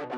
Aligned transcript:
Donc, 0.00 0.08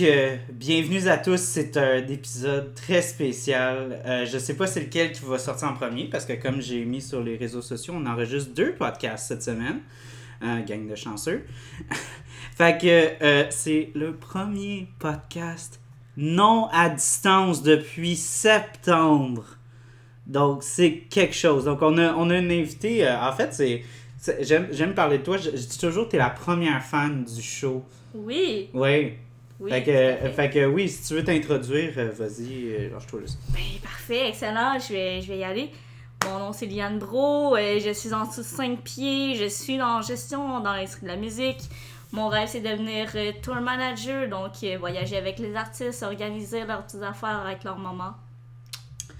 euh, 0.00 0.36
bienvenue 0.50 1.06
à 1.08 1.18
tous. 1.18 1.36
C'est 1.36 1.76
un 1.76 1.98
épisode 2.08 2.74
très 2.74 3.02
spécial. 3.02 4.00
Euh, 4.06 4.24
je 4.24 4.38
sais 4.38 4.56
pas 4.56 4.66
c'est 4.66 4.80
lequel 4.80 5.12
qui 5.12 5.22
va 5.26 5.38
sortir 5.38 5.68
en 5.68 5.74
premier 5.74 6.08
parce 6.08 6.24
que 6.24 6.32
comme 6.32 6.62
j'ai 6.62 6.86
mis 6.86 7.02
sur 7.02 7.22
les 7.22 7.36
réseaux 7.36 7.60
sociaux, 7.60 7.92
on 7.94 8.06
enregistre 8.06 8.54
deux 8.54 8.72
podcasts 8.72 9.28
cette 9.28 9.42
semaine. 9.42 9.80
Euh, 10.42 10.60
gang 10.64 10.88
de 10.88 10.96
chanceux. 10.96 11.44
Fait 12.62 12.78
que 12.78 13.24
euh, 13.24 13.44
c'est 13.50 13.90
le 13.94 14.14
premier 14.14 14.88
podcast 14.98 15.80
non 16.16 16.68
à 16.72 16.88
distance 16.90 17.62
depuis 17.62 18.16
septembre. 18.16 19.44
Donc, 20.26 20.62
c'est 20.62 20.98
quelque 21.10 21.34
chose. 21.34 21.64
Donc, 21.64 21.82
on 21.82 21.96
a, 21.98 22.12
on 22.14 22.30
a 22.30 22.36
une 22.38 22.52
invitée. 22.52 23.06
euh, 23.06 23.20
en 23.20 23.32
fait, 23.32 23.52
c'est. 23.52 23.82
J'aime 24.40 24.68
j'aime 24.70 24.94
parler 24.94 25.18
de 25.18 25.24
toi. 25.24 25.36
Je, 25.36 25.50
je 25.50 25.66
dis 25.66 25.78
toujours 25.78 26.04
que 26.06 26.10
tu 26.10 26.16
es 26.16 26.18
la 26.20 26.30
première 26.30 26.82
fan 26.82 27.24
du 27.24 27.42
show. 27.42 27.82
Oui, 28.14 28.68
Oui. 28.72 29.14
oui. 29.58 29.70
fait, 29.70 29.82
que, 29.82 30.28
fait. 30.30 30.50
que 30.50 30.66
oui, 30.66 30.88
si 30.88 31.08
tu 31.08 31.14
veux 31.14 31.24
t'introduire, 31.24 31.92
euh, 31.96 32.10
vas-y, 32.16 32.88
lâche-toi 32.92 33.20
juste. 33.22 33.38
Ben, 33.52 33.60
parfait, 33.82 34.28
excellent, 34.28 34.78
je 34.78 34.92
vais, 34.92 35.20
je 35.22 35.26
vais 35.28 35.38
y 35.38 35.44
aller. 35.44 35.70
Mon 36.26 36.38
nom 36.38 36.52
c'est 36.52 36.66
Liane 36.66 37.00
Bro, 37.00 37.56
je 37.56 37.92
suis 37.92 38.14
en 38.14 38.26
dessous 38.26 38.42
de 38.42 38.46
5 38.46 38.80
pieds, 38.82 39.34
je 39.34 39.48
suis 39.48 39.82
en 39.82 40.02
gestion 40.02 40.60
dans 40.60 40.72
l'industrie 40.72 41.02
de 41.02 41.08
la 41.08 41.16
musique. 41.16 41.58
Mon 42.12 42.28
rêve 42.28 42.46
c'est 42.46 42.60
de 42.60 42.68
devenir 42.68 43.08
euh, 43.14 43.32
tour 43.42 43.54
manager, 43.56 44.28
donc 44.28 44.52
euh, 44.62 44.76
voyager 44.78 45.16
avec 45.16 45.38
les 45.38 45.56
artistes, 45.56 46.02
organiser 46.02 46.64
leurs 46.64 46.84
petites 46.84 47.02
affaires 47.02 47.40
avec 47.46 47.64
leur 47.64 47.78
maman. 47.78 48.12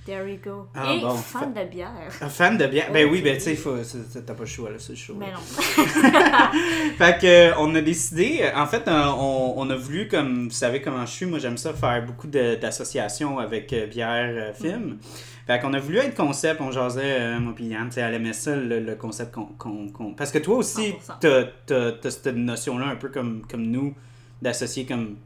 There 0.05 0.29
you 0.29 0.39
go. 0.45 0.67
Ah, 0.75 0.93
Et 0.93 1.01
bon. 1.01 1.15
fan 1.15 1.55
de 1.55 1.65
bière. 1.65 1.91
Un 2.21 2.29
fan 2.29 2.59
de 2.59 2.67
bière? 2.67 2.91
Ben 2.93 3.09
oui, 3.09 3.23
ben 3.23 3.39
tu 3.39 3.55
sais, 3.55 4.23
t'as 4.27 4.35
pas 4.35 4.41
le 4.41 4.47
choix 4.47 4.69
là, 4.71 4.77
c'est 4.79 4.93
le 4.93 4.97
show. 4.99 5.15
Mais 5.17 5.27
là. 5.31 5.35
non. 5.35 6.59
Fait 6.99 7.19
que, 7.21 7.27
euh, 7.27 7.55
on 7.59 7.73
a 7.77 7.81
décidé, 7.81 8.51
en 8.55 8.67
fait, 8.67 8.83
on, 8.89 9.55
on 9.57 9.71
a 9.71 9.77
voulu, 9.77 10.09
comme 10.09 10.49
vous 10.49 10.55
savez 10.55 10.83
comment 10.83 11.07
je 11.07 11.13
suis, 11.13 11.27
moi 11.27 11.39
j'aime 11.39 11.57
ça 11.57 11.73
faire 11.73 12.05
beaucoup 12.05 12.27
d'associations 12.27 13.39
avec 13.39 13.73
bière, 13.91 14.55
film. 14.57 14.99
Fait 15.47 15.61
qu'on 15.61 15.73
a 15.75 15.79
voulu 15.81 15.99
être 15.99 16.15
concept, 16.15 16.61
on 16.61 16.71
jasait, 16.71 17.21
euh, 17.21 17.41
moi 17.41 17.53
Yann, 17.59 17.89
tu 17.89 17.95
sais, 17.95 18.01
elle 18.01 18.15
aimait 18.15 18.33
ça, 18.33 18.55
le, 18.55 18.81
le 18.81 18.95
concept 18.95 19.35
qu'on... 19.35 19.47
qu'on- 19.47 19.89
qu'on- 19.89 20.15
Parce 20.15 20.31
que 20.31 20.39
toi 20.39 20.57
aussi, 20.59 20.93
100%. 20.93 21.15
t'as 21.21 21.45
t'as- 21.67 21.93
t'as 21.93 22.11
cette 22.11 22.27
notion-là, 22.37 22.87
un 22.87 22.97
peu 22.97 23.09
comme, 23.09 23.43
comme 23.51 23.63
nous, 23.67 23.95
d'associer 24.41 24.87
comme 24.87 25.17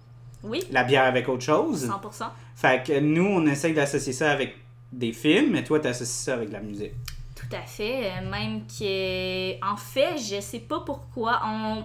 Oui, 0.43 0.63
la 0.71 0.85
bière 0.85 1.05
avec 1.05 1.29
autre 1.29 1.43
chose. 1.45 1.87
100%. 1.89 2.25
Fait 2.55 2.83
que 2.87 2.99
nous, 2.99 3.27
on 3.27 3.47
essaye 3.47 3.75
d'associer 3.75 4.13
ça 4.15 4.31
avec 4.33 4.57
des 4.91 5.13
films, 5.13 5.51
mais 5.53 5.63
toi, 5.65 5.81
t'associes 5.81 6.25
ça 6.25 6.35
avec 6.35 6.51
la 6.51 6.61
musique. 6.61 6.93
Tout 7.35 7.55
à 7.55 7.61
fait. 7.67 8.07
euh, 8.07 8.31
Même 8.31 8.63
que, 8.67 9.63
en 9.63 9.77
fait, 9.77 10.17
je 10.17 10.41
sais 10.41 10.61
pas 10.61 10.81
pourquoi. 10.81 11.41
On... 11.45 11.85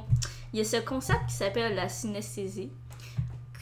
Il 0.54 0.60
y 0.60 0.62
a 0.62 0.66
ce 0.66 0.78
concept 0.78 1.20
qui 1.28 1.36
s'appelle 1.36 1.76
la 1.76 1.90
synesthésie. 1.90 2.70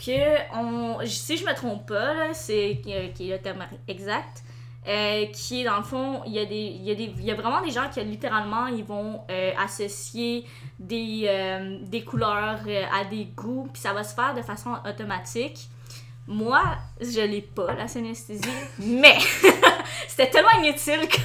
Que, 0.06 0.56
on... 0.56 1.00
si 1.06 1.38
je 1.38 1.45
me 1.45 1.53
trompe 1.56 1.88
pas, 1.88 2.14
là, 2.14 2.34
c'est 2.34 2.72
est 2.86 3.14
qui 3.14 3.30
est 3.30 3.38
le 3.38 3.42
terme 3.42 3.66
exact. 3.88 4.44
Euh, 4.88 5.25
qui 5.27 5.61
est 5.61 5.63
dans 5.66 5.77
le 5.77 5.83
fond, 5.83 6.22
il 6.25 6.33
y, 6.33 6.39
a 6.39 6.45
des, 6.45 6.55
il, 6.55 6.83
y 6.83 6.91
a 6.91 6.95
des, 6.95 7.11
il 7.17 7.23
y 7.25 7.31
a 7.31 7.35
vraiment 7.35 7.61
des 7.61 7.72
gens 7.72 7.89
qui 7.94 8.02
littéralement 8.03 8.67
ils 8.67 8.83
vont 8.83 9.22
euh, 9.30 9.52
associer 9.58 10.45
des, 10.80 11.23
euh, 11.27 11.77
des 11.81 12.03
couleurs 12.03 12.59
à 12.94 13.03
des 13.05 13.25
goûts, 13.25 13.67
puis 13.72 13.81
ça 13.81 13.94
va 13.94 14.03
se 14.03 14.16
faire 14.16 14.33
de 14.33 14.41
façon 14.41 14.75
automatique. 14.88 15.67
Moi, 16.27 16.61
je 17.02 17.22
l'ai 17.22 17.41
pas, 17.41 17.73
la 17.73 17.88
synesthésie, 17.88 18.44
mais 18.77 19.17
c'était 20.07 20.30
tellement 20.30 20.52
inutile 20.61 21.07
que 21.07 21.17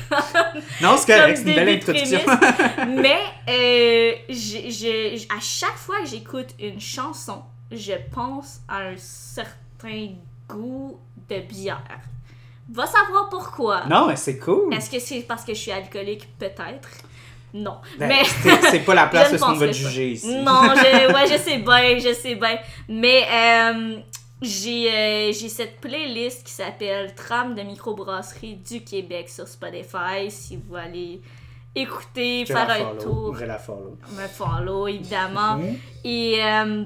Non, 0.83 0.97
c'est 0.97 1.13
correct, 1.15 1.37
c'est 1.37 1.43
comme 1.45 1.49
une 1.51 1.55
belle 1.55 1.69
introduction. 1.77 2.21
Mais 3.03 3.21
euh, 3.49 4.15
j'ai- 4.31 4.71
j'ai- 4.71 5.19
j- 5.19 5.29
à 5.37 5.41
chaque 5.41 5.77
fois 5.77 6.01
que 6.01 6.07
j'écoute 6.07 6.49
une 6.59 6.81
chanson, 6.81 7.43
je 7.71 7.93
pense 8.15 8.61
à 8.67 8.79
un 8.79 8.97
certain 8.97 10.09
goût 10.49 10.99
de 11.29 11.39
bière. 11.41 11.83
Va 12.73 12.87
savoir 12.87 13.29
pourquoi. 13.29 13.85
non, 13.87 14.07
mais 14.09 14.17
c'est 14.17 14.39
cool. 14.39 14.73
Est-ce 14.73 14.91
que 14.91 14.99
c'est 14.99 15.21
parce 15.23 15.45
que 15.45 15.53
je 15.55 15.59
suis 15.61 15.71
alcoolique? 15.73 16.29
Peut-être. 16.39 16.89
Non. 17.53 17.77
Ben, 17.99 18.09
mais 18.09 18.25
c'est- 18.71 18.81
pas 18.81 18.95
la 18.95 19.07
place 19.09 19.33
où 19.41 19.45
on 19.45 19.53
va 19.53 19.67
te 19.69 19.73
juger 19.73 20.11
ici. 20.13 20.35
non, 20.43 20.63
je, 20.75 21.13
ouais, 21.15 21.27
je 21.27 21.39
sais 21.41 21.59
bien, 21.59 21.99
je 21.99 22.13
sais 22.15 22.35
bien. 22.35 22.59
Mais 22.89 23.23
euh, 23.31 23.97
j'ai 24.43 24.91
euh, 24.93 25.33
j'ai 25.33 25.49
cette 25.49 25.81
playlist 25.81 26.45
qui 26.47 26.53
s'appelle 26.53 27.15
Trame 27.15 27.55
de 27.55 27.63
microbrasserie 27.63 28.57
du 28.57 28.83
Québec 28.83 29.29
sur 29.29 29.47
Spotify. 29.47 30.31
Si 30.31 30.57
vous 30.57 30.75
allez 30.75 31.21
écouter, 31.77 32.45
Je 32.47 32.53
faire 32.53 32.69
un 32.71 32.75
follow, 32.75 33.01
tour, 33.03 33.37
Je 33.37 33.45
la 33.45 33.59
follow. 33.59 33.99
me 34.13 34.27
follow 34.27 34.89
évidemment. 34.89 35.57
Mhm. 35.59 35.77
Et 36.05 36.39
euh, 36.43 36.85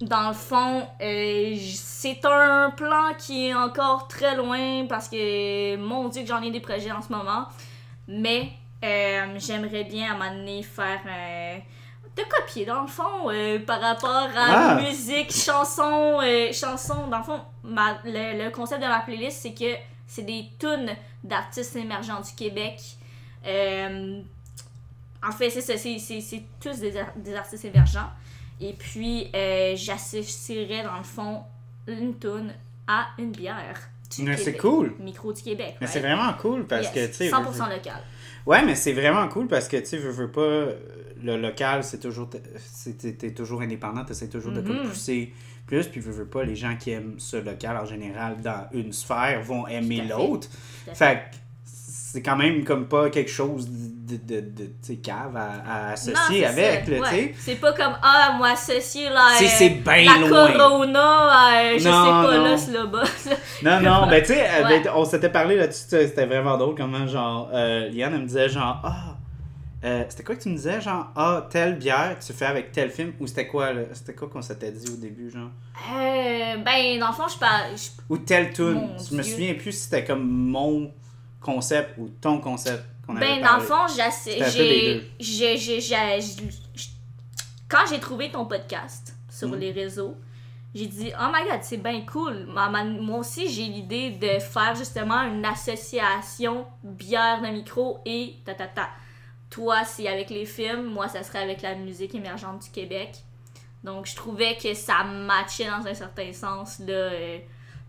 dans 0.00 0.28
le 0.28 0.34
fond, 0.34 0.86
euh, 1.00 1.56
c'est 1.74 2.24
un 2.24 2.70
plan 2.70 3.14
qui 3.18 3.48
est 3.48 3.54
encore 3.54 4.06
très 4.08 4.36
loin 4.36 4.86
parce 4.88 5.08
que 5.08 5.76
mon 5.76 6.08
dieu 6.08 6.22
que 6.22 6.28
j'en 6.28 6.40
ai 6.42 6.50
des 6.50 6.60
projets 6.60 6.92
en 6.92 7.02
ce 7.02 7.10
moment. 7.12 7.46
Mais 8.06 8.50
euh, 8.84 9.34
j'aimerais 9.38 9.84
bien 9.84 10.10
à 10.12 10.14
un 10.14 10.18
moment 10.18 10.30
donné 10.34 10.62
faire 10.62 11.00
un. 11.06 11.58
de 12.16 12.22
copier 12.28 12.64
dans 12.64 12.82
le 12.82 12.86
fond 12.88 13.28
euh, 13.30 13.58
par 13.60 13.80
rapport 13.80 14.10
à 14.36 14.70
Ah. 14.70 14.74
musique, 14.76 15.32
chanson, 15.32 16.20
euh, 16.22 16.52
chanson. 16.52 17.06
Dans 17.08 17.18
le 17.18 17.24
fond, 17.24 17.40
ma- 17.64 17.98
le, 18.04 18.44
le 18.44 18.50
concept 18.50 18.82
de 18.82 18.88
ma 18.88 19.00
playlist, 19.00 19.40
c'est 19.42 19.52
que 19.54 19.74
c'est 20.06 20.22
des 20.22 20.46
tunes 20.58 20.94
d'artistes 21.22 21.76
émergents 21.76 22.20
du 22.20 22.32
Québec. 22.34 22.80
Euh, 23.46 24.20
en 25.26 25.32
fait, 25.32 25.50
c'est 25.50 26.44
tous 26.60 26.78
des 26.80 27.36
artistes 27.36 27.64
émergents. 27.64 28.10
Et 28.60 28.72
puis, 28.72 29.28
euh, 29.34 29.74
j'associerais 29.76 30.82
dans 30.84 30.98
le 30.98 31.04
fond 31.04 31.42
une 31.86 32.18
tune 32.18 32.52
à 32.86 33.06
une 33.18 33.30
bière. 33.32 33.78
c'est 34.10 34.56
cool. 34.56 34.94
Micro 34.98 35.32
du 35.32 35.42
Québec. 35.42 35.76
Mais 35.80 35.86
c'est 35.86 36.00
vraiment 36.00 36.32
cool 36.34 36.66
parce 36.66 36.86
Yes, 36.86 36.94
que, 36.94 37.06
tu 37.08 37.14
sais. 37.14 37.28
100% 37.30 37.66
veux- 37.68 37.74
local. 37.76 38.02
Ouais, 38.46 38.64
mais 38.64 38.74
c'est 38.74 38.92
vraiment 38.94 39.28
cool 39.28 39.46
parce 39.48 39.68
que, 39.68 39.76
tu 39.76 39.86
sais, 39.86 39.98
veux, 39.98 40.10
veux 40.10 40.30
pas. 40.30 40.40
euh, 40.40 40.74
Le 41.20 41.36
local, 41.36 41.82
c'est 41.82 41.98
toujours. 41.98 42.30
c'est- 42.58 43.18
T'es 43.18 43.32
toujours 43.34 43.60
indépendant, 43.60 44.04
t'essaies 44.04 44.28
toujours 44.28 44.52
de 44.52 44.60
comme 44.60 44.82
Mhm. 44.84 44.88
pousser 44.88 45.32
plus. 45.66 45.88
Puis, 45.88 46.00
veux, 46.00 46.12
veux 46.12 46.26
pas, 46.28 46.44
les 46.44 46.54
gens 46.54 46.76
qui 46.76 46.92
aiment 46.92 47.16
ce 47.18 47.36
local 47.36 47.76
en 47.76 47.84
général 47.84 48.40
dans 48.40 48.68
une 48.72 48.92
sphère 48.92 49.42
vont 49.42 49.66
aimer 49.66 49.96
fait. 50.02 50.04
l'autre. 50.08 50.48
Fait 50.94 51.22
que 51.32 51.36
c'est 52.10 52.22
quand 52.22 52.36
même 52.36 52.64
comme 52.64 52.86
pas 52.88 53.10
quelque 53.10 53.30
chose 53.30 53.68
de, 53.68 54.16
de, 54.16 54.40
de, 54.40 54.64
tu 54.64 54.72
sais, 54.80 54.96
cave 54.96 55.36
à, 55.36 55.90
associer 55.92 56.46
avec, 56.46 56.88
là, 56.88 57.00
ouais. 57.00 57.34
C'est 57.38 57.56
pas 57.56 57.72
comme, 57.74 57.92
ah, 58.02 58.34
moi, 58.38 58.48
associé, 58.52 59.10
là, 59.10 59.28
C'est- 59.38 59.44
euh, 59.44 59.48
c'est 59.84 60.04
la 60.04 60.16
loin. 60.26 60.52
Corona, 60.52 61.60
euh, 61.60 61.72
je 61.74 61.78
sais 61.82 61.90
pas, 61.90 62.36
non. 62.38 62.44
là, 62.44 62.56
c'est 62.56 62.72
là-bas. 62.72 63.02
Non, 63.62 63.80
non, 63.80 64.06
ben 64.08 64.22
tu 64.22 64.28
sais, 64.32 64.40
euh, 64.48 64.64
Ouais. 64.64 64.80
ben, 64.82 64.92
on 64.94 65.04
s'était 65.04 65.28
parlé 65.28 65.56
là-dessus, 65.56 65.84
c'était 65.90 66.24
vraiment 66.26 66.56
drôle 66.56 66.74
comment, 66.76 67.06
genre, 67.06 67.50
euh, 67.52 67.88
Liane, 67.88 68.14
elle 68.14 68.20
me 68.22 68.26
disait, 68.26 68.48
genre, 68.48 68.80
ah, 68.84 69.16
euh, 69.84 70.04
c'était 70.08 70.22
quoi 70.24 70.34
que 70.36 70.42
tu 70.42 70.48
me 70.48 70.56
disais, 70.56 70.80
genre, 70.80 71.08
ah, 71.14 71.46
telle 71.50 71.76
bière 71.76 72.16
tu 72.24 72.32
fais 72.32 72.46
avec 72.46 72.72
tel 72.72 72.90
film, 72.90 73.12
ou 73.20 73.26
c'était 73.26 73.46
quoi, 73.48 73.72
là, 73.74 73.82
c'était 73.92 74.14
quoi 74.14 74.28
qu'on 74.28 74.40
s'était 74.42 74.70
dit 74.72 74.90
au 74.90 74.96
début, 74.96 75.30
genre, 75.30 75.50
Euh, 75.92 76.56
ben, 76.64 76.98
dans 76.98 77.08
le 77.08 77.12
fond, 77.12 77.28
je 77.32 77.38
parle. 77.38 77.76
je- 77.76 77.90
ou 78.08 78.16
telle 78.18 78.52
tune, 78.54 78.88
je 79.10 79.14
me 79.14 79.22
souviens 79.22 79.54
plus 79.54 79.72
si 79.72 79.80
c'était 79.84 80.04
comme 80.04 80.26
mon 80.26 80.90
concept 81.52 81.96
ou 81.98 82.08
ton 82.20 82.40
concept 82.40 82.84
qu'on 83.06 83.16
avait 83.16 83.26
Ben, 83.26 83.40
dans 83.40 83.46
parlé. 83.46 83.62
le 83.62 83.68
fond, 83.68 83.86
j'ai. 85.18 86.78
Quand 87.68 87.84
j'ai 87.90 88.00
trouvé 88.00 88.30
ton 88.30 88.46
podcast 88.46 89.14
sur 89.30 89.48
Mm. 89.48 89.56
les 89.56 89.72
réseaux, 89.72 90.16
j'ai 90.74 90.86
dit, 90.86 91.10
oh 91.18 91.26
my 91.32 91.48
god, 91.50 91.60
c'est 91.62 91.76
bien 91.78 92.00
cool. 92.02 92.46
Moi 92.46 93.18
aussi, 93.18 93.48
j'ai 93.48 93.64
l'idée 93.64 94.10
de 94.10 94.38
faire 94.38 94.74
justement 94.74 95.22
une 95.22 95.44
association 95.44 96.66
bière 96.82 97.40
de 97.42 97.48
micro 97.48 98.00
et 98.04 98.36
ta 98.44 98.54
ta 98.54 98.66
ta. 98.66 98.88
Toi, 99.50 99.84
c'est 99.84 100.06
avec 100.08 100.28
les 100.30 100.44
films, 100.44 100.84
moi, 100.84 101.08
ça 101.08 101.22
serait 101.22 101.42
avec 101.42 101.62
la 101.62 101.74
musique 101.74 102.14
émergente 102.14 102.62
du 102.64 102.70
Québec. 102.70 103.16
Donc, 103.82 104.06
je 104.06 104.14
trouvais 104.16 104.56
que 104.56 104.74
ça 104.74 105.04
matchait 105.04 105.66
dans 105.70 105.86
un 105.86 105.94
certain 105.94 106.32
sens, 106.32 106.80
là, 106.80 106.92
euh, 106.92 107.38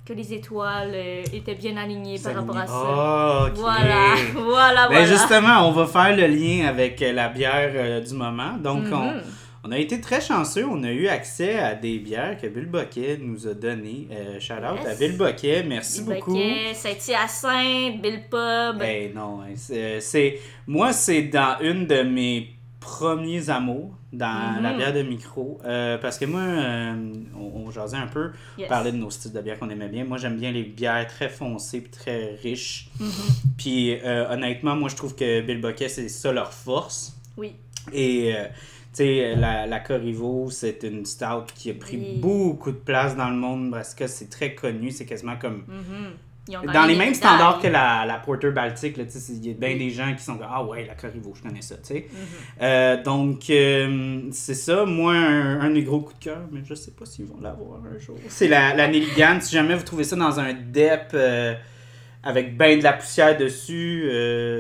que 0.10 0.14
les 0.14 0.34
étoiles 0.34 0.92
euh, 0.96 1.24
étaient 1.32 1.54
bien 1.54 1.78
alignées 1.78 2.18
par 2.18 2.34
rapport 2.34 2.58
à 2.58 2.66
ça. 2.66 2.74
Ah, 2.74 3.46
ok. 3.48 3.58
Voilà, 3.58 4.16
voilà, 4.34 4.88
Ben 4.88 4.96
voilà. 4.96 5.06
justement, 5.06 5.68
on 5.70 5.72
va 5.72 5.86
faire 5.86 6.16
le 6.18 6.26
lien 6.26 6.66
avec 6.68 7.00
euh, 7.04 7.14
la 7.14 7.30
bière 7.30 7.72
euh, 7.76 8.02
du 8.02 8.16
moment. 8.16 8.58
Donc, 8.58 8.86
on, 8.92 8.96
Mhm. 9.12 9.22
on 9.66 9.72
a 9.72 9.78
été 9.78 10.02
très 10.02 10.20
chanceux. 10.20 10.66
On 10.66 10.84
a 10.84 10.92
eu 10.92 11.08
accès 11.08 11.60
à 11.60 11.76
des 11.76 12.00
bières 12.00 12.38
que 12.42 12.48
Bill 12.48 12.66
Boquet 12.66 13.20
nous 13.22 13.48
a 13.48 13.54
données. 13.54 14.08
Euh, 14.12 14.40
shout 14.40 14.54
out 14.54 14.80
Yes. 14.84 14.88
à 14.88 14.96
Bill 14.96 15.16
Boquet. 15.16 15.64
Merci 15.68 16.02
Bill 16.02 16.16
beaucoup. 16.16 16.34
Boquet, 16.34 16.74
Saint-Hyacinthe, 16.74 18.02
Bill 18.02 18.22
Pub. 18.32 18.80
Ben 18.80 19.14
non, 19.14 19.42
hein, 19.44 19.54
c'est- 19.56 20.40
moi 20.66 20.92
c'est 20.92 21.24
dans 21.24 21.58
une 21.62 21.86
de 21.86 22.02
mes 22.02 22.50
premiers 22.80 23.50
amours 23.50 23.92
dans 24.14 24.56
Mhm. 24.58 24.64
la 24.64 24.74
bière 24.74 24.94
de 24.94 25.02
micro. 25.04 25.60
Euh, 25.66 25.98
parce 25.98 26.18
que 26.18 26.26
moi, 26.26 26.42
euh, 26.42 27.14
on, 27.38 27.66
on 27.68 27.72
jasait 27.72 27.98
un 27.98 28.08
peu, 28.08 28.32
Yes. 28.58 28.68
parlait 28.70 28.92
de 28.92 28.98
nos 28.98 29.10
styles 29.10 29.34
de 29.34 29.42
bière 29.42 29.60
qu'on 29.60 29.70
aimait 29.70 29.90
bien. 29.90 30.06
Moi, 30.06 30.18
j'aime 30.18 30.38
bien 30.38 30.52
les 30.52 30.64
bières 30.64 31.06
très 31.08 31.30
foncées 31.30 31.82
puis 31.82 31.92
très 31.92 32.36
riches. 32.42 32.90
Mhm. 33.00 33.10
Puis 33.58 33.96
euh, 34.04 34.30
honnêtement, 34.32 34.76
moi, 34.76 34.90
je 34.90 34.96
trouve 34.96 35.16
que 35.16 35.42
Bill 35.42 35.62
Bucket, 35.62 35.90
c'est 35.90 36.10
ça 36.10 36.32
leur 36.32 36.54
force. 36.54 37.18
Oui. 37.38 37.54
Et 37.94 38.34
tu 38.92 39.04
sais, 39.04 39.36
la, 39.36 39.66
la 39.66 39.80
Corrivo, 39.80 40.50
c'est 40.50 40.84
une 40.84 41.06
stout 41.06 41.46
qui 41.56 41.70
a 41.72 41.74
pris 41.74 41.98
Oui. 41.98 42.18
beaucoup 42.20 42.72
de 42.72 42.78
place 42.78 43.16
dans 43.16 43.30
le 43.30 43.36
monde 43.36 43.72
parce 43.72 43.94
que 43.94 44.08
c'est 44.08 44.30
très 44.30 44.56
connu. 44.56 44.92
C'est 44.92 45.06
quasiment 45.06 45.38
comme 45.38 45.64
Mhm. 45.68 46.12
Ils 46.50 46.58
ont 46.58 46.64
dans 46.74 46.86
les 46.86 46.96
mêmes 46.96 47.14
standards 47.14 47.60
que 47.62 47.68
la, 47.68 48.06
la 48.08 48.16
Porter 48.18 48.50
Baltique, 48.52 48.98
il 48.98 49.46
y 49.46 49.52
a 49.52 49.54
bien 49.54 49.78
des 49.78 49.90
gens 49.92 50.14
qui 50.16 50.24
sont 50.24 50.36
comme 50.38 50.48
Ah 50.50 50.64
ouais, 50.64 50.86
la 50.86 50.96
Corrivo, 50.96 51.32
je 51.36 51.44
connais 51.44 51.62
ça, 51.62 51.76
tu 51.78 51.84
sais. 51.94 52.08
Mhm. 52.12 52.18
Euh, 52.64 53.04
donc, 53.04 53.50
euh, 53.52 54.22
c'est 54.32 54.56
ça. 54.56 54.84
Moi, 54.86 55.14
un, 55.14 55.62
un 55.62 55.70
des 55.70 55.84
gros 55.84 56.00
coups 56.02 56.18
de 56.20 56.24
cœur, 56.26 56.42
mais 56.52 56.62
je 56.66 56.74
sais 56.74 56.92
pas 56.92 57.06
s'ils 57.06 57.26
vont 57.26 57.40
l'avoir 57.40 57.80
un 57.86 58.00
jour. 58.00 58.16
C'est 58.28 58.48
la, 58.48 58.74
la 58.76 58.88
Nelligan. 58.88 59.38
Si 59.42 59.54
jamais 59.54 59.76
vous 59.76 59.84
trouvez 59.84 60.04
ça 60.04 60.16
dans 60.16 60.40
un 60.40 60.54
dep 60.54 61.12
euh, 61.14 61.54
avec 62.24 62.58
ben 62.58 62.80
de 62.80 62.84
la 62.84 62.94
poussière 62.94 63.38
dessus, 63.38 64.10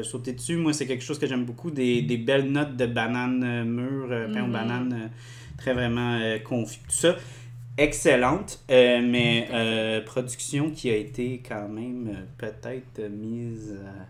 sautez 0.03 0.33
dessus. 0.33 0.57
Moi, 0.57 0.73
c'est 0.73 0.85
quelque 0.85 1.03
chose 1.03 1.17
que 1.19 1.25
j'aime 1.27 1.45
beaucoup. 1.45 1.71
Des, 1.71 2.01
des 2.03 2.17
belles 2.17 2.51
notes 2.51 2.75
de 2.77 2.85
banane 2.85 3.63
mûre, 3.65 4.09
pain 4.33 4.43
aux 4.43 4.47
Mhm. 4.47 4.51
bananes, 4.53 5.09
très 5.57 5.73
vraiment 5.73 6.19
confit. 6.47 6.77
Tout 6.87 6.95
ça, 6.95 7.15
excellente, 7.83 8.59
euh, 8.69 8.99
mais 9.03 9.47
euh, 9.51 10.01
production 10.01 10.69
qui 10.71 10.89
a 10.89 10.95
été 10.95 11.41
quand 11.47 11.67
même 11.67 12.09
euh, 12.13 12.25
peut-être 12.37 13.09
mise, 13.09 13.75
euh, 13.77 14.03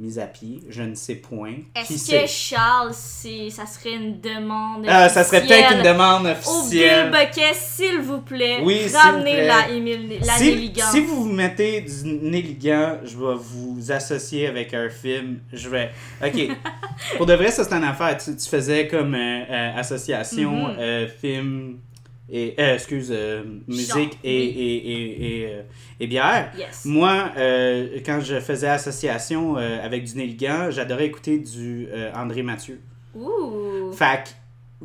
mise 0.00 0.18
à 0.20 0.26
pied. 0.26 0.60
Je 0.68 0.82
ne 0.82 0.94
sais 0.94 1.16
point. 1.16 1.54
Est-ce 1.74 2.10
que 2.12 2.26
Charles, 2.28 2.92
c'est- 2.94 3.50
ça 3.50 3.66
serait 3.66 3.94
une 3.94 4.20
demande 4.20 4.86
Ah, 4.88 5.08
ça 5.08 5.24
serait 5.24 5.40
peut-être 5.40 5.72
une 5.72 5.80
officielle 5.80 5.92
demande 5.92 6.26
Au 6.26 6.30
officielle. 6.30 7.10
Bill 7.10 7.20
Bucket, 7.20 7.54
s'il 7.56 7.98
vous 7.98 8.20
plaît, 8.20 8.58
Oui, 8.62 8.82
vous 8.86 8.96
ramenez 8.96 9.32
plaît. 9.32 9.46
la, 9.48 9.66
la 10.26 10.32
si, 10.34 10.44
Nelligan. 10.54 10.86
si 10.92 11.00
vous 11.00 11.24
vous 11.24 11.32
mettez 11.32 11.80
du 11.80 12.04
Nelligan, 12.04 12.98
je 13.04 13.16
vais 13.18 13.34
vous 13.36 13.90
associer 13.90 14.46
avec 14.46 14.72
un 14.72 14.88
film. 14.88 15.40
Je 15.52 15.68
vais. 15.68 15.90
Ok. 16.24 16.48
Pour 17.16 17.26
de 17.26 17.34
vrai, 17.34 17.50
ça 17.50 17.64
c'est 17.64 17.74
une 17.74 17.82
affaire. 17.84 18.16
Tu, 18.18 18.36
tu 18.36 18.48
faisais 18.48 18.86
comme 18.86 19.14
association 19.76 20.50
Mhm. 20.68 20.76
euh, 20.78 21.08
film 21.08 21.78
et 22.30 22.54
euh, 22.58 22.74
excuse 22.74 23.08
euh, 23.10 23.42
musique 23.66 24.18
et, 24.22 24.44
et, 24.44 24.76
et, 24.76 25.40
et, 25.40 25.46
euh, 25.46 25.62
et 26.00 26.06
bière. 26.06 26.52
Yes. 26.56 26.84
Moi, 26.84 27.30
euh, 27.36 27.98
quand 28.04 28.20
je 28.20 28.38
faisais 28.40 28.68
association 28.68 29.56
euh, 29.56 29.84
avec 29.84 30.04
du 30.04 30.16
Nelligan, 30.16 30.70
j'adorais 30.70 31.06
écouter 31.06 31.38
du 31.38 31.88
André 32.14 32.42
Mathieu. 32.42 32.80
Ouh. 33.14 33.92
Fait 33.92 34.24
que, 34.24 34.30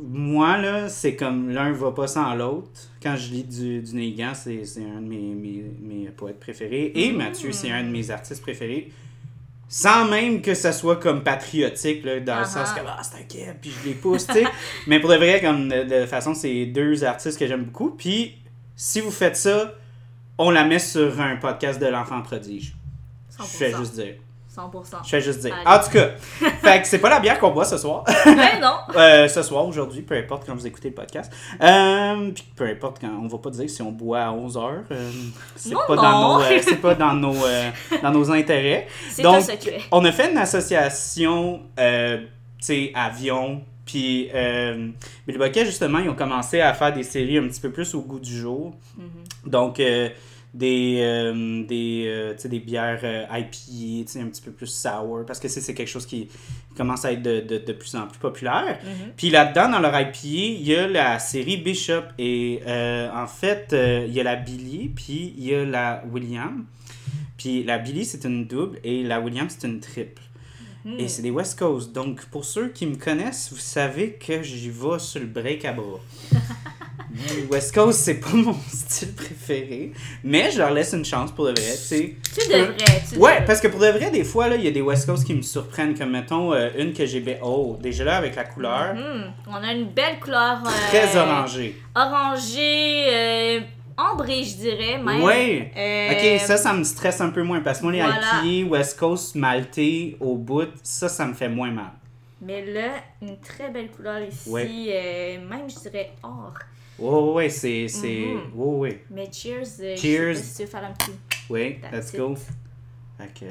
moi, 0.00 0.58
là, 0.58 0.88
c'est 0.88 1.14
comme 1.14 1.50
l'un 1.50 1.70
va 1.72 1.92
pas 1.92 2.06
sans 2.06 2.34
l'autre. 2.34 2.90
Quand 3.02 3.16
je 3.16 3.30
lis 3.30 3.44
du, 3.44 3.80
du 3.80 4.16
c'est 4.34 4.62
un 4.82 5.00
de 5.00 5.06
mes, 5.06 5.34
mes, 5.34 5.64
mes 5.80 6.08
poètes 6.10 6.40
préférés. 6.40 6.92
Et 6.94 7.12
Mm. 7.12 7.16
Mathieu, 7.16 7.52
c'est 7.52 7.70
un 7.70 7.84
de 7.84 7.90
mes 7.90 8.10
artistes 8.10 8.42
préférés. 8.42 8.90
Sans 9.68 10.08
même 10.08 10.42
que 10.42 10.54
ça 10.54 10.72
soit 10.72 10.96
comme 10.96 11.24
patriotique, 11.24 12.04
là, 12.04 12.20
dans 12.20 12.40
le 12.40 12.44
sens 12.44 12.72
que 12.72 12.80
ah, 12.86 13.00
c'est 13.02 13.48
un 13.48 13.54
puis 13.54 13.70
je 13.70 13.88
les 13.88 13.94
pousse, 13.94 14.26
tu 14.26 14.34
sais. 14.34 14.44
Mais 14.86 15.00
pour 15.00 15.10
de 15.10 15.16
vrai, 15.16 15.40
comme 15.40 15.68
de, 15.68 15.82
de 15.84 16.06
façon, 16.06 16.34
c'est 16.34 16.66
deux 16.66 17.02
artistes 17.04 17.38
que 17.38 17.46
j'aime 17.46 17.64
beaucoup. 17.64 17.90
Puis, 17.90 18.36
si 18.76 19.00
vous 19.00 19.10
faites 19.10 19.36
ça, 19.36 19.74
on 20.38 20.50
la 20.50 20.64
met 20.64 20.78
sur 20.78 21.20
un 21.20 21.36
podcast 21.36 21.80
de 21.80 21.86
l'enfant 21.86 22.20
prodige. 22.22 22.74
Je 23.30 23.42
100%. 23.42 23.78
juste 23.78 23.94
dire. 23.94 24.14
100%. 24.56 25.04
Je 25.04 25.08
fais 25.08 25.20
juste 25.20 25.40
dire. 25.40 25.54
Allez. 25.54 25.76
En 25.78 25.82
tout 25.82 25.90
cas, 25.90 26.10
fait 26.62 26.82
que 26.82 26.86
c'est 26.88 26.98
pas 26.98 27.10
la 27.10 27.20
bière 27.20 27.38
qu'on 27.38 27.50
boit 27.50 27.64
ce 27.64 27.78
soir. 27.78 28.04
Mais 28.26 28.60
non. 28.60 28.74
Euh, 28.96 29.26
ce 29.28 29.42
soir, 29.42 29.66
aujourd'hui, 29.66 30.02
peu 30.02 30.16
importe 30.16 30.44
quand 30.46 30.54
vous 30.54 30.66
écoutez 30.66 30.88
le 30.90 30.94
podcast. 30.94 31.32
Euh, 31.60 32.30
puis 32.32 32.44
peu 32.54 32.64
importe 32.66 33.00
quand 33.00 33.10
on 33.22 33.26
va 33.26 33.38
pas 33.38 33.50
dire 33.50 33.68
si 33.68 33.82
on 33.82 33.90
boit 33.90 34.20
à 34.20 34.30
11h. 34.30 34.84
c'est 35.56 35.70
Non, 35.70 35.80
pas 35.88 35.96
non. 35.96 36.02
dans 36.02 36.38
nos 36.38 36.44
euh, 36.44 36.58
c'est 36.62 36.76
pas 36.80 36.94
dans 36.94 37.14
nos 37.14 37.34
euh, 37.44 37.70
dans 38.02 38.10
nos 38.12 38.30
intérêts. 38.30 38.86
C'est 39.10 39.22
Donc, 39.22 39.36
un 39.36 39.40
secret. 39.40 39.80
On 39.90 40.04
a 40.04 40.12
fait 40.12 40.30
une 40.30 40.38
association 40.38 41.62
euh, 41.78 42.18
tu 42.58 42.66
sais 42.66 42.92
avion 42.94 43.62
puis 43.84 44.30
euh, 44.34 44.88
Billy 45.26 45.38
Bucket, 45.38 45.66
justement, 45.66 45.98
ils 45.98 46.08
ont 46.08 46.14
commencé 46.14 46.60
à 46.60 46.72
faire 46.72 46.92
des 46.94 47.02
séries 47.02 47.38
un 47.38 47.46
petit 47.48 47.60
peu 47.60 47.70
plus 47.70 47.94
au 47.94 48.00
goût 48.00 48.18
du 48.18 48.34
jour. 48.34 48.72
Mhm. 48.96 49.50
Donc, 49.50 49.78
euh, 49.78 50.08
des, 50.54 50.98
euh, 51.00 51.64
des, 51.66 52.04
euh, 52.06 52.48
des 52.48 52.60
bières 52.60 53.00
euh, 53.02 53.26
IPA, 53.28 54.20
un 54.20 54.26
petit 54.26 54.40
peu 54.40 54.52
plus 54.52 54.68
sour, 54.68 55.24
parce 55.26 55.40
que 55.40 55.48
c'est 55.48 55.74
quelque 55.74 55.88
chose 55.88 56.06
qui 56.06 56.28
commence 56.76 57.04
à 57.04 57.12
être 57.12 57.22
de, 57.22 57.40
de, 57.40 57.58
de 57.58 57.72
plus 57.72 57.94
en 57.96 58.06
plus 58.06 58.18
populaire. 58.18 58.78
Mhm. 58.84 59.12
Puis 59.16 59.30
là-dedans, 59.30 59.68
dans 59.68 59.80
leur 59.80 59.98
IPA, 59.98 60.18
il 60.22 60.62
y 60.62 60.76
a 60.76 60.86
la 60.86 61.18
série 61.18 61.56
Bishop. 61.56 62.04
Et 62.18 62.62
euh, 62.66 63.10
en 63.12 63.26
fait, 63.26 63.72
euh, 63.72 64.04
il 64.06 64.14
y 64.14 64.20
a 64.20 64.22
la 64.22 64.36
Billy, 64.36 64.90
puis 64.94 65.34
il 65.36 65.44
y 65.44 65.54
a 65.54 65.64
la 65.64 66.04
William. 66.10 66.64
Puis 67.36 67.64
la 67.64 67.78
Billy, 67.78 68.04
c'est 68.04 68.24
une 68.24 68.46
double, 68.46 68.78
et 68.84 69.02
la 69.02 69.20
William, 69.20 69.48
c'est 69.48 69.66
une 69.66 69.80
triple. 69.80 70.22
Mhm. 70.84 71.00
Et 71.00 71.08
c'est 71.08 71.22
des 71.22 71.30
West 71.30 71.58
Coast. 71.58 71.92
Donc, 71.92 72.24
pour 72.26 72.44
ceux 72.44 72.68
qui 72.68 72.86
me 72.86 72.94
connaissent, 72.94 73.50
vous 73.52 73.58
savez 73.58 74.12
que 74.12 74.42
j'y 74.42 74.70
vais 74.70 74.98
sur 74.98 75.20
le 75.20 75.26
break 75.26 75.64
à 75.64 75.72
bras. 75.72 76.00
West 77.50 77.74
Coast, 77.74 78.00
c'est 78.00 78.14
pas 78.14 78.30
mon 78.32 78.54
style 78.68 79.14
préféré. 79.14 79.92
Mais 80.24 80.50
je 80.50 80.58
leur 80.58 80.70
laisse 80.72 80.92
une 80.92 81.04
chance 81.04 81.30
pour 81.32 81.44
de 81.46 81.50
vrai, 81.50 81.70
tu 81.72 81.78
sais. 81.78 82.16
Tu 82.34 82.48
devrais. 82.48 82.74
Tu 82.76 83.18
Ouais, 83.18 83.32
devrais. 83.34 83.44
parce 83.44 83.60
que 83.60 83.68
pour 83.68 83.80
de 83.80 83.86
vrai, 83.88 84.10
des 84.10 84.24
fois, 84.24 84.48
il 84.48 84.64
y 84.64 84.68
a 84.68 84.70
des 84.70 84.80
West 84.80 85.06
Coast 85.06 85.24
qui 85.24 85.34
me 85.34 85.42
surprennent. 85.42 85.96
Comme, 85.96 86.10
mettons, 86.10 86.52
euh, 86.52 86.70
une 86.76 86.92
que 86.92 87.06
j'ai... 87.06 87.20
bé- 87.20 87.38
Oh, 87.42 87.78
déjà 87.80 88.04
là, 88.04 88.16
avec 88.16 88.34
la 88.36 88.44
couleur, 88.44 88.94
Mhm. 88.94 89.32
On 89.48 89.54
a 89.54 89.72
une 89.72 89.86
belle 89.90 90.18
couleur. 90.20 90.62
euh, 90.66 90.70
très 90.88 91.16
orangée. 91.16 91.76
Orangée, 91.94 93.04
euh, 93.08 93.60
ambrée, 93.96 94.42
je 94.42 94.56
dirais. 94.56 94.98
Même. 94.98 95.22
Ouais. 95.22 95.70
Euh, 95.76 96.10
Ok, 96.34 96.40
ça, 96.40 96.56
ça 96.56 96.72
me 96.72 96.82
stresse 96.84 97.20
un 97.20 97.30
peu 97.30 97.42
moins. 97.42 97.60
Parce 97.60 97.78
que 97.78 97.84
moi, 97.84 97.92
les 97.92 98.00
voilà. 98.02 98.42
IPA, 98.44 98.70
West 98.70 98.98
Coast, 98.98 99.34
maltais, 99.36 100.16
au 100.20 100.34
bout, 100.36 100.68
ça, 100.82 101.08
ça 101.08 101.26
me 101.26 101.34
fait 101.34 101.48
moins 101.48 101.70
mal. 101.70 101.92
Mais 102.42 102.64
là, 102.66 102.88
une 103.22 103.38
très 103.38 103.70
belle 103.70 103.88
couleur 103.90 104.20
ici. 104.22 104.48
Ouais. 104.50 104.68
euh, 104.68 105.38
même, 105.48 105.70
je 105.70 105.88
dirais 105.88 106.10
or. 106.22 106.52
Ouais, 106.98 107.08
ouais, 107.10 107.32
ouais, 107.32 107.48
c'est... 107.50 107.88
c'est... 107.88 108.26
Mhm. 108.26 108.52
Ouais, 108.54 108.76
ouais. 108.78 109.04
Mais 109.10 109.28
cheers. 109.32 109.62
euh, 109.80 109.96
je 109.96 110.00
Cheers. 110.00 110.34
sais 110.36 110.40
pas 110.40 110.46
si 110.46 110.56
tu 110.56 110.62
veux 110.62 110.68
faire 110.68 110.84
un 110.84 110.92
petit. 110.92 111.10
Oui, 111.50 111.78
That's 111.80 111.92
let's 111.92 112.12
it. 112.14 112.18
go. 112.20 112.34
Que... 113.40 113.46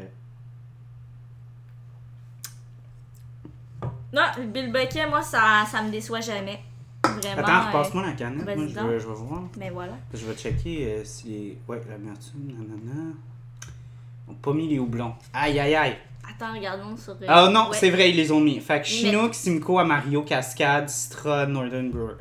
Non, 4.14 4.22
le 4.38 4.46
Bill 4.46 4.72
Bucket, 4.72 5.10
moi, 5.10 5.22
ça, 5.22 5.66
ça 5.70 5.82
me 5.82 5.90
déçoit 5.92 6.22
jamais. 6.22 6.60
Vraiment. 7.04 7.42
Attends, 7.42 7.52
euh, 7.52 7.68
repasse-moi 7.78 8.06
la 8.06 8.12
canette. 8.14 8.46
Moi, 8.46 8.56
je 8.68 8.74
vais, 8.80 9.00
je 9.00 9.08
vais 9.08 9.14
voir. 9.14 9.44
Mais 9.58 9.70
voilà. 9.72 9.94
Je 10.14 10.26
vais 10.26 10.36
checker 10.36 10.86
euh, 10.94 11.02
si. 11.04 11.58
Ouais, 11.68 11.82
l'amertume, 11.90 12.48
nanana... 12.48 13.12
Ils 14.28 14.32
ont 14.32 14.36
pas 14.36 14.54
mis 14.54 14.68
les 14.70 14.80
houblons. 14.80 15.14
Aïe, 15.34 15.60
aïe, 15.60 15.76
aïe. 15.76 15.98
Attends, 16.30 16.54
regardons 16.54 16.96
sur. 16.96 17.14
euh, 17.14 17.26
Ah 17.28 17.50
non, 17.50 17.70
ouais. 17.70 17.78
c'est 17.78 17.90
vrai, 17.90 18.10
ils 18.12 18.16
les 18.16 18.32
ont 18.32 18.40
mis. 18.40 18.60
Fait 18.62 18.76
que 18.76 18.80
Mais- 18.80 18.84
Chinook, 18.86 19.34
Simcoe, 19.34 19.80
Amario, 19.80 20.22
Cascade, 20.22 20.88
Citra, 20.90 21.46
Northern 21.48 21.90
Brewer. 21.90 22.14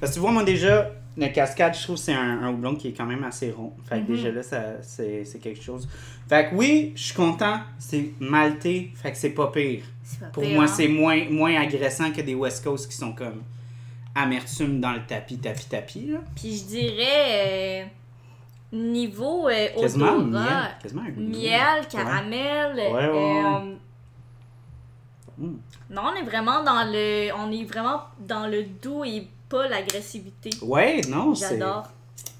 Parce 0.00 0.12
que 0.12 0.16
tu 0.16 0.20
vois, 0.20 0.32
moi 0.32 0.44
déjà, 0.44 0.90
le 1.16 1.28
Cascade, 1.28 1.74
je 1.74 1.82
trouve 1.82 1.96
c'est 1.96 2.12
un, 2.12 2.42
un 2.42 2.50
houblon 2.50 2.74
qui 2.76 2.88
est 2.88 2.92
quand 2.92 3.06
même 3.06 3.24
assez 3.24 3.50
rond. 3.50 3.72
Fait 3.88 3.96
que 4.00 4.10
Mhm. 4.10 4.16
déjà 4.16 4.30
là, 4.32 4.42
ça, 4.42 4.62
c'est, 4.82 5.24
quelque 5.42 5.62
chose. 5.62 5.88
Fait 6.28 6.50
que 6.50 6.54
oui, 6.54 6.92
je 6.96 7.02
suis 7.04 7.14
content. 7.14 7.60
C'est 7.78 8.10
maltais, 8.20 8.90
fait 8.94 9.12
que 9.12 9.16
c'est 9.18 9.30
pas 9.30 9.48
pire. 9.50 9.82
Pas 10.20 10.26
Pour 10.26 10.42
pire, 10.42 10.54
moi, 10.54 10.64
hein. 10.64 10.68
c'est 10.68 10.88
moins, 10.88 11.24
moins 11.30 11.54
agressant 11.60 12.10
que 12.12 12.20
des 12.20 12.34
West 12.34 12.62
Coast 12.64 12.90
qui 12.90 12.96
sont 12.96 13.12
comme 13.12 13.42
amertume 14.14 14.80
dans 14.80 14.92
le 14.92 15.04
tapis, 15.06 15.38
tapis, 15.38 15.66
tapis. 15.66 16.06
Là. 16.08 16.18
Puis 16.34 16.56
je 16.58 16.64
dirais. 16.64 17.82
euh, 17.82 17.84
niveau 18.72 19.48
euh, 19.48 19.68
Quasiment 19.80 20.16
odorat, 20.16 20.42
miel. 20.44 20.76
Quasiment 20.82 21.02
un 21.02 21.10
goût. 21.10 21.20
miel, 21.20 21.86
caramel. 21.90 22.76
Ouais, 22.76 22.92
ouais, 22.92 23.08
ouais. 23.08 23.42
euh, 23.44 23.74
Mm. 25.38 25.56
Non, 25.90 26.02
on 26.06 26.14
est 26.14 26.22
vraiment 26.24 26.64
dans 26.64 26.82
le. 26.90 27.28
On 27.38 27.52
est 27.52 27.64
vraiment 27.64 28.00
dans 28.20 28.46
le 28.46 28.62
doux 28.82 29.04
et 29.04 29.28
pas 29.48 29.68
l'agressivité. 29.68 30.50
Ouais, 30.62 31.00
non, 31.08 31.34
c'est. 31.34 31.58
J'adore. 31.58 31.88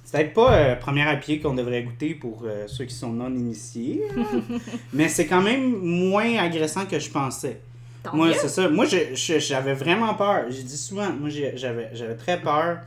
C'est 0.04 0.18
peut-être 0.18 0.34
pas 0.34 0.54
euh, 0.54 0.76
première 0.76 1.08
à 1.08 1.16
pied 1.16 1.40
qu'on 1.40 1.54
devrait 1.54 1.82
goûter 1.82 2.14
pour 2.14 2.42
euh, 2.44 2.68
ceux 2.68 2.84
qui 2.84 2.94
sont 2.94 3.10
non 3.10 3.28
initiés, 3.28 4.02
mais 4.92 5.08
c'est 5.08 5.26
quand 5.26 5.42
même 5.42 5.76
moins 5.78 6.38
agressant 6.38 6.86
que 6.86 6.98
je 6.98 7.10
pensais. 7.10 7.60
Tant 8.04 8.14
moi, 8.14 8.32
c'est 8.32 8.48
ça. 8.48 8.68
Moi, 8.68 8.86
j'avais 9.14 9.74
vraiment 9.74 10.14
peur. 10.14 10.44
J'ai 10.48 10.62
dit 10.62 10.76
souvent, 10.76 11.10
moi, 11.12 11.28
j'avais 11.28 12.14
très 12.16 12.40
peur. 12.40 12.78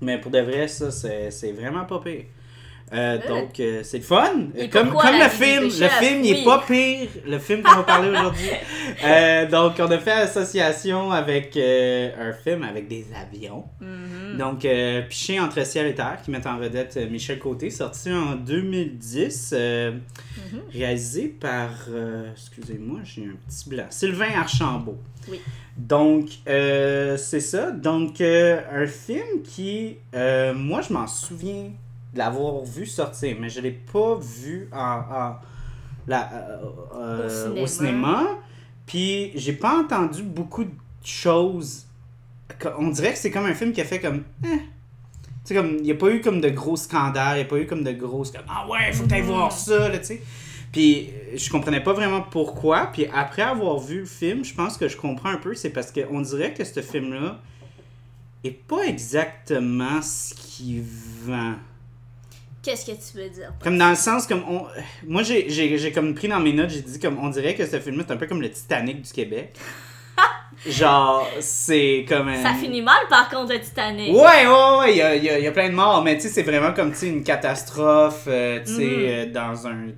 Mais 0.00 0.20
pour 0.20 0.30
de 0.30 0.38
vrai, 0.38 0.68
ça, 0.68 0.92
c'est 0.92 1.32
c'est 1.32 1.50
vraiment 1.50 1.84
pas 1.84 1.98
pire. 1.98 2.22
Euh, 2.92 3.18
Good. 3.18 3.28
donc, 3.28 3.60
euh, 3.60 3.82
c'est 3.84 3.98
le 3.98 4.02
fun. 4.04 4.32
Et 4.56 4.68
Comme, 4.70 4.90
comme 4.94 5.18
le 5.18 5.28
film. 5.28 5.64
Le 5.64 5.70
film, 5.88 6.24
il 6.24 6.30
est 6.32 6.38
Oui. 6.38 6.44
pas 6.44 6.64
pire. 6.66 7.08
Le 7.26 7.38
film 7.38 7.62
qu'on 7.62 7.76
va 7.76 7.82
parler 7.82 8.10
aujourd'hui. 8.10 8.48
Euh, 9.04 9.46
donc, 9.48 9.74
on 9.78 9.90
a 9.90 9.98
fait 9.98 10.10
association 10.12 11.12
avec 11.12 11.56
euh, 11.56 12.10
un 12.18 12.32
film 12.32 12.62
avec 12.64 12.88
des 12.88 13.06
avions. 13.14 13.64
Mhm. 13.80 14.38
Donc, 14.38 14.64
euh, 14.64 15.02
Piché 15.02 15.38
entre 15.38 15.64
ciel 15.64 15.86
et 15.86 15.94
terre, 15.94 16.18
qui 16.24 16.30
met 16.30 16.44
en 16.46 16.56
vedette 16.56 16.96
euh, 16.96 17.08
Michel 17.08 17.38
Côté, 17.38 17.68
sorti 17.70 18.10
en 18.10 18.34
2010, 18.34 19.50
euh, 19.54 19.90
Mhm. 19.92 20.60
réalisé 20.72 21.28
par, 21.28 21.70
euh, 21.90 22.30
excusez-moi, 22.32 23.00
j'ai 23.04 23.22
un 23.26 23.36
petit 23.46 23.68
blanc, 23.68 23.84
Sylvain 23.90 24.30
Archambault. 24.36 24.98
Oui. 25.30 25.38
Donc, 25.76 26.30
euh, 26.48 27.16
c'est 27.18 27.40
ça. 27.40 27.70
Donc, 27.70 28.20
euh, 28.20 28.60
un 28.72 28.86
film 28.86 29.42
qui, 29.44 29.98
euh, 30.14 30.54
moi, 30.54 30.80
je 30.80 30.92
m'en 30.92 31.06
souviens 31.06 31.70
de 32.18 32.24
l'avoir 32.24 32.64
vu 32.64 32.84
sortir, 32.84 33.36
mais 33.40 33.48
je 33.48 33.60
l'ai 33.60 33.70
pas 33.70 34.16
vu 34.16 34.68
en, 34.72 34.78
en- 34.78 35.36
la, 36.08 36.32
euh, 36.32 36.66
euh, 36.96 37.50
Au 37.54 37.62
au 37.62 37.66
cinéma. 37.66 38.24
Puis, 38.86 39.30
j'ai 39.36 39.52
pas 39.52 39.78
entendu 39.78 40.22
beaucoup 40.22 40.64
de 40.64 40.70
choses. 41.04 41.86
On 42.78 42.88
dirait 42.88 43.12
que 43.12 43.18
c'est 43.18 43.30
comme 43.30 43.44
un 43.46 43.54
film 43.54 43.72
qui 43.72 43.80
a 43.80 43.84
fait 43.84 44.00
comme. 44.00 44.24
Eh. 44.44 44.48
Tu 44.48 44.60
sais, 45.44 45.54
comme, 45.54 45.76
il 45.76 45.82
n'y 45.82 45.92
a 45.92 45.94
pas 45.94 46.10
eu 46.10 46.20
comme 46.20 46.40
de 46.40 46.48
gros 46.48 46.76
scandales, 46.76 47.36
il 47.36 47.40
n'y 47.40 47.46
a 47.46 47.48
pas 47.48 47.58
eu 47.58 47.66
comme 47.66 47.84
de 47.84 47.92
grosses. 47.92 48.30
Comme, 48.30 48.42
ah 48.48 48.66
ouais, 48.68 48.92
faut 48.92 49.04
que 49.04 49.08
t'ailles 49.10 49.20
voir 49.22 49.52
ça, 49.52 49.88
là, 49.88 49.98
tu 49.98 50.04
sais. 50.06 50.22
Puis, 50.72 51.10
euh, 51.10 51.36
je 51.36 51.48
comprenais 51.50 51.82
pas 51.82 51.92
vraiment 51.92 52.22
pourquoi. 52.22 52.86
Puis, 52.92 53.06
après 53.14 53.42
avoir 53.42 53.78
vu 53.78 54.00
le 54.00 54.06
film, 54.06 54.44
je 54.44 54.54
pense 54.54 54.76
que 54.76 54.88
je 54.88 54.96
comprends 54.96 55.30
un 55.30 55.36
peu. 55.38 55.54
C'est 55.54 55.70
parce 55.70 55.92
qu'on 55.92 56.20
dirait 56.22 56.52
que 56.54 56.64
ce 56.64 56.80
film-là 56.80 57.38
est 58.44 58.50
pas 58.66 58.84
exactement 58.86 60.00
ce 60.02 60.32
qui 60.34 60.82
vend. 61.26 61.54
Qu'est-ce 62.62 62.84
que 62.86 62.92
tu 62.92 63.16
veux 63.18 63.28
dire? 63.30 63.52
Comme 63.62 63.78
dans 63.78 63.90
le 63.90 63.96
sens, 63.96 64.26
comme 64.26 64.42
on... 64.48 64.66
Moi, 65.06 65.22
j'ai- 65.22 65.92
comme 65.92 66.14
pris 66.14 66.28
dans 66.28 66.40
mes 66.40 66.52
notes, 66.52 66.70
j'ai 66.70 66.82
dit 66.82 66.98
comme 66.98 67.18
on 67.18 67.28
dirait 67.28 67.54
que 67.54 67.64
ce 67.66 67.78
film-là, 67.80 68.04
c'est 68.06 68.12
un 68.14 68.16
peu 68.16 68.26
comme 68.26 68.42
le 68.42 68.50
Titanic 68.50 69.02
du 69.02 69.12
Québec. 69.12 69.54
Genre, 70.66 71.24
c'est 71.40 72.04
comme 72.08 72.28
un... 72.28 72.42
Ça 72.42 72.52
finit 72.54 72.82
mal 72.82 72.98
par 73.08 73.28
contre, 73.30 73.52
le 73.52 73.60
Titanic. 73.60 74.12
Ouais, 74.12 74.46
ouais, 74.46 74.78
ouais, 74.80 74.92
il 74.92 74.96
y 74.96 75.02
a, 75.02 75.14
y 75.14 75.28
a- 75.30 75.38
y 75.38 75.46
a 75.46 75.52
plein 75.52 75.68
de 75.70 75.74
morts, 75.74 76.02
mais 76.02 76.16
tu 76.16 76.22
sais, 76.22 76.28
c'est 76.30 76.42
vraiment 76.42 76.72
comme, 76.72 76.92
tu 76.92 77.06
une 77.06 77.22
catastrophe, 77.22 78.24
euh, 78.26 78.58
tu 78.66 78.74
sais, 78.74 78.82
Mhm. 78.82 79.04
euh, 79.06 79.26
dans 79.32 79.66
une 79.68 79.94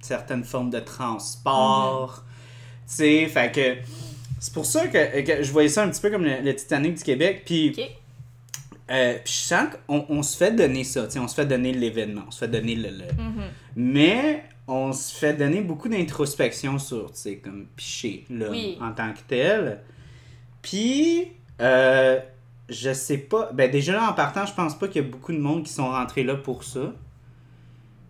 certaine 0.00 0.42
forme 0.44 0.70
de 0.70 0.80
transport, 0.80 2.24
tu 2.88 2.94
sais, 2.94 3.26
fait 3.26 3.52
que 3.54 3.76
c'est 4.40 4.52
pour 4.52 4.66
ça 4.66 4.88
que, 4.88 5.20
que 5.22 5.42
je 5.42 5.52
voyais 5.52 5.68
ça 5.68 5.84
un 5.84 5.88
petit 5.88 6.00
peu 6.00 6.10
comme 6.10 6.24
le, 6.24 6.40
le 6.42 6.54
Titanic 6.56 6.94
du 6.96 7.02
Québec, 7.04 7.42
puis. 7.46 7.72
Euh, 8.90 9.14
puis 9.24 9.32
je 9.32 9.38
sens 9.38 9.68
qu'on 9.86 10.04
on 10.08 10.22
se 10.22 10.36
fait 10.36 10.52
donner 10.52 10.84
ça, 10.84 11.06
on 11.16 11.28
se 11.28 11.34
fait 11.34 11.46
donner 11.46 11.72
l'événement, 11.72 12.24
on 12.28 12.30
se 12.30 12.38
fait 12.38 12.48
donner 12.48 12.74
le... 12.74 12.90
le- 12.90 13.12
Mhm. 13.22 13.42
mais 13.76 14.44
on 14.66 14.92
se 14.92 15.14
fait 15.14 15.34
donner 15.34 15.60
beaucoup 15.60 15.88
d'introspection 15.88 16.78
sur, 16.78 17.12
tu 17.12 17.20
sais, 17.20 17.36
comme 17.36 17.66
piché, 17.76 18.24
là, 18.30 18.46
Oui. 18.50 18.78
en 18.80 18.92
tant 18.92 19.12
que 19.12 19.18
tel. 19.28 19.80
Puis, 20.62 21.28
euh, 21.60 22.18
je 22.68 22.92
sais 22.94 23.18
pas, 23.18 23.50
ben 23.52 23.70
déjà 23.70 23.92
là, 23.92 24.08
en 24.08 24.14
partant, 24.14 24.46
je 24.46 24.54
pense 24.54 24.78
pas 24.78 24.88
qu'il 24.88 25.02
y 25.02 25.04
a 25.04 25.08
beaucoup 25.08 25.32
de 25.32 25.38
monde 25.38 25.64
qui 25.64 25.72
sont 25.72 25.88
rentrés 25.90 26.24
là 26.24 26.34
pour 26.36 26.64
ça. 26.64 26.92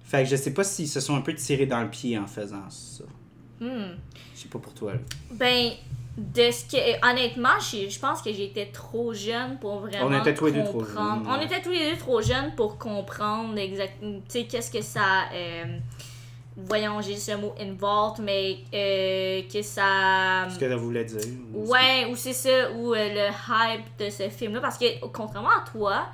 Fait 0.05 0.23
que 0.23 0.29
je 0.29 0.37
sais 0.37 0.53
pas 0.53 0.63
s'ils 0.65 0.87
se 0.89 1.01
sont 1.01 1.17
un 1.17 1.23
peu 1.23 1.35
tirés 1.35 1.67
dans 1.67 1.81
le 1.81 1.91
pied 1.91 2.17
en 2.19 2.27
faisant 2.27 2.69
ça. 2.69 3.05
Hmm. 3.61 3.95
Je 4.35 4.41
sais 4.43 4.49
pas 4.49 4.59
pour 4.61 4.75
toi, 4.75 4.93
là. 4.95 5.01
Ben, 5.33 5.73
de 6.17 6.51
ce 6.51 6.65
que. 6.65 7.09
Honnêtement, 7.11 7.59
j'ai- 7.71 7.91
je 7.91 7.99
pense 7.99 8.23
que 8.23 8.33
j'étais 8.33 8.67
trop 8.67 9.13
jeune 9.13 9.59
pour 9.59 9.79
vraiment. 9.81 10.07
On 10.17 10.21
était 10.21 10.35
tous 10.35 10.47
les 10.47 10.53
deux 10.53 10.65
trop 10.65 10.79
comprendre- 10.81 11.25
jeunes, 11.25 11.35
On 11.39 11.41
était 11.43 11.61
tous 11.63 11.71
les 11.71 11.91
deux 11.91 11.97
trop 11.99 12.23
jeunes 12.23 12.55
pour 12.55 12.79
comprendre 12.79 13.59
exactement. 13.59 14.19
Tu 14.29 14.41
sais, 14.41 14.45
qu'est-ce 14.45 14.71
que 14.71 14.83
ça. 14.83 15.25
euh, 15.33 15.65
voyons, 16.57 17.01
j'ai 17.01 17.17
ce 17.17 17.33
mot 17.33 17.53
involved, 17.61 18.23
mais 18.25 18.59
euh, 18.73 19.43
que 19.53 19.61
ça. 19.63 20.47
Ce 20.49 20.59
que 20.59 20.69
ça 20.69 20.77
voulait 20.77 21.05
dire. 21.05 21.19
Ouais, 21.53 22.07
ou 22.11 22.15
c'est 22.17 22.33
ça, 22.33 22.71
ou 22.77 22.95
euh, 22.95 23.09
le 23.09 23.29
hype 23.49 23.85
de 23.99 24.11
ce 24.11 24.29
film-là. 24.29 24.61
Parce 24.61 24.79
que, 24.79 25.05
contrairement 25.13 25.51
à 25.51 25.65
toi, 25.71 26.07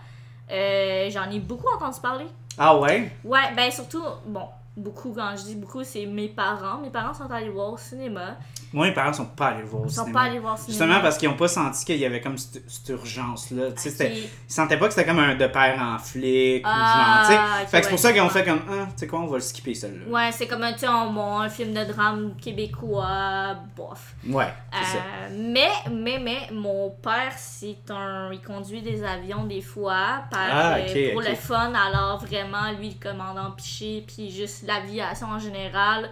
euh, 0.51 1.11
j'en 1.11 1.31
ai 1.31 1.41
beaucoup 1.41 1.69
entendu 1.77 2.01
parler. 2.01 2.27
Ah 2.57 2.79
ouais? 2.79 3.13
Ouais, 3.25 3.53
ben 3.55 3.71
surtout, 3.71 4.03
bon, 4.27 4.45
beaucoup, 4.77 5.13
quand 5.15 5.35
je 5.37 5.43
dis 5.45 5.55
beaucoup, 5.57 5.85
c'est 5.85 6.07
mes 6.07 6.29
parents. 6.29 6.79
Mes 6.79 6.91
parents 6.91 7.15
sont 7.15 7.31
allés 7.31 7.51
voir 7.51 7.73
au 7.75 7.77
cinéma. 7.79 8.37
Moi, 8.73 8.87
mes 8.87 8.93
parents 8.95 9.13
sont 9.13 9.27
pas 9.27 9.49
allés 9.49 9.63
le 9.63 9.67
voir 9.67 9.83
au 9.83 9.87
Ils 9.87 9.91
sont 9.91 10.03
cinéma. 10.05 10.21
pas 10.21 10.27
allés 10.27 10.39
voir 10.39 10.55
au 10.55 10.57
cinéma. 10.57 10.73
Justement 10.85 11.01
parce 11.03 11.19
qu'ils 11.19 11.29
ont 11.29 11.37
pas 11.37 11.49
senti 11.49 11.85
qu'il 11.85 11.97
y 11.97 12.05
avait 12.05 12.21
comme 12.21 12.39
cette, 12.39 12.63
cette 12.71 12.89
urgence-là. 12.91 13.73
Tu 13.73 13.83
sais, 13.83 13.91
c'était- 13.91 14.11
Puis- 14.11 14.29
Ils 14.49 14.53
sentaient 14.53 14.77
pas 14.79 14.87
que 14.87 14.95
c'était 14.95 15.07
comme 15.09 15.19
un 15.19 15.35
de 15.35 15.47
père 15.49 15.77
en 15.83 15.99
flic 15.99 16.63
Ah, 16.65 16.71
ou 16.71 16.79
genre, 16.97 17.27
tu 17.27 17.33
sais. 17.33 17.39
ok, 17.39 17.43
fait 17.43 17.65
que 17.65 17.71
c'est 17.71 17.77
ouais, 17.85 17.91
pour 17.91 17.99
ça 17.99 18.13
qu'ils 18.13 18.23
ont 18.23 18.29
fait 18.29 18.45
comme, 18.45 18.61
ah, 18.71 18.85
tu 18.87 18.93
sais 18.97 19.07
quoi, 19.09 19.21
on 19.21 19.27
va 19.27 19.37
le 19.37 19.43
skipper 19.43 19.75
celle-là. 19.75 20.07
Ouais, 20.09 20.31
c'est 20.33 20.47
comme 20.47 20.63
un, 20.63 20.73
tu 20.73 20.81
sais, 20.81 20.87
un, 20.87 21.07
bon, 21.11 21.39
un 21.41 21.49
film 21.49 21.75
de 21.75 21.85
drame 21.85 22.35
québécois, 22.41 23.57
bof. 23.77 24.15
Ouais, 24.29 24.53
c'est 24.73 24.85
ça. 24.85 24.99
Euh, 24.99 25.29
mais, 25.37 25.69
mais, 25.91 26.19
mais, 26.19 26.49
mon 26.53 26.91
père, 26.91 27.33
c'est 27.37 27.91
un. 27.91 28.31
Il 28.33 28.41
conduit 28.41 28.83
des 28.83 29.03
avions 29.05 29.45
des 29.45 29.61
fois 29.63 30.23
par, 30.31 30.41
Ah, 30.51 30.75
euh, 30.77 31.13
pour 31.13 31.23
ok. 31.23 31.29
le 31.29 31.35
fun. 31.35 31.73
Alors, 31.75 32.19
vraiment, 32.25 32.71
lui, 32.79 32.97
le 33.01 33.09
commandant 33.11 33.51
Piché, 33.53 34.05
puis 34.07 34.31
juste 34.31 34.65
l'aviation 34.67 35.29
en 35.29 35.39
général, 35.39 36.09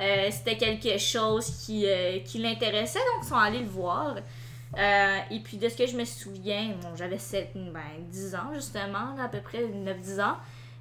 euh, 0.00 0.28
c'était 0.30 0.56
quelque 0.56 0.98
chose 0.98 1.46
qui, 1.64 1.86
euh, 1.86 2.18
qui 2.20 2.38
l'intéressait, 2.38 2.98
donc 2.98 3.24
ils 3.24 3.28
sont 3.28 3.36
allés 3.36 3.60
le 3.60 3.66
voir. 3.68 4.16
Euh, 4.78 5.18
et 5.30 5.40
puis, 5.40 5.58
de 5.58 5.68
ce 5.68 5.76
que 5.76 5.86
je 5.86 5.96
me 5.96 6.04
souviens, 6.04 6.74
bon, 6.80 6.96
j'avais 6.96 7.18
7, 7.18 7.50
ben, 7.54 7.80
10 8.10 8.34
ans, 8.34 8.50
justement, 8.54 9.14
là, 9.16 9.24
à 9.24 9.28
peu 9.28 9.40
près 9.40 9.62
9-10 9.66 10.20
ans. 10.20 10.36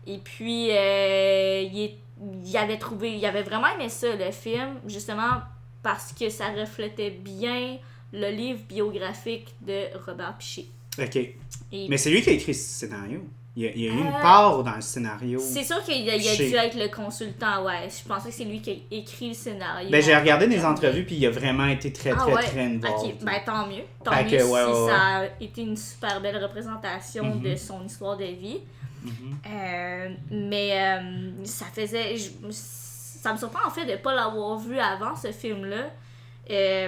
Et 0.07 0.17
puis, 0.17 0.67
il, 0.67 0.71
est- 0.71 1.97
il 2.45 2.57
avait 2.57 2.77
trouvé, 2.77 3.15
il 3.17 3.25
avait 3.25 3.43
vraiment 3.43 3.67
aimé 3.67 3.89
ça, 3.89 4.15
le 4.15 4.31
film, 4.31 4.79
justement 4.87 5.41
parce 5.83 6.13
que 6.13 6.29
ça 6.29 6.49
reflétait 6.49 7.09
bien 7.09 7.77
le 8.13 8.29
livre 8.29 8.59
biographique 8.69 9.47
de 9.61 9.85
Robert 10.05 10.37
Piché. 10.37 10.67
Ok. 10.99 11.15
Et 11.15 11.87
Mais 11.89 11.97
c'est 11.97 12.09
lui 12.11 12.21
qui 12.21 12.29
a 12.29 12.33
écrit 12.33 12.53
ce 12.53 12.61
scénario? 12.87 13.23
Il 13.55 13.63
y 13.63 13.67
a, 13.67 13.71
il 13.71 13.81
y 13.81 13.87
a 13.89 13.91
eu 13.91 13.97
une 13.97 14.07
Euh, 14.07 14.21
part 14.21 14.63
dans 14.63 14.75
le 14.75 14.81
scénario. 14.81 15.37
c'est 15.39 15.65
sûr 15.65 15.83
qu'il 15.83 16.09
a, 16.09 16.15
il 16.15 16.25
a 16.25 16.31
Piché. 16.31 16.49
dû 16.49 16.55
être 16.55 16.77
le 16.79 16.87
consultant, 16.87 17.65
ouais. 17.65 17.89
Je 17.89 18.07
pensais 18.07 18.29
que 18.29 18.35
c'est 18.35 18.45
lui 18.45 18.61
qui 18.61 18.71
a 18.71 18.95
écrit 18.95 19.27
le 19.29 19.33
scénario. 19.33 19.89
Ben, 19.89 20.01
j'ai 20.01 20.15
regardé 20.15 20.47
des 20.47 20.63
entrevues, 20.63 21.03
puis 21.03 21.15
il 21.17 21.25
a 21.25 21.31
vraiment 21.31 21.65
été 21.67 21.91
très, 21.91 22.11
Ah 22.11 22.15
très, 22.15 22.33
ouais? 22.33 22.43
très 22.43 22.61
involved. 22.61 23.23
Ben 23.25 23.41
tant 23.45 23.67
mieux. 23.67 23.83
Tant 24.05 24.11
Fait 24.13 24.23
mieux 24.23 24.31
que, 24.31 24.39
si 24.39 24.43
ouais, 24.49 24.63
ouais, 24.63 24.71
ouais. 24.83 24.89
ça 24.89 24.97
a 25.17 25.25
été 25.41 25.61
une 25.63 25.75
super 25.75 26.21
belle 26.21 26.41
représentation 26.41 27.25
Mhm. 27.25 27.41
de 27.41 27.55
son 27.57 27.83
histoire 27.85 28.15
de 28.15 28.23
vie. 28.23 28.59
Mhm. 29.03 29.37
Euh, 29.47 30.09
mais 30.31 30.71
euh, 30.79 31.31
ça 31.43 31.65
faisait. 31.73 32.15
je- 32.15 32.29
ça 32.51 33.33
me 33.33 33.37
surprend 33.37 33.67
en 33.67 33.69
fait 33.69 33.85
de 33.85 33.91
ne 33.91 33.97
pas 33.97 34.15
l'avoir 34.15 34.57
vu 34.59 34.79
avant 34.79 35.15
ce 35.15 35.31
film-là. 35.33 35.89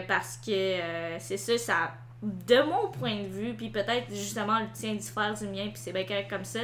parce 0.08 0.38
que 0.46 0.77
c'est 1.20 1.38
ça, 1.38 1.58
ça. 1.58 1.75
De 2.24 2.62
mon 2.63 2.88
point 2.89 3.22
de 3.24 3.27
vue, 3.27 3.53
puis 3.53 3.70
peut-être 3.70 4.06
justement 4.10 4.58
le 4.60 4.68
tien 4.74 4.94
diffère 4.96 5.34
du 5.34 5.46
mien, 5.48 5.63
puis 5.65 5.74
c'est 5.84 5.92
bien 5.92 6.06
correct 6.06 6.30
comme 6.30 6.46
ça. 6.46 6.62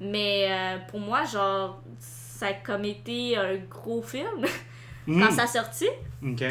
Mais 0.00 0.48
euh, 0.50 0.78
pour 0.90 0.98
moi, 1.00 1.24
genre, 1.24 1.80
ça 2.00 2.48
a 2.48 2.52
comme 2.54 2.84
été 2.84 3.36
un 3.36 3.54
gros 3.70 4.02
film 4.02 4.44
quand 5.06 5.12
Mm. 5.12 5.30
ça 5.30 5.44
a 5.44 5.46
sorti. 5.46 5.86
Ok. 6.24 6.42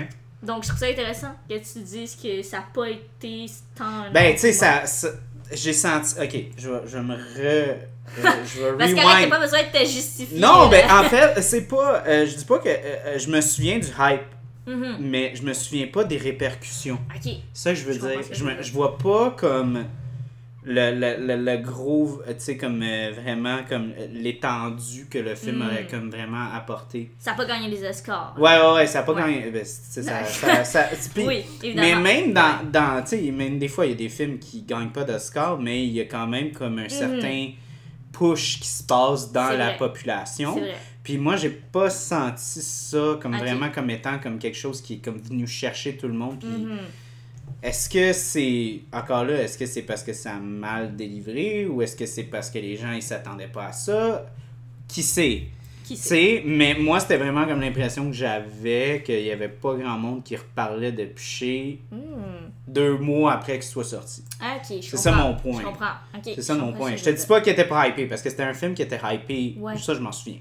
Donc 0.42 0.64
je 0.64 0.70
trouve 0.70 0.80
ça 0.80 0.86
intéressant 0.88 1.34
que 1.50 1.56
tu 1.56 1.80
dises 1.80 2.16
que 2.16 2.42
ça 2.44 2.58
n'a 2.60 2.66
pas 2.74 2.90
été 2.90 3.46
tant. 3.76 4.10
Ben, 4.14 4.34
tu 4.34 4.40
sais, 4.40 4.54
ça, 4.54 4.86
ça- 4.86 5.10
J'ai 5.52 5.74
senti. 5.74 6.16
Ok, 6.22 6.36
je 6.58 6.70
vais, 6.70 6.82
je 6.88 6.98
me 6.98 7.14
re. 7.14 7.20
euh, 7.38 7.76
je 8.18 8.62
vais 8.62 8.72
Parce 8.80 8.92
rewind. 8.94 9.30
pas 9.30 9.40
besoin 9.40 9.60
de 9.64 9.78
te 9.78 9.80
justifier. 9.86 10.40
Non, 10.40 10.70
ben, 10.70 10.90
en 10.90 11.04
fait, 11.04 11.42
c'est 11.42 11.68
pas. 11.68 12.04
euh, 12.08 12.26
je 12.26 12.36
dis 12.38 12.46
pas 12.46 12.60
que. 12.60 12.70
euh, 12.70 12.74
euh, 13.06 13.20
je 13.20 13.30
me 13.30 13.42
souviin 13.42 13.78
du 13.80 13.88
hype, 14.00 14.22
Mhm. 14.67 14.98
mais 15.00 15.36
je 15.36 15.43
me 15.43 15.53
souviens 15.53 15.88
pas 15.88 16.03
des 16.03 16.17
répercussions. 16.17 17.00
Ok. 17.15 17.22
C'est 17.24 17.39
ça 17.53 17.74
je 17.74 17.84
veux 17.86 17.93
Je 17.93 18.00
dire. 18.00 18.19
Je, 18.31 18.43
me, 18.43 18.62
je 18.62 18.72
vois 18.72 18.98
pas 18.98 19.31
comme 19.38 19.86
le, 20.67 20.91
le, 21.00 21.27
le, 21.27 21.43
le 21.43 21.57
gros, 21.62 22.22
euh, 22.27 22.34
tu 22.34 22.39
sais, 22.39 22.57
comme 22.57 22.81
euh, 22.81 23.12
vraiment 23.15 23.60
comme 23.69 23.91
euh, 24.00 24.07
l'étendue 24.12 25.05
que 25.12 25.19
le 25.19 25.36
film 25.36 25.57
Mm. 25.60 25.62
aurait 25.62 25.86
comme 25.88 26.10
vraiment 26.10 26.51
apporté. 26.53 27.12
Ça 27.19 27.31
n'a 27.31 27.38
pas 27.38 27.45
gagné 27.45 27.67
les 27.69 27.88
Oscars. 27.88 28.34
Ouais, 28.39 28.57
ouais, 28.60 28.74
ouais, 28.74 28.88
ça 28.88 29.01
a 29.01 29.03
pas 29.03 29.13
Ouais. 29.13 29.22
gagné. 29.22 29.51
ben, 29.51 29.63
ça, 29.63 30.01
ça, 30.25 30.63
ça, 30.65 30.89
Oui, 31.17 31.25
mais 31.27 31.45
évidemment. 31.67 32.01
même 32.01 32.34
dans, 32.34 32.72
dans 32.72 33.03
tu 33.03 33.10
sais, 33.10 33.31
même 33.31 33.60
des 33.60 33.67
fois, 33.67 33.86
il 33.86 33.89
y 33.91 33.93
a 33.93 33.98
des 33.98 34.10
films 34.10 34.39
qui 34.39 34.63
gagnent 34.63 34.89
pas 34.89 35.03
d'Oscar, 35.03 35.60
mais 35.60 35.86
il 35.86 35.93
y 35.93 36.01
a 36.01 36.05
quand 36.05 36.25
même 36.25 36.51
comme 36.51 36.79
un 36.79 36.89
certain 36.89 37.51
push 38.12 38.60
qui 38.60 38.67
se 38.67 38.81
passe 38.84 39.31
dans 39.31 39.50
la 39.55 39.67
vrai. 39.67 39.77
population. 39.77 40.55
C'est 40.55 40.62
vrai. 40.62 40.75
Puis 41.06 41.18
moi, 41.18 41.36
j'ai 41.38 41.52
pas 41.52 41.90
senti 41.90 42.62
ça 42.62 43.18
comme 43.22 43.38
vraiment 43.38 43.70
comme 43.70 43.90
étant 43.92 44.20
comme 44.20 44.38
quelque 44.40 44.58
chose 44.58 44.82
qui 44.82 44.96
est 44.96 44.98
comme 44.98 45.20
venu 45.20 45.48
chercher 45.48 45.96
tout 45.96 46.08
le 46.08 46.14
monde. 46.16 46.40
Puis 46.40 46.50
Mhm. 46.50 46.80
est-ce 47.64 47.88
que 47.90 48.12
c'est 48.12 48.82
encore 48.92 49.24
là, 49.24 49.42
est-ce 49.44 49.58
que 49.58 49.66
c'est 49.68 49.84
parce 49.84 50.04
que 50.04 50.14
ça 50.14 50.34
a 50.36 50.40
mal 50.40 50.96
délivré 50.96 51.66
ou 51.68 51.82
est-ce 51.82 51.96
que 51.96 52.06
c'est 52.08 52.24
parce 52.24 52.50
que 52.50 52.58
les 52.60 52.76
gens 52.76 52.92
ils 52.92 53.04
s'attendaient 53.04 53.48
pas 53.48 53.68
à 53.68 53.72
ça? 53.72 54.26
Qui 54.88 55.04
sait? 55.04 55.44
Qui 55.84 55.96
sait? 55.96 56.42
mais 56.44 56.74
moi, 56.74 57.00
c'était 57.00 57.18
vraiment 57.18 57.46
comme 57.46 57.62
l'impression 57.62 58.08
que 58.08 58.14
j'avais 58.14 59.04
qu'il 59.06 59.22
y 59.22 59.30
avait 59.30 59.50
pas 59.50 59.76
grand 59.76 60.00
monde 60.00 60.24
qui 60.24 60.36
reparlait 60.36 60.92
de 60.92 61.06
Piché 61.06 61.80
Hmm. 61.92 62.50
deux 62.68 62.98
mois 62.98 63.34
après 63.34 63.54
qu'il 63.60 63.70
soit 63.70 63.84
sorti. 63.84 64.24
Ah, 64.42 64.56
ok, 64.58 64.80
C'est 64.82 64.98
ça 64.98 65.12
mon 65.12 65.36
point. 65.36 65.60
Je 65.62 65.66
comprends. 65.68 65.94
C'est 66.24 66.42
ça 66.42 66.56
mon 66.56 66.74
point. 66.74 66.96
Je 66.96 67.04
te 67.04 67.12
dis 67.12 67.26
pas 67.28 67.40
qu'il 67.42 67.54
était 67.54 67.68
pas 67.68 67.88
hypé 67.88 68.08
parce 68.08 68.24
que 68.24 68.32
c'était 68.32 68.42
un 68.42 68.56
film 68.56 68.74
qui 68.74 68.82
était 68.82 69.00
hypé. 69.04 69.56
Ouais. 69.60 69.78
Ça, 69.78 69.94
je 69.94 70.00
m'en 70.00 70.12
souviens. 70.12 70.40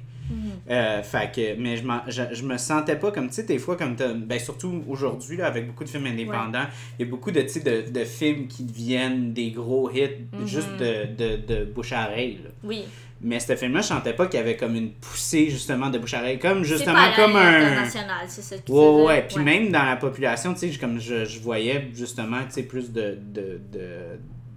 Euh, 0.70 1.02
fait 1.02 1.30
que, 1.34 1.60
mais 1.60 1.76
je, 1.76 1.82
je, 2.08 2.22
je 2.34 2.42
me 2.42 2.56
sentais 2.56 2.96
pas 2.96 3.12
comme, 3.12 3.28
tu 3.28 3.34
sais, 3.34 3.42
des 3.42 3.58
fois, 3.58 3.76
comme 3.76 3.96
ben, 3.96 4.38
surtout 4.38 4.82
aujourd'hui, 4.88 5.42
avec 5.42 5.66
beaucoup 5.66 5.84
de 5.84 5.90
films 5.90 6.06
indépendants, 6.06 6.64
il 6.98 7.04
y 7.04 7.08
a 7.08 7.10
beaucoup 7.10 7.30
de, 7.30 7.42
de, 7.42 7.90
de 7.90 8.04
films 8.04 8.46
qui 8.48 8.62
deviennent 8.64 9.32
des 9.34 9.50
gros 9.50 9.90
hits 9.90 10.08
Mhm. 10.32 10.46
juste 10.46 10.70
de, 10.78 11.06
de, 11.16 11.36
de 11.46 11.64
bouche 11.66 11.92
à 11.92 12.06
oreille. 12.08 12.40
là. 12.44 12.50
Oui. 12.62 12.84
Mais 13.20 13.40
ce 13.40 13.56
film-là, 13.56 13.80
je 13.80 13.86
sentais 13.86 14.12
pas 14.14 14.26
qu'il 14.26 14.38
y 14.38 14.42
avait 14.42 14.56
comme 14.56 14.74
une 14.74 14.90
poussée, 14.92 15.48
justement, 15.48 15.88
de 15.90 15.98
bouche 15.98 16.14
à 16.14 16.20
oreille. 16.20 16.38
Comme, 16.38 16.62
justement, 16.64 16.98
comme 17.16 17.36
un. 17.36 17.66
international, 17.66 18.24
c'est 18.28 18.42
ça 18.42 18.56
que 18.58 18.70
Ouais, 18.72 19.04
ouais. 19.06 19.26
Puis 19.28 19.42
même 19.42 19.70
dans 19.70 19.84
la 19.84 19.96
population, 19.96 20.52
tu 20.54 20.70
sais, 20.72 20.78
comme 20.78 20.98
je, 21.00 21.24
je 21.26 21.40
voyais 21.40 21.88
justement, 21.94 22.38
tu 22.46 22.52
sais, 22.52 22.62
plus 22.64 22.90
de, 22.92 23.18
de, 23.20 23.60
de, 23.72 23.88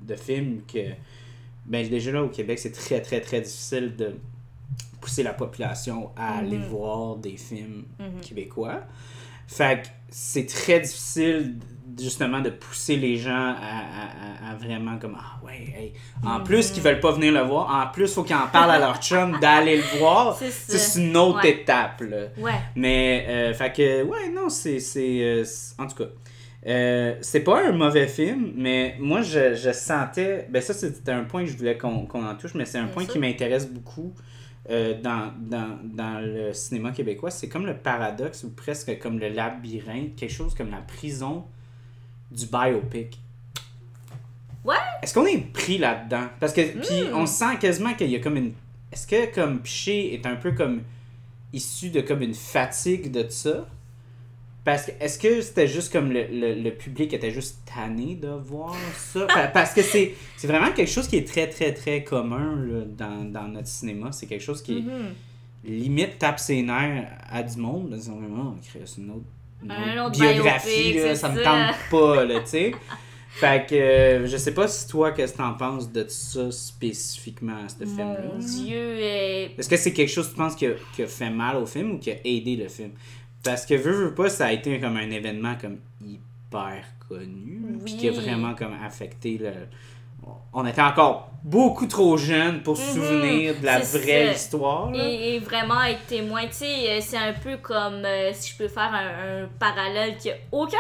de 0.04 0.16
films 0.16 0.62
que. 0.72 0.80
Ben, 1.66 1.88
déjà 1.88 2.12
là, 2.14 2.24
au 2.24 2.30
Québec, 2.30 2.60
c'est 2.60 2.72
très, 2.72 3.02
très, 3.02 3.20
très 3.22 3.42
difficile 3.42 3.94
de 3.98 4.16
pousser 5.02 5.24
la 5.24 5.34
population 5.34 6.12
à 6.16 6.38
aller 6.40 6.58
Mhm. 6.58 6.66
voir 6.68 7.16
des 7.18 7.38
films 7.38 7.86
Mhm. 8.00 8.22
québécois. 8.22 8.82
Fait 9.48 9.84
que 9.84 9.88
c'est 10.10 10.46
très 10.46 10.82
difficile, 10.82 11.56
justement, 11.98 12.42
de 12.42 12.50
pousser 12.50 12.98
les 12.98 13.16
gens 13.18 13.56
à, 13.58 14.52
à- 14.52 14.56
vraiment 14.56 14.98
comme 14.98 15.16
Ah 15.18 15.40
ouais, 15.46 15.74
hey. 15.78 15.94
En 16.26 16.40
Mhm. 16.40 16.44
plus 16.44 16.72
qu'ils 16.72 16.84
veulent 16.84 17.00
pas 17.00 17.12
venir 17.14 17.32
le 17.32 17.42
voir, 17.42 17.74
en 17.74 17.92
plus, 17.94 18.14
faut 18.14 18.24
qu'ils 18.24 18.36
en 18.36 18.48
parlent 18.48 18.72
à 18.72 18.80
leur 18.80 18.98
chum 19.02 19.38
d'aller 19.42 19.78
le 19.78 20.00
voir. 20.00 20.38
C'est 20.38 21.00
une 21.00 21.16
autre 21.16 21.44
Ouais. 21.44 21.52
étape, 21.52 22.02
là. 22.02 22.26
Ouais. 22.38 22.52
Mais, 22.76 23.26
euh, 23.30 23.54
fait 23.54 23.72
que, 23.74 24.04
ouais, 24.04 24.30
non, 24.34 24.50
c'est. 24.50 24.80
c'est, 24.80 25.20
euh, 25.22 25.46
en 25.78 25.88
tout 25.88 25.96
cas, 26.04 26.10
euh, 26.66 27.16
c'est 27.22 27.42
pas 27.42 27.66
un 27.68 27.72
mauvais 27.72 28.08
film, 28.08 28.52
mais 28.56 28.96
moi, 29.00 29.22
je, 29.22 29.54
je 29.56 29.72
sentais. 29.72 30.48
Ben, 30.50 30.62
ça, 30.62 30.74
c'était 30.74 31.12
un 31.14 31.24
point 31.24 31.46
que 31.46 31.52
je 31.52 31.58
voulais 31.58 31.78
qu'on 31.78 32.06
qu'on 32.06 32.26
en 32.26 32.36
touche, 32.36 32.54
mais 32.56 32.66
c'est 32.66 32.80
un 32.80 32.86
Bien 32.86 32.94
point 32.94 33.04
sûr. 33.04 33.14
qui 33.14 33.20
m'intéresse 33.20 33.68
beaucoup 33.70 34.14
euh, 34.70 35.00
dans, 35.02 35.32
dans, 35.40 35.80
dans 35.84 36.20
le 36.20 36.54
cinéma 36.54 36.92
québécois. 36.92 37.32
C'est 37.32 37.50
comme 37.50 37.66
le 37.66 37.78
paradoxe 37.78 38.44
ou 38.44 38.50
presque 38.52 39.00
comme 39.00 39.20
le 39.20 39.30
labyrinthe, 39.30 40.16
quelque 40.16 40.34
chose 40.34 40.54
comme 40.54 40.72
la 40.72 40.82
prison 40.82 41.46
du 42.32 42.46
biopic. 42.46 43.20
Ouais. 44.66 44.76
Est-ce 45.02 45.14
qu'on 45.14 45.26
est 45.26 45.38
pris 45.54 45.78
là-dedans? 45.78 46.28
Parce 46.40 46.52
que, 46.54 46.62
puis 46.62 47.10
Hmm. 47.10 47.16
on 47.16 47.26
sent 47.26 47.58
quasiment 47.60 47.94
qu'il 47.94 48.10
y 48.10 48.16
a 48.16 48.20
comme 48.20 48.36
une. 48.36 48.54
Est-ce 48.92 49.08
que, 49.08 49.34
comme, 49.34 49.62
Piché 49.62 50.14
est 50.14 50.26
un 50.26 50.36
peu 50.36 50.52
comme 50.52 50.82
issu 51.54 51.90
de 51.90 52.02
comme 52.02 52.22
une 52.22 52.34
fatigue 52.34 53.12
de 53.12 53.26
ça? 53.30 53.68
Parce 54.68 54.86
que, 54.88 54.92
est-ce 55.00 55.18
que 55.18 55.40
c'était 55.40 55.66
juste 55.70 55.94
comme 55.94 56.12
le, 56.12 56.26
le, 56.30 56.54
le 56.62 56.72
public 56.72 57.14
était 57.14 57.32
juste 57.32 57.60
tanné 57.74 58.16
de 58.16 58.28
voir 58.28 58.76
ça? 58.98 59.26
Pa- 59.26 59.48
Parce 59.48 59.74
que 59.74 59.82
c'est 59.82 60.14
c'est 60.36 60.48
vraiment 60.48 60.74
quelque 60.74 60.92
chose 60.92 61.08
qui 61.08 61.16
est 61.16 61.26
très, 61.26 61.48
très, 61.48 61.74
très 61.74 62.04
commun 62.04 62.54
là, 62.68 62.82
dans, 62.86 63.24
dans 63.32 63.48
notre 63.48 63.70
cinéma. 63.70 64.12
C'est 64.12 64.26
quelque 64.28 64.44
chose 64.44 64.62
qui 64.62 64.82
Mhm. 64.82 65.14
limite 65.64 66.20
tape 66.20 66.38
ses 66.40 66.62
nerfs 66.62 67.08
à 67.32 67.44
du 67.44 67.58
monde. 67.58 67.94
Ils 67.96 68.12
vraiment, 68.12 68.56
oh, 68.58 68.60
Chris, 68.62 68.94
une 68.98 69.10
autre, 69.12 69.26
une 69.64 69.72
Un 69.72 70.06
autre 70.06 70.20
autre 70.20 70.20
biographie, 70.34 70.94
là, 70.96 71.16
ça 71.16 71.30
me 71.30 71.42
tente 71.42 71.76
pas, 71.90 72.26
tu 72.42 72.46
sais. 72.48 72.72
Fait 73.30 73.66
que 73.70 73.76
euh, 73.76 74.26
je 74.28 74.36
sais 74.36 74.54
pas 74.54 74.68
si 74.68 74.88
toi, 74.88 75.12
qu'est-ce 75.12 75.34
que 75.34 75.38
t'en 75.38 75.54
penses 75.54 75.92
de 75.92 76.06
ça 76.10 76.52
spécifiquement 76.52 77.64
à 77.66 77.70
ce 77.70 77.86
film-là. 77.86 78.32
Mon 78.34 78.40
Dieu. 78.40 79.00
Est-ce 79.58 79.70
que 79.70 79.78
c'est 79.78 79.94
quelque 79.94 80.10
chose, 80.10 80.30
tu 80.30 80.36
penses, 80.36 80.56
qui 80.56 80.66
a, 80.66 80.72
qui 80.96 81.04
a 81.04 81.08
fait 81.08 81.30
mal 81.30 81.56
au 81.58 81.66
film 81.66 81.92
ou 81.94 81.98
qui 82.00 82.12
a 82.12 82.16
aidé 82.26 82.56
le 82.56 82.68
film? 82.68 82.92
Parce 83.44 83.66
que 83.66 83.76
veux, 83.76 83.92
veux 84.06 84.14
pas, 84.16 84.30
ça 84.30 84.48
a 84.48 84.52
été 84.52 84.80
comme 84.80 84.98
un 84.98 85.10
événement 85.10 85.56
comme 85.60 85.78
hyper 86.02 86.84
connu, 87.08 87.78
puis 87.86 87.96
qui 87.98 88.10
a 88.10 88.12
vraiment 88.12 88.54
comme 88.56 88.74
affecté 88.86 89.38
le... 89.38 89.52
On 90.52 90.66
était 90.66 90.82
encore 90.82 91.30
beaucoup 91.44 91.86
trop 91.86 92.18
jeunes 92.18 92.62
pour 92.62 92.76
se 92.76 92.82
Mhm, 92.82 92.94
souvenir 92.96 93.60
de 93.62 93.66
la 93.66 93.80
vraie 93.80 94.28
ça. 94.28 94.32
histoire. 94.34 94.94
Et, 94.94 95.36
et 95.36 95.40
vraiment 95.40 95.82
être 95.84 96.06
témoin, 96.08 96.46
tu 96.48 96.54
sais, 96.54 96.90
euh, 96.90 97.00
c'est 97.02 97.18
un 97.18 97.32
peu 97.32 97.56
comme 97.58 98.04
euh, 98.04 98.32
si 98.34 98.52
je 98.52 98.58
peux 98.58 98.68
faire 98.68 98.92
un, 98.94 99.44
un 99.44 99.48
parallèle 99.58 100.18
qui 100.18 100.30
a 100.32 100.36
aucun. 100.52 100.78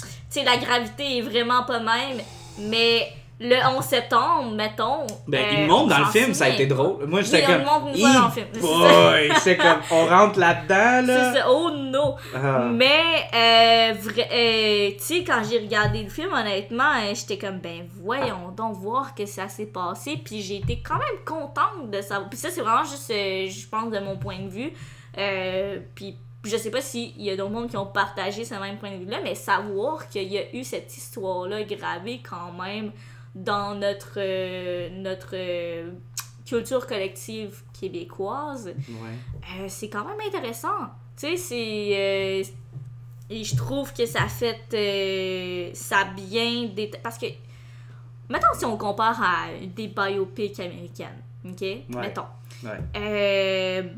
Tu 0.00 0.08
sais, 0.30 0.44
la 0.44 0.56
gravité 0.56 1.18
est 1.18 1.20
vraiment 1.20 1.62
pas 1.62 1.78
même, 1.78 2.18
mais 2.58 3.12
le 3.42 3.76
11 3.76 3.84
septembre, 3.84 4.50
mettons. 4.54 5.06
Ben, 5.26 5.44
euh, 5.44 5.64
il 5.64 5.70
on 5.70 5.86
dans 5.86 5.98
le 5.98 6.04
film, 6.06 6.32
ça 6.34 6.46
a 6.46 6.48
été 6.50 6.66
drôle. 6.66 7.06
Moi, 7.06 7.22
j'étais 7.22 7.42
comme. 7.42 7.60
une 7.60 7.98
fois 7.98 8.12
dans 8.12 8.26
le 8.26 8.30
film. 8.30 8.46
C'est 8.52 8.60
boy! 8.60 9.32
J'étais 9.34 9.56
comme, 9.62 9.80
on 9.90 10.06
rentre 10.06 10.38
là-dedans, 10.38 11.06
là. 11.06 11.32
C'est 11.32 11.38
ça, 11.40 11.50
oh 11.50 11.70
no! 11.70 12.16
Ah. 12.34 12.68
Mais, 12.72 13.28
euh, 13.34 13.94
euh, 14.18 14.90
tu 14.92 14.98
sais, 14.98 15.24
quand 15.24 15.42
j'ai 15.48 15.58
regardé 15.58 16.02
le 16.02 16.08
film, 16.08 16.32
honnêtement, 16.32 16.92
euh, 17.00 17.14
j'étais 17.14 17.38
comme, 17.38 17.58
ben 17.58 17.86
voyons 18.02 18.50
donc 18.56 18.76
voir 18.76 19.14
que 19.14 19.26
ça 19.26 19.48
s'est 19.48 19.66
passé. 19.66 20.20
Puis 20.24 20.42
j'ai 20.42 20.56
été 20.56 20.82
quand 20.82 20.98
même 20.98 21.24
contente 21.24 21.90
de 21.90 22.00
savoir. 22.00 22.28
Puis 22.28 22.38
ça, 22.38 22.50
c'est 22.50 22.62
vraiment 22.62 22.84
juste, 22.84 23.10
euh, 23.10 23.48
je 23.48 23.66
pense, 23.68 23.90
de 23.90 23.98
mon 23.98 24.16
point 24.16 24.38
de 24.38 24.48
vue. 24.48 24.72
Puis 25.94 26.16
je 26.44 26.56
sais 26.56 26.70
pas 26.70 26.80
s'il 26.80 27.20
y 27.22 27.30
a 27.30 27.36
d'autres 27.36 27.50
monde 27.50 27.70
qui 27.70 27.76
ont 27.76 27.86
partagé 27.86 28.44
ce 28.44 28.54
même 28.54 28.76
point 28.78 28.90
de 28.90 29.04
vue-là, 29.04 29.18
mais 29.22 29.34
savoir 29.34 30.08
qu'il 30.08 30.32
y 30.32 30.38
a 30.38 30.54
eu 30.54 30.64
cette 30.64 30.96
histoire-là 30.96 31.62
gravée 31.62 32.20
quand 32.28 32.52
même 32.52 32.90
dans 33.34 33.74
notre, 33.74 34.14
euh, 34.18 34.88
notre 34.90 35.34
euh, 35.34 35.90
culture 36.44 36.86
collective 36.86 37.62
québécoise. 37.78 38.66
Ouais. 38.66 39.58
Euh, 39.58 39.66
c'est 39.68 39.88
quand 39.88 40.04
même 40.04 40.20
intéressant. 40.26 40.90
Tu 41.16 41.36
sais, 41.36 41.36
c'est. 41.36 42.54
et 43.30 43.44
je 43.44 43.56
trouve 43.56 43.92
que 43.92 44.06
ça 44.06 44.26
fait. 44.28 45.72
ça 45.74 46.04
bien. 46.04 46.70
Parce 47.02 47.18
que. 47.18 47.26
Mettons 48.28 48.54
si 48.54 48.64
on 48.64 48.78
compare 48.78 49.20
à 49.22 49.48
des 49.62 49.88
biopics 49.88 50.58
américaines. 50.60 51.22
OK? 51.44 51.64
Mettons. 51.88 52.26
Ouais. 52.64 53.92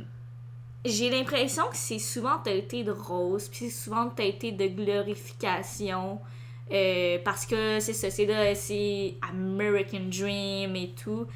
J'ai 0.84 1.08
l'impression 1.08 1.64
que 1.68 1.76
c'est 1.76 1.98
souvent 1.98 2.38
teinté 2.38 2.84
de 2.84 2.90
rose, 2.90 3.48
puis 3.48 3.70
c'est 3.70 3.84
souvent 3.84 4.10
teinté 4.10 4.52
de 4.52 4.66
glorification. 4.66 6.20
Euh, 6.72 7.18
parce 7.24 7.46
que 7.46 7.78
c'est 7.80 7.92
ça, 7.92 8.10
c'est 8.10 8.26
là, 8.26 8.54
c'est 8.54 9.14
American 9.30 10.08
Dream 10.10 10.74
et 10.76 10.90
tout. 11.02 11.26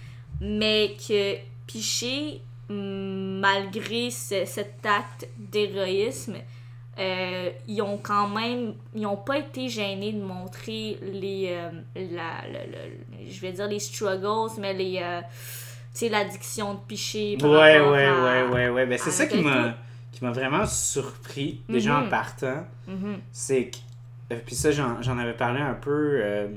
Mais 0.41 0.97
que 1.07 1.37
Piché, 1.67 2.41
malgré 2.69 4.11
ce- 4.11 4.45
cet 4.45 4.85
acte 4.87 5.29
d'héroïsme, 5.38 6.37
euh, 6.99 7.51
ils 7.69 7.83
ont 7.83 7.99
quand 7.99 8.29
même, 8.29 8.75
ils 8.95 9.07
ont 9.07 9.17
pas 9.17 9.38
été 9.38 9.69
gênés 9.69 10.12
de 10.12 10.23
montrer 10.23 10.99
les, 11.03 11.49
euh, 11.51 11.71
la, 11.95 12.43
le- 12.49 12.71
le- 12.73 13.31
je 13.31 13.41
vais 13.41 13.53
dire 13.53 13.69
les 13.69 13.79
struggles, 13.79 14.51
mais 14.59 14.75
les, 14.75 14.97
tu 15.93 15.99
sais, 16.01 16.09
l'addiction 16.09 16.75
de 16.75 16.81
Piché. 16.88 17.37
Ouais, 17.43 17.49
ouais, 17.81 18.07
à- 18.07 18.23
ouais, 18.47 18.53
ouais, 18.53 18.69
ouais. 18.71 18.87
Ben, 18.87 18.99
c'est 18.99 19.11
ça 19.11 19.27
qui 19.27 19.38
m'a 19.41 19.75
qui 20.11 20.25
m'a 20.25 20.33
vraiment 20.33 20.67
surpris, 20.67 21.61
déjà 21.69 21.99
en 21.99 22.05
Mhm. 22.05 22.09
partant. 22.09 22.64
Mhm. 22.88 23.21
C'est 23.31 23.67
que. 23.67 23.77
Euh, 24.33 24.38
Puis 24.45 24.55
ça, 24.55 24.71
j'en 24.73 25.19
avais 25.19 25.35
parlé 25.35 25.61
un 25.61 25.75
peu 25.75 26.21
euh, 26.23 26.49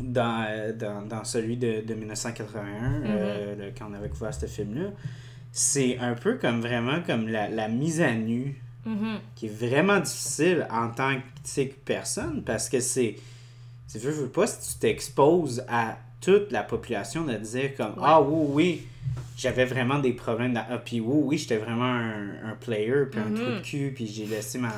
dans, 0.00 0.44
euh, 0.48 0.72
dans, 0.72 1.02
dans 1.06 1.24
celui 1.24 1.56
de, 1.56 1.80
de 1.86 1.94
1981, 1.94 2.62
Mhm. 2.62 3.02
euh, 3.06 3.54
le- 3.56 3.72
quand 3.76 3.86
on 3.90 3.94
avait 3.94 4.08
couvert 4.08 4.32
ce 4.34 4.46
film-là. 4.46 4.90
C'est 5.52 5.98
un 5.98 6.14
peu 6.14 6.36
comme 6.38 6.60
vraiment 6.60 7.02
comme 7.06 7.28
la, 7.28 7.48
la 7.48 7.68
mise 7.68 8.00
à 8.00 8.12
nu 8.12 8.56
Mhm. 8.86 9.18
qui 9.36 9.46
est 9.46 9.48
vraiment 9.68 10.00
difficile 10.00 10.66
en 10.70 10.88
tant 10.88 11.14
que, 11.16 11.62
personne 11.84 12.42
parce 12.42 12.68
que 12.68 12.80
c'est. 12.80 13.16
Tu 13.90 13.98
veux, 13.98 14.10
veux 14.10 14.28
pas, 14.28 14.46
si 14.46 14.72
tu 14.72 14.78
t'exposes 14.80 15.64
à 15.68 15.98
toute 16.20 16.50
la 16.50 16.62
population 16.62 17.24
de 17.24 17.34
dire 17.34 17.74
comme 17.76 17.90
Ouais. 17.92 18.02
Ah 18.02 18.22
oui, 18.22 18.46
oui, 18.48 18.86
j'avais 19.36 19.66
vraiment 19.66 19.98
des 19.98 20.14
problèmes. 20.14 20.56
Ah, 20.56 20.78
puis 20.78 21.00
oui, 21.00 21.20
oui, 21.24 21.38
j'étais 21.38 21.58
vraiment 21.58 21.84
un, 21.84 22.50
un 22.50 22.54
player, 22.58 23.04
puis 23.10 23.20
un 23.20 23.30
trou 23.34 23.50
de 23.50 23.60
cul, 23.60 23.92
puis 23.94 24.06
j'ai 24.06 24.24
laissé 24.26 24.58
ma. 24.58 24.72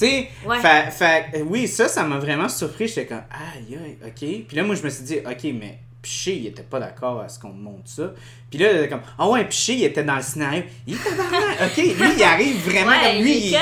Tu 0.00 0.06
sais, 0.06 0.28
Ouais. 0.46 0.58
fait, 0.60 0.90
fait- 0.90 1.42
oui, 1.42 1.68
ça, 1.68 1.88
ça 1.88 2.02
m'a 2.04 2.18
vraiment 2.18 2.48
surpris. 2.48 2.88
J'étais 2.88 3.06
comme 3.06 3.22
Aïe, 3.30 3.76
aïe, 3.84 3.96
ok. 4.06 4.46
Puis 4.48 4.56
là, 4.56 4.62
moi, 4.64 4.74
je 4.74 4.82
me 4.82 4.88
suis 4.90 5.04
dit 5.04 5.18
Ok, 5.18 5.44
mais 5.60 5.78
Piché, 6.02 6.34
il 6.36 6.46
était 6.46 6.62
pas 6.62 6.80
d'accord 6.80 7.20
à 7.20 7.28
ce 7.28 7.38
qu'on 7.38 7.50
montre 7.52 7.82
ça. 7.90 8.14
Puis 8.48 8.58
là, 8.58 8.72
il 8.72 8.78
était 8.78 8.88
comme 8.88 9.02
Ah 9.18 9.28
ouais, 9.28 9.44
Piché, 9.44 9.74
il 9.74 9.84
était 9.84 10.02
dans 10.02 10.16
le 10.16 10.22
scénario. 10.22 10.62
Il 10.86 10.94
était 10.94 11.10
vraiment. 11.10 11.36
Ok, 11.66 11.76
lui, 11.76 12.14
il 12.16 12.22
arrive 12.24 12.56
vraiment 12.70 12.90
Ouais, 12.90 13.12
comme 13.16 13.22
lui. 13.22 13.36
il 13.36 13.56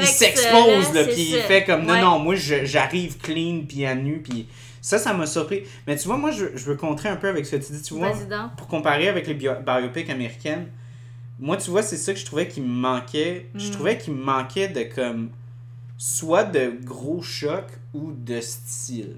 il 0.00 0.06
s'expose, 0.06 0.94
là, 0.94 1.04
puis 1.04 1.32
il 1.34 1.40
fait 1.42 1.64
comme 1.64 1.82
non, 1.84 1.92
Ouais. 1.92 2.00
non, 2.00 2.18
moi 2.18 2.34
j'arrive 2.36 3.18
clean 3.18 3.64
puis 3.68 3.84
à 3.84 3.94
nu, 3.94 4.22
puis 4.22 4.46
ça, 4.80 4.96
ça 4.98 5.12
m'a 5.12 5.26
surpris. 5.26 5.64
Mais 5.86 5.96
tu 5.96 6.08
vois, 6.08 6.16
moi 6.16 6.30
je, 6.30 6.46
je 6.56 6.64
veux 6.64 6.76
contrer 6.76 7.10
un 7.10 7.16
peu 7.16 7.28
avec 7.28 7.44
ce 7.44 7.56
que 7.56 7.64
tu 7.66 7.72
dis, 7.72 7.82
tu 7.82 7.92
vois, 7.94 8.08
donc. 8.08 8.56
pour 8.56 8.68
comparer 8.68 9.08
avec 9.08 9.26
les 9.26 9.34
bio- 9.34 9.60
biopics 9.64 10.08
américaines, 10.08 10.68
moi 11.38 11.58
tu 11.58 11.70
vois, 11.70 11.82
c'est 11.82 11.98
ça 11.98 12.14
que 12.14 12.18
je 12.18 12.24
trouvais 12.24 12.48
qu'il 12.48 12.62
me 12.62 12.68
manquait. 12.68 13.48
Je 13.54 13.68
Mm. 13.68 13.70
trouvais 13.72 13.98
qu'il 13.98 14.14
me 14.14 14.24
manquait 14.24 14.68
de 14.68 14.82
comme 14.84 15.28
soit 15.96 16.44
de 16.44 16.72
gros 16.82 17.22
chocs 17.22 17.78
ou 17.94 18.12
de 18.12 18.40
style 18.40 19.16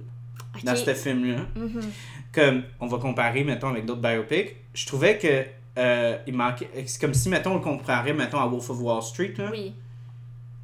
dans 0.63 0.77
ce 0.77 0.95
film-là. 0.95 1.41
Mhm. 1.57 1.81
Comme 2.33 2.63
on 2.81 2.87
va 2.87 2.99
comparer, 2.99 3.45
mettons, 3.45 3.69
avec 3.69 3.87
d'autres 3.87 4.03
biopics, 4.03 4.57
je 4.75 4.87
trouvais 4.87 5.19
que 5.19 5.45
euh, 5.79 6.19
il 6.27 6.35
manquait. 6.35 6.69
C'est 6.87 7.01
comme 7.01 7.15
si, 7.15 7.29
mettons, 7.29 7.53
on 7.53 7.55
le 7.55 7.61
comparait, 7.61 8.13
mettons, 8.13 8.39
à 8.41 8.47
Wolf 8.47 8.71
of 8.71 8.81
Wall 8.81 9.03
Street, 9.03 9.35
là. 9.39 9.49
Oui. 9.51 9.75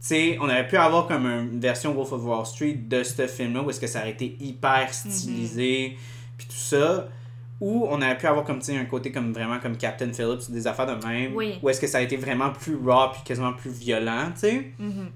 Tu 0.01 0.07
sais, 0.07 0.39
on 0.41 0.45
aurait 0.45 0.67
pu 0.67 0.77
avoir 0.77 1.07
comme 1.07 1.27
une 1.27 1.61
version 1.61 1.93
Wolf 1.93 2.13
of 2.13 2.25
Wall 2.25 2.47
Street 2.47 2.75
de 2.89 3.03
ce 3.03 3.27
film-là, 3.27 3.63
où 3.63 3.71
est-ce 3.71 3.81
que 3.81 3.87
ça 3.87 4.01
aurait 4.01 4.13
été 4.13 4.37
hyper 4.41 4.93
stylisé, 4.95 5.97
puis 6.39 6.47
tout 6.47 6.55
ça. 6.55 7.09
Ou 7.61 7.87
on 7.91 7.97
aurait 7.97 8.17
pu 8.17 8.27
avoir 8.27 8.47
comme, 8.47 8.61
tu 8.61 8.73
un 8.73 8.87
côté 8.87 9.13
comme 9.13 9.35
vraiment 9.35 9.59
comme 9.59 9.77
Captain 9.77 10.11
Phillips, 10.11 10.51
des 10.51 10.67
affaires 10.67 10.87
de 10.87 11.07
même. 11.07 11.35
Oui. 11.35 11.59
Où 11.63 11.69
est-ce 11.69 11.81
que 11.81 11.87
ça 11.87 11.99
a 11.99 12.01
été 12.01 12.17
vraiment 12.17 12.51
plus 12.51 12.77
raw, 12.77 13.11
puis 13.13 13.21
quasiment 13.25 13.53
plus 13.53 13.71
violent, 13.71 14.31
tu 14.33 14.41
sais. 14.41 14.73
Mhm. 14.79 15.11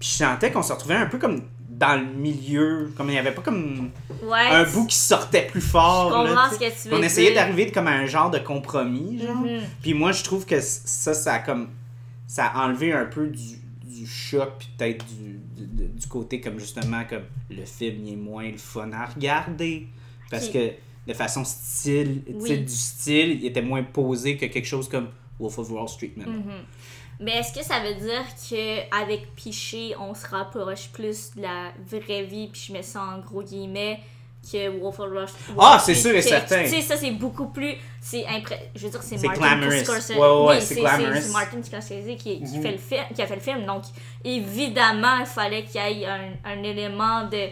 Puis 0.00 0.08
je 0.08 0.14
sentais 0.24 0.50
qu'on 0.50 0.62
se 0.62 0.72
retrouvait 0.72 0.94
un 0.96 1.06
peu 1.06 1.18
comme 1.18 1.42
dans 1.68 1.98
le 1.98 2.06
milieu, 2.12 2.92
comme 2.96 3.08
il 3.08 3.12
n'y 3.12 3.18
avait 3.18 3.32
pas 3.32 3.42
comme 3.42 3.90
Ouais. 4.22 4.38
un 4.50 4.64
bout 4.64 4.86
qui 4.86 4.96
sortait 4.96 5.46
plus 5.46 5.60
fort. 5.60 6.10
Je 6.10 6.14
comprends 6.28 6.34
là, 6.34 6.50
ce 6.52 6.58
tu 6.58 6.64
sais. 6.64 6.70
que 6.70 6.82
tu 6.82 6.88
veux 6.88 6.96
On 6.98 7.02
essayait 7.02 7.34
d'arriver 7.34 7.70
comme 7.70 7.86
à 7.86 7.92
un 7.92 8.06
genre 8.06 8.30
de 8.30 8.38
compromis, 8.38 9.18
genre. 9.22 9.36
Mhm. 9.36 9.60
Puis 9.80 9.94
moi, 9.94 10.12
je 10.12 10.22
trouve 10.24 10.44
que 10.44 10.60
ça, 10.60 11.14
ça 11.14 11.34
a 11.34 11.38
comme. 11.38 11.68
Ça 12.26 12.46
a 12.46 12.66
enlevé 12.66 12.92
un 12.92 13.06
peu 13.06 13.26
du, 13.28 13.56
du 13.84 14.06
choc, 14.06 14.50
puis 14.58 14.68
peut-être 14.78 15.04
du, 15.06 15.40
du, 15.66 15.88
du 15.88 16.06
côté 16.06 16.40
comme 16.40 16.58
justement, 16.58 17.02
comme 17.08 17.22
le 17.50 17.64
film 17.64 18.04
il 18.06 18.12
est 18.12 18.16
moins 18.16 18.50
le 18.50 18.58
fun 18.58 18.90
à 18.92 19.06
regarder. 19.06 19.86
Parce 20.30 20.48
que 20.48 20.70
de 21.08 21.12
façon 21.14 21.44
style, 21.44 22.22
Oui. 22.34 22.58
du 22.60 22.68
style, 22.72 23.38
il 23.40 23.46
était 23.46 23.62
moins 23.62 23.82
posé 23.82 24.36
que 24.36 24.46
quelque 24.46 24.66
chose 24.68 24.88
comme 24.88 25.08
Wolf 25.40 25.58
of 25.58 25.70
Wall 25.70 25.88
Street 25.88 26.12
maintenant. 26.16 26.34
Mhm. 26.34 26.64
Mais 27.20 27.32
est-ce 27.32 27.52
que 27.52 27.62
ça 27.64 27.80
veut 27.80 27.94
dire 27.94 28.24
qu'avec 28.48 29.34
Piché, 29.34 29.94
on 30.00 30.14
se 30.14 30.26
rapproche 30.26 30.88
plus 30.88 31.32
de 31.36 31.42
la 31.42 31.70
vraie 31.86 32.22
vie, 32.22 32.48
puis 32.48 32.64
je 32.68 32.72
mets 32.72 32.82
ça 32.82 33.02
en 33.02 33.18
gros 33.18 33.42
guillemets, 33.42 34.00
que 34.50 34.70
Wolf 34.80 34.98
of 35.00 35.28
Street? 35.28 35.54
Ah, 35.58 35.78
c'est 35.84 35.94
sûr 35.94 36.14
et 36.14 36.22
certain. 36.22 36.62
Tu 36.62 36.70
sais, 36.70 36.80
ça 36.80 36.96
c'est 36.96 37.10
beaucoup 37.10 37.48
plus. 37.48 37.74
C'est 38.00 38.26
impré... 38.26 38.70
Je 38.74 38.86
veux 38.86 38.90
dire, 38.90 39.02
c'est 39.02 39.18
C'est 39.18 39.26
Martin. 39.26 39.84
Scorsese. 39.84 40.16
Ouais, 40.16 40.46
ouais, 40.46 40.60
c'est 40.62 40.76
c'est 40.76 41.32
Martin 41.32 41.62
Scorsese 41.62 42.16
qui, 42.18 42.42
qui 42.42 42.62
fait 42.62 42.72
le 42.72 42.78
film, 42.78 43.04
qui 43.14 43.20
a 43.20 43.26
fait 43.26 43.34
le 43.34 43.40
film. 43.42 43.66
Donc, 43.66 43.82
évidemment, 44.24 45.18
il 45.20 45.26
fallait 45.26 45.64
qu'il 45.64 45.80
y 45.98 46.04
ait 46.04 46.06
un, 46.06 46.32
un 46.44 46.62
élément 46.62 47.24
de 47.24 47.48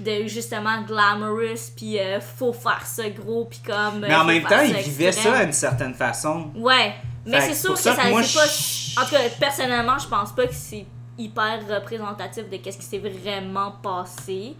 de 0.00 0.26
justement 0.26 0.82
glamorous 0.82 1.70
puis 1.76 2.00
euh, 2.00 2.20
faut 2.20 2.52
faire 2.52 2.84
ça 2.84 3.08
gros 3.10 3.44
puis 3.44 3.60
comme 3.64 4.00
Mais 4.00 4.14
en 4.14 4.24
même 4.24 4.42
temps, 4.42 4.60
il 4.60 4.74
vivait 4.74 5.12
ça 5.12 5.38
à 5.38 5.42
une 5.44 5.52
certaine 5.52 5.94
façon. 5.94 6.50
Ouais, 6.56 6.94
mais 7.28 7.40
c'est 7.40 7.54
sûr 7.54 7.74
que 7.74 7.80
ça 7.80 7.94
que 7.94 8.08
moi, 8.10 8.22
pas. 8.22 9.02
En 9.02 9.04
tout 9.04 9.10
cas, 9.12 9.28
personnellement, 9.38 9.98
je 9.98 10.08
pense 10.08 10.32
pas 10.32 10.46
que 10.46 10.54
c'est 10.54 10.86
hyper 11.16 11.60
représentatif 11.68 12.48
de 12.48 12.56
qu'est-ce 12.56 12.78
qui 12.78 12.84
s'est 12.84 12.98
vraiment 12.98 13.72
passé. 13.82 14.54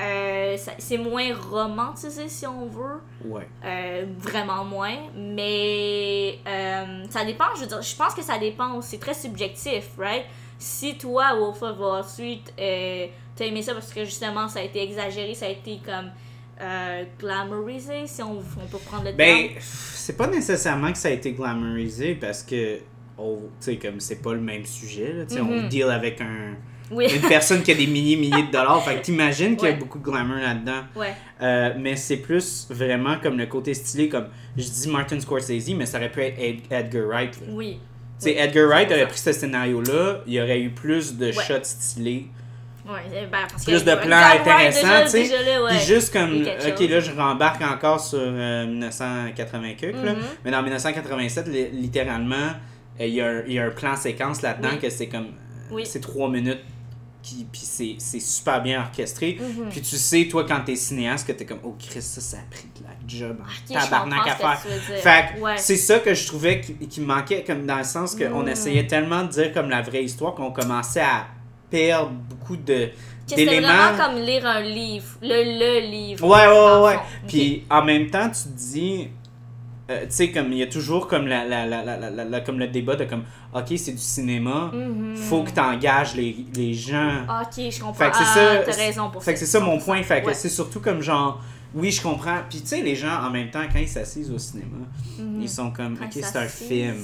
Euh, 0.00 0.56
c'est 0.78 0.96
moins 0.96 1.34
romantisé 1.34 2.28
si 2.28 2.46
on 2.46 2.66
veut, 2.66 3.00
Ouais. 3.24 3.48
Euh, 3.64 4.06
vraiment 4.18 4.64
moins, 4.64 4.96
mais 5.16 6.38
euh, 6.46 7.04
ça 7.10 7.24
dépend. 7.24 7.46
Je 7.56 7.62
veux 7.62 7.66
dire, 7.66 7.82
je 7.82 7.96
pense 7.96 8.14
que 8.14 8.22
ça 8.22 8.38
dépend. 8.38 8.80
C'est 8.80 9.00
très 9.00 9.14
subjectif, 9.14 9.88
right? 9.98 10.24
Si 10.56 10.96
toi, 10.98 11.34
Wolf 11.36 11.62
of 11.62 11.78
Wall 11.80 12.04
Street, 12.04 12.42
t'as 12.56 13.44
aimé 13.44 13.62
ça 13.62 13.74
parce 13.74 13.92
que 13.92 14.04
justement 14.04 14.48
ça 14.48 14.60
a 14.60 14.62
été 14.62 14.82
exagéré, 14.82 15.34
ça 15.34 15.46
a 15.46 15.50
été 15.50 15.80
comme 15.84 16.10
euh, 16.60 17.04
glamorisé, 17.18 18.06
si 18.06 18.22
on, 18.22 18.38
on 18.38 18.66
peut 18.70 18.78
prendre 18.84 19.04
le 19.04 19.12
Ben, 19.12 19.50
c'est 19.60 20.16
pas 20.16 20.26
nécessairement 20.26 20.92
que 20.92 20.98
ça 20.98 21.08
a 21.08 21.12
été 21.12 21.32
glamourisé 21.32 22.14
parce 22.14 22.42
que, 22.42 22.78
oh, 23.16 23.40
tu 23.60 23.72
sais, 23.72 23.76
comme 23.76 24.00
c'est 24.00 24.22
pas 24.22 24.34
le 24.34 24.40
même 24.40 24.64
sujet, 24.64 25.12
là, 25.12 25.24
tu 25.26 25.34
sais, 25.34 25.40
on 25.40 25.62
Mhm. 25.62 25.68
deal 25.68 25.84
avec 25.84 26.20
un, 26.20 26.54
Oui, 26.90 27.06
une 27.14 27.28
personne 27.28 27.62
qui 27.62 27.70
a 27.70 27.74
des 27.74 27.86
milliers, 27.86 28.16
milliers 28.16 28.44
de 28.46 28.50
dollars, 28.50 28.82
fait 28.82 28.96
que 28.96 29.02
t'imagines 29.04 29.56
qu'il 29.56 29.68
y 29.68 29.72
a 29.72 29.74
beaucoup 29.76 29.98
de 29.98 30.04
glamour 30.04 30.36
là-dedans. 30.38 30.82
ouais. 30.96 31.12
Euh, 31.42 31.74
mais 31.78 31.94
c'est 31.96 32.16
plus 32.16 32.66
vraiment 32.70 33.16
comme 33.22 33.36
le 33.38 33.46
côté 33.46 33.74
stylé, 33.74 34.08
comme 34.08 34.26
je 34.56 34.64
dis 34.68 34.88
Martin 34.88 35.20
Scorsese, 35.20 35.74
mais 35.76 35.86
ça 35.86 35.98
aurait 35.98 36.10
pu 36.10 36.20
être 36.22 36.38
Ed- 36.40 36.62
Edgar 36.70 37.06
Wright. 37.06 37.40
là. 37.40 37.46
Oui. 37.50 37.78
Oui, 38.24 38.34
Edgar 38.36 38.66
Wright 38.68 38.88
100%. 38.88 38.94
aurait 38.94 39.06
pris 39.08 39.18
ce 39.18 39.32
scénario-là, 39.32 40.22
il 40.26 40.32
y 40.32 40.40
aurait 40.40 40.60
eu 40.60 40.70
plus 40.70 41.14
de 41.16 41.26
Ouais. 41.26 41.32
shots 41.32 41.62
stylés. 41.62 42.26
Ouais, 42.88 43.00
eh 43.12 43.26
ben, 43.26 43.46
parce 43.50 43.64
Plus 43.64 43.80
que- 43.80 43.84
de 43.84 43.90
euh, 43.90 43.96
plans 43.96 44.16
intéressants, 44.16 45.04
tu 45.04 45.10
sais. 45.26 45.58
ouais. 45.58 45.78
Juste 45.86 46.12
comme, 46.12 46.40
ok, 46.42 46.80
là 46.88 47.00
je 47.00 47.12
rembarque 47.12 47.60
encore 47.62 48.00
sur 48.00 48.18
euh, 48.22 48.66
1980 48.66 49.74
quelque, 49.74 49.96
là. 50.04 50.14
Mhm. 50.14 50.22
mais 50.44 50.50
dans 50.50 50.62
1987, 50.62 51.48
li- 51.48 51.70
littéralement, 51.72 52.36
euh, 53.00 53.06
il 53.06 53.14
y, 53.14 53.20
a 53.20 53.26
un- 53.28 53.42
il 53.46 53.52
y 53.52 53.58
a 53.58 53.64
un 53.66 53.70
plan 53.70 53.94
séquence 53.94 54.40
là-dedans 54.42 54.70
Oui. 54.72 54.78
que 54.78 54.88
c'est 54.90 55.08
comme, 55.08 55.28
Oui. 55.70 55.84
c'est 55.84 56.00
trois 56.00 56.30
minutes, 56.30 56.60
puis 57.22 57.98
c'est 57.98 58.20
super 58.20 58.62
bien 58.62 58.80
orchestré. 58.80 59.38
Mhm. 59.38 59.68
Puis 59.68 59.82
tu 59.82 59.96
sais, 59.96 60.26
toi, 60.30 60.46
quand 60.48 60.60
t'es 60.64 60.76
cinéaste, 60.76 61.26
que 61.26 61.32
t'es 61.32 61.44
comme, 61.44 61.60
oh 61.64 61.76
Chris, 61.78 62.00
ça, 62.00 62.22
ça 62.22 62.38
a 62.38 62.50
pris 62.50 62.68
de 62.80 62.84
la 62.84 62.94
job 63.06 63.36
en 63.38 63.44
Ok, 63.44 63.50
je 63.68 63.74
tabarnak 63.84 64.18
comprends 64.24 64.48
à 64.48 64.56
faire. 64.56 65.02
Fait 65.34 65.40
Ouais. 65.40 65.52
c'est 65.58 65.76
ça 65.76 65.98
que 65.98 66.14
je 66.14 66.26
trouvais 66.26 66.62
qui, 66.62 66.74
qui 66.88 67.00
me 67.02 67.06
manquait, 67.06 67.44
comme 67.46 67.66
dans 67.66 67.76
le 67.76 67.84
sens 67.84 68.14
qu'on 68.14 68.44
Mm. 68.44 68.48
essayait 68.48 68.86
tellement 68.86 69.24
de 69.24 69.28
dire 69.28 69.52
comme 69.52 69.68
la 69.68 69.82
vraie 69.82 70.04
histoire 70.04 70.34
qu'on 70.34 70.52
commençait 70.52 71.00
à 71.02 71.26
perdre 71.70 72.10
beaucoup 72.28 72.56
de 72.56 72.90
Que 73.28 73.36
d'éléments. 73.36 73.68
vraiment 73.68 74.04
comme 74.04 74.22
lire 74.22 74.46
un 74.46 74.60
livre, 74.60 75.06
le, 75.22 75.28
le 75.82 75.90
livre. 75.90 76.26
Ouais, 76.26 76.46
ouais, 76.46 76.86
ouais. 76.94 77.00
Puis 77.26 77.64
en 77.70 77.84
même 77.84 78.08
temps, 78.10 78.28
tu 78.30 78.42
te 78.50 78.56
dis, 78.58 79.08
euh, 79.90 80.00
tu 80.02 80.06
sais, 80.10 80.30
comme 80.30 80.52
il 80.52 80.58
y 80.58 80.62
a 80.62 80.66
toujours 80.66 81.06
comme, 81.08 81.26
la, 81.26 81.44
la, 81.46 81.66
la, 81.66 81.82
la, 82.24 82.40
comme 82.40 82.58
le 82.58 82.68
débat 82.68 82.96
de 82.96 83.04
comme, 83.04 83.24
ok, 83.54 83.66
c'est 83.76 83.92
du 83.92 83.98
cinéma, 83.98 84.66
Ok. 84.72 84.74
Mhm. 84.74 85.16
faut 85.16 85.42
que 85.42 85.50
tu 85.50 85.60
engages 85.60 86.14
les, 86.14 86.36
les 86.54 86.74
gens. 86.74 87.22
Ok, 87.42 87.70
je 87.70 87.80
comprends. 87.80 87.94
Fait 87.94 88.10
que 88.10 88.16
c'est 88.16 88.22
ah, 88.24 88.34
ça. 88.34 88.72
T'as 88.72 88.76
raison 88.76 89.10
pour 89.10 89.22
Fait 89.22 89.32
que 89.34 89.38
c'est 89.38 89.46
ça 89.46 89.60
mon 89.60 89.78
point. 89.78 90.02
Fait 90.02 90.20
que 90.22 90.26
Ouais. 90.28 90.34
c'est 90.34 90.48
surtout 90.50 90.80
comme 90.80 91.00
genre, 91.02 91.40
oui, 91.74 91.90
je 91.90 92.00
comprends. 92.02 92.38
Puis 92.48 92.60
tu 92.60 92.66
sais, 92.68 92.82
les 92.82 92.96
gens, 92.96 93.14
en 93.26 93.30
même 93.30 93.50
temps, 93.50 93.62
quand 93.72 93.78
ils 93.78 93.88
s'assisent 93.88 94.30
au 94.30 94.38
cinéma, 94.38 94.86
Mhm. 95.18 95.40
ils 95.42 95.48
sont 95.50 95.70
comme, 95.70 95.94
ok, 95.94 96.10
c'est 96.12 96.36
un 96.38 96.46
film. 96.46 96.96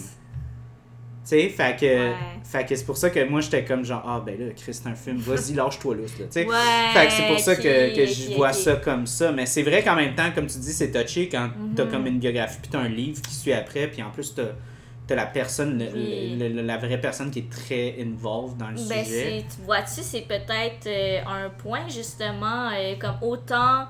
Tu 1.24 1.30
sais, 1.30 1.48
fait 1.48 1.74
que, 1.80 1.87
Ouais. 2.10 2.14
fait 2.44 2.66
que 2.66 2.76
c'est 2.76 2.84
pour 2.84 2.98
ça 2.98 3.08
que 3.08 3.24
moi 3.26 3.40
j'étais 3.40 3.64
comme 3.64 3.82
genre, 3.82 4.02
ah 4.06 4.22
ben 4.24 4.38
là, 4.38 4.52
Chris, 4.54 4.74
c'est 4.74 4.87
un 4.87 4.94
film, 4.94 5.16
vas-y, 5.16 5.54
lâche-toi 5.56 5.94
là. 5.96 6.02
Tu 6.06 6.22
sais. 6.28 6.44
Ouais. 6.46 6.54
Fait 6.92 7.06
que 7.06 7.12
c'est 7.12 7.26
pour 7.26 7.38
ça 7.38 7.56
que, 7.56 7.96
que 7.96 8.04
je 8.06 8.34
vois 8.37 8.52
ça 8.52 8.76
comme 8.76 9.06
ça. 9.06 9.32
Mais 9.32 9.46
c'est 9.46 9.62
vrai 9.62 9.82
qu'en 9.82 9.96
même 9.96 10.14
temps, 10.14 10.30
comme 10.34 10.46
tu 10.46 10.58
dis, 10.58 10.72
c'est 10.72 10.90
touché 10.90 11.30
quand 11.30 11.48
t'as 11.74 11.84
Mhm. 11.87 11.90
comme 11.90 12.06
une 12.06 12.18
biographie, 12.18 12.58
puis 12.60 12.70
t'as 12.70 12.80
un 12.80 12.88
livre 12.88 13.22
qui 13.22 13.34
suit 13.34 13.52
après, 13.54 13.87
puis 13.87 14.02
en 14.02 14.10
plus 14.10 14.34
t'as 14.34 14.42
as 15.10 15.14
la 15.16 15.26
personne, 15.26 15.78
le- 15.78 15.92
Oui. 15.94 16.37
le- 16.38 16.48
le- 16.48 16.62
la 16.62 16.76
vraie 16.76 17.00
personne 17.00 17.30
qui 17.30 17.38
est 17.40 17.50
très 17.50 17.94
involved 18.00 18.56
dans 18.58 18.70
le 18.70 18.76
Ben, 18.88 19.04
sujet. 19.04 19.44
tu 19.48 19.62
vois-tu, 19.64 20.00
c'est 20.02 20.22
peut-être 20.28 20.87
euh, 20.87 21.20
un 21.26 21.48
point, 21.50 21.88
justement, 21.88 22.68
euh, 22.74 22.94
comme 23.00 23.16
autant. 23.22 23.87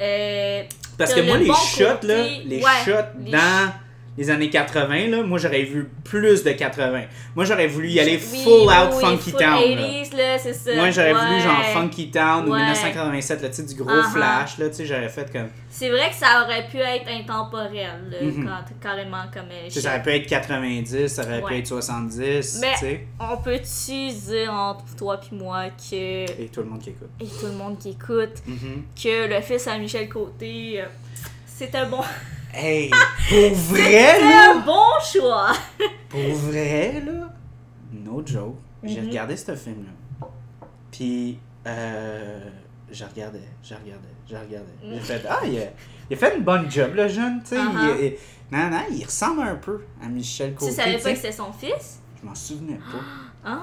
euh, 0.00 0.62
Parce 0.98 1.10
t'as 1.10 1.16
que 1.16 1.20
le 1.22 1.26
moi, 1.26 1.36
les 1.38 1.46
bon 1.46 1.54
shots, 1.54 1.84
côté- 2.00 2.06
là, 2.06 2.22
les 2.46 2.56
ouais, 2.58 2.70
shots 2.84 2.92
les 3.20 3.30
dans 3.30 3.72
les 4.18 4.28
années 4.30 4.50
80, 4.50 5.08
là, 5.08 5.22
moi 5.22 5.38
j'aurais 5.38 5.62
vu 5.62 5.88
plus 6.04 6.44
de 6.44 6.52
80. 6.52 7.04
Moi 7.34 7.44
j'aurais 7.46 7.66
voulu 7.66 7.88
y 7.88 7.98
aller 7.98 8.20
oui, 8.32 8.42
full 8.44 8.52
oui, 8.68 8.74
out 8.74 8.90
oui, 8.94 9.00
Funky 9.04 9.30
full 9.30 9.40
Town. 9.40 9.50
là. 9.74 9.82
80s, 9.88 10.16
là, 10.16 10.38
c'est 10.38 10.52
ça. 10.52 10.74
Moi 10.74 10.90
j'aurais 10.90 11.14
voulu 11.14 11.40
genre 11.40 11.64
Funky 11.72 12.10
Town 12.10 12.46
ou 12.46 12.52
Ouais. 12.52 12.58
1987, 12.60 13.42
là, 13.42 13.48
tu 13.48 13.54
sais, 13.54 13.62
du 13.62 13.74
gros 13.74 13.90
Uh-huh. 13.90 14.12
flash, 14.12 14.58
là, 14.58 14.68
tu 14.68 14.74
sais, 14.74 14.86
j'aurais 14.86 15.08
fait 15.08 15.32
comme. 15.32 15.48
C'est 15.70 15.88
vrai 15.88 16.10
que 16.10 16.14
ça 16.16 16.44
aurait 16.44 16.68
pu 16.68 16.76
être 16.76 17.08
intemporel, 17.08 18.00
là, 18.10 18.18
Mhm. 18.20 18.44
quand- 18.44 18.74
carrément 18.82 19.24
comme 19.32 19.46
euh, 19.50 19.70
sais, 19.70 19.80
ça 19.80 19.88
aurait 19.90 20.02
pu 20.02 20.10
être 20.10 20.26
90, 20.26 21.08
ça 21.08 21.22
aurait 21.22 21.40
pu 21.42 21.54
être 21.56 21.66
70, 21.66 22.60
Mais-. 22.60 23.06
On 23.18 23.36
peut-tu 23.38 24.10
dire 24.12 24.52
entre 24.52 24.84
toi 24.96 25.16
puis 25.18 25.34
moi 25.36 25.64
que. 25.70 25.94
Et 26.42 26.48
tout 26.52 26.60
le 26.60 26.66
monde 26.66 26.80
qui 26.82 26.90
écoute. 26.90 27.08
Et 27.18 27.24
tout 27.26 27.46
le 27.46 27.52
monde 27.52 27.78
qui 27.78 27.90
écoute, 27.90 28.42
Mhm. 28.46 28.82
que 29.02 29.34
le 29.34 29.40
fils 29.40 29.66
à 29.66 29.78
Michel 29.78 30.08
Côté, 30.10 30.82
euh, 30.82 30.84
c'est 31.46 31.74
un 31.74 31.86
bon. 31.86 32.02
Hey, 32.54 32.90
pour 32.90 33.54
vrai, 33.54 33.80
C'est 34.18 34.20
là, 34.20 34.52
un 34.54 34.58
bon 34.60 34.90
choix! 35.02 35.52
pour 36.08 36.20
vrai, 36.20 37.02
là, 37.04 37.32
no 37.92 38.22
joke, 38.24 38.56
j'ai 38.82 39.00
Mhm. 39.00 39.08
regardé 39.08 39.36
ce 39.36 39.54
film-là. 39.56 40.28
Puis, 40.90 41.38
euh, 41.66 42.40
je 42.90 43.04
regardais, 43.04 43.40
je 43.62 43.74
regardais, 43.74 44.14
je 44.28 44.36
regardais. 44.36 44.74
J'ai 44.82 44.98
fait, 45.00 45.22
ah, 45.28 45.40
il 45.46 45.58
a, 45.58 45.62
il 46.10 46.14
a 46.14 46.16
fait 46.16 46.36
une 46.36 46.42
bonne 46.44 46.70
job, 46.70 46.92
le 46.94 47.08
jeune, 47.08 47.40
tu 47.42 47.50
sais. 47.50 47.56
Uh-huh. 47.56 47.98
il- 48.00 48.04
il- 48.06 48.16
Non, 48.50 48.68
non, 48.68 48.82
il 48.90 49.02
ressemble 49.04 49.40
un 49.42 49.54
peu 49.54 49.80
à 50.04 50.08
Michel 50.08 50.54
Côté. 50.54 50.70
Tu 50.72 50.76
savais 50.76 50.98
pas 50.98 51.10
que 51.12 51.16
c'était 51.16 51.32
son 51.32 51.50
fils? 51.54 52.00
Je 52.20 52.26
m'en 52.28 52.34
souvenais 52.34 52.78
pas. 52.78 52.98
Ah! 53.44 53.62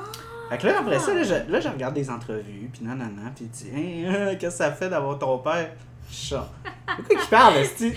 Fait 0.50 0.58
que 0.58 0.68
là, 0.68 0.80
après 0.80 1.00
ça, 1.00 1.14
là, 1.14 1.24
je, 1.24 1.50
là, 1.50 1.60
je 1.62 1.70
regarde 1.70 1.94
des 1.94 2.10
entrevues, 2.10 2.70
puis 2.74 2.82
non, 2.84 2.96
non, 2.96 3.06
non, 3.06 3.32
puis 3.36 3.48
Hey, 3.74 4.06
euh, 4.06 4.36
qu'est-ce 4.40 4.58
que 4.58 4.64
ça 4.64 4.72
fait 4.74 4.90
d'avoir 4.90 5.18
ton 5.20 5.38
père? 5.38 5.72
Chat. 6.12 6.50
De 6.98 7.04
quoi 7.04 7.20
qu'il 7.20 7.30
parle, 7.30 7.58
est 7.58 7.94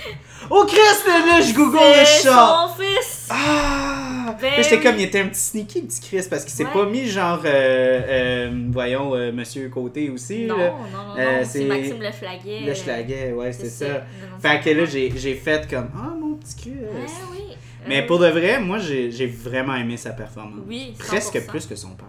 Oh, 0.51 0.65
Christ, 0.67 1.05
là, 1.07 1.19
là, 1.27 1.41
je 1.41 1.55
google 1.55 1.77
le 1.79 2.05
C'est 2.05 2.23
chat! 2.25 2.69
son 2.69 2.83
fils! 2.83 3.29
Ah! 3.31 4.37
Ben 4.41 4.51
Là, 4.51 4.63
j'étais 4.63 4.77
oui. 4.77 4.83
comme, 4.83 4.97
il 4.97 5.03
était 5.03 5.21
un 5.21 5.29
petit 5.29 5.41
sneaky, 5.41 5.83
petit 5.83 6.01
Chris, 6.01 6.27
parce 6.29 6.43
qu'il 6.45 6.53
s'est 6.53 6.65
Ouais. 6.65 6.73
pas 6.73 6.85
mis 6.87 7.07
genre, 7.09 7.41
euh, 7.45 8.01
euh, 8.09 8.51
voyons, 8.71 9.15
euh, 9.15 9.31
Monsieur 9.33 9.69
Côté 9.69 10.11
aussi, 10.11 10.47
Non, 10.47 10.57
là. 10.57 10.71
non, 10.71 10.77
non, 10.79 11.09
non, 11.09 11.15
Euh, 11.19 11.41
c'est 11.45 11.61
c'est- 11.61 11.65
Maxime 11.65 12.03
Leflaguet. 12.03 12.61
Le 12.67 12.75
schlaguet, 12.75 13.33
ouais, 13.33 13.53
c'est 13.53 13.69
ça. 13.69 14.05
Fait 14.41 14.61
que 14.61 14.71
là, 14.71 14.85
j'ai 14.85 15.13
j'ai 15.17 15.35
fait 15.35 15.69
comme, 15.71 15.89
ah, 15.97 16.13
mon 16.21 16.35
petit 16.35 16.55
Chris. 16.57 16.71
Ouais, 16.71 17.07
oui. 17.33 17.57
Mais 17.89 18.03
Euh, 18.03 18.07
pour 18.07 18.19
de 18.19 18.27
vrai, 18.29 18.61
moi, 18.61 18.79
j'ai 18.79 19.11
j'ai 19.11 19.27
vraiment 19.27 19.75
aimé 19.77 19.97
sa 19.97 20.11
performance. 20.11 20.65
Oui, 20.69 20.95
Presque 20.99 21.35
100%. 21.37 21.47
plus 21.49 21.67
que 21.67 21.77
son 21.77 21.91
père. 21.91 22.07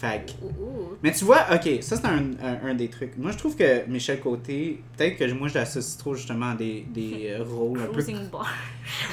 Fait 0.00 0.24
que. 0.26 0.32
Mais 1.02 1.10
tu 1.10 1.24
vois, 1.24 1.44
ok, 1.52 1.82
ça 1.82 1.96
c'est 1.96 2.06
un, 2.06 2.30
un, 2.40 2.70
un 2.70 2.74
des 2.74 2.88
trucs. 2.88 3.16
Moi 3.18 3.32
je 3.32 3.36
trouve 3.38 3.56
que 3.56 3.84
Michel 3.88 4.20
Côté, 4.20 4.80
peut-être 4.96 5.16
que 5.18 5.32
moi 5.32 5.48
je 5.48 5.54
l'associe 5.54 5.96
trop 5.98 6.14
justement 6.14 6.50
à 6.50 6.54
des, 6.54 6.86
des 6.88 7.30
euh, 7.40 7.42
rôles 7.44 7.80
un 7.80 7.86
peu. 7.92 8.04
Bar. 8.30 8.46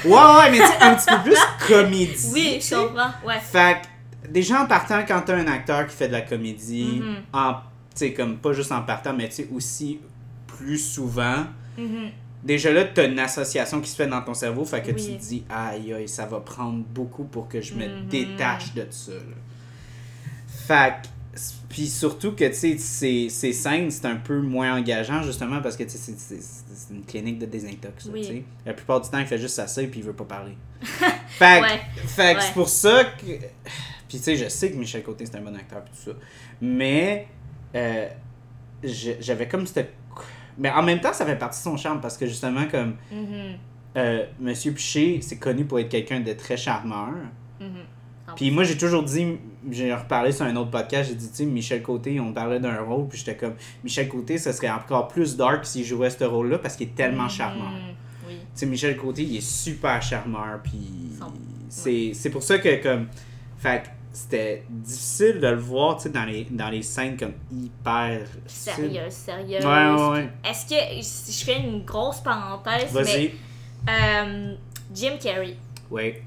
Ouais, 0.05 0.11
ouais, 0.11 0.51
mais 0.51 0.57
tu 0.59 0.83
un 0.83 0.93
petit 0.95 1.05
peu 1.07 1.23
plus 1.31 1.39
comédie. 1.67 2.31
Oui, 2.33 2.57
tu 2.61 2.67
je 2.69 2.75
comprends. 2.75 3.09
Ouais. 3.25 3.39
Fait 3.39 3.81
que, 4.23 4.27
déjà 4.29 4.61
en 4.61 4.67
partant, 4.67 5.03
quand 5.07 5.21
t'as 5.25 5.35
un 5.37 5.47
acteur 5.47 5.87
qui 5.87 5.95
fait 5.95 6.07
de 6.07 6.13
la 6.13 6.21
comédie, 6.21 7.01
Mhm. 7.01 7.15
en, 7.33 7.53
tu 7.53 7.59
sais, 7.95 8.13
comme 8.13 8.37
pas 8.37 8.53
juste 8.53 8.71
en 8.71 8.83
partant, 8.83 9.13
mais 9.13 9.27
tu 9.29 9.35
sais, 9.35 9.49
aussi 9.55 9.99
plus 10.45 10.77
souvent, 10.77 11.45
Mhm. 11.79 12.09
déjà 12.43 12.71
là, 12.71 12.83
t'as 12.85 13.07
une 13.07 13.17
association 13.19 13.81
qui 13.81 13.89
se 13.89 13.95
fait 13.95 14.07
dans 14.07 14.21
ton 14.21 14.35
cerveau, 14.35 14.65
fait 14.65 14.83
que 14.83 14.91
tu 14.91 15.15
te 15.15 15.19
dis, 15.21 15.43
aïe, 15.49 15.93
aïe, 15.93 16.07
ça 16.07 16.25
va 16.27 16.39
prendre 16.41 16.83
beaucoup 16.93 17.23
pour 17.23 17.47
que 17.47 17.59
je 17.59 17.73
me 17.73 17.85
Mhm. 17.87 18.05
détache 18.07 18.73
de 18.75 18.85
ça. 18.91 19.13
là. 19.13 19.17
Fait 20.67 20.93
puis 21.67 21.87
surtout 21.87 22.31
que, 22.31 22.45
tu 22.47 22.53
sais, 22.53 22.77
ces, 22.77 23.27
ces 23.27 23.51
scènes, 23.51 23.91
c'est 23.91 24.05
un 24.05 24.15
peu 24.15 24.39
moins 24.39 24.77
engageant, 24.77 25.21
justement, 25.21 25.61
parce 25.61 25.75
que, 25.75 25.83
tu 25.83 25.89
sais, 25.89 26.13
c'est- 26.17 26.93
une 26.93 27.03
clinique 27.03 27.37
de 27.39 27.45
désintox, 27.45 28.05
Oui. 28.13 28.21
tu 28.21 28.27
sais. 28.27 28.43
La 28.65 28.73
plupart 28.73 29.01
du 29.01 29.09
temps, 29.09 29.19
il 29.19 29.25
fait 29.25 29.37
juste 29.37 29.55
ça, 29.67 29.81
et 29.81 29.87
puis 29.87 29.99
il 29.99 30.05
veut 30.05 30.13
pas 30.13 30.23
parler. 30.23 30.53
fait 31.27 31.61
Ouais. 31.61 31.67
fait 32.07 32.35
Ouais. 32.35 32.41
c'est 32.41 32.53
pour 32.53 32.69
ça 32.69 33.03
que. 33.03 33.25
Puis 34.07 34.17
tu 34.17 34.19
sais, 34.19 34.37
je 34.37 34.47
sais 34.47 34.71
que 34.71 34.77
Michel 34.77 35.03
Côté 35.03 35.25
c'est 35.25 35.35
un 35.35 35.41
bon 35.41 35.53
acteur 35.55 35.79
et 35.79 35.89
tout 35.89 36.11
ça. 36.11 36.17
Mais 36.61 37.27
euh, 37.75 38.07
j'avais 38.83 39.47
comme 39.47 39.65
cette. 39.67 39.93
Mais 40.57 40.69
en 40.69 40.83
même 40.83 41.01
temps, 41.01 41.11
ça 41.11 41.25
fait 41.25 41.35
partie 41.37 41.59
de 41.59 41.63
son 41.63 41.75
charme 41.75 41.99
parce 41.99 42.17
que 42.17 42.25
justement, 42.27 42.65
comme 42.71 42.95
Mhm. 43.11 43.57
euh, 43.97 44.25
Monsieur 44.39 44.71
Piché, 44.71 45.19
c'est 45.21 45.37
connu 45.39 45.65
pour 45.65 45.79
être 45.79 45.89
quelqu'un 45.89 46.21
de 46.21 46.31
très 46.33 46.55
charmeur. 46.55 47.09
Mhm. 47.59 47.67
Puis 48.35 48.51
moi, 48.51 48.63
j'ai 48.63 48.77
toujours 48.77 49.03
dit, 49.03 49.37
j'ai 49.71 49.93
reparlé 49.93 50.31
sur 50.31 50.45
un 50.45 50.55
autre 50.55 50.71
podcast, 50.71 51.09
j'ai 51.09 51.15
dit, 51.15 51.29
tu 51.29 51.35
sais, 51.35 51.45
Michel 51.45 51.81
Côté, 51.81 52.19
on 52.19 52.33
parlait 52.33 52.59
d'un 52.59 52.79
rôle, 52.81 53.07
puis 53.07 53.17
j'étais 53.17 53.35
comme, 53.35 53.55
Michel 53.83 54.07
Côté, 54.09 54.37
ça 54.37 54.53
serait 54.53 54.69
encore 54.69 55.07
plus 55.07 55.35
dark 55.35 55.65
s'il 55.65 55.85
jouait 55.85 56.09
ce 56.09 56.23
rôle-là 56.23 56.59
parce 56.59 56.75
qu'il 56.75 56.87
est 56.87 56.95
tellement 56.95 57.29
charmeur. 57.29 57.69
Mhm. 57.71 57.95
Oui. 58.27 58.33
Tu 58.39 58.45
sais, 58.55 58.65
Michel 58.65 58.97
Côté, 58.97 59.23
il 59.23 59.37
est 59.37 59.47
super 59.47 60.01
charmeur, 60.01 60.59
puis 60.63 61.13
c'est 61.69 62.29
pour 62.29 62.43
ça 62.43 62.57
que, 62.59 62.81
comme, 62.81 63.07
fait 63.57 63.83
c'était 64.11 64.63
difficile 64.69 65.41
de 65.41 65.47
le 65.47 65.57
voir, 65.57 65.97
tu 65.97 66.03
sais, 66.03 66.09
dans 66.09 66.23
les, 66.23 66.45
dans 66.49 66.69
les 66.69 66.81
scènes 66.83 67.17
comme 67.17 67.33
hyper... 67.51 68.21
Sérieuse, 68.47 69.11
sérieuse. 69.11 69.65
Ouais, 69.65 69.89
ouais, 69.89 70.09
ouais. 70.11 70.29
Est-ce 70.49 70.65
que, 70.67 71.03
si 71.03 71.33
je 71.33 71.43
fais 71.43 71.59
une 71.59 71.83
grosse 71.83 72.21
parenthèse, 72.21 72.93
mais 72.93 73.33
euh, 73.89 74.55
Jim 74.93 75.17
Carrey, 75.21 75.57
Ouais. 75.91 76.23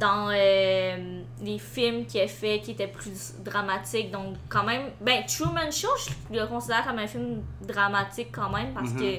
dans 0.00 0.28
euh, 0.30 1.22
les 1.44 1.58
films 1.58 2.06
qu'il 2.06 2.20
a 2.20 2.26
fait 2.26 2.60
qui 2.60 2.72
étaient 2.72 2.86
plus 2.88 3.34
dramatiques, 3.44 4.10
donc 4.10 4.36
quand 4.48 4.64
même, 4.64 4.82
ben 5.00 5.22
Truman 5.26 5.70
Show, 5.70 5.88
je 6.30 6.38
le 6.38 6.46
considère 6.46 6.84
comme 6.86 6.98
un 6.98 7.06
film 7.06 7.42
dramatique 7.60 8.28
quand 8.32 8.50
même, 8.50 8.72
parce 8.74 8.90
Mhm. 8.90 8.98
que... 9.00 9.18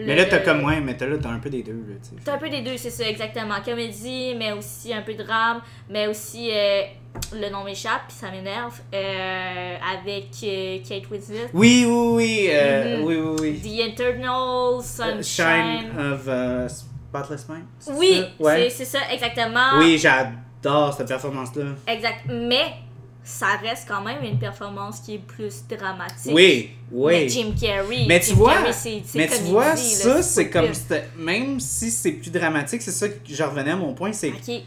Mais 0.00 0.14
là, 0.14 0.26
t'as 0.26 0.38
comme, 0.38 0.62
ouais, 0.62 0.80
mais 0.80 0.96
t'as 0.96 1.06
là, 1.06 1.16
t'as 1.20 1.30
un 1.30 1.40
peu 1.40 1.50
des 1.50 1.64
deux. 1.64 1.74
T'as 2.24 2.34
un 2.34 2.38
peu 2.38 2.48
des 2.48 2.60
deux, 2.62 2.76
c'est 2.76 2.90
ça, 2.90 3.08
exactement. 3.08 3.56
Comédie, 3.64 4.32
mais 4.38 4.52
aussi 4.52 4.94
un 4.94 5.02
peu 5.02 5.12
de 5.14 5.24
drame, 5.24 5.60
mais 5.90 6.06
aussi 6.06 6.50
euh, 6.52 6.82
le 7.32 7.50
nom 7.50 7.64
m'échappe, 7.64 8.02
puis 8.06 8.16
ça 8.16 8.30
m'énerve, 8.30 8.78
euh, 8.94 9.76
avec 9.98 10.26
euh, 10.44 10.78
Kate 10.88 11.10
Winslet. 11.10 11.48
Oui, 11.52 11.84
oui, 11.88 12.14
oui, 12.14 12.48
Mhm. 12.52 13.02
oui, 13.04 13.16
oui, 13.16 13.36
oui. 13.40 13.60
The 13.60 13.88
Eternal 13.90 14.80
Sunshine. 14.84 15.24
Shine 15.24 15.98
of 15.98 16.28
uh, 16.28 16.68
Spotless 16.72 17.48
Mind. 17.48 17.64
Oui? 17.98 18.22
Ouais. 18.38 18.70
c'est 18.70 18.84
ça, 18.84 19.00
exactement. 19.12 19.78
Oui, 19.80 19.98
j'adore 19.98 20.32
cette 20.96 21.08
performance-là. 21.08 21.64
Exact. 21.86 22.20
Mais 22.28 22.64
ça 23.22 23.56
reste 23.62 23.86
quand 23.86 24.00
même 24.02 24.22
une 24.24 24.38
performance 24.38 25.00
qui 25.00 25.14
est 25.16 25.18
plus 25.18 25.64
dramatique. 25.68 26.32
Oui, 26.32 26.70
Mais 26.90 26.96
oui. 27.24 27.28
Jim 27.28 27.52
Carrey. 27.60 28.04
Mais 28.08 28.20
tu 28.20 28.26
Jim 28.28 28.34
vois, 28.36 28.54
Carrey, 28.54 29.02
Mais 29.14 29.28
tu 29.28 29.34
vois, 29.44 29.76
ça, 29.76 30.22
c'est 30.22 30.48
comme. 30.48 30.68
Même 31.18 31.60
si 31.60 31.90
c'est 31.90 32.12
plus 32.12 32.30
dramatique, 32.30 32.80
c'est 32.82 32.90
ça 32.92 33.08
que 33.08 33.14
je 33.28 33.42
revenais 33.42 33.72
à 33.72 33.76
mon 33.76 33.92
point, 33.94 34.12
c'est 34.12 34.28
Ok, 34.30 34.62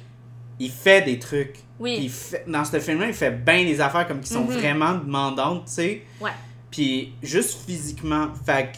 qu'il 0.58 0.72
fait 0.72 1.02
des 1.02 1.18
trucs. 1.18 1.54
Puis 1.54 1.96
il 1.96 2.02
oui. 2.04 2.10
fait- 2.10 2.44
dans 2.48 2.64
ce 2.64 2.80
film-là, 2.80 3.08
il 3.08 3.14
fait 3.14 3.32
bien 3.32 3.64
des 3.66 3.82
affaires 3.82 4.08
comme 4.08 4.20
qui 4.22 4.30
sont 4.32 4.42
Mhm. 4.44 4.52
vraiment 4.58 4.94
demandantes, 4.94 5.66
tu 5.66 5.72
sais. 5.74 6.02
Ouais. 6.20 6.30
Puis 6.70 7.14
juste 7.24 7.58
physiquement, 7.66 8.28
fait 8.46 8.74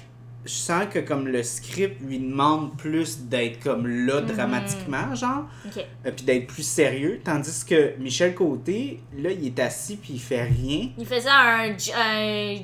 je 0.45 0.51
sens 0.51 0.86
que 0.91 0.99
comme 0.99 1.27
le 1.27 1.41
script 1.43 2.01
lui 2.01 2.19
demande 2.19 2.75
plus 2.77 3.19
d'être 3.21 3.62
comme 3.63 3.88
là 3.88 4.21
Mhm. 4.21 4.27
dramatiquement, 4.27 5.15
genre, 5.15 5.45
Ok. 5.65 5.86
euh, 6.06 6.12
puis 6.15 6.25
d'être 6.25 6.47
plus 6.47 6.63
sérieux, 6.67 7.21
tandis 7.23 7.63
que 7.65 7.95
Michel 7.99 8.36
Côté, 8.36 8.99
là, 9.17 9.32
il 9.32 9.45
est 9.47 9.60
assis 9.60 9.95
puis 9.97 10.13
il 10.15 10.19
fait 10.19 10.43
rien. 10.43 10.89
Il 10.97 11.06
faisait 11.06 11.29
un. 11.29 11.71
un 11.97 12.56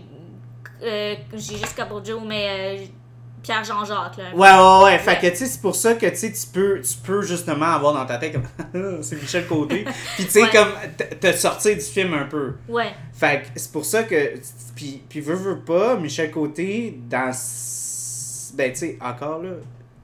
euh, 0.81 1.15
J'ai 1.33 1.57
juste 1.57 1.75
Joe, 2.03 2.21
mais 2.25 2.47
euh, 2.79 2.85
Pierre 3.41 3.63
Jean-Jacques. 3.63 4.17
là. 4.17 4.35
Ouais, 4.35 4.49
ouais, 4.49 4.83
ouais. 4.93 4.99
Fait 4.99 5.11
Ouais. 5.11 5.17
que, 5.19 5.27
tu 5.27 5.35
sais, 5.37 5.45
c'est 5.45 5.61
pour 5.61 5.75
ça 5.75 5.93
que, 5.95 6.05
tu 6.07 6.15
sais, 6.15 6.31
tu 6.31 6.47
peux, 6.51 6.81
tu 6.81 6.95
peux 7.03 7.21
justement 7.21 7.67
avoir 7.67 7.93
dans 7.93 8.05
ta 8.05 8.17
tête 8.17 8.33
comme, 8.33 9.01
c'est 9.01 9.15
Michel 9.21 9.47
Côté. 9.47 9.85
Puis, 10.15 10.25
tu 10.25 10.31
sais, 10.31 10.43
Ouais. 10.43 10.49
comme, 10.51 11.17
te- 11.19 11.31
sortir 11.33 11.75
du 11.75 11.81
film 11.81 12.13
un 12.13 12.25
peu. 12.25 12.53
Ouais. 12.67 12.91
Fait 13.13 13.41
que 13.43 13.47
c'est 13.59 13.71
pour 13.71 13.85
ça 13.85 14.03
que, 14.03 14.33
puis, 14.75 15.01
puis 15.07 15.21
veux, 15.21 15.35
veux 15.35 15.59
pas, 15.59 15.95
Michel 15.95 16.31
Côté, 16.31 16.99
dans, 17.09 17.31
ben, 18.55 18.71
tu 18.71 18.79
sais, 18.79 18.97
encore 19.01 19.41
là, 19.41 19.51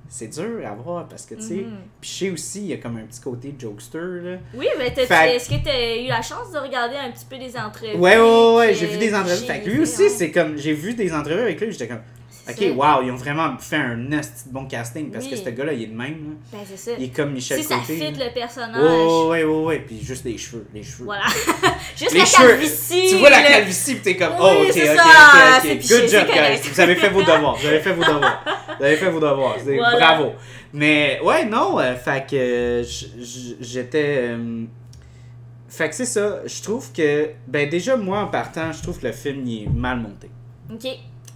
c'est 0.08 0.28
dur 0.28 0.60
à 0.66 0.74
voir 0.76 1.08
parce 1.10 1.26
que, 1.26 1.36
tu 1.36 1.42
sais, 1.42 1.54
Mhm. 1.56 1.78
puis 2.00 2.10
je 2.10 2.16
sais 2.26 2.30
aussi, 2.32 2.60
il 2.62 2.68
y 2.68 2.74
a 2.74 2.78
comme 2.78 2.96
un 2.96 3.02
petit 3.02 3.20
côté 3.20 3.54
jokester, 3.60 3.98
là. 4.24 4.38
Oui, 4.54 4.68
mais 4.78 4.92
Fait- 4.92 5.36
est-ce 5.36 5.50
que 5.50 5.62
tu 5.62 5.68
as 5.70 5.96
eu 5.98 6.08
la 6.08 6.22
chance 6.22 6.52
de 6.54 6.58
regarder 6.60 6.96
un 6.96 7.12
petit 7.12 7.26
peu 7.26 7.38
des 7.38 7.58
entrevues? 7.58 7.98
Ouais, 7.98 8.18
ouais, 8.18 8.56
ouais, 8.56 8.74
j'ai 8.74 8.86
vu 8.86 8.98
des 8.98 9.14
entrevues. 9.14 9.46
Fait 9.46 9.60
que 9.62 9.70
lui 9.70 9.82
aussi, 9.82 10.10
c'est 10.10 10.32
comme, 10.32 10.58
j'ai 10.58 10.72
vu 10.74 10.94
des 10.94 11.12
entrevues 11.14 11.42
avec 11.42 11.60
lui, 11.60 11.72
j'étais 11.72 11.88
comme, 11.90 12.02
ok, 12.50 12.58
ça. 12.60 12.66
wow, 13.00 13.04
ils 13.04 13.12
ont 13.12 13.16
vraiment 13.16 13.58
fait 13.60 13.76
un 13.78 13.98
de 13.98 14.20
bon 14.52 14.66
casting 14.66 15.12
parce 15.12 15.26
que 15.26 15.36
Oui. 15.36 15.42
ce 15.44 15.50
gars-là, 15.50 15.74
il 15.74 15.84
est 15.84 15.88
de 15.88 15.96
même. 15.96 16.36
Ben, 16.52 16.60
c'est 16.66 16.78
ça. 16.78 16.92
Il 16.98 17.06
est 17.06 17.10
comme 17.16 17.32
Michel 17.34 17.58
Si 17.60 17.64
ça 17.66 17.76
Côté. 17.78 17.96
fit 17.98 18.12
là. 18.18 18.26
le 18.28 18.34
personnage. 18.34 18.82
Ouais, 18.84 19.44
ouais, 19.44 19.44
ouais, 19.44 19.64
ouais. 19.66 19.80
Puis 19.88 20.00
juste 20.04 20.24
les 20.26 20.38
cheveux. 20.38 20.66
Les 20.74 20.84
cheveux. 20.84 21.06
Voilà. 21.06 21.24
Juste 21.98 22.12
Les 22.12 22.20
la 22.20 22.26
cheveux. 22.26 22.48
calvitie. 22.50 23.08
Tu 23.10 23.16
vois 23.18 23.30
la 23.30 23.42
le- 23.42 23.48
calvitie, 23.48 23.96
pis 23.96 24.02
t'es 24.02 24.18
comme, 24.18 24.34
Oui, 24.34 24.40
oh, 24.42 24.64
ok, 24.64 24.68
ok, 24.70 24.74
ça, 24.74 24.94
ok, 24.94 25.60
c'est 25.62 25.72
ok. 25.72 25.78
piché, 25.80 26.00
Good 26.02 26.10
job, 26.10 26.28
guys. 26.28 26.70
Vous 26.74 26.80
avez 26.82 26.96
fait 26.96 27.10
vos 27.10 27.22
devoirs. 27.22 27.56
Vous 27.56 27.68
avez 27.68 27.80
fait 27.80 27.94
vos 27.94 28.04
devoirs. 28.04 28.44
Vous 28.80 28.84
avez 28.86 28.96
fait 28.98 29.10
vos 29.10 29.20
devoirs. 29.22 29.58
Voilà. 29.64 29.98
Bravo. 29.98 30.34
Mais, 30.74 31.20
ouais, 31.24 31.46
non, 31.46 31.80
euh, 31.80 31.96
fait 31.96 32.26
que 32.30 32.36
euh, 32.36 32.84
j'étais. 33.62 34.18
euh, 34.32 34.66
fait 35.70 35.90
que 35.90 35.96
c'est 35.96 36.06
ça. 36.06 36.42
Je 36.46 36.62
trouve 36.62 36.92
que, 36.92 37.30
ben, 37.48 37.70
déjà, 37.70 37.96
moi, 37.96 38.20
en 38.20 38.28
partant, 38.28 38.72
je 38.74 38.82
trouve 38.82 39.00
que 39.00 39.08
le 39.08 39.14
film, 39.14 39.46
il 39.46 39.64
est 39.64 39.70
mal 39.70 40.00
monté. 40.00 40.30
Ok. 40.74 40.86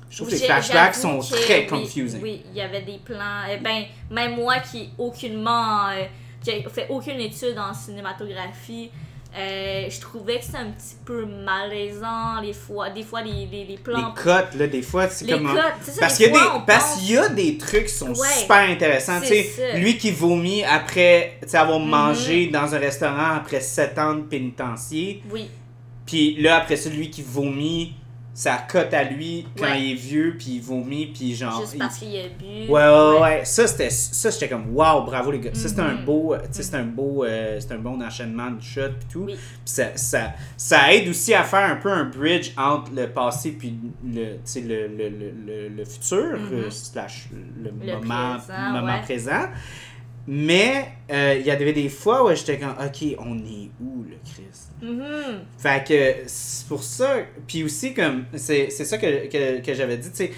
Je 0.10 0.18
trouve 0.18 0.28
que 0.30 0.34
les 0.34 0.40
J'ai- 0.40 0.46
flashbacks 0.46 0.96
sont 0.96 1.20
que 1.20 1.42
très 1.44 1.60
oui, 1.62 1.68
confusing. 1.68 2.20
Oui, 2.22 2.42
il 2.52 2.58
y 2.58 2.62
avait 2.62 2.82
des 2.82 2.98
plans. 3.04 3.42
eh 3.52 3.58
ben, 3.58 3.84
même 4.10 4.36
moi 4.36 4.56
qui 4.60 4.90
aucunement. 4.98 5.88
euh, 5.90 6.06
a 6.48 6.70
fait 6.70 6.88
aucune 6.90 7.20
étude 7.20 7.58
en 7.60 7.74
cinématographie, 7.74 8.90
euh, 9.38 9.86
je 9.90 10.00
trouvais 10.02 10.40
que 10.40 10.46
c'était 10.46 10.58
un 10.58 10.72
petit 10.72 10.96
peu 11.06 11.26
malaisant, 11.26 12.42
les 12.42 12.54
fois, 12.54 12.90
des 12.90 13.04
fois 13.04 13.22
les, 13.22 13.32
les, 13.46 13.46
les 13.46 13.66
Les 13.66 13.78
plans. 13.78 14.14
cotes, 14.16 14.56
là, 14.56 14.66
des 14.68 14.82
fois, 14.82 15.08
c'est 15.10 15.26
les 15.26 15.34
comme. 15.34 15.54
cotes, 15.54 15.98
Parce 16.00 16.18
qu'il 16.18 16.26
y, 16.28 16.30
a 16.30 16.32
des- 16.32 16.66
parce 16.66 16.86
pense- 16.94 17.00
qu'il 17.02 17.12
y 17.14 17.18
a 17.18 17.30
des 17.30 17.58
trucs 17.58 17.86
qui 17.86 17.94
sont 17.94 18.14
Ouais, 18.14 18.28
super 18.40 18.58
intéressants. 18.70 19.20
Tu 19.22 19.28
sais, 19.28 19.78
lui 19.80 19.98
qui 19.98 20.12
vomit 20.12 20.64
après 20.64 21.40
avoir 21.54 21.80
Mhm. 21.80 21.90
mangé 21.90 22.48
dans 22.48 22.74
un 22.74 22.80
restaurant 22.80 23.36
après 23.36 23.60
7 23.62 23.98
ans 24.00 24.16
de 24.16 24.22
pénitencier. 24.22 25.22
Oui, 25.30 25.48
Puis 26.06 26.36
là, 26.42 26.56
après 26.58 26.76
ça, 26.76 26.90
lui 26.90 27.12
qui 27.12 27.22
vomit, 27.22 27.94
ça 28.40 28.58
cote 28.70 28.94
à 28.94 29.04
lui 29.04 29.46
quand 29.58 29.66
Ouais. 29.66 29.82
il 29.82 29.92
est 29.92 29.96
vieux, 29.96 30.36
puis 30.40 30.52
il 30.52 30.62
vomit, 30.62 31.08
puis 31.08 31.36
genre. 31.36 31.60
juste 31.60 31.78
parce 31.78 31.98
qu'il 31.98 32.16
a 32.16 32.30
bu. 32.30 32.72
Ouais, 32.72 32.88
ouais, 32.88 33.22
ouais. 33.22 33.42
Ça, 33.44 33.68
c'était, 33.68 33.90
ça, 33.90 34.30
j'étais 34.30 34.48
comme, 34.48 34.74
waouh, 34.74 35.04
bravo 35.04 35.30
les 35.32 35.42
gars. 35.42 35.50
Ça, 35.54 35.68
c'était 35.68 35.82
un 35.82 35.96
Mhm. 35.96 36.06
beau, 36.06 36.36
tu 36.38 36.48
sais, 36.54 36.64
c'était 36.64 36.78
un 36.78 36.86
beau, 36.86 37.26
euh, 37.26 37.60
un 37.70 37.78
bon 37.80 38.02
enchaînement 38.02 38.50
de 38.52 38.62
shots 38.62 38.80
et 38.82 39.12
tout. 39.12 39.24
Oui. 39.26 39.34
Puis 39.36 39.42
ça, 39.66 39.88
ça, 39.98 40.32
ça 40.56 40.94
aide 40.94 41.10
aussi 41.10 41.34
à 41.34 41.44
faire 41.44 41.70
un 41.70 41.76
peu 41.76 41.92
un 41.92 42.06
bridge 42.06 42.52
entre 42.56 42.92
le 42.96 43.08
passé 43.10 43.52
puis 43.52 43.74
le, 44.06 44.36
tu 44.36 44.40
sais, 44.46 44.62
le, 44.62 44.88
le, 44.88 45.68
le, 45.76 45.84
futur, 45.84 46.38
Mhm. 46.40 46.50
euh, 46.54 46.70
slash 46.70 47.28
le, 47.34 47.72
Le 47.86 47.98
moment, 47.98 48.38
présent, 48.38 48.72
moment 48.72 48.94
ouais. 48.94 49.02
présent. 49.02 49.50
Mais 50.32 50.86
euh, 51.12 51.38
il 51.40 51.46
y 51.48 51.50
avait 51.50 51.74
des 51.74 51.90
fois 51.90 52.24
où 52.24 52.36
j'étais 52.36 52.60
comme, 52.60 52.70
ok, 52.80 53.16
on 53.18 53.36
est 53.40 53.72
où 53.82 54.04
le 54.04 54.16
Christ? 54.24 54.70
Mhm. 54.80 55.40
Fait 55.58 55.84
que 55.88 56.14
c'est 56.28 56.68
pour 56.68 56.84
ça. 56.84 57.16
Puis 57.48 57.64
aussi, 57.64 57.96
comme, 57.96 58.26
c'est 58.36 58.70
c'est 58.70 58.86
ça 58.86 59.00
que, 59.00 59.26
que, 59.28 59.60
que 59.66 59.74
j'avais 59.74 59.98
dit, 59.98 60.12
tu 60.12 60.18
sais, 60.18 60.32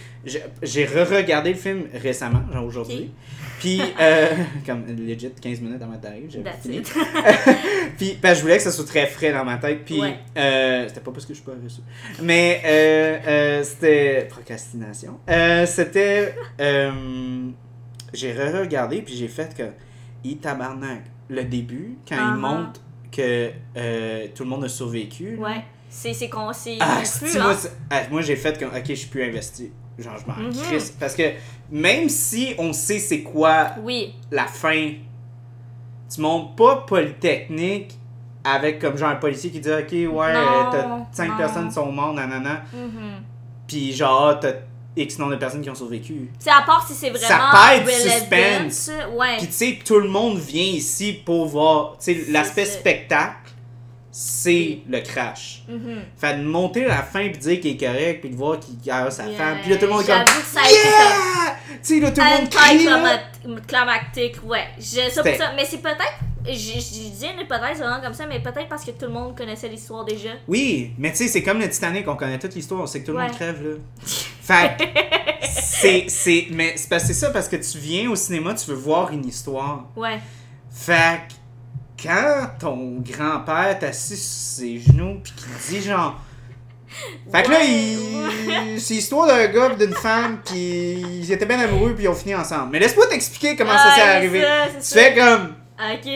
j'ai- 0.63 0.85
re-regardé 0.85 1.49
le 1.49 1.57
film 1.57 1.83
récemment, 1.93 2.41
genre 2.53 2.63
aujourd'hui. 2.63 3.11
Puis, 3.59 3.81
euh, 3.99 4.27
comme 4.65 4.85
legit 4.87 5.29
15 5.41 5.59
minutes 5.59 5.81
avant 5.81 5.97
d'arriver, 5.97 6.27
j'ai 6.29 6.41
That's 6.41 6.61
fini. 6.61 6.81
Puis, 7.97 8.17
que 8.21 8.33
je 8.33 8.41
voulais 8.41 8.57
que 8.57 8.63
ça 8.63 8.71
soit 8.71 8.85
très 8.87 9.07
frais 9.07 9.33
dans 9.33 9.43
ma 9.43 9.57
tête. 9.57 9.83
Puis, 9.83 9.99
Ouais. 9.99 10.15
euh, 10.37 10.85
c'était 10.87 11.01
pas 11.01 11.11
parce 11.11 11.25
que 11.25 11.33
je 11.33 11.39
suis 11.41 11.45
pas 11.45 11.57
reçu. 11.61 11.81
Mais, 12.23 13.61
c'était 13.65 14.25
procrastination. 14.29 15.19
C'était. 15.65 16.33
J'ai 18.13 18.33
re-regardé, 18.33 19.01
puis 19.01 19.15
j'ai 19.15 19.27
fait 19.27 19.55
que. 19.55 19.63
Il 20.23 20.37
tabarnak. 20.37 21.03
Le 21.29 21.43
début, 21.45 21.97
quand 22.07 22.15
il 22.15 22.21
Uh-huh. 22.21 22.37
montre 22.37 22.81
que 23.11 23.51
euh, 23.77 24.27
tout 24.35 24.43
le 24.43 24.49
monde 24.49 24.63
a 24.65 24.69
survécu, 24.69 25.37
Ouais. 25.37 25.63
C'est 25.89 26.13
c'est 26.13 26.29
con, 26.29 26.51
c'est 26.53 26.77
Ah, 26.79 26.99
hein? 27.01 27.39
moi, 27.41 27.55
ah, 27.89 28.01
moi 28.09 28.21
j'ai 28.21 28.35
fait 28.37 28.57
comme, 28.57 28.69
ok, 28.69 28.83
je 28.87 28.93
suis 28.93 29.07
plus 29.09 29.23
investi. 29.23 29.71
Genre, 29.99 30.15
je 30.17 30.25
m'en 30.25 30.49
crisse. 30.63 30.91
Parce 30.91 31.15
que 31.15 31.23
même 31.69 32.07
si 32.07 32.53
on 32.57 32.71
sait 32.71 32.99
c'est 32.99 33.23
quoi 33.23 33.71
Oui, 33.83 34.13
la 34.31 34.45
fin, 34.47 34.91
tu 36.13 36.21
montes 36.21 36.55
pas 36.55 36.77
Polytechnique 36.87 37.97
avec 38.43 38.79
comme 38.79 38.97
genre 38.97 39.09
un 39.09 39.15
policier 39.17 39.51
qui 39.51 39.59
dit, 39.59 39.69
ok, 39.69 39.91
ouais, 39.91 40.33
t'as 40.71 41.05
5 41.11 41.29
non. 41.29 41.37
personnes 41.37 41.67
qui 41.67 41.73
sont 41.73 41.91
mortes, 41.91 42.15
nanana. 42.15 42.63
mhm. 42.73 43.21
Puis 43.67 43.93
genre, 43.93 44.39
t'as 44.39 44.53
X 44.97 45.17
nombre 45.19 45.31
de 45.31 45.37
personnes 45.37 45.61
qui 45.61 45.69
ont 45.69 45.75
survécu. 45.75 46.29
C'est 46.39 46.49
à 46.49 46.63
part 46.65 46.85
si 46.85 46.93
c'est 46.93 47.09
vraiment 47.09 47.27
Ça 47.27 47.49
perd 47.53 47.85
du 47.85 47.91
suspense. 47.91 48.91
Ouais. 49.13 49.37
Puis 49.37 49.47
tu 49.47 49.53
sais, 49.53 49.79
tout 49.85 49.99
le 49.99 50.09
monde 50.09 50.37
vient 50.37 50.63
ici 50.63 51.13
pour 51.25 51.45
voir. 51.47 51.95
Tu 51.97 52.13
sais, 52.13 52.25
l'aspect 52.29 52.65
spectacle, 52.65 53.51
c'est 54.11 54.79
le 54.89 54.99
crash. 54.99 55.63
Mhm. 55.69 56.01
Fait 56.17 56.35
de 56.37 56.43
monter 56.43 56.85
à 56.85 56.89
la 56.89 57.03
fin 57.03 57.29
puis 57.29 57.37
dire 57.37 57.59
qu'il 57.61 57.71
est 57.71 57.77
correct 57.77 58.19
puis 58.21 58.29
de 58.31 58.35
voir 58.35 58.59
qu'il 58.59 58.91
a 58.91 59.09
sa 59.09 59.25
Yeah. 59.27 59.37
femme. 59.37 59.57
Puis 59.61 59.71
là, 59.71 59.77
tout 59.77 59.85
le 59.85 59.91
monde 59.91 60.01
est 60.01 60.07
comme. 60.07 60.23
Que 60.25 60.31
ça 60.31 60.61
Yeah! 60.69 61.55
Tu 61.71 61.77
sais, 61.81 61.99
là, 62.01 62.11
tout 62.11 62.21
le 62.21 62.29
monde 62.41 62.49
crie. 62.49 62.83
là. 62.83 63.19
Anticlimactique, 63.47 64.35
ouais. 64.43 64.67
Je, 64.77 65.09
ça. 65.09 65.23
Mais 65.55 65.65
c'est 65.65 65.81
peut-être. 65.81 66.19
Je, 66.45 66.51
je 66.53 66.79
dis 66.79 67.25
une 67.33 67.41
hypothèse 67.41 67.77
vraiment 67.79 68.01
comme 68.01 68.13
ça, 68.13 68.25
mais 68.27 68.39
peut-être 68.39 68.67
parce 68.67 68.83
que 68.83 68.91
tout 68.91 69.05
le 69.05 69.11
monde 69.11 69.37
connaissait 69.37 69.67
l'histoire 69.69 70.03
déjà. 70.05 70.29
Oui, 70.47 70.91
mais 70.97 71.11
tu 71.11 71.17
sais, 71.17 71.27
c'est 71.27 71.43
comme 71.43 71.59
le 71.59 71.69
Titanic, 71.69 72.07
on 72.07 72.15
connaît 72.15 72.39
toute 72.39 72.55
l'histoire, 72.55 72.81
on 72.81 72.87
sait 72.87 73.01
que 73.01 73.05
tout 73.07 73.11
le 73.13 73.19
monde 73.19 73.31
crève, 73.31 73.61
là. 73.63 73.75
Fait 74.41 74.77
c'est. 75.43 76.05
c'est- 76.09 76.47
Mais 76.51 76.73
c'est 76.75 76.89
parce 76.89 77.03
que 77.03 77.07
c'est 77.09 77.13
ça, 77.19 77.29
parce 77.29 77.47
que 77.47 77.57
tu 77.57 77.77
viens 77.77 78.09
au 78.09 78.15
cinéma, 78.15 78.53
tu 78.55 78.69
veux 78.71 78.75
voir 78.75 79.11
une 79.11 79.25
histoire. 79.27 79.85
Ouais. 79.95 80.19
Fait 80.71 81.21
quand 82.01 82.47
ton 82.59 82.97
grand-père 83.01 83.77
t'assis 83.79 84.17
sur 84.17 84.57
ses 84.65 84.79
genoux 84.79 85.19
pis 85.23 85.33
qu'il 85.33 85.79
dit 85.79 85.87
genre. 85.87 86.19
Fait 87.31 87.43
que 87.43 87.51
là, 87.51 87.59
il... 87.63 88.79
c'est 88.81 88.95
l'histoire 88.95 89.27
d'un 89.27 89.47
gars 89.47 89.69
pis 89.69 89.85
d'une 89.85 89.93
femme 89.95 90.39
pis 90.43 90.99
ils 90.99 91.31
étaient 91.31 91.45
bien 91.45 91.59
amoureux 91.59 91.93
puis 91.93 92.05
ils 92.05 92.07
ont 92.07 92.15
fini 92.15 92.33
ensemble. 92.35 92.69
Mais 92.71 92.79
laisse-moi 92.79 93.05
t'expliquer 93.07 93.55
comment 93.55 93.77
ça 93.77 93.93
s'est 93.95 94.01
arrivé. 94.01 94.41
ça, 94.41 94.65
Tu 94.67 94.73
c'est 94.79 94.95
ça. 94.95 94.99
fais 95.01 95.15
comme. 95.15 95.55
Ok. 95.81 96.07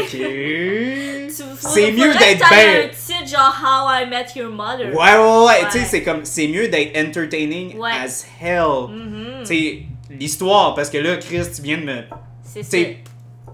Ok. 0.00 0.16
C'est 1.58 1.92
mieux 1.92 2.12
d'être 2.14 2.48
bien. 2.48 2.84
un 2.84 2.88
titre 2.88 3.26
genre 3.28 3.54
How 3.62 4.02
I 4.02 4.08
Met 4.08 4.26
Your 4.36 4.50
Mother. 4.50 4.86
Ouais, 4.94 5.16
ouais, 5.16 5.16
ouais. 5.18 5.46
Ouais. 5.46 5.68
Tu 5.70 5.78
sais, 5.78 5.84
c'est 5.84 6.02
comme. 6.02 6.24
C'est 6.24 6.48
mieux 6.48 6.68
d'être 6.68 6.96
entertaining 6.98 7.76
Ouais. 7.76 7.90
as 8.04 8.26
hell. 8.40 8.88
Mhm. 8.90 9.26
Tu 9.40 9.46
sais, 9.46 9.78
l'histoire, 10.10 10.74
parce 10.74 10.90
que 10.90 10.98
là, 10.98 11.16
Chris, 11.16 11.42
tu 11.54 11.62
viens 11.62 11.78
de 11.78 11.84
me. 11.84 12.02
C'est 12.42 12.62
ça. 12.62 12.78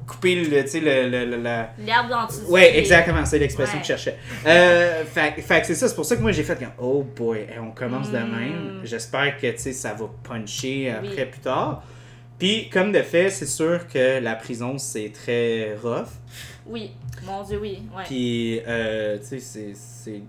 couper 0.06 0.36
le. 0.36 0.62
Tu 0.62 0.68
sais, 0.68 0.80
le, 0.80 1.08
le, 1.08 1.24
le- 1.26 1.42
la- 1.42 1.70
L'herbe 1.78 2.08
dans 2.08 2.26
tout 2.26 2.50
Ouais, 2.50 2.78
exactement, 2.78 3.24
c'est 3.24 3.38
l'expression 3.38 3.74
Ouais. 3.76 3.80
que 3.82 3.86
je 3.86 3.92
cherchais. 3.92 4.16
Euh, 4.46 5.04
fait, 5.04 5.40
fait 5.42 5.60
que 5.60 5.66
c'est 5.66 5.74
ça, 5.74 5.88
c'est 5.88 5.94
pour 5.94 6.04
ça 6.04 6.16
que 6.16 6.22
moi 6.22 6.32
j'ai 6.32 6.42
fait 6.44 6.58
comme 6.58 6.72
Oh 6.80 7.02
boy, 7.16 7.46
on 7.60 7.70
commence 7.72 8.10
de 8.10 8.18
Mm. 8.18 8.30
même. 8.30 8.80
J'espère 8.84 9.36
que 9.38 9.46
tu 9.48 9.58
sais, 9.58 9.72
ça 9.72 9.92
va 9.94 10.06
puncher 10.22 10.90
après 10.90 11.26
plus 11.26 11.40
tard. 11.40 11.82
Puis, 12.42 12.68
comme 12.70 12.90
de 12.90 13.02
fait, 13.02 13.30
c'est 13.30 13.46
sûr 13.46 13.86
que 13.86 14.18
la 14.18 14.34
prison 14.34 14.76
c'est 14.76 15.12
très 15.14 15.76
rough. 15.80 16.08
Oui, 16.66 16.90
mon 17.24 17.40
dieu, 17.44 17.56
oui. 17.62 17.82
Ouais. 17.96 18.02
Puis, 18.04 18.60
euh, 18.66 19.16
tu 19.18 19.38
sais, 19.38 19.72
c'est. 19.76 20.22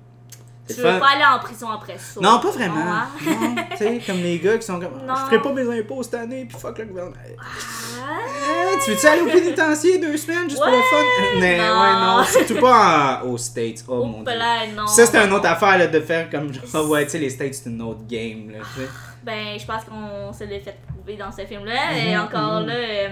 tu 0.68 0.74
veux 0.76 0.84
pas 1.00 1.10
aller 1.16 1.26
en 1.26 1.40
prison 1.40 1.70
après 1.72 1.98
ça. 1.98 2.22
Non, 2.22 2.40
pas 2.40 2.52
vraiment. 2.52 2.76
hein? 2.78 3.08
Non, 3.26 3.56
tu 3.72 3.78
sais, 3.78 4.00
comme 4.06 4.22
les 4.22 4.38
gars 4.38 4.58
qui 4.60 4.66
sont 4.68 4.80
comme 4.80 4.94
Non. 5.08 5.16
Je 5.16 5.26
ferai 5.26 5.42
pas 5.42 5.54
mes 5.54 5.80
impôts 5.80 6.04
cette 6.04 6.14
année, 6.14 6.46
puis 6.48 6.56
fuck 6.60 6.78
le 6.78 6.86
gouvernement. 6.86 7.16
Ah, 7.40 8.74
Hey, 8.74 8.80
tu 8.86 8.92
veux-tu 8.92 9.08
aller 9.08 9.22
au 9.22 9.26
pénitencier 9.26 9.98
deux 9.98 10.16
semaines 10.18 10.48
juste 10.48 10.62
pour 10.62 10.70
le 10.72 10.78
Ouais, 10.78 10.84
fun? 10.84 11.40
Mais 11.40 11.58
non. 11.58 11.64
ouais, 11.64 11.94
non, 11.94 12.24
surtout 12.26 12.60
pas 12.62 13.22
en- 13.24 13.28
aux 13.28 13.38
States. 13.40 13.84
Oh 13.88 14.06
mon 14.06 14.22
dieu. 14.22 14.38
là, 14.38 14.68
non. 14.76 14.86
Ça, 14.86 15.08
c'est 15.08 15.18
une 15.18 15.34
autre 15.34 15.48
affaire 15.48 15.80
là, 15.80 15.88
de 15.88 16.00
faire 16.00 16.30
comme 16.30 16.54
genre, 16.54 16.64
ah 16.76 16.84
ouais, 16.84 17.06
tu 17.06 17.12
sais, 17.14 17.18
les 17.18 17.32
States, 17.32 17.56
c'est 17.56 17.70
une 17.72 17.82
autre 17.82 18.06
game. 18.08 18.52
Là, 18.52 18.60
tu 18.76 18.82
sais. 18.82 18.88
Ben, 19.24 19.58
je 19.60 19.66
pense 19.66 19.84
qu'on 19.86 20.34
se 20.34 20.44
l'est 20.44 20.60
fait 20.60 20.78
prouver 20.88 21.16
dans 21.16 21.32
ce 21.32 21.46
film-là. 21.46 21.98
Et 21.98 22.14
Mhm, 22.16 22.22
encore 22.22 22.62
mhm. 22.62 22.68
là, 22.68 22.74
euh, 22.74 23.10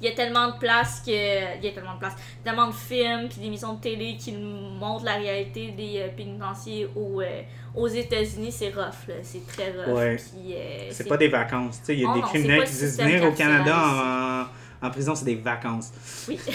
il 0.00 0.08
y 0.08 0.12
a 0.12 0.14
tellement 0.14 0.48
de 0.52 0.58
places 0.58 1.02
que. 1.04 1.10
Il 1.58 1.64
y 1.64 1.68
a 1.68 1.72
tellement 1.72 1.94
de 1.94 1.98
places. 1.98 2.14
Tellement 2.44 2.68
de 2.68 2.72
films 2.72 3.28
puis 3.28 3.40
d'émissions 3.40 3.74
de 3.74 3.80
télé 3.80 4.16
qui 4.16 4.32
montrent 4.32 5.04
la 5.04 5.16
réalité 5.16 5.72
des 5.72 5.98
euh, 6.00 6.08
pénitenciers 6.16 6.88
aux, 6.96 7.20
euh, 7.20 7.42
aux 7.74 7.88
États-Unis. 7.88 8.50
C'est 8.52 8.68
rough, 8.70 9.08
là. 9.08 9.14
C'est 9.22 9.46
très 9.46 9.72
rough. 9.72 9.94
Ouais. 9.96 10.16
Euh, 10.36 10.88
C'est 10.90 11.06
pas 11.08 11.16
des 11.18 11.28
vacances. 11.28 11.80
Tu 11.80 11.86
sais, 11.86 11.94
il 11.96 12.00
y 12.00 12.04
a 12.04 12.08
Oh 12.10 12.14
des 12.14 12.20
non, 12.22 12.26
criminels 12.28 12.64
qui 12.64 12.72
disent 12.72 12.98
venir 12.98 13.24
au 13.24 13.32
Canada 13.32 14.48
en, 14.82 14.86
en 14.86 14.90
prison, 14.90 15.14
c'est 15.14 15.26
des 15.26 15.36
vacances. 15.36 15.90
Oui. 16.28 16.38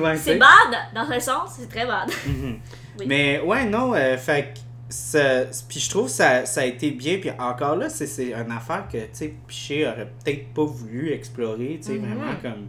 Ouais, 0.00 0.16
c'est 0.16 0.36
bad, 0.36 0.74
dans 0.94 1.10
un 1.10 1.20
sens, 1.20 1.56
c'est 1.58 1.68
très 1.68 1.84
bad. 1.84 2.08
Mhm. 2.26 2.58
Oui. 3.00 3.04
Mais 3.06 3.40
ouais, 3.40 3.64
non, 3.66 3.92
fait 4.16 4.54
que 4.54 4.60
Puis 4.88 5.80
je 5.80 5.90
trouve 5.90 6.06
que 6.06 6.10
ça, 6.12 6.46
ça 6.46 6.62
a 6.62 6.64
été 6.64 6.90
bien. 6.90 7.18
Puis 7.18 7.30
encore 7.38 7.76
là, 7.76 7.88
c'est- 7.90 8.06
c'est 8.06 8.32
une 8.32 8.50
affaire 8.52 8.86
que, 8.90 8.98
tu 8.98 9.08
sais, 9.12 9.34
Piché 9.46 9.86
aurait 9.86 10.10
peut-être 10.24 10.52
pas 10.54 10.64
voulu 10.64 11.12
explorer, 11.12 11.78
tu 11.82 11.88
sais, 11.88 11.98
Mhm. 11.98 12.14
vraiment 12.14 12.32
comme 12.42 12.68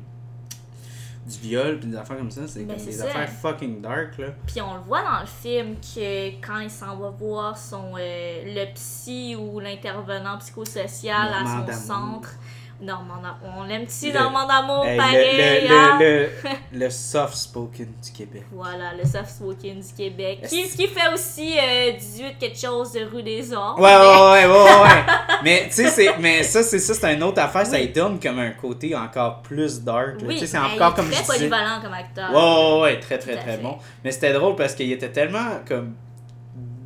du 1.26 1.38
viol 1.48 1.80
puis 1.80 1.90
des 1.90 1.96
affaires 1.98 2.18
comme 2.18 2.32
ça. 2.32 2.42
C'est 2.48 2.64
Ben, 2.64 2.76
des 2.76 2.92
ça. 2.92 3.06
affaires 3.06 3.30
fucking 3.30 3.82
dark, 3.82 4.18
là. 4.18 4.28
Puis 4.48 4.60
on 4.62 4.74
le 4.76 4.82
voit 4.82 5.04
dans 5.04 5.20
le 5.22 5.28
film 5.28 5.76
que 5.76 6.30
quand 6.46 6.60
il 6.60 6.72
s'en 6.72 6.98
va 6.98 7.10
voir 7.10 7.58
son 7.58 7.94
euh, 8.00 8.42
le 8.46 8.74
psy 8.74 9.36
ou 9.40 9.60
l'intervenant 9.60 10.38
psychosocial 10.40 11.30
à 11.32 11.46
son 11.72 11.72
centre. 11.88 12.32
Normand 12.82 13.18
d'amour. 13.18 13.56
On 13.58 13.63
l'aime 13.63 13.86
petit 13.86 14.12
Normand 14.12 14.48
d'amour, 14.48 14.86
Hey, 14.86 14.98
pareil. 14.98 15.68
le, 15.68 15.76
hein? 15.76 15.98
le, 16.00 16.06
le, 16.18 16.30
le 16.86 16.89
soft 16.89 17.36
spoken 17.36 17.88
du 18.04 18.12
Québec. 18.12 18.44
Voilà, 18.52 18.94
le 18.98 19.04
soft 19.04 19.30
spoken 19.30 19.82
du 19.82 19.94
Québec. 19.96 20.39
Qui, 20.48 20.63
qui 20.70 20.88
fait 20.88 21.13
aussi 21.13 21.58
euh, 21.60 21.92
18 21.92 22.38
quelque 22.39 22.58
chose 22.58 22.94
de 22.94 23.02
rue 23.06 23.22
des 23.24 23.52
Ormes. 23.54 23.80
Ouais, 23.82 23.96
ouais, 23.96 24.00
ouais, 24.00 24.46
ouais, 24.46 24.48
ouais, 24.48 24.82
ouais. 24.84 25.13
mais 25.44 25.63
tu 25.68 25.74
sais, 25.74 25.88
c'est- 25.89 26.18
mais 26.20 26.44
ça, 26.44 26.63
c'est 26.63 26.80
ça, 26.80 26.94
c'est 26.94 27.13
une 27.13 27.24
autre 27.24 27.42
affaire. 27.42 27.65
Ça 27.65 27.78
lui 27.78 27.89
donne 27.89 28.20
comme 28.20 28.39
un 28.39 28.52
côté 28.52 28.96
encore 28.96 29.42
plus 29.42 29.82
dark. 29.82 30.15
Oui, 30.24 30.36
Tu 30.36 30.39
sais, 30.42 30.48
c'est 30.48 30.60
mais 30.60 30.76
encore 30.76 30.94
il 30.94 30.96
comme 31.02 31.12
est 31.12 31.15
très 31.15 31.24
polyvalent 31.26 31.82
comme 31.82 31.94
acteur. 31.94 32.32
Ouais, 32.32 32.38
ouais, 32.38 32.82
ouais, 32.94 33.00
très, 33.00 33.18
très, 33.18 33.36
très 33.36 33.58
fait. 33.58 33.62
bon. 33.63 33.78
Mais 34.04 34.12
c'était 34.12 34.34
drôle 34.34 34.56
parce 34.56 34.74
qu'il 34.74 34.92
était 34.92 35.10
tellement 35.12 35.60
comme 35.68 35.96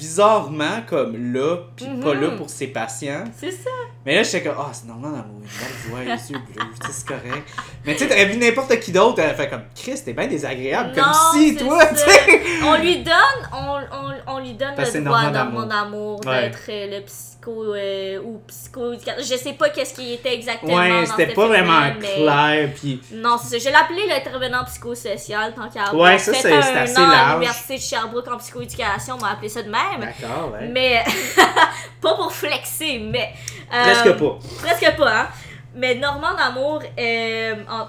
bizarrement 0.08 0.82
comme 0.88 1.34
là, 1.34 1.58
puis 1.76 1.86
pas 1.86 2.14
Mhm. 2.14 2.22
là 2.22 2.30
pour 2.38 2.50
ses 2.50 2.68
patients. 2.68 3.24
C'est 3.38 3.52
ça. 3.52 3.70
Mais 4.06 4.16
là, 4.16 4.24
j'étais 4.24 4.44
comme, 4.44 4.56
ah, 4.60 4.70
c'est 4.74 4.86
normal 4.88 5.12
d'amour, 5.14 5.42
une 5.42 5.48
belle 5.48 5.90
voix, 5.90 6.00
les 6.16 6.32
yeux 6.32 6.38
bleus, 6.40 6.66
c'est 6.92 7.08
correct. 7.08 7.48
Mais 7.86 7.94
tu 7.94 8.00
sais, 8.00 8.08
t'aurais 8.10 8.26
vu 8.26 8.38
n'importe 8.38 8.78
qui 8.82 8.92
d'autre, 8.92 9.20
elle 9.22 9.36
fait 9.36 9.50
comme, 9.50 9.64
Chris, 9.76 10.02
t'es 10.04 10.12
bien 10.14 10.28
désagréable, 10.28 10.90
Non, 10.96 11.04
comme 11.04 11.14
si, 11.34 11.56
toi, 11.56 11.86
tu 11.86 11.96
sais. 11.96 12.42
on 12.66 12.78
lui 12.82 12.98
donne, 13.02 13.14
on, 13.54 13.80
on, 13.92 14.36
on 14.36 14.40
lui 14.40 14.54
donne 14.56 14.74
Parce 14.76 14.94
le 14.94 15.02
droit 15.02 15.30
d'amour. 15.30 15.66
d'amour 15.66 16.22
Ouais. 16.26 16.42
d'être 16.50 16.60
euh, 16.70 17.00
le 17.00 17.06
psycho 17.44 17.74
euh, 17.76 18.20
ou 18.24 18.42
psycho. 18.48 18.94
Je 19.20 19.36
sais 19.36 19.54
pas 19.54 19.70
qu'est-ce 19.70 19.94
qu'il 19.94 20.12
était 20.12 20.34
exactement. 20.34 20.76
Ouais, 20.76 21.06
c'était 21.06 21.34
pas 21.34 21.48
vraiment 21.48 21.82
mais- 22.00 22.08
clair, 22.16 22.70
puis. 22.76 23.02
Non, 23.14 23.38
c'est 23.38 23.60
ça. 23.60 23.70
Je 23.70 23.70
l'ai 23.74 23.76
appelé 23.80 24.08
l'intervenant 24.08 24.64
psychosocial 24.66 25.54
tant 25.54 25.70
qu'à 25.70 25.94
Ouais, 25.94 26.18
ça, 26.18 26.34
c'est- 26.34 26.52
assez 26.54 26.98
an 26.98 27.10
à 27.10 27.34
l'université 27.34 27.76
de 27.76 27.82
Sherbrooke 27.82 28.28
en 28.32 28.38
psychoéducation, 28.38 29.16
on 29.16 29.22
m'a 29.22 29.32
appelé 29.32 29.50
ça 29.50 29.62
de 29.64 29.70
même. 29.70 30.00
D'accord, 30.00 30.52
ouais. 30.54 30.68
Mais 30.70 31.04
pas 32.02 32.16
pour 32.16 32.32
flexer, 32.32 33.00
mais 33.00 33.30
euh, 33.74 33.84
Presque 33.84 34.18
pas. 34.18 34.40
Presque 34.62 34.98
pas, 34.98 35.20
hein. 35.22 35.28
Mais 35.76 35.96
Normand 35.96 36.36
d'amour, 36.36 36.82
euh, 37.00 37.56
en- 37.70 37.88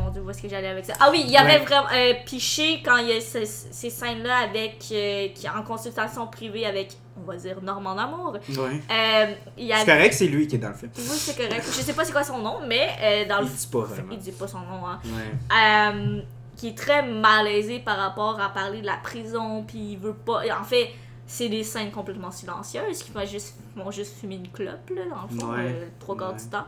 mon 0.00 0.10
dieu, 0.10 0.22
où 0.22 0.30
est-ce 0.30 0.40
que 0.40 0.48
j'allais 0.48 0.68
avec 0.68 0.84
ça? 0.84 0.92
Ah 1.00 1.08
oui, 1.10 1.22
il 1.24 1.30
y 1.32 1.36
avait 1.36 1.54
Ouais. 1.54 1.64
vraiment 1.64 1.86
euh, 1.92 2.14
Piché 2.24 2.80
quand 2.84 2.96
il 2.98 3.08
y 3.08 3.12
a 3.16 3.20
ce- 3.20 3.44
ces 3.44 3.90
scènes-là 3.90 4.36
avec 4.44 4.76
euh, 4.92 5.28
qui 5.34 5.48
en 5.48 5.62
consultation 5.62 6.26
privée 6.28 6.64
avec, 6.64 6.90
on 7.20 7.26
va 7.30 7.36
dire, 7.36 7.60
Normand 7.62 7.94
d'amour. 7.94 8.32
Ouais. 8.48 8.80
Euh, 8.90 9.34
y 9.56 9.68
C'est 9.68 9.72
avait... 9.74 9.84
correct, 9.92 10.12
c'est 10.14 10.26
lui 10.28 10.46
qui 10.46 10.56
est 10.56 10.58
dans 10.58 10.68
le 10.68 10.74
film. 10.74 10.90
Oui, 10.96 11.02
c'est 11.04 11.36
correct. 11.36 11.64
Je 11.66 11.80
sais 11.82 11.92
pas 11.92 12.04
c'est 12.04 12.12
quoi 12.12 12.24
son 12.24 12.38
nom, 12.38 12.58
mais 12.66 12.88
euh, 13.00 13.28
dans 13.28 13.40
le 13.40 13.46
Il 13.46 13.52
dit 13.52 13.66
pas 13.70 13.80
vraiment. 13.80 14.08
il 14.12 14.18
dit 14.18 14.32
pas 14.32 14.48
son 14.48 14.60
nom, 14.60 14.86
hein. 14.86 15.00
Ouais. 15.04 15.56
Euh, 15.56 16.22
qui 16.56 16.68
est 16.68 16.76
très 16.78 17.02
malaisé 17.06 17.78
par 17.80 17.96
rapport 17.98 18.40
à 18.40 18.48
parler 18.48 18.80
de 18.80 18.86
la 18.86 18.96
prison, 18.96 19.62
puis 19.66 19.92
il 19.92 19.98
veut 19.98 20.14
pas. 20.14 20.42
En 20.60 20.64
fait, 20.64 20.90
c'est 21.26 21.48
des 21.48 21.62
scènes 21.62 21.90
complètement 21.92 22.30
silencieuses 22.30 23.02
qui 23.02 23.12
vont 23.12 23.24
juste, 23.26 23.54
vont 23.76 23.90
juste 23.90 24.18
fumer 24.18 24.36
une 24.36 24.48
clope, 24.48 24.90
là, 24.90 25.02
dans 25.10 25.22
le 25.34 25.40
fond, 25.40 25.52
Ouais. 25.52 25.58
euh, 25.60 25.86
trois 26.00 26.16
quarts 26.16 26.34
du 26.34 26.44
temps. 26.46 26.64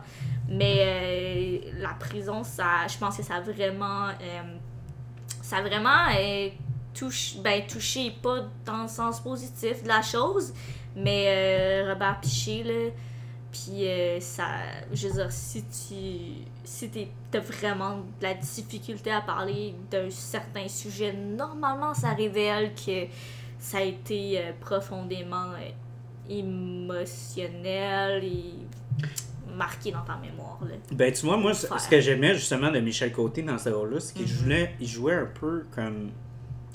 Mais 0.49 0.77
euh, 0.79 1.71
la 1.81 1.95
prison, 1.95 2.45
ça, 2.45 2.87
je 2.89 2.99
pense 2.99 3.17
que 3.17 3.23
ça 3.23 3.37
a 3.37 3.41
vraiment. 3.41 4.09
ça 5.43 5.57
a 5.57 5.63
vraiment 5.63 6.07
touche, 6.95 7.37
ben, 7.43 7.63
touché, 7.67 8.13
pas 8.23 8.49
dans 8.65 8.83
le 8.83 8.89
sens 8.89 9.21
positif 9.21 9.83
de 9.83 9.89
la 9.89 10.03
chose, 10.03 10.53
mais 10.97 11.27
euh, 11.29 11.93
Robert 11.93 12.21
Piché, 12.21 12.63
là. 12.63 12.91
Puis 13.53 13.89
euh, 13.89 14.21
ça, 14.21 14.45
je 14.93 15.09
veux 15.09 15.15
dire, 15.15 15.33
si 15.33 15.65
tu, 15.65 16.47
si 16.63 16.91
t'as 17.31 17.41
vraiment 17.41 17.97
de 17.97 18.23
la 18.23 18.35
difficulté 18.35 19.11
à 19.11 19.21
parler 19.21 19.75
d'un 19.91 20.09
certain 20.11 20.69
sujet, 20.69 21.13
normalement 21.13 21.93
ça 21.93 22.11
révèle 22.13 22.73
que 22.75 23.07
ça 23.59 23.79
a 23.79 23.83
été 23.83 24.39
euh, 24.39 24.53
profondément 24.61 25.53
euh, 25.53 25.71
émotionnel 26.29 28.23
et 28.23 28.55
marqué 29.53 29.91
dans 29.91 30.05
ta 30.05 30.17
mémoire. 30.17 30.59
Là. 30.63 30.77
Ben, 30.93 31.13
tu 31.13 31.27
vois, 31.27 31.37
moi, 31.37 31.53
ce 31.53 31.89
que 31.89 32.01
j'aimais 32.01 32.35
justement 32.35 32.71
de 32.71 32.79
Michel 32.79 33.11
Côté 33.11 33.43
dans 33.43 33.59
ce 33.59 33.69
rôle-là, 33.69 33.99
c'est 33.99 34.15
qu'il 34.15 34.29
jouait, 34.29 34.77
il 34.81 34.87
jouait 34.87 35.15
un 35.15 35.27
peu 35.27 35.67
comme 35.75 36.11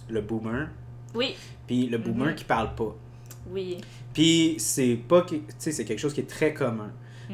le 0.09 0.21
boomer. 0.21 0.67
Oui. 1.13 1.35
Puis 1.67 1.87
le 1.87 1.97
boomer 1.97 2.27
Mhm. 2.29 2.35
qui 2.35 2.43
parle 2.43 2.75
pas. 2.75 2.95
Oui. 3.49 3.77
Puis 4.13 4.56
c'est 4.60 4.95
pas 5.08 5.21
que- 5.21 5.35
tu 5.35 5.43
sais 5.58 5.71
c'est 5.71 5.85
quelque 5.85 5.99
chose 5.99 6.13
qui 6.13 6.21
est 6.21 6.29
très 6.29 6.53
commun. 6.53 6.91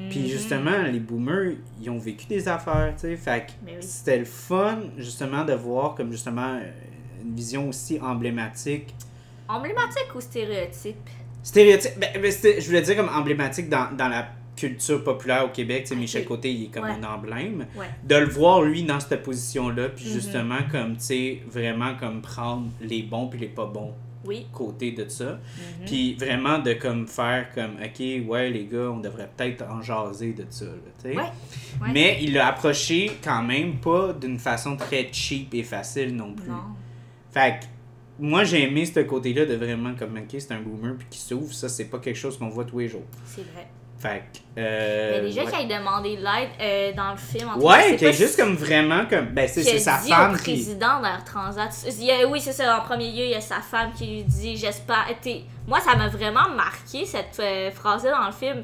Puis 0.10 0.20
Mhm. 0.22 0.26
justement 0.28 0.82
les 0.84 1.00
boomers 1.00 1.54
ils 1.82 1.90
ont 1.90 1.98
vécu 2.00 2.26
des 2.28 2.48
affaires, 2.48 2.94
tu 2.96 3.02
sais, 3.02 3.16
fait 3.18 3.48
que 3.48 3.52
oui. 3.66 3.74
c'était 3.82 4.20
le 4.20 4.26
fun 4.26 4.80
justement 4.98 5.44
de 5.44 5.54
voir 5.54 5.96
comme 5.96 6.12
justement 6.12 6.56
euh, 6.62 6.72
une 7.24 7.36
vision 7.36 7.68
aussi 7.70 8.00
emblématique. 8.00 8.96
Emblématique 9.50 10.08
ou 10.16 10.22
stéréotype? 10.22 11.10
Stéréotype, 11.44 12.00
ben, 12.00 12.10
ben, 12.22 12.32
je 12.32 12.66
voulais 12.66 12.82
dire 12.82 12.96
comme 12.96 13.10
emblématique 13.10 13.68
dans, 13.68 13.92
dans 13.96 14.08
la 14.08 14.30
culture 14.56 15.04
populaire 15.04 15.46
au 15.46 15.50
Québec, 15.50 15.84
tu 15.84 15.90
sais 15.90 15.94
Ok. 15.96 16.00
Michel 16.02 16.26
Côté 16.26 16.52
il 16.52 16.64
est 16.66 16.68
comme 16.68 16.84
Ouais. 16.84 16.92
un 16.92 17.04
emblème. 17.04 17.66
Ouais. 17.78 17.86
De 18.04 18.16
le 18.16 18.26
voir 18.28 18.62
lui 18.62 18.84
dans 18.84 19.00
cette 19.00 19.24
position-là, 19.24 19.90
puis 19.90 20.06
Mhm. 20.08 20.14
justement 20.14 20.60
comme 20.72 20.98
tu 20.98 21.04
sais 21.04 21.42
vraiment 21.50 21.96
comme 21.96 22.22
prendre 22.22 22.68
les 22.82 23.02
bons 23.04 23.28
puis 23.28 23.40
les 23.40 23.48
pas 23.48 23.66
bons 23.66 23.94
Oui. 24.26 24.46
côtés 24.54 24.92
de 24.92 25.08
ça. 25.10 25.32
Mhm. 25.80 25.86
Puis 25.88 26.14
vraiment 26.16 26.60
de 26.60 26.74
comme 26.74 27.08
faire 27.08 27.48
comme 27.56 27.72
OK, 27.84 28.00
ouais 28.28 28.50
les 28.52 28.66
gars, 28.66 28.92
on 28.92 29.00
devrait 29.00 29.30
peut-être 29.36 29.64
en 29.68 29.82
jaser 29.82 30.34
de 30.34 30.46
ça, 30.50 30.66
tu 31.02 31.10
sais. 31.10 31.16
Ouais, 31.16 31.24
ouais. 31.24 31.90
Mais 31.94 32.20
il 32.22 32.34
l'a 32.34 32.48
approché 32.50 33.12
quand 33.24 33.42
même 33.42 33.78
pas 33.78 34.14
d'une 34.14 34.38
façon 34.38 34.76
très 34.76 35.08
cheap 35.12 35.54
et 35.56 35.64
facile 35.64 36.16
non 36.16 36.34
plus. 36.34 36.50
Non. 36.52 36.58
Fait 37.32 37.62
que 37.62 37.66
moi 38.24 38.44
j'ai 38.44 38.64
aimé 38.64 38.86
ce 38.86 39.00
côté-là 39.00 39.46
de 39.48 39.56
vraiment 39.56 39.96
comme 39.96 40.18
OK, 40.18 40.36
c'est 40.38 40.52
un 40.52 40.62
boomer 40.62 40.96
puis 40.98 41.08
qui 41.10 41.20
s'ouvre, 41.20 41.52
ça 41.54 41.68
c'est 41.70 41.86
pas 41.86 41.98
quelque 41.98 42.18
chose 42.20 42.38
qu'on 42.38 42.50
voit 42.50 42.66
tous 42.66 42.78
les 42.80 42.90
jours. 42.90 43.06
C'est 43.26 43.42
vrai. 43.54 43.68
Fait 44.02 44.24
que 44.34 44.40
euh, 44.60 45.20
Mais 45.22 45.28
déjà 45.30 45.44
ouais. 45.44 45.64
ait 45.64 45.78
demandé 45.78 46.18
de 46.18 46.24
l'aide 46.24 46.50
euh, 46.60 46.92
dans 46.94 47.12
le 47.12 47.18
film. 47.18 47.50
en 47.50 47.60
Ouais, 47.60 47.84
c'est 47.90 47.96
qui 47.98 48.06
est 48.06 48.14
juste 48.14 48.32
si- 48.36 48.38
comme 48.42 48.56
vraiment 48.56 49.06
comme 49.06 49.28
ben 49.28 49.48
c'est 49.48 49.62
c'est 49.62 49.78
sa 49.78 50.00
dit 50.00 50.10
femme 50.10 50.36
qui 50.38 50.54
président 50.54 51.00
d'Air 51.02 51.24
Transat. 51.24 51.70
A- 51.70 52.28
oui, 52.28 52.42
c'est 52.42 52.52
ça. 52.54 52.80
En 52.80 52.82
premier 52.82 53.12
lieu, 53.12 53.26
il 53.26 53.30
y 53.30 53.36
a 53.36 53.42
sa 53.42 53.62
femme 53.62 53.92
qui 53.94 54.08
lui 54.08 54.24
dit 54.24 54.58
J'espère. 54.58 55.06
Moi, 55.68 55.80
ça 55.82 55.96
m'a 55.96 56.08
vraiment 56.08 56.50
marqué 56.50 57.06
cette 57.06 57.40
euh, 57.40 57.70
phrase-là 57.72 58.12
dans 58.20 58.26
le 58.26 58.32
film. 58.34 58.64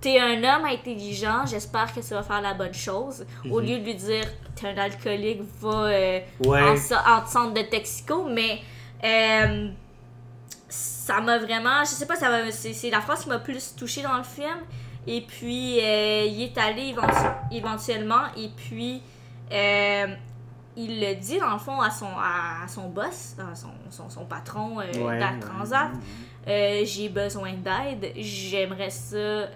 T'es 0.00 0.18
un 0.18 0.36
homme 0.38 0.66
intelligent, 0.66 1.44
j'espère 1.46 1.92
que 1.94 2.00
tu 2.00 2.12
vas 2.14 2.22
faire 2.22 2.40
la 2.42 2.54
bonne 2.54 2.74
chose. 2.74 3.24
Au 3.50 3.60
Mhm. 3.60 3.66
lieu 3.66 3.78
de 3.80 3.84
lui 3.84 3.94
dire 3.94 4.24
T'es 4.56 4.68
un 4.68 4.78
alcoolique, 4.78 5.42
va 5.60 5.84
euh, 5.88 6.20
Ouais. 6.44 6.62
en, 6.62 6.72
en 6.74 7.26
centre 7.26 7.52
de 7.54 7.62
Texico. 7.62 8.26
Mais 8.30 8.60
ça 11.06 11.20
m'a 11.20 11.36
vraiment. 11.38 11.80
Je 11.84 11.90
sais 11.90 12.06
pas, 12.06 12.16
ça 12.16 12.30
c'est 12.50 12.90
la 12.90 13.00
phrase 13.02 13.24
qui 13.24 13.28
m'a 13.28 13.38
plus 13.38 13.74
touchée 13.76 14.02
dans 14.02 14.16
le 14.16 14.22
film. 14.24 14.58
Et 15.06 15.20
puis, 15.20 15.78
euh, 15.82 16.24
il 16.24 16.40
est 16.44 16.56
allé 16.56 16.94
éventu- 16.94 17.34
éventuellement. 17.52 18.22
Et 18.38 18.48
puis, 18.56 19.02
euh, 19.52 20.06
il 20.76 21.00
le 21.00 21.14
dit 21.16 21.38
dans 21.38 21.52
le 21.52 21.58
fond 21.58 21.78
à 21.82 21.90
son, 21.90 22.08
à 22.16 22.66
son 22.66 22.88
boss, 22.88 23.36
à 23.38 23.54
son, 23.54 23.68
son, 23.90 24.08
son 24.08 24.24
patron 24.24 24.80
euh, 24.80 24.84
Ouais. 25.06 25.20
Transat. 25.40 25.90
Euh, 26.48 26.82
j'ai 26.84 27.08
besoin 27.10 27.52
d'aide, 27.52 28.12
j'aimerais 28.16 28.90
ça, 28.90 29.48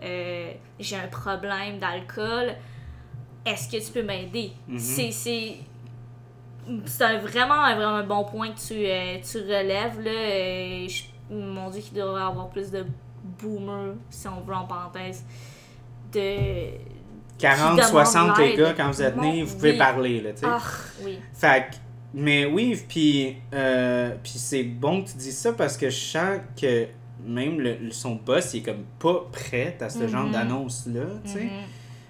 j'ai 0.81 0.97
un 0.97 1.09
problème 1.11 1.79
d'alcool, 1.79 2.55
est-ce 3.47 3.69
que 3.71 3.83
tu 3.85 3.91
peux 3.93 4.03
m'aider? 4.03 4.53
Mhm. 4.69 4.79
C'est- 4.79 5.11
C'est 5.13 5.57
c'est 6.85 7.05
un- 7.05 7.19
vraiment 7.19 7.63
un 7.65 7.75
vraiment 7.75 8.05
bon 8.05 8.25
point 8.25 8.51
que 8.51 8.59
tu, 8.61 8.75
euh, 8.75 9.17
tu 9.23 9.39
relèves. 9.39 10.01
Là. 10.03 10.11
Euh, 10.11 10.87
je- 10.89 11.05
mon 11.31 11.71
Dieu, 11.71 11.81
qu'il 11.81 11.95
devrait 11.97 12.21
y 12.21 12.25
avoir 12.25 12.49
plus 12.49 12.71
de 12.71 12.85
boomers, 13.41 13.95
si 14.11 14.27
on 14.29 14.41
veut 14.41 14.55
en 14.55 14.65
parenthèse, 14.67 15.25
de... 16.13 16.71
40, 17.39 17.77
demande 17.77 17.83
60 17.91 18.39
les 18.39 18.57
gars, 18.57 18.75
quand 18.77 18.91
vous 18.91 19.03
êtes 19.03 19.17
nés, 19.17 19.43
vous 19.45 19.55
pouvez 19.55 19.73
oui. 19.73 19.79
parler 19.79 20.21
là, 20.21 20.33
tu 20.33 20.39
sais. 20.41 20.47
Ah, 20.49 20.61
oui. 21.05 21.19
Fait 21.33 21.67
que, 21.71 21.77
mais 22.15 22.47
oui, 22.47 22.77
puis 22.89 23.37
euh, 23.55 24.15
c'est 24.25 24.65
bon 24.65 25.05
que 25.05 25.11
tu 25.11 25.19
dis 25.19 25.31
ça 25.33 25.53
parce 25.53 25.77
que 25.77 25.89
je 25.89 25.97
sens 26.01 26.41
que 26.61 26.87
même 27.25 27.61
le, 27.61 27.91
son 27.93 28.17
boss, 28.17 28.55
il 28.55 28.59
est 28.59 28.63
comme 28.63 28.85
pas 28.99 29.25
prêt 29.31 29.77
à 29.81 29.89
ce 29.89 30.09
genre 30.09 30.25
Mhm. 30.27 30.33
d'annonce-là, 30.33 31.05
tu 31.25 31.31
sais. 31.33 31.45
Mhm. 31.45 31.51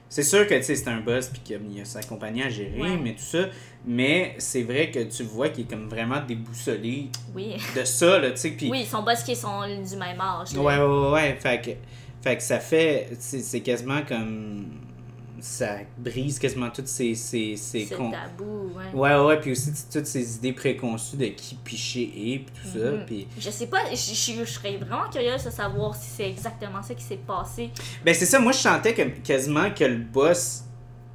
C'est 0.09 0.22
sûr 0.22 0.46
que, 0.46 0.61
c'est 0.62 0.88
un 0.88 1.00
boss 1.00 1.28
puis 1.28 1.40
qu'il 1.44 1.76
y 1.76 1.80
a 1.80 1.84
sa 1.84 2.02
compagnie 2.02 2.42
à 2.42 2.48
gérer, 2.48 2.80
Ouais. 2.80 2.96
mais 2.96 3.12
tout 3.12 3.22
ça. 3.22 3.46
Mais 3.86 4.34
c'est 4.38 4.62
vrai 4.62 4.90
que 4.90 5.00
tu 5.00 5.22
vois 5.22 5.50
qu'il 5.50 5.64
est 5.64 5.70
comme 5.70 5.88
vraiment 5.88 6.20
déboussolé 6.26 7.09
Oui. 7.34 7.56
de 7.76 7.84
ça, 7.84 8.18
là, 8.18 8.30
tu 8.30 8.38
sais. 8.38 8.50
Puis 8.52 8.70
oui, 8.70 8.86
son 8.86 9.02
boss 9.02 9.22
qui 9.22 9.36
sont 9.36 9.61
du 9.66 9.96
même 9.96 10.20
âge. 10.20 10.54
là. 10.54 10.61
Ouais, 10.61 10.78
ouais, 10.78 10.84
ouais, 10.84 11.11
ouais. 11.12 11.36
Fait 11.40 11.61
que, 11.61 11.70
fait 12.22 12.36
que 12.36 12.42
ça 12.42 12.59
fait. 12.59 13.09
C'est 13.18 13.61
quasiment 13.61 14.00
comme. 14.09 14.66
Ça 15.41 15.78
brise 15.97 16.39
quasiment 16.39 16.70
toutes 16.70 16.89
ces. 16.89 17.14
ces, 17.14 17.57
ces 17.57 17.86
C'est 17.86 17.95
con- 17.95 18.11
tabou, 18.11 18.72
ouais. 18.76 18.99
Ouais, 18.99 19.26
ouais. 19.26 19.41
Puis 19.41 19.53
aussi 19.53 19.72
toutes 19.93 20.07
ces 20.07 20.36
idées 20.36 20.53
préconçues 20.53 21.16
de 21.16 21.26
qui 21.26 21.55
Piché 21.57 22.03
est, 22.03 22.39
puis 22.41 22.55
tout 22.62 22.78
ça. 22.78 22.91
Mhm. 22.91 23.05
Puis. 23.07 23.26
Je 23.39 23.51
sais 23.51 23.66
pas, 23.66 23.78
je, 23.91 24.45
serais 24.45 24.76
vraiment 24.76 25.09
curieuse 25.11 25.45
de 25.45 25.51
savoir 25.51 25.95
si 25.95 26.11
c'est 26.11 26.28
exactement 26.28 26.82
ça 26.82 26.95
qui 26.95 27.05
s'est 27.05 27.20
passé. 27.26 27.70
Ben, 28.05 28.14
c'est 28.14 28.26
ça. 28.26 28.39
Moi, 28.39 28.53
je 28.53 28.59
sentais 28.59 28.95
que, 28.95 29.03
quasiment 29.03 29.70
que 29.70 29.84
le 29.84 29.99
boss, 29.99 30.64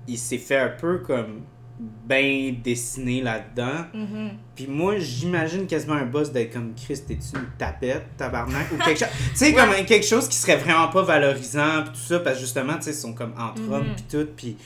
il 0.07 0.17
s'est 0.17 0.37
fait 0.37 0.57
un 0.57 0.69
peu 0.69 0.99
comme. 0.99 1.41
Ben 1.79 2.55
dessiné 2.61 3.21
là-dedans. 3.21 3.85
Mhm. 3.93 4.31
Puis 4.55 4.67
moi, 4.67 4.99
j'imagine 4.99 5.65
quasiment 5.67 5.95
un 5.95 6.05
boss 6.05 6.31
d'être 6.31 6.53
comme 6.53 6.73
Chris, 6.75 7.01
t'es-tu 7.07 7.35
une 7.37 7.47
tapette, 7.57 8.05
tabarnak, 8.15 8.71
ou 8.71 8.77
quelque 8.77 8.99
chose. 8.99 9.07
Tu 9.31 9.37
sais, 9.37 9.53
comme 9.53 9.73
quelque 9.85 10.05
chose 10.05 10.27
qui 10.29 10.37
serait 10.37 10.57
vraiment 10.57 10.87
pas 10.89 11.01
valorisant, 11.01 11.81
puis 11.83 11.93
tout 11.93 11.99
ça, 12.07 12.19
parce 12.19 12.35
que 12.35 12.41
justement, 12.41 12.75
tu 12.75 12.83
sais, 12.83 12.91
ils 12.91 12.95
sont 12.95 13.13
comme 13.13 13.33
entre 13.37 13.61
Mhm. 13.63 13.73
hommes, 13.73 13.87
puis 13.95 14.05
tout, 14.09 14.27
puis 14.37 14.57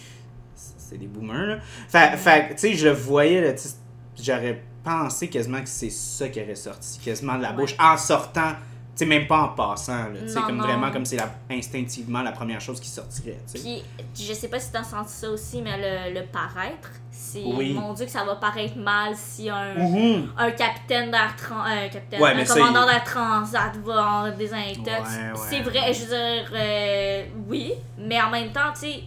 c'est 0.55 0.97
des 0.97 1.07
boomers, 1.07 1.45
là. 1.47 1.57
Fait, 1.87 2.17
fait 2.17 2.47
que, 2.49 2.53
tu 2.53 2.59
sais, 2.59 2.73
je 2.73 2.87
le 2.87 2.93
voyais, 2.93 3.41
là, 3.41 3.53
tu 3.53 3.59
sais, 3.63 3.75
j'aurais 4.21 4.61
pensé 4.83 5.27
quasiment 5.29 5.61
que 5.61 5.69
c'est 5.69 5.89
ça 5.89 6.27
qui 6.29 6.41
aurait 6.41 6.55
sorti, 6.55 6.99
quasiment 6.99 7.37
de 7.37 7.43
la 7.43 7.51
Ouais. 7.51 7.55
bouche, 7.55 7.75
en 7.79 7.97
sortant, 7.97 8.53
sais, 8.97 9.05
même 9.05 9.27
pas 9.27 9.43
en 9.43 9.47
passant, 9.49 10.05
tu 10.13 10.29
sais, 10.29 10.39
comme 10.41 10.57
non. 10.57 10.63
vraiment 10.63 10.91
comme 10.91 11.05
c'est 11.05 11.17
la, 11.17 11.29
instinctivement 11.51 12.21
la 12.21 12.31
première 12.31 12.61
chose 12.61 12.79
qui 12.79 12.89
sortirait, 12.89 13.39
tu 13.51 13.59
sais. 13.59 13.83
Puis, 14.13 14.25
je 14.25 14.33
sais 14.33 14.47
pas 14.47 14.59
si 14.59 14.71
t'as 14.71 14.83
senti 14.83 15.13
ça 15.13 15.29
aussi, 15.29 15.61
mais 15.61 15.77
le, 15.77 16.19
le 16.19 16.25
paraître, 16.25 16.89
c'est. 17.11 17.43
Oui. 17.43 17.73
Mon 17.73 17.93
Dieu, 17.93 18.05
que 18.05 18.11
ça 18.11 18.23
va 18.23 18.35
paraître 18.35 18.77
mal 18.77 19.13
si 19.15 19.49
un. 19.49 19.73
Mhm. 19.75 20.29
Un 20.37 20.51
capitaine 20.51 21.11
d'air 21.11 21.35
trans, 21.35 21.61
un 21.61 21.89
capitaine, 21.89 22.21
Ouais, 22.21 22.31
un 22.31 22.45
commandant 22.45 22.85
d'air 22.85 23.03
transat 23.03 23.75
va 23.83 24.05
en 24.05 24.31
désintox. 24.31 24.87
Ouais, 24.87 24.93
ouais, 24.93 25.47
c'est 25.49 25.61
vrai, 25.61 25.93
je 25.93 26.01
veux 26.01 26.07
dire, 26.07 26.51
euh, 26.53 27.25
oui, 27.47 27.73
mais 27.97 28.21
en 28.21 28.29
même 28.29 28.51
temps, 28.51 28.71
tu 28.73 28.79
sais, 28.81 29.03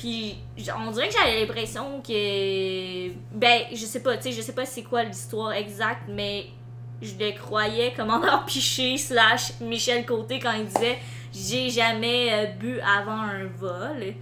puis 0.00 0.38
on 0.78 0.90
dirait 0.92 1.08
que 1.08 1.14
j'avais 1.14 1.40
l'impression 1.40 2.00
que, 2.00 3.08
ben, 3.34 3.64
je 3.70 3.84
sais 3.84 4.02
pas, 4.02 4.16
tu 4.16 4.24
sais, 4.24 4.32
je 4.32 4.40
sais 4.40 4.54
pas 4.54 4.64
c'est 4.64 4.82
quoi 4.82 5.02
l'histoire 5.02 5.52
exacte, 5.52 6.04
mais 6.08 6.46
je 7.02 7.12
le 7.18 7.32
croyais 7.38 7.92
commandant 7.96 8.42
Piché 8.46 8.96
slash 8.98 9.60
Michel 9.60 10.04
Côté 10.06 10.38
quand 10.38 10.52
il 10.52 10.66
disait 10.66 10.98
j'ai 11.32 11.70
jamais 11.70 12.28
euh, 12.32 12.46
bu 12.58 12.80
avant 12.80 13.12
un 13.20 13.46
vol, 13.46 14.14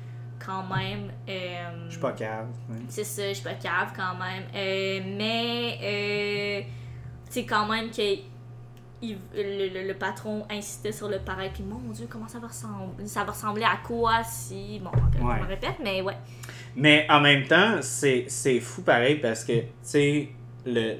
quand 0.45 0.63
même. 0.65 1.11
euh, 1.29 1.85
Je 1.87 1.93
suis 1.93 2.01
pas 2.01 2.13
cave. 2.13 2.49
c'est 2.89 3.05
ça, 3.05 3.29
je 3.29 3.35
suis 3.35 3.45
pas 3.45 3.55
cave 3.55 3.93
quand 3.97 4.15
même. 4.19 4.45
Euh, 4.55 5.01
mais, 5.17 5.79
euh, 5.83 6.61
tu 7.27 7.33
sais, 7.33 7.47
quand 7.47 7.67
même 7.67 7.91
que 7.91 8.03
il- 9.01 9.17
le, 9.35 9.69
le- 9.81 9.87
le 9.89 9.95
patron 9.95 10.45
insistait 10.51 10.93
sur 10.93 11.09
le 11.09 11.19
pareil. 11.21 11.51
Puis, 11.55 11.63
mon 11.63 11.79
Dieu, 11.93 12.07
comment 12.11 12.29
ça 12.29 12.39
va 12.41 12.49
ressembler? 12.49 13.07
Ça 13.07 13.25
va 13.25 13.33
ressembler 13.33 13.63
à 13.65 13.79
quoi 13.87 14.23
si. 14.25 14.81
Bon, 14.81 14.91
je 15.17 15.23
Ouais. 15.25 15.41
me 15.41 15.47
répète, 15.47 15.77
mais 15.83 16.03
ouais. 16.03 16.17
Mais 16.77 17.07
en 17.09 17.21
même 17.21 17.47
temps, 17.47 17.79
c'est 17.81 18.25
c'est 18.29 18.61
fou 18.61 18.83
pareil 18.83 19.17
parce 19.17 19.45
que, 19.45 19.53
tu 19.61 19.67
sais, 19.83 20.29
le, 20.67 20.97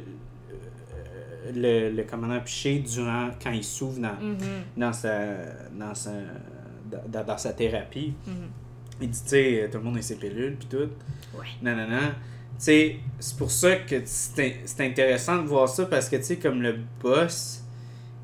le, 1.55 1.91
le 1.91 2.03
commandant 2.05 2.41
Piché, 2.41 2.79
durant, 2.81 3.31
quand 3.43 3.51
il 3.53 3.65
s'ouvre 3.65 4.01
dans, 4.01 4.15
Mhm, 4.21 4.37
dans, 4.77 4.93
sa, 4.93 5.11
dans, 5.73 5.95
sa, 5.95 6.11
dans, 7.09 7.25
dans 7.25 7.39
sa 7.39 7.53
thérapie, 7.53 8.15
mhm. 8.27 8.35
il 9.01 9.11
dit, 9.11 9.23
tu 9.23 9.29
sais, 9.29 9.69
tout 9.71 9.79
le 9.79 9.85
monde 9.85 9.97
a 9.99 10.03
ses 10.03 10.17
pilules, 10.17 10.57
puis 10.57 10.69
tout. 10.69 10.89
Ouais. 11.39 11.47
Non, 11.63 11.77
non, 11.77 11.89
non. 11.89 11.99
Tu 12.59 12.65
sais, 12.65 12.97
c'est 13.21 13.37
pour 13.39 13.51
ça 13.51 13.77
que 13.77 14.03
c'est 14.05 14.81
intéressant 14.81 15.43
de 15.43 15.47
voir 15.47 15.69
ça 15.69 15.87
parce 15.87 16.09
que, 16.09 16.17
tu 16.17 16.23
sais, 16.25 16.37
comme 16.39 16.61
le 16.63 16.77
boss, 17.01 17.63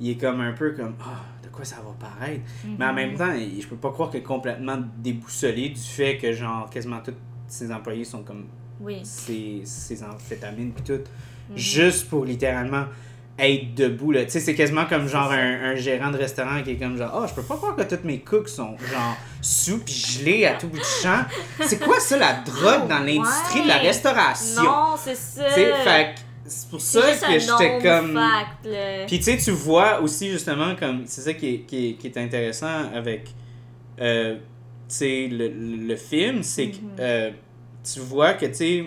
il 0.01 0.11
est 0.11 0.17
comme 0.17 0.41
un 0.41 0.53
peu 0.53 0.73
comme, 0.73 0.95
ah, 1.01 1.21
de 1.43 1.49
quoi 1.51 1.65
ça 1.65 1.77
va 1.77 1.93
paraître? 1.99 2.43
Mais 2.79 2.85
en 2.85 2.89
Mhm. 2.91 2.95
même 2.97 3.15
temps, 3.17 3.33
je 3.33 3.67
peux 3.69 3.77
pas 3.77 3.93
croire 3.93 4.11
qu'il 4.11 4.21
est 4.21 4.25
complètement 4.25 4.79
déboussolé 4.99 5.69
du 5.69 5.81
fait 5.81 6.19
que, 6.19 6.33
genre, 6.33 6.69
quasiment 6.69 7.01
tous 7.01 7.15
ses 7.47 7.71
employés 7.71 8.05
sont 8.05 8.25
comme 8.25 8.47
Oui. 8.81 8.99
ses, 9.05 9.61
ses 9.65 10.03
amphétamines 10.03 10.73
pis 10.73 10.83
tout, 10.83 10.93
Mhm. 11.51 11.57
juste 11.57 12.09
pour 12.09 12.25
littéralement 12.25 12.87
être 13.39 13.75
debout, 13.75 14.13
là. 14.13 14.25
Tu 14.25 14.31
sais, 14.31 14.41
c'est 14.41 14.55
quasiment 14.55 14.87
comme 14.87 15.09
genre 15.09 15.33
un, 15.33 15.73
un 15.73 15.75
gérant 15.75 16.11
de 16.11 16.17
restaurant 16.19 16.63
qui 16.63 16.71
est 16.73 16.77
comme 16.77 16.97
genre, 16.97 17.13
oh, 17.21 17.27
je 17.29 17.35
peux 17.35 17.43
pas 17.43 17.57
croire 17.57 17.75
que 17.75 17.83
tous 17.83 18.05
mes 18.05 18.21
cooks 18.21 18.49
sont 18.49 18.77
genre 18.79 19.17
sous 19.41 19.79
pis 19.79 19.93
gelés 19.93 20.47
à 20.47 20.55
tout 20.55 20.69
bout 20.69 20.79
de 20.79 20.85
champ. 21.03 21.25
C'est 21.63 21.81
quoi 21.83 21.99
ça, 21.99 22.17
la 22.17 22.35
drogue 22.47 22.89
dans 22.89 23.01
l'industrie 23.01 23.63
de 23.63 23.69
la 23.69 23.79
restauration? 23.79 24.63
Non, 24.63 24.95
c'est 24.97 25.17
ça. 25.17 25.49
Fait 25.51 26.15
c'est 26.47 26.69
pour 26.69 26.81
ça 26.81 27.01
que 27.01 27.39
j'étais 27.39 27.79
comme. 27.83 28.21
Puis 29.07 29.17
tu 29.19 29.23
sais, 29.25 29.37
tu 29.39 29.51
vois 29.51 30.01
aussi 30.01 30.31
justement 30.31 30.77
comme 30.77 31.03
c'est 31.07 31.23
ça 31.23 31.33
qui 31.33 31.55
est, 31.55 31.59
qui, 31.61 31.89
est, 31.89 31.93
qui 31.95 32.07
est 32.07 32.19
intéressant 32.19 32.93
avec 32.95 33.29
euh, 34.01 34.35
tu 34.37 34.41
sais, 34.97 35.29
le, 35.31 35.49
le, 35.49 35.97
film, 35.97 36.43
c'est 36.43 36.67
que 36.69 36.77
Mhm. 36.77 36.91
euh, 37.01 37.31
tu 37.93 38.01
vois 38.01 38.35
que 38.35 38.47
tu 38.47 38.55
sais 38.55 38.85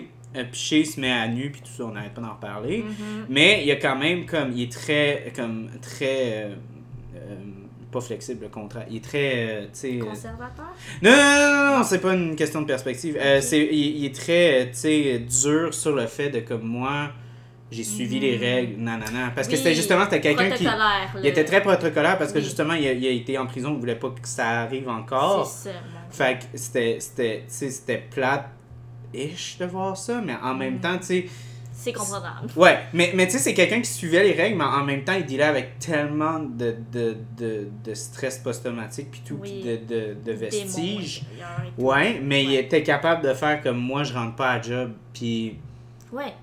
Piché 0.52 0.84
se 0.84 1.00
met 1.00 1.10
à 1.10 1.26
nu, 1.26 1.50
puis 1.50 1.60
tout 1.62 1.70
ça, 1.76 1.84
on 1.84 1.92
n'arrête 1.92 2.12
pas 2.14 2.20
d'en 2.20 2.32
reparler. 2.34 2.82
Mhm. 2.82 3.26
Mais 3.28 3.60
il 3.62 3.66
y 3.68 3.72
a 3.72 3.76
quand 3.76 3.96
même 3.96 4.24
comme. 4.26 4.52
Il 4.54 4.62
est 4.64 4.72
très. 4.72 5.32
Comme. 5.34 5.68
Très. 5.80 6.44
euh, 6.44 6.54
euh, 7.16 7.34
pas 7.90 8.00
flexible, 8.02 8.42
le 8.42 8.48
contraire. 8.48 8.84
Il 8.90 8.96
est 8.98 9.04
très. 9.04 9.66
euh, 9.84 10.00
Conservateur? 10.00 10.66
non, 11.02 11.10
non, 11.10 11.16
non, 11.72 11.78
non, 11.78 11.82
c'est 11.84 12.00
pas 12.00 12.14
une 12.14 12.36
question 12.36 12.60
de 12.60 12.66
perspective. 12.66 13.18
C'est, 13.40 13.66
il, 13.72 13.96
il 13.96 14.04
est 14.04 14.14
très, 14.14 14.68
tu 14.72 14.78
sais, 14.78 15.18
dur 15.20 15.72
sur 15.72 15.94
le 15.96 16.06
fait 16.06 16.28
de 16.28 16.40
comme 16.40 16.64
moi, 16.64 17.08
j'ai 17.72 17.84
suivi 17.84 18.20
les 18.20 18.36
Mhm. 18.36 18.42
règles, 18.42 18.74
non, 18.82 18.92
non, 18.92 19.06
non. 19.12 19.28
Parce 19.34 19.48
que 19.48 19.56
c'était 19.56 19.74
justement, 19.74 20.04
c'était 20.04 20.20
quelqu'un 20.20 20.50
qui. 20.50 20.64
protocolaire, 20.64 21.10
Il 21.22 21.26
était 21.26 21.44
très 21.44 21.62
protocolaire 21.62 22.18
parce 22.18 22.32
que 22.32 22.38
Oui. 22.38 22.44
justement, 22.44 22.74
il 22.74 22.86
a, 22.86 22.92
il 22.92 23.06
a 23.06 23.10
été 23.10 23.38
en 23.38 23.46
prison, 23.46 23.72
il 23.74 23.80
voulait 23.80 23.96
pas 23.96 24.10
que 24.10 24.28
ça 24.28 24.46
arrive 24.60 24.88
encore. 24.90 25.46
C'est 25.46 25.70
ça, 25.70 25.74
Fait 26.10 26.38
que 26.38 26.44
c'était, 26.58 26.98
c'était, 27.00 27.38
tu 27.48 27.54
sais, 27.54 27.70
de 29.12 29.64
voir 29.66 29.96
ça, 29.96 30.20
mais 30.24 30.34
en 30.42 30.54
même 30.54 30.74
Mhm. 30.74 30.80
temps, 30.80 30.98
tu 30.98 31.04
sais. 31.04 31.26
C'est 31.80 31.92
comprenable. 31.92 32.48
Ouais, 32.56 32.76
mais, 32.92 33.12
mais 33.14 33.26
tu 33.26 33.34
sais, 33.34 33.38
c'est 33.38 33.54
quelqu'un 33.54 33.80
qui 33.80 33.88
suivait 33.90 34.24
les 34.24 34.32
règles, 34.32 34.58
mais 34.58 34.64
en 34.64 34.82
même 34.84 35.04
temps, 35.04 35.12
il 35.14 35.24
dealait 35.24 35.44
avec 35.44 35.78
tellement 35.78 36.40
de, 36.40 36.74
de, 36.92 37.16
de, 37.38 37.68
de 37.84 37.94
stress 37.94 38.38
post-traumatique, 38.38 39.12
puis 39.12 39.22
tout, 39.24 39.38
Oui. 39.40 39.60
puis 39.62 39.70
de, 39.70 39.94
de, 39.94 40.16
de 40.24 40.32
vestiges. 40.32 41.22
Démons. 41.76 41.88
Ouais, 41.90 42.18
mais 42.20 42.42
il 42.42 42.54
était 42.56 42.82
capable 42.82 43.22
de 43.26 43.32
faire 43.32 43.62
comme 43.62 43.78
moi, 43.78 44.02
je 44.02 44.12
rentre 44.12 44.34
pas 44.34 44.50
à 44.50 44.60
job, 44.60 44.92
puis 45.14 45.56
Ouais. 46.12 46.34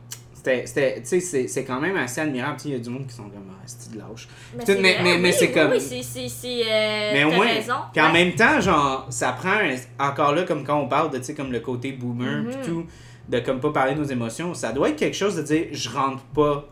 C'était, 0.46 0.66
c'était, 0.68 1.02
tu 1.02 1.20
sais, 1.22 1.48
c'est, 1.48 1.66
quand 1.66 1.80
même 1.82 1.96
assez 1.98 2.22
admirable. 2.22 2.58
Il 2.66 2.72
y 2.72 2.76
a 2.76 2.80
du 2.80 2.90
monde 2.90 3.08
qui 3.08 3.14
sont 3.16 3.24
comme, 3.24 3.50
ah, 3.52 3.64
c'est 3.66 3.92
de 3.94 3.98
lâche. 3.98 4.28
Mais, 4.56 4.64
mais- 4.68 4.98
mais- 5.04 5.18
mais 5.18 5.30
oui, 5.30 5.36
c'est 5.38 5.48
oui, 5.48 5.54
comme- 5.54 5.72
Oui, 5.72 5.80
c'est. 5.82 6.64
euh, 6.72 7.12
Mais 7.14 7.24
au 7.24 7.32
moins, 7.32 7.48
puis 7.92 8.02
en 8.02 8.12
même 8.14 8.34
temps, 8.36 8.62
genre, 8.62 9.08
ça 9.10 9.32
prend 9.32 9.50
un- 9.54 9.76
encore 10.10 10.34
là, 10.34 10.44
comme 10.44 10.64
quand 10.64 10.80
on 10.80 10.88
parle 10.88 11.10
de, 11.12 11.18
tu 11.18 11.24
sais, 11.26 11.34
comme 11.34 11.52
le 11.52 11.60
côté 11.62 11.92
boomer, 11.94 12.46
puis 12.48 12.58
tout, 12.66 12.86
de 13.28 13.40
comme 13.40 13.60
pas 13.60 13.72
parler 13.72 13.96
de 13.96 14.00
nos 14.00 14.06
émotions, 14.06 14.54
ça 14.54 14.72
doit 14.72 14.90
être 14.90 14.98
quelque 14.98 15.18
chose 15.18 15.36
de 15.36 15.42
dire, 15.42 15.66
je 15.72 15.90
rentre 15.90 16.22
pas 16.36 16.68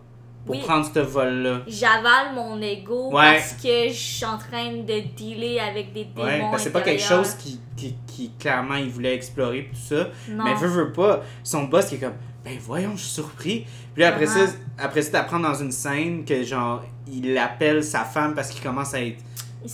pour 0.45 0.55
Oui. 0.55 0.61
prendre 0.61 0.85
ce 0.93 0.99
vol-là. 0.99 1.61
J'avale 1.67 2.35
mon 2.35 2.61
ego 2.61 3.07
Ouais. 3.11 3.33
parce 3.37 3.53
que 3.53 3.87
je 3.87 3.93
suis 3.93 4.25
en 4.25 4.37
train 4.37 4.71
de 4.73 4.99
dealer 5.15 5.59
avec 5.59 5.93
des 5.93 6.03
démons. 6.05 6.27
Ouais, 6.27 6.39
parce 6.41 6.57
que 6.57 6.61
c'est 6.63 6.73
pas 6.73 6.81
quelque 6.81 7.01
chose 7.01 7.33
qui, 7.35 7.59
qui, 7.77 7.95
qui, 8.05 8.31
clairement, 8.37 8.75
il 8.75 8.89
voulait 8.89 9.15
explorer, 9.15 9.69
tout 9.73 9.95
ça. 9.95 10.09
Non. 10.29 10.43
Mais 10.43 10.53
veut, 10.55 10.67
veut 10.67 10.91
pas. 10.91 11.21
Son 11.43 11.63
boss 11.63 11.85
qui 11.85 11.95
est 11.95 11.99
comme, 11.99 12.13
ben 12.43 12.57
voyons, 12.61 12.91
je 12.95 13.01
suis 13.03 13.11
surpris. 13.15 13.65
Puis 13.93 14.01
là, 14.01 14.09
après 14.09 14.25
ça, 14.27 14.39
après 14.77 15.01
ça, 15.01 15.11
t'apprends 15.11 15.39
dans 15.39 15.53
une 15.55 15.71
scène 15.71 16.25
que 16.25 16.43
genre, 16.43 16.83
il 17.11 17.37
appelle 17.37 17.83
sa 17.83 18.03
femme 18.03 18.33
parce 18.35 18.49
qu'il 18.49 18.61
commence 18.61 18.93
à 18.93 19.01
être. 19.01 19.17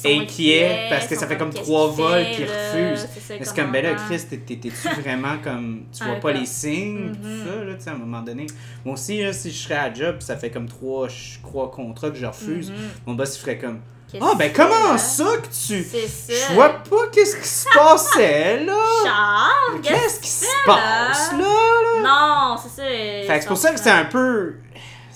Inquiet, 0.05 0.20
inquiets, 0.22 0.86
parce 0.91 1.07
que 1.07 1.15
ça 1.15 1.26
fait 1.26 1.36
comme 1.36 1.49
trois 1.51 1.88
vols 1.88 2.24
qu'il 2.36 2.43
refuse. 2.45 3.07
Mais 3.32 3.43
c'est 3.43 3.55
comme, 3.55 3.72
ben 3.72 3.84
là? 3.84 3.95
Chris, 3.95 4.22
t'es- 4.30 4.38
t'es- 4.38 4.57
t'es-tu 4.57 4.88
vraiment 5.01 5.39
comme. 5.43 5.86
Tu 5.91 6.03
vois 6.03 6.17
pas 6.17 6.32
les 6.32 6.45
signes, 6.45 7.11
tout 7.13 7.28
Mhm. 7.28 7.43
ça, 7.47 7.63
là, 7.63 7.74
tu 7.74 7.82
sais, 7.82 7.89
à 7.89 7.93
un 7.93 7.97
moment 7.97 8.22
donné? 8.22 8.45
Moi 8.86 8.93
aussi, 8.93 9.22
si 9.34 9.49
je 9.51 9.57
serais 9.57 9.78
à 9.78 9.91
job, 9.91 10.17
ça 10.20 10.38
fait 10.38 10.51
comme 10.51 10.67
trois, 10.67 11.07
je 11.07 11.39
crois, 11.41 11.72
contrats 11.72 12.11
que 12.11 12.17
je 12.17 12.26
refuse. 12.28 12.70
Mhm. 12.70 12.76
Mon 13.07 13.13
boss, 13.15 13.36
il 13.36 13.39
ferait 13.39 13.57
comme, 13.57 13.80
ah, 14.22 14.34
ben 14.38 14.51
comment 14.53 14.97
ça 14.97 15.38
que 15.38 15.47
tu. 15.47 15.84
C'est 15.84 16.07
ça. 16.07 16.34
Je 16.49 16.53
vois 16.53 16.70
pas 16.70 17.07
qu'est-ce 17.12 17.36
qui 17.36 17.47
se 17.47 17.68
passait, 17.74 18.64
là. 18.64 18.74
Charles, 19.03 19.82
Qu'est-ce 19.82 20.20
qui 20.20 20.30
se 20.30 20.45
passe, 20.66 21.32
là? 21.34 22.01
Non, 22.01 22.57
c'est 22.57 22.70
ça. 22.70 22.88
Fait 22.88 23.36
que 23.38 23.41
c'est 23.41 23.47
pour 23.47 23.57
ça 23.57 23.72
que 23.72 23.80
c'est 23.80 23.91
un 23.91 24.05
peu. 24.05 24.55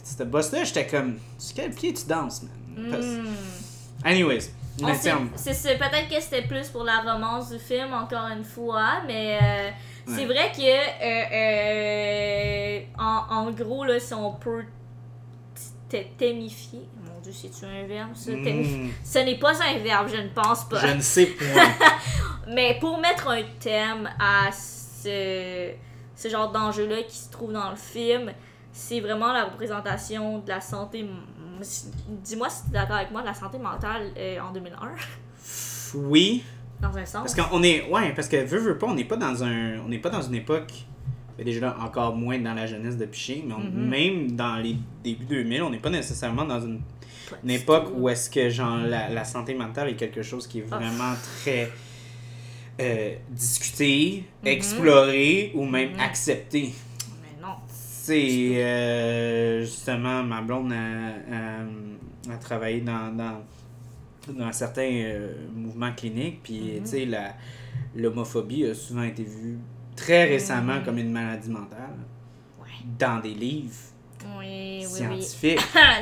Ce 0.04 0.24
boss-là, 0.24 0.64
j'étais 0.64 0.86
comme. 0.86 1.18
Sur 1.38 1.56
quel 1.56 1.72
pied 1.72 1.94
tu 1.94 2.06
danses, 2.06 2.44
man? 2.44 2.52
Hmm. 2.76 3.26
Anyways, 4.06 4.50
c'est 5.36 5.78
peut-être 5.78 6.10
que 6.10 6.20
c'était 6.20 6.48
plus 6.48 6.68
pour 6.70 6.84
la 6.84 7.02
romance 7.02 7.50
du 7.50 7.60
film 7.60 7.94
encore 7.94 8.28
une 8.36 8.44
fois 8.44 9.02
mais 9.06 9.38
euh, 9.42 9.70
c'est 10.08 10.26
vrai 10.26 10.52
que 10.52 10.62
euh, 10.62 12.80
euh, 12.80 12.82
en, 12.98 13.36
en 13.36 13.52
gros 13.52 13.86
là 13.86 14.00
si 14.00 14.14
on 14.14 14.34
peut 14.34 14.64
t'émifier 16.18 16.90
dieu 17.24 17.32
c'est-tu 17.34 17.66
un 17.66 17.88
verbe 17.88 18.14
ça? 18.16 18.32
Hmm, 18.32 18.90
ce 19.04 19.20
n'est 19.20 19.40
pas 19.40 19.54
un 19.64 19.78
verbe 19.80 20.10
je 20.14 20.18
ne 20.22 20.30
pense 20.30 20.68
pas 20.70 20.80
je 20.86 20.94
ne 20.94 21.02
sais 21.02 21.26
point. 21.38 21.64
mais 22.54 22.78
pour 22.80 23.00
mettre 23.00 23.30
un 23.30 23.42
thème 23.60 24.10
à 24.20 24.52
ce, 24.52 25.72
ce 26.16 26.30
genre 26.30 26.52
d'enjeu-là 26.52 27.04
qui 27.04 27.18
se 27.18 27.32
trouve 27.32 27.54
dans 27.54 27.70
le 27.72 27.76
film, 27.76 28.32
c'est 28.72 29.00
vraiment 29.00 29.32
la 29.34 29.46
représentation 29.46 30.40
de 30.40 30.50
la 30.50 30.62
santé. 30.62 31.06
Dis-moi 32.24 32.50
si 32.50 32.64
tu 32.64 32.70
es 32.70 32.74
d'accord 32.74 32.98
avec 32.98 33.12
moi, 33.12 33.22
de 33.22 33.28
la 33.28 33.34
santé 33.34 33.58
mentale 33.58 34.12
euh, 34.18 34.40
en 34.40 34.52
2001, 34.52 34.76
Oui, 35.96 36.44
dans 36.82 36.98
un 36.98 37.06
sens. 37.06 37.34
parce 37.34 37.50
qu'on 37.50 37.64
est. 37.64 37.88
Ouais, 37.90 38.14
parce 38.14 38.28
que 38.28 38.38
veux, 38.44 38.60
veux 38.60 38.78
pas, 38.78 38.88
on 38.88 38.96
n'est 38.96 39.04
pas 39.06 39.16
dans 39.18 39.44
un. 39.44 39.78
On 39.86 39.88
n'est 39.90 40.00
pas 40.00 40.10
dans 40.10 40.22
une 40.22 40.36
époque. 40.36 40.72
déjà 41.38 41.60
là, 41.62 41.76
encore 41.82 42.16
moins 42.16 42.40
dans 42.40 42.54
la 42.54 42.66
jeunesse 42.68 42.96
de 42.98 43.06
Piché, 43.06 43.44
mais 43.46 43.54
on- 43.54 43.60
Mhm. 43.60 43.90
même 43.90 44.32
dans 44.32 44.56
les 44.58 44.78
débuts 45.04 45.26
2000, 45.26 45.64
on 45.64 45.70
n'est 45.72 45.80
pas 45.80 45.90
nécessairement 45.90 46.46
dans 46.46 46.60
une, 46.62 46.82
une 47.44 47.52
époque 47.52 47.90
où 47.96 48.10
est-ce 48.10 48.30
que 48.30 48.50
genre 48.50 48.78
la, 48.78 49.10
la 49.10 49.24
santé 49.26 49.54
mentale 49.54 49.90
est 49.90 49.96
quelque 49.96 50.22
chose 50.22 50.48
qui 50.48 50.60
est 50.60 50.66
Ah. 50.72 50.78
vraiment 50.78 51.14
très 51.42 51.70
euh, 52.80 53.14
discuté, 53.30 54.24
Mhm. 54.42 54.48
exploré 54.50 55.52
ou 55.54 55.64
même 55.66 55.94
Mhm. 55.94 56.00
accepté. 56.00 56.74
Mais 57.22 57.40
non. 57.42 57.54
C'est 57.68 58.64
euh, 58.64 59.62
justement 59.62 60.24
ma 60.24 60.42
blonde 60.42 60.74
a, 60.74 60.76
a- 62.32 62.34
a 62.34 62.38
travaillé 62.38 62.82
dans, 62.82 63.16
dans, 63.16 63.44
dans 64.28 64.52
certains 64.52 64.90
euh, 64.92 65.34
mouvements 65.54 65.94
cliniques, 65.94 66.42
puis 66.44 66.60
Mhm. 66.78 66.82
tu 66.84 66.88
sais, 66.90 67.06
la- 67.06 67.36
l'homophobie 67.96 68.66
a 68.66 68.74
souvent 68.74 69.04
été 69.04 69.24
vue 69.24 69.60
très 69.96 70.26
récemment 70.26 70.82
comme 70.84 70.98
une 70.98 71.12
maladie 71.12 71.50
mentale 71.52 71.96
Ouais. 72.60 72.70
dans 72.98 73.20
des 73.20 73.36
livres 73.36 73.72
Oui, 74.44 74.86
oui, 74.94 75.06
oui. 75.10 75.56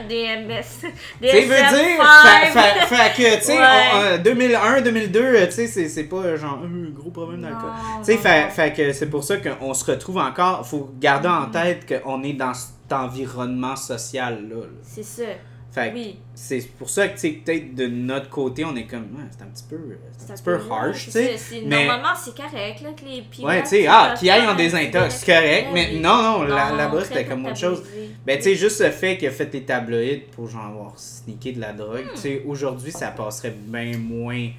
DMS. 0.09 0.63
Tu 1.21 1.41
veut 1.41 1.55
dire, 1.55 1.97
fait, 2.23 2.59
fait- 2.59 2.95
fait 2.95 3.13
que, 3.15 3.35
tu 3.39 3.41
sais, 3.45 3.57
Ouais. 3.57 3.65
on- 3.93 4.01
euh, 4.01 4.17
2001, 4.17 4.81
2002, 4.81 5.19
euh, 5.19 5.45
tu 5.45 5.51
sais, 5.51 5.67
c'est- 5.67 5.89
pas 6.05 6.35
genre 6.35 6.59
un 6.63 6.89
gros 6.89 7.11
problème 7.11 7.41
d'alcool. 7.41 7.69
Tu 7.99 8.05
sais, 8.05 8.17
fait, 8.17 8.49
que 8.73 8.91
c'est 8.93 9.09
pour 9.09 9.23
ça 9.23 9.37
qu'on 9.37 9.73
se 9.73 9.85
retrouve 9.85 10.17
encore. 10.17 10.65
faut 10.65 10.89
garder 10.99 11.27
en 11.27 11.41
Mhm. 11.47 11.51
tête 11.51 12.01
qu'on 12.03 12.23
est 12.23 12.33
dans 12.33 12.53
cet 12.53 12.91
environnement 12.91 13.75
social-là. 13.75 14.55
là. 14.55 14.65
C'est 14.83 15.03
ça. 15.03 15.23
Fait 15.72 15.91
que 15.91 15.95
Oui. 15.95 16.19
c'est 16.36 16.59
pour 16.78 16.89
ça 16.89 17.07
que, 17.07 17.13
tu 17.13 17.19
sais, 17.22 17.30
peut-être 17.30 17.74
de 17.76 17.88
notre 17.88 18.30
côté, 18.30 18.65
on 18.65 18.76
est 18.76 18.84
comme, 18.88 19.03
ouais, 19.15 19.24
c'est 19.32 19.41
un 19.41 19.47
petit 19.47 19.63
peu, 19.69 19.78
c'est 20.17 20.30
un 20.32 20.34
petit 20.36 20.43
peu 20.43 20.59
harsh, 20.69 21.05
tu 21.05 21.11
sais. 21.11 21.36
mais- 21.65 21.86
Normalement, 21.86 22.09
c'est 22.22 22.36
correct 22.36 22.82
là, 22.82 22.89
que 22.91 23.05
les 23.05 23.22
pilotes. 23.22 23.49
Ouais, 23.49 23.61
tu 23.63 23.69
sais, 23.69 23.88
ah, 23.88 24.13
qui 24.19 24.30
aillent 24.30 24.47
en 24.47 24.55
désintox, 24.55 25.15
c'est 25.15 25.26
correct, 25.34 25.67
mais 25.74 25.93
non, 25.93 26.22
non, 26.22 26.43
là- 26.43 26.72
Non, 26.72 26.76
là-bas, 26.76 27.05
c'était 27.05 27.24
comme 27.26 27.45
autre 27.45 27.55
chose. 27.55 27.84
Ben, 28.26 28.36
tu 28.38 28.43
sais, 28.43 28.55
juste 28.55 28.82
le 28.84 28.91
fait 28.91 29.17
qu'il 29.17 29.30
a 29.30 29.32
fait 29.32 29.45
des 29.45 29.63
tabloïds 29.63 30.24
pour 30.36 30.49
genre 30.49 30.65
avoir 30.65 30.99
sneaké 30.99 31.53
de 31.53 31.61
la 31.61 31.72
drogue, 31.72 32.03
Hmm. 32.05 32.15
tu 32.15 32.22
sais, 32.22 32.43
aujourd'hui, 32.45 32.91
ça 32.91 33.09
passerait 33.11 33.55
bien 33.57 33.97
moins 33.97 34.49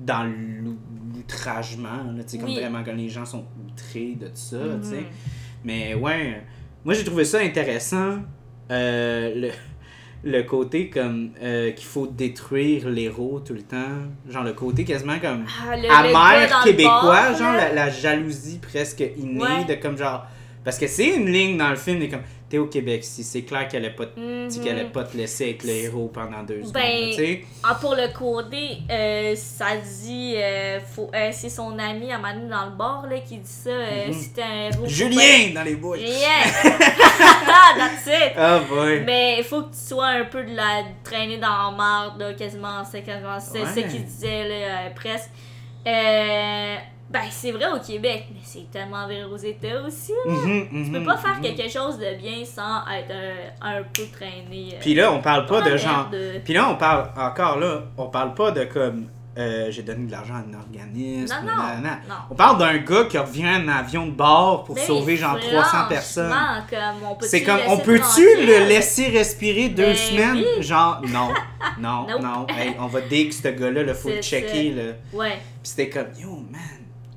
dans 0.00 0.24
l'ou- 0.24 0.78
l'outragement, 1.14 2.02
là, 2.16 2.22
tu 2.24 2.30
sais, 2.30 2.38
comme 2.38 2.50
vraiment 2.52 2.82
quand 2.84 2.92
les 2.94 3.08
gens 3.08 3.24
sont 3.24 3.44
outrés 3.64 4.16
de 4.20 4.26
tout 4.26 4.32
ça, 4.34 4.58
tu 4.82 4.88
sais. 4.88 5.04
Mais 5.64 5.94
ouais, 5.94 6.42
moi 6.84 6.92
j'ai 6.94 7.04
trouvé 7.04 7.24
ça 7.24 7.38
intéressant, 7.38 8.16
euh, 8.70 9.32
le, 9.34 9.50
le 10.24 10.42
côté 10.42 10.88
comme 10.90 11.30
euh, 11.42 11.70
qu'il 11.72 11.86
faut 11.86 12.06
détruire 12.06 12.88
l'héros 12.88 13.40
tout 13.44 13.54
le 13.54 13.62
temps, 13.62 13.76
genre 14.28 14.42
le 14.44 14.52
côté 14.54 14.84
quasiment 14.84 15.18
comme 15.20 15.44
Ah, 15.70 15.76
le- 15.76 15.88
amer 15.90 16.48
le 16.48 16.64
québécois, 16.64 17.32
genre 17.34 17.52
la, 17.54 17.72
la 17.72 17.90
jalousie 17.90 18.58
presque 18.58 19.04
innée 19.16 19.40
Ouais. 19.42 19.64
de 19.68 19.74
comme 19.80 19.96
genre 19.96 20.24
parce 20.64 20.78
que 20.78 20.88
c'est 20.88 21.14
une 21.14 21.30
ligne 21.30 21.56
dans 21.56 21.70
le 21.70 21.76
film 21.76 22.00
de 22.00 22.06
comme 22.06 22.22
t'es 22.48 22.58
au 22.58 22.66
Québec 22.66 23.02
si 23.02 23.24
c'est 23.24 23.42
clair 23.42 23.66
qu'elle 23.66 23.84
allait 23.84 23.94
pas 23.94 24.06
te- 24.06 24.20
Mhm. 24.20 24.48
dit 24.48 24.60
qu'elle 24.60 24.78
allait 24.78 24.84
pas 24.88 25.02
te 25.02 25.16
laisser 25.16 25.50
être 25.50 25.64
le 25.64 25.70
héros 25.70 26.08
pendant 26.14 26.42
deux 26.44 26.60
secondes 26.60 26.74
Ben, 26.74 27.08
tu 27.10 27.14
sais 27.14 27.44
Ah, 27.64 27.74
pour 27.80 27.94
le 27.96 28.06
côté, 28.16 28.78
euh, 28.88 29.34
ça 29.34 29.76
dit, 29.76 30.34
euh, 30.36 30.78
faut, 30.80 31.10
euh, 31.14 31.30
c'est 31.32 31.48
son 31.48 31.76
ami 31.78 32.12
à 32.12 32.18
Manu 32.18 32.48
dans 32.48 32.66
le 32.66 32.70
bar 32.76 33.04
là, 33.10 33.18
qui 33.18 33.38
dit 33.38 33.50
ça. 33.50 33.70
Mhm. 34.06 34.12
Si 34.12 34.30
t'es 34.32 34.42
un 34.42 34.70
héros. 34.70 34.86
Julien 34.86 35.52
dans 35.54 35.62
les 35.64 35.74
bouches 35.74 35.98
Julien! 35.98 36.42
That's 37.76 38.06
it! 38.06 38.32
ah 38.36 38.60
boy 38.68 39.02
Mais 39.04 39.36
il 39.38 39.44
faut 39.44 39.62
que 39.62 39.72
tu 39.72 39.80
sois 39.88 40.06
un 40.06 40.24
peu 40.24 40.44
de 40.44 40.54
la 40.54 40.82
traîner 41.02 41.38
dans 41.38 41.70
la 41.70 41.76
marde, 41.76 42.20
là, 42.20 42.32
quasiment. 42.34 42.84
C'est 42.84 43.02
quasiment 43.02 43.40
c'est 43.40 43.60
Ouais. 43.62 43.66
ce 43.74 43.80
qu'il 43.90 44.04
disait, 44.04 44.48
là, 44.48 44.90
presque. 44.94 45.30
Euh, 45.86 46.76
ben, 47.08 47.20
c'est 47.30 47.52
vrai 47.52 47.66
au 47.72 47.78
Québec, 47.78 48.26
mais 48.32 48.40
c'est 48.42 48.70
tellement 48.70 49.04
vrai 49.06 49.22
aux 49.24 49.36
États 49.36 49.80
aussi. 49.86 50.12
là. 50.26 50.32
Mhm, 50.32 50.68
Tu 50.86 50.90
peux 50.92 50.98
mhm, 50.98 51.06
pas 51.06 51.16
faire 51.16 51.36
mhm. 51.36 51.42
quelque 51.42 51.68
chose 51.70 51.98
de 51.98 52.16
bien 52.18 52.44
sans 52.44 52.80
être 52.92 53.12
un, 53.62 53.78
un 53.78 53.82
peu 53.82 54.02
traîné. 54.12 54.74
euh, 54.74 54.78
puis 54.80 54.94
là 54.94 55.12
on 55.12 55.20
parle 55.20 55.46
pas 55.46 55.62
de 55.62 55.76
genre 55.76 56.08
merde. 56.10 56.40
puis 56.44 56.54
là 56.54 56.68
on 56.70 56.74
parle 56.76 57.10
encore 57.16 57.58
là 57.58 57.82
on 57.96 58.06
parle 58.08 58.34
pas 58.34 58.50
de 58.50 58.64
comme 58.64 59.06
euh, 59.38 59.70
j'ai 59.70 59.82
donné 59.82 60.06
de 60.06 60.10
l'argent 60.12 60.32
à 60.32 60.38
un 60.38 60.58
organisme 60.58 61.34
Non, 61.44 61.52
non, 61.52 61.82
non. 62.08 62.14
on 62.30 62.34
parle 62.34 62.58
d'un 62.58 62.78
gars 62.78 63.04
qui 63.04 63.18
revient 63.18 63.46
en 63.46 63.68
avion 63.68 64.06
de 64.06 64.12
bord 64.12 64.64
pour 64.64 64.74
Ben, 64.76 64.84
sauver 64.86 65.16
genre 65.18 65.38
300 65.38 65.76
personnes 65.90 66.32
C'est 67.20 67.42
comme, 67.42 67.60
on 67.68 67.76
peut-tu 67.76 68.22
le 68.46 68.66
laisser 68.66 69.08
respirer 69.08 69.68
deux 69.68 69.82
Ben 69.84 69.94
semaines? 69.96 70.36
oui. 70.56 70.62
Genre, 70.62 71.02
non, 71.08 71.28
non, 71.78 72.06
Nope. 72.08 72.22
non. 72.22 72.46
Hey, 72.48 72.76
on 72.80 72.86
va 72.86 73.02
dig 73.02 73.30
ce 73.30 73.48
gars-là, 73.48 73.82
il 73.86 73.92
faut 73.94 74.08
le 74.08 74.22
checker. 74.22 74.70
Là. 74.72 74.82
Ouais, 75.12 75.32
Puis 75.32 75.38
c'était 75.64 75.90
comme, 75.90 76.06
yo, 76.18 76.30
man, 76.50 76.62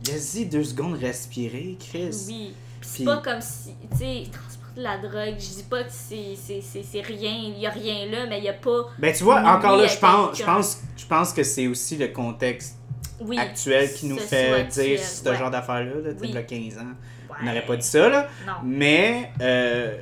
laisse-y 0.07 0.45
deux 0.45 0.63
secondes 0.63 0.97
respirer, 0.97 1.77
Chris. 1.79 2.09
oui. 2.27 2.53
Puis 2.81 2.89
c'est 2.89 3.03
pas 3.03 3.17
comme 3.17 3.41
si, 3.41 3.71
tu 3.91 3.97
sais, 3.97 4.23
transporter 4.31 4.77
de 4.77 4.83
la 4.83 4.97
drogue, 4.97 5.35
je 5.37 5.55
dis 5.57 5.65
pas 5.69 5.83
que 5.83 5.89
c'est, 5.91 6.35
c'est, 6.41 6.61
c'est, 6.61 6.81
c'est 6.83 7.01
rien, 7.01 7.33
il 7.53 7.59
y 7.59 7.67
a 7.67 7.69
rien 7.71 8.05
là, 8.05 8.25
mais 8.27 8.37
il 8.37 8.45
y 8.45 8.49
a 8.49 8.53
pas, 8.53 8.87
Ben, 8.97 9.13
tu 9.13 9.23
vois, 9.25 9.41
encore 9.41 9.75
là, 9.75 9.85
je 9.87 9.97
pense, 9.97 10.37
je 10.37 10.43
pense, 10.45 10.77
je 10.95 11.05
pense 11.05 11.33
que 11.33 11.43
c'est 11.43 11.67
aussi 11.67 11.97
le 11.97 12.07
contexte 12.07 12.77
oui. 13.19 13.37
actuel 13.37 13.93
qui 13.93 14.05
nous 14.05 14.17
fait 14.17 14.63
dire 14.67 14.99
ce 15.03 15.27
ouais. 15.27 15.35
genre 15.35 15.51
d'affaires-là, 15.51 15.95
là, 16.03 16.09
Oui. 16.21 16.29
il 16.29 16.33
y 16.33 16.37
a 16.37 16.43
15 16.43 16.77
ans. 16.77 16.81
Ouais. 17.29 17.35
On 17.41 17.45
n'aurait 17.45 17.65
pas 17.65 17.75
dit 17.75 17.85
ça, 17.85 18.07
là. 18.07 18.27
Non. 18.47 18.53
Mais, 18.63 19.31
euh, 19.41 19.97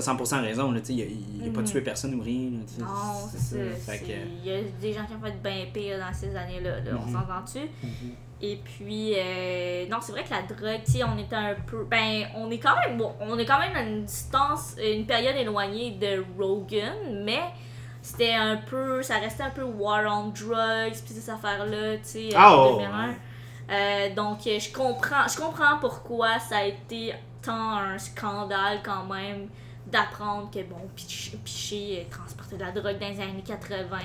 t'as 0.00 0.12
100% 0.12 0.42
raison, 0.42 0.70
là, 0.72 0.80
il 0.88 1.02
a, 1.02 1.04
il 1.04 1.48
a 1.48 1.52
pas 1.52 1.60
Mhm. 1.60 1.66
tué 1.66 1.80
personne 1.80 2.14
ou 2.14 2.22
rien, 2.22 2.50
là, 2.50 2.84
Non, 2.86 3.28
c'est 3.32 3.38
ça. 3.38 3.94
Il 4.04 4.44
y 4.46 4.52
a 4.52 4.60
des 4.80 4.92
gens 4.92 5.04
qui 5.06 5.14
ont 5.14 5.20
fait 5.24 5.40
bien 5.42 5.66
pire 5.72 5.98
dans 5.98 6.12
ces 6.12 6.34
années-là, 6.36 6.80
là, 6.80 6.90
on 7.02 7.06
Mhm. 7.06 7.12
s'entend 7.12 7.42
dessus. 7.42 7.68
Mhm. 7.82 8.12
Et 8.42 8.60
puis, 8.62 9.14
euh, 9.16 9.86
non, 9.88 9.96
c'est 10.02 10.12
vrai 10.12 10.22
que 10.22 10.30
la 10.30 10.42
drogue, 10.42 10.82
tu 10.84 11.02
on 11.02 11.16
était 11.18 11.34
un 11.36 11.54
peu. 11.66 11.84
Ben, 11.84 12.26
on 12.36 12.50
est 12.50 12.58
quand 12.58 12.74
même. 12.86 12.98
Bon, 12.98 13.14
on 13.20 13.38
est 13.38 13.46
quand 13.46 13.58
même 13.58 13.74
à 13.74 13.80
une 13.82 14.04
distance, 14.04 14.76
une 14.78 15.06
période 15.06 15.34
éloignée 15.36 15.92
de 15.92 16.22
Rogan, 16.38 16.92
mais 17.24 17.40
c'était 18.02 18.34
un 18.34 18.56
peu. 18.58 19.02
Ça 19.02 19.16
restait 19.16 19.44
un 19.44 19.50
peu 19.50 19.62
war 19.64 20.02
on 20.06 20.28
drugs, 20.28 20.92
puis 21.02 21.14
ces 21.14 21.30
affaires-là, 21.30 21.96
tu 21.96 22.00
sais, 22.02 22.28
Ah, 22.34 22.58
en 22.58 22.66
oh, 22.66 22.76
2001. 22.76 23.14
Euh, 23.70 24.14
donc, 24.14 24.46
euh, 24.46 24.58
je 24.60 24.70
comprends, 24.70 25.26
je 25.26 25.36
comprends 25.40 25.78
pourquoi 25.80 26.38
ça 26.38 26.58
a 26.58 26.64
été 26.64 27.14
tant 27.40 27.78
un 27.78 27.96
scandale 27.98 28.80
quand 28.84 29.04
même 29.06 29.48
d'apprendre 29.86 30.50
que, 30.50 30.62
bon, 30.64 30.76
Piché, 31.44 32.00
euh, 32.00 32.10
transportait 32.10 32.56
de 32.56 32.62
la 32.62 32.72
drogue 32.72 32.98
dans 32.98 33.08
les 33.08 33.20
années 33.20 33.44
80. 33.44 33.98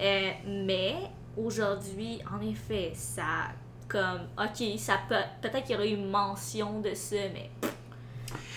Euh, 0.00 0.30
mais 0.46 0.94
aujourd'hui, 1.36 2.20
en 2.32 2.40
effet, 2.46 2.92
ça 2.94 3.52
comme 3.88 4.22
ok, 4.38 4.78
ça 4.78 4.98
peut 5.08 5.14
peut-être 5.42 5.64
qu'il 5.64 5.74
y 5.74 5.78
aurait 5.78 5.90
eu 5.90 5.96
mention 5.96 6.80
de 6.80 6.94
ça, 6.94 7.16
mais 7.32 7.50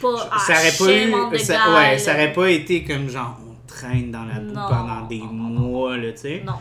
pas 0.01 0.39
ça 0.39 0.53
aurait 0.53 0.71
pas 0.71 0.85
shame 0.85 1.13
on 1.13 1.31
eu, 1.31 1.37
the 1.37 1.41
ça, 1.41 1.73
ouais, 1.73 2.09
aurait 2.09 2.33
pas 2.33 2.49
été 2.49 2.83
comme 2.83 3.09
genre, 3.09 3.37
on 3.47 3.67
traîne 3.67 4.11
dans 4.11 4.25
la 4.25 4.39
boue 4.39 4.53
pendant 4.53 5.05
des 5.07 5.19
non, 5.19 5.27
mois, 5.27 5.97
là, 5.97 6.11
tu 6.13 6.19
sais. 6.19 6.43
Non. 6.45 6.53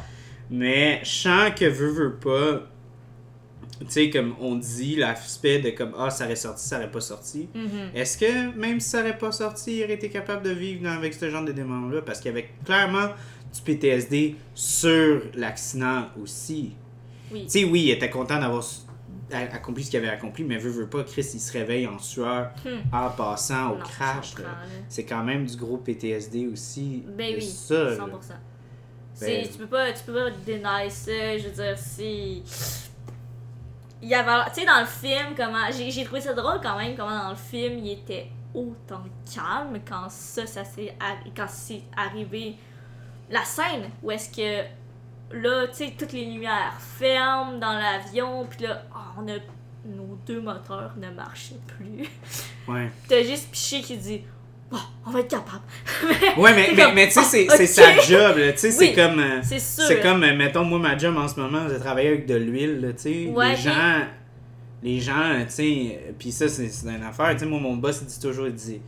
Mais 0.51 1.01
je 1.03 1.11
sens 1.11 1.51
que 1.59 1.65
veut, 1.65 1.91
veut 1.91 2.15
pas. 2.17 2.67
Tu 3.81 3.87
sais, 3.91 4.11
comme 4.11 4.35
on 4.41 4.55
dit, 4.57 4.97
l'aspect 4.97 5.59
de 5.59 5.71
comme 5.71 5.93
Ah, 5.99 6.09
ça 6.11 6.25
aurait 6.25 6.37
sorti, 6.37 6.67
ça 6.67 6.77
aurait 6.79 6.91
pas 6.91 7.01
sorti. 7.01 7.49
Mhm. 7.55 7.91
Est-ce 7.95 8.17
que 8.17 8.57
même 8.57 8.81
si 8.81 8.89
ça 8.91 9.01
aurait 9.01 9.19
pas 9.19 9.33
sorti, 9.33 9.79
il 9.79 9.85
aurait 9.85 9.95
été 9.95 10.09
capable 10.09 10.43
de 10.45 10.51
vivre 10.51 10.83
dans- 10.83 10.97
avec 10.97 11.13
ce 11.15 11.29
genre 11.29 11.45
de 11.45 11.53
démons-là? 11.53 12.01
Parce 12.03 12.21
qu'il 12.21 12.31
y 12.31 12.35
avait 12.35 12.49
clairement 12.65 13.09
du 13.55 13.61
PTSD 13.63 14.37
sur 14.55 15.23
l'accident 15.35 16.07
aussi. 16.23 16.73
Oui. 17.33 17.43
Tu 17.45 17.51
sais, 17.51 17.65
oui, 17.65 17.83
il 17.85 17.91
était 17.91 18.09
content 18.11 18.39
d'avoir 18.41 18.65
accompli 19.31 19.85
ce 19.85 19.91
qu'il 19.91 19.99
avait 19.99 20.09
accompli, 20.09 20.45
mais 20.45 20.57
veut, 20.57 20.71
veut 20.71 20.87
pas, 20.89 21.03
Chris, 21.05 21.29
il 21.35 21.41
se 21.41 21.53
réveille 21.53 21.87
en 21.87 21.99
sueur 21.99 22.53
Hmm. 22.65 22.95
en 22.95 23.11
passant 23.11 23.73
au 23.73 23.77
Non, 23.77 23.83
crash. 23.83 24.35
C'est 24.89 25.05
quand 25.05 25.23
même 25.25 25.45
du 25.47 25.57
gros 25.57 25.77
PTSD 25.79 26.47
aussi. 26.47 27.03
Ben 27.17 27.35
oui, 27.37 27.43
ça, 27.43 27.75
là. 27.85 27.97
100%. 27.97 28.35
C'est- 29.13 29.27
Ben- 29.43 29.49
tu 29.51 29.59
peux 29.59 29.67
pas 29.67 29.93
tu 29.93 30.05
peux 30.05 30.13
pas 30.13 30.31
deny 30.47 30.91
ça, 30.91 31.39
je 31.39 31.45
veux 31.45 31.51
dire 31.55 31.79
c'est 31.79 32.43
il 34.03 34.09
y 34.09 34.15
avait 34.15 34.45
tu 34.51 34.61
sais 34.61 34.67
dans 34.67 34.81
le 34.81 34.87
film 34.87 35.35
comment 35.37 35.71
j'ai 35.71 36.05
trouvé 36.05 36.21
ça 36.21 36.35
drôle 36.35 36.61
quand 36.63 36.77
même 36.77 36.97
comment 36.97 37.25
dans 37.25 37.31
le 37.31 37.37
film 37.37 37.79
il 37.79 37.93
était 37.93 38.31
autant 38.55 39.03
calme 39.33 39.79
quand 39.89 40.09
ça 40.09 40.47
ça 40.47 40.65
s'est 40.65 40.97
quand 41.37 41.49
c'est 41.49 41.83
arrivé 41.97 42.57
la 43.31 43.45
scène 43.45 43.91
où 44.03 44.11
est-ce 44.11 44.31
que 44.31 44.67
là 45.33 45.67
tu 45.69 45.75
sais 45.75 45.95
toutes 45.99 46.13
les 46.13 46.27
lumières 46.27 46.75
ferment 46.79 47.59
dans 47.59 47.73
l'avion 47.73 48.47
puis 48.47 48.67
là 48.67 48.83
ah, 48.95 49.15
on 49.19 49.29
a 49.29 49.39
nos 49.87 50.19
deux 50.27 50.41
moteurs 50.41 50.95
ne 50.97 51.11
marchaient 51.11 51.61
plus. 51.67 52.09
Ouais. 52.67 52.91
T'as 53.09 53.23
juste 53.23 53.51
Piché 53.51 53.83
qui 53.83 53.97
dit 53.97 54.23
Bon, 54.71 54.79
on 55.07 55.11
va 55.11 55.21
être 55.21 55.29
capable. 55.29 55.63
Ouais, 56.37 56.55
mais, 56.55 56.69
mais, 56.75 56.83
comme, 56.85 56.95
mais 56.95 57.07
tu 57.07 57.13
sais, 57.15 57.23
c'est 57.23 57.47
ah, 57.49 57.57
c'est 57.57 57.65
ok. 57.83 58.01
sa 58.01 58.01
job. 58.03 58.37
Tu 58.53 58.59
sais, 58.59 58.71
c'est 58.71 58.93
comme. 58.93 59.19
euh, 59.21 59.41
C'est 59.43 60.01
comme, 60.03 60.23
euh, 60.25 60.37
mettons, 60.37 60.65
moi, 60.65 60.79
ma 60.79 60.99
job 60.99 61.17
en 61.17 61.29
ce 61.29 61.39
moment, 61.41 61.69
je 61.71 61.77
travaille 61.77 62.09
avec 62.09 62.27
de 62.27 62.35
l'huile, 62.35 62.95
tu 62.97 63.03
sais. 63.03 63.27
Ouais, 63.35 63.51
les 63.51 63.57
gens, 63.57 64.01
les 64.83 65.01
gens, 65.01 65.45
tu 65.47 65.53
sais, 65.53 65.99
euh, 66.09 66.13
puis 66.19 66.33
ça, 66.33 66.49
c'est 66.49 66.69
une 66.85 67.03
affaire, 67.03 67.33
tu 67.33 67.41
sais, 67.41 67.47
moi, 67.47 67.61
mon 67.61 67.77
boss, 67.77 68.01
il 68.03 68.07
dit 68.09 68.21
toujours, 68.21 68.47
il 68.49 68.55
dit, 68.55 68.81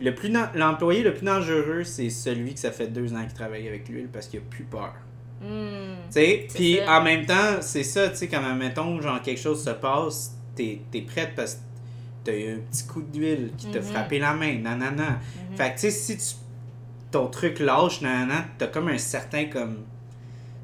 le 0.00 0.14
plus 0.14 0.30
dan- 0.30 0.48
l'employé 0.54 1.02
le 1.02 1.12
plus 1.14 1.26
dangereux, 1.26 1.84
c'est 1.84 2.08
celui 2.10 2.54
que 2.54 2.60
ça 2.60 2.72
fait 2.72 2.86
deux 2.88 3.12
ans 3.12 3.20
qu'il 3.22 3.34
travaille 3.34 3.68
avec 3.68 3.88
l'huile 3.88 4.08
parce 4.12 4.26
qu'il 4.26 4.40
a 4.40 4.42
plus 4.48 4.64
peur. 4.64 4.94
Hmm. 5.42 5.96
Tu 6.08 6.12
sais, 6.12 6.46
puis 6.54 6.78
en 6.88 7.02
même 7.02 7.24
temps, 7.26 7.60
c'est 7.60 7.84
ça, 7.84 8.08
tu 8.08 8.16
sais, 8.16 8.26
quand, 8.28 8.40
mettons, 8.54 9.00
genre, 9.00 9.20
quelque 9.22 9.40
chose 9.40 9.62
se 9.62 9.70
passe, 9.70 10.32
t'es 10.56 10.80
es 10.94 11.02
prête 11.02 11.32
parce 11.36 11.54
que 11.54 11.60
t'as 12.24 12.32
eu 12.36 12.54
un 12.54 12.58
petit 12.70 12.86
coup 12.86 13.02
d'huile 13.02 13.50
qui 13.56 13.66
t'a 13.66 13.78
Mhm. 13.80 13.84
frappé 13.84 14.18
la 14.18 14.34
main, 14.34 14.58
nanana. 14.58 15.18
Mhm. 15.50 15.56
Fait 15.56 15.70
que, 15.70 15.74
tu 15.74 15.80
sais, 15.80 15.90
si 15.90 16.16
tu, 16.18 16.24
ton 17.10 17.26
truc 17.28 17.58
lâche, 17.60 18.00
nanana, 18.02 18.44
t'as 18.58 18.66
comme 18.68 18.88
un 18.88 18.98
certain, 18.98 19.46
comme... 19.46 19.78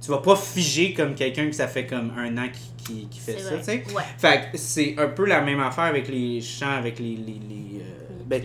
Tu 0.00 0.10
vas 0.10 0.18
pas 0.18 0.36
figer 0.36 0.92
comme 0.94 1.14
quelqu'un 1.14 1.46
que 1.46 1.54
ça 1.56 1.66
fait 1.66 1.86
comme 1.86 2.12
un 2.16 2.36
an 2.38 2.48
qui, 2.52 2.84
qui, 2.84 3.08
qui 3.08 3.18
fait 3.18 3.38
ça, 3.38 3.56
tu 3.58 3.64
sais. 3.64 3.84
Ouais. 3.94 4.02
Fait 4.18 4.50
que 4.52 4.58
c'est 4.58 4.94
un 4.98 5.08
peu 5.08 5.24
la 5.26 5.40
même 5.40 5.58
affaire 5.60 5.84
avec 5.84 6.06
les 6.08 6.40
chants, 6.40 6.70
avec 6.70 6.98
les... 6.98 7.16
les, 7.16 7.40
les, 7.48 7.80
euh, 7.80 8.22
ben, 8.26 8.42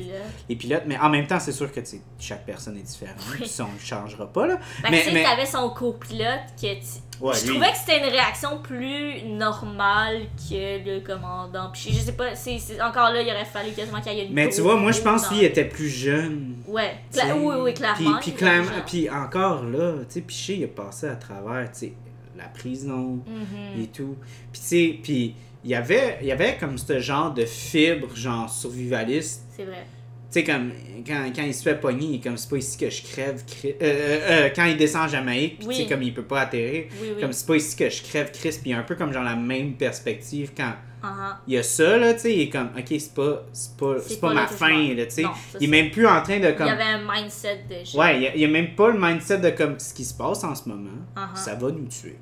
les 0.47 0.55
pilotes, 0.55 0.83
mais 0.87 0.97
en 0.97 1.09
même 1.09 1.27
temps, 1.27 1.39
c'est 1.39 1.51
sûr 1.51 1.71
que 1.71 1.79
tu 1.81 1.97
chaque 2.19 2.45
personne 2.45 2.77
est 2.77 2.81
différente. 2.83 3.15
Oui. 3.31 3.37
Puis 3.41 3.49
ça, 3.49 3.67
on 3.69 3.73
ne 3.73 3.79
changera 3.79 4.31
pas, 4.31 4.47
là. 4.47 4.59
Ben, 4.83 4.89
Mais- 4.91 4.99
tu 4.99 5.05
sais, 5.09 5.13
mais- 5.13 5.23
t'avais 5.23 5.45
son 5.45 5.69
copilote 5.71 6.39
que 6.59 6.73
tu- 6.75 7.01
Ouais, 7.21 7.35
je 7.35 7.45
lui- 7.45 7.51
trouvais 7.51 7.71
que 7.71 7.77
c'était 7.77 7.99
une 7.99 8.11
réaction 8.11 8.57
plus 8.63 9.23
normale 9.27 10.21
que 10.49 10.83
le 10.85 10.99
commandant. 11.01 11.69
Puis 11.71 11.91
je 11.93 11.99
sais 11.99 12.13
pas, 12.13 12.35
c'est 12.35 12.59
encore 12.81 13.11
là, 13.11 13.21
il 13.21 13.27
aurait 13.29 13.45
fallu 13.45 13.71
quasiment 13.71 14.01
qu'il 14.01 14.13
y 14.13 14.19
ait 14.21 14.25
une 14.25 14.33
Mais 14.33 14.49
tu 14.49 14.61
vois, 14.61 14.75
moi, 14.75 14.91
je 14.91 15.01
pense 15.01 15.27
qu'il 15.27 15.43
était 15.43 15.65
plus 15.65 15.89
jeune. 15.89 16.55
Ouais. 16.67 16.95
Cla- 17.13 17.33
oui, 17.35 17.55
oui, 17.61 17.73
clairement. 17.73 18.17
Puis, 18.19 18.31
puis, 18.31 18.31
clairement- 18.33 19.23
encore 19.25 19.63
là, 19.63 19.93
tu 19.99 20.05
sais, 20.15 20.21
Piché, 20.21 20.55
il 20.57 20.63
a 20.63 20.67
passé 20.67 21.07
à 21.07 21.15
travers, 21.15 21.71
tu 21.71 21.79
sais, 21.79 21.93
la 22.37 22.45
prison 22.45 23.19
Mhm. 23.27 23.81
et 23.83 23.87
tout. 23.87 24.15
Puis, 24.51 24.61
tu 24.61 24.67
sais, 24.67 24.99
puis 25.03 25.35
il 25.63 25.69
y 25.69 25.75
avait, 25.75 26.17
il 26.21 26.27
y 26.27 26.31
avait 26.31 26.57
comme 26.57 26.77
ce 26.77 26.99
genre 26.99 27.31
de 27.33 27.45
fibre, 27.45 28.07
genre 28.15 28.49
survivaliste. 28.49 29.43
C'est 29.55 29.65
vrai. 29.65 29.85
Tu 30.31 30.39
sais, 30.39 30.43
comme 30.45 30.71
quand, 31.05 31.23
quand 31.35 31.43
il 31.43 31.53
se 31.53 31.61
fait 31.63 31.75
pogner, 31.75 32.05
il 32.05 32.15
est 32.15 32.23
comme 32.23 32.37
c'est 32.37 32.49
pas 32.49 32.55
ici 32.57 32.77
que 32.77 32.89
je 32.89 33.01
crève. 33.03 33.43
Chris- 33.45 33.75
euh, 33.81 33.83
euh, 33.83 34.19
euh, 34.45 34.49
quand 34.55 34.63
il 34.65 34.77
descend 34.77 35.03
en 35.03 35.07
Jamaïque, 35.09 35.57
puis 35.59 35.67
tu 35.67 35.73
sais, 35.73 35.81
Oui. 35.83 35.89
comme 35.89 36.03
il 36.03 36.13
peut 36.13 36.23
pas 36.23 36.41
atterrir, 36.41 36.85
Oui, 37.01 37.09
oui. 37.15 37.21
comme 37.21 37.33
c'est 37.33 37.45
pas 37.47 37.55
ici 37.57 37.75
que 37.75 37.89
je 37.89 38.01
crève, 38.01 38.31
Chris, 38.31 38.51
puis 38.51 38.61
il 38.67 38.71
y 38.71 38.73
a 38.73 38.79
un 38.79 38.83
peu 38.83 38.95
comme 38.95 39.11
genre 39.11 39.23
la 39.23 39.35
même 39.35 39.73
perspective 39.73 40.51
quand 40.55 40.73
Uh-huh. 41.03 41.33
il 41.47 41.55
y 41.55 41.57
a 41.57 41.63
ça, 41.63 41.97
là, 41.97 42.13
tu 42.13 42.19
sais, 42.19 42.35
il 42.35 42.41
est 42.41 42.49
comme, 42.49 42.69
ok, 42.77 42.85
c'est 42.87 43.13
pas, 43.15 43.43
c'est 43.53 43.75
pas, 43.75 43.95
pas, 43.95 44.27
pas 44.27 44.33
ma 44.35 44.45
fin, 44.45 44.93
là, 44.93 45.03
tu 45.07 45.11
sais. 45.15 45.23
Il 45.59 45.63
est 45.63 45.67
même 45.67 45.89
plus 45.89 46.05
en 46.05 46.21
train 46.21 46.39
de 46.39 46.49
Il 46.49 46.55
comme. 46.55 46.67
y 46.67 46.69
avait 46.69 46.83
un 46.83 46.99
mindset 47.11 47.61
de 47.67 47.83
jeu. 47.83 47.97
Ouais, 47.97 48.17
il 48.17 48.21
y 48.21 48.27
a, 48.27 48.35
il 48.35 48.41
y 48.41 48.45
a 48.45 48.47
même 48.47 48.75
pas 48.75 48.89
le 48.91 48.99
mindset 48.99 49.39
de 49.39 49.49
comme 49.49 49.79
ce 49.79 49.95
qui 49.95 50.05
se 50.05 50.13
passe 50.13 50.43
en 50.43 50.53
ce 50.53 50.69
moment, 50.69 50.91
Uh-huh. 51.17 51.35
ça 51.35 51.55
va 51.55 51.71
nous 51.71 51.87
tuer. 51.87 52.17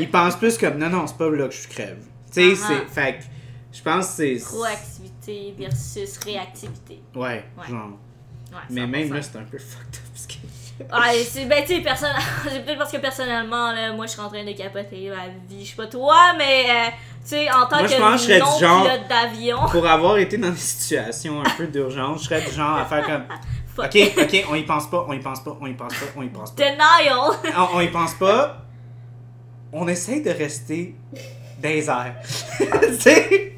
il 0.00 0.10
pense 0.10 0.34
plus 0.36 0.58
comme, 0.58 0.78
non, 0.78 0.90
non, 0.90 1.06
c'est 1.06 1.16
pas 1.16 1.30
là 1.30 1.46
que 1.46 1.54
je 1.54 1.68
crève. 1.68 1.98
Tu 2.32 2.40
sais, 2.40 2.48
Uh-huh. 2.54 2.56
c'est. 2.90 3.00
Fait 3.00 3.18
je 3.76 3.82
pense 3.82 4.06
que 4.06 4.12
c'est. 4.38 4.44
Proactivité 4.44 5.54
versus 5.58 6.18
réactivité. 6.24 7.02
Ouais, 7.14 7.44
Ouais. 7.58 7.68
genre. 7.68 7.90
Ouais, 8.52 8.58
Mais 8.70 8.82
100%. 8.82 8.86
même 8.86 9.12
là, 9.12 9.22
c'est 9.22 9.36
un 9.36 9.42
peu 9.42 9.58
fucked 9.58 9.96
up. 9.96 10.02
Parce 10.12 10.26
que... 10.26 10.34
Ouais, 10.78 11.24
c'est 11.24 11.46
ben 11.46 11.62
tu 11.64 11.76
sais 11.76 11.80
personne 11.80 12.12
c'est 12.44 12.62
peut-être 12.64 12.76
parce 12.78 12.92
que 12.92 12.98
personnellement 12.98 13.72
là 13.72 13.92
moi 13.94 14.04
je 14.04 14.10
suis 14.12 14.20
en 14.20 14.28
train 14.28 14.44
de 14.44 14.52
capoter 14.52 15.08
ma 15.08 15.28
vie, 15.48 15.64
je 15.64 15.70
sais 15.70 15.76
pas 15.76 15.86
toi 15.86 16.34
mais 16.36 16.64
euh, 16.68 16.90
tu 17.22 17.28
sais 17.30 17.50
en 17.50 17.64
tant 17.66 17.78
Moi, 17.78 17.86
je 17.86 17.94
que 17.94 17.98
pense 18.00 18.26
je 18.28 18.32
non 18.38 18.58
genre- 18.58 18.82
pilote 18.84 19.08
d'avion, 19.08 19.58
Pour 19.70 19.86
avoir 19.86 20.18
été 20.18 20.36
dans 20.36 20.50
des 20.50 20.56
situations 20.58 21.40
un 21.40 21.48
peu 21.56 21.66
d'urgence, 21.66 22.20
je 22.20 22.24
serais 22.28 22.42
du 22.42 22.50
genre 22.52 22.76
à 22.76 22.84
faire 22.84 23.04
comme. 23.06 23.24
Ok, 23.78 23.94
ok, 24.18 24.44
on 24.50 24.54
y 24.54 24.62
pense 24.64 24.88
pas, 24.90 25.04
on 25.08 25.12
y 25.14 25.18
pense 25.18 25.40
pas, 25.44 25.56
on 25.60 25.66
y 25.66 25.74
pense 25.74 25.92
pas, 25.94 26.06
on 26.16 26.22
y 26.22 26.28
pense 26.28 26.50
pas. 26.52 26.62
denial. 26.62 27.30
on, 27.72 27.76
on 27.76 27.80
y 27.80 27.88
pense 27.88 28.14
pas. 28.14 28.62
On 29.72 29.86
essaye 29.88 30.22
de 30.22 30.30
rester 30.30 30.94
les 31.62 31.88
airs. 31.90 32.16
tu 32.58 33.00
sais? 33.00 33.55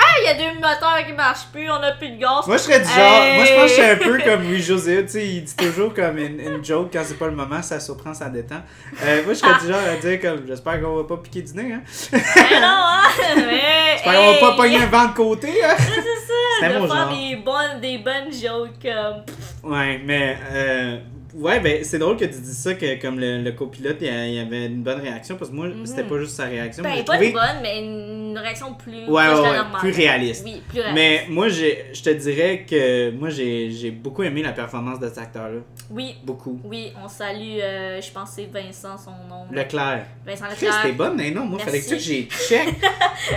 Ah, 0.00 0.14
il 0.22 0.26
y 0.26 0.28
a 0.28 0.34
deux 0.34 0.54
moteurs 0.60 1.04
qui 1.06 1.12
marchent 1.12 1.48
plus, 1.52 1.68
on 1.68 1.74
a 1.74 1.90
plus 1.92 2.10
de 2.10 2.18
gaz. 2.20 2.46
Moi, 2.46 2.56
je 2.56 2.62
serais 2.62 2.78
du 2.78 2.86
genre. 2.86 2.96
Hey! 3.22 3.36
Moi, 3.36 3.44
je 3.46 3.52
pense 3.54 3.62
que 3.62 3.68
je 3.68 3.72
suis 3.74 3.82
un 3.82 3.96
peu 3.96 4.18
comme 4.24 4.42
Louis 4.44 4.62
José. 4.62 5.04
Tu 5.04 5.10
sais, 5.10 5.26
il 5.26 5.42
dit 5.44 5.56
toujours 5.56 5.92
comme 5.92 6.18
une, 6.18 6.38
une 6.40 6.64
joke 6.64 6.90
quand 6.92 7.02
c'est 7.04 7.18
pas 7.18 7.26
le 7.26 7.34
moment, 7.34 7.60
ça 7.62 7.80
surprend, 7.80 8.14
ça 8.14 8.28
détend. 8.28 8.62
Euh, 9.02 9.24
moi, 9.24 9.34
je 9.34 9.38
serais 9.40 9.58
du 9.60 9.66
genre 9.66 9.80
à 9.80 9.96
dire 9.96 10.20
comme 10.20 10.46
j'espère 10.46 10.80
qu'on 10.80 10.94
va 10.96 11.04
pas 11.04 11.16
piquer 11.16 11.42
du 11.42 11.52
nez. 11.54 11.72
Hein. 11.74 11.82
Mais 12.12 12.60
non 12.60 12.66
hein, 12.66 13.02
mais 13.36 13.60
J'espère 13.94 14.14
qu'on 14.14 14.32
va 14.32 14.38
pas 14.50 14.56
pogner 14.56 14.76
un 14.78 14.86
vent 14.86 15.06
de 15.08 15.14
côté. 15.14 15.48
Hein. 15.64 15.74
C'est 15.78 16.64
ça, 16.64 16.68
de 16.68 16.72
faire 16.72 16.86
genre. 16.86 17.08
des 17.10 17.36
bonnes 17.36 17.80
des 17.80 17.98
bonnes 17.98 18.32
jokes 18.32 18.78
comme 18.82 19.72
Ouais, 19.72 20.00
mais. 20.04 20.36
Euh, 20.52 20.96
ouais, 21.34 21.58
ben, 21.60 21.82
c'est 21.84 21.98
drôle 21.98 22.16
que 22.16 22.24
tu 22.24 22.38
dises 22.40 22.58
ça, 22.58 22.74
que 22.74 23.00
comme 23.00 23.18
le, 23.20 23.42
le 23.42 23.52
copilote, 23.52 23.96
il 24.00 24.06
y 24.06 24.38
avait 24.40 24.66
une 24.66 24.82
bonne 24.82 25.00
réaction, 25.00 25.36
parce 25.36 25.50
que 25.50 25.56
moi, 25.56 25.66
Mhm. 25.66 25.86
c'était 25.86 26.04
pas 26.04 26.18
juste 26.18 26.36
sa 26.36 26.44
réaction. 26.44 26.82
ben 26.82 27.04
pas 27.04 27.12
trouvé- 27.14 27.26
une 27.28 27.32
bonne 27.32 27.58
mais 27.62 27.78
une 27.80 28.17
réaction 28.36 28.74
plus 28.74 29.06
Ouais, 29.06 29.28
ouais, 29.28 29.40
ouais, 29.40 29.90
réaliste. 29.90 30.42
Oui, 30.44 30.62
plus 30.68 30.80
réaliste. 30.80 30.94
Mais 30.94 31.26
moi, 31.28 31.48
je 31.48 32.02
te 32.02 32.10
dirais 32.10 32.66
que 32.68 33.10
moi, 33.12 33.28
j'ai 33.30 33.70
j'ai 33.70 33.90
beaucoup 33.90 34.22
aimé 34.22 34.42
la 34.42 34.52
performance 34.52 34.98
de 34.98 35.08
cet 35.08 35.18
acteur-là. 35.18 35.60
Oui, 35.90 36.16
Beaucoup. 36.22 36.60
oui, 36.64 36.92
on 37.02 37.08
salue, 37.08 37.58
euh, 37.60 38.00
je 38.00 38.10
pense 38.10 38.30
que 38.30 38.36
c'est 38.36 38.50
Vincent 38.52 38.98
son 38.98 39.12
nom. 39.28 39.46
Leclerc. 39.50 40.04
Vincent 40.26 40.46
Leclerc. 40.50 40.82
t'es 40.82 40.92
bonne, 40.92 41.16
mais 41.16 41.30
non, 41.30 41.46
moi, 41.46 41.58
fallait 41.58 41.80
que 41.80 41.98
j'ai 41.98 42.28
check. 42.28 42.66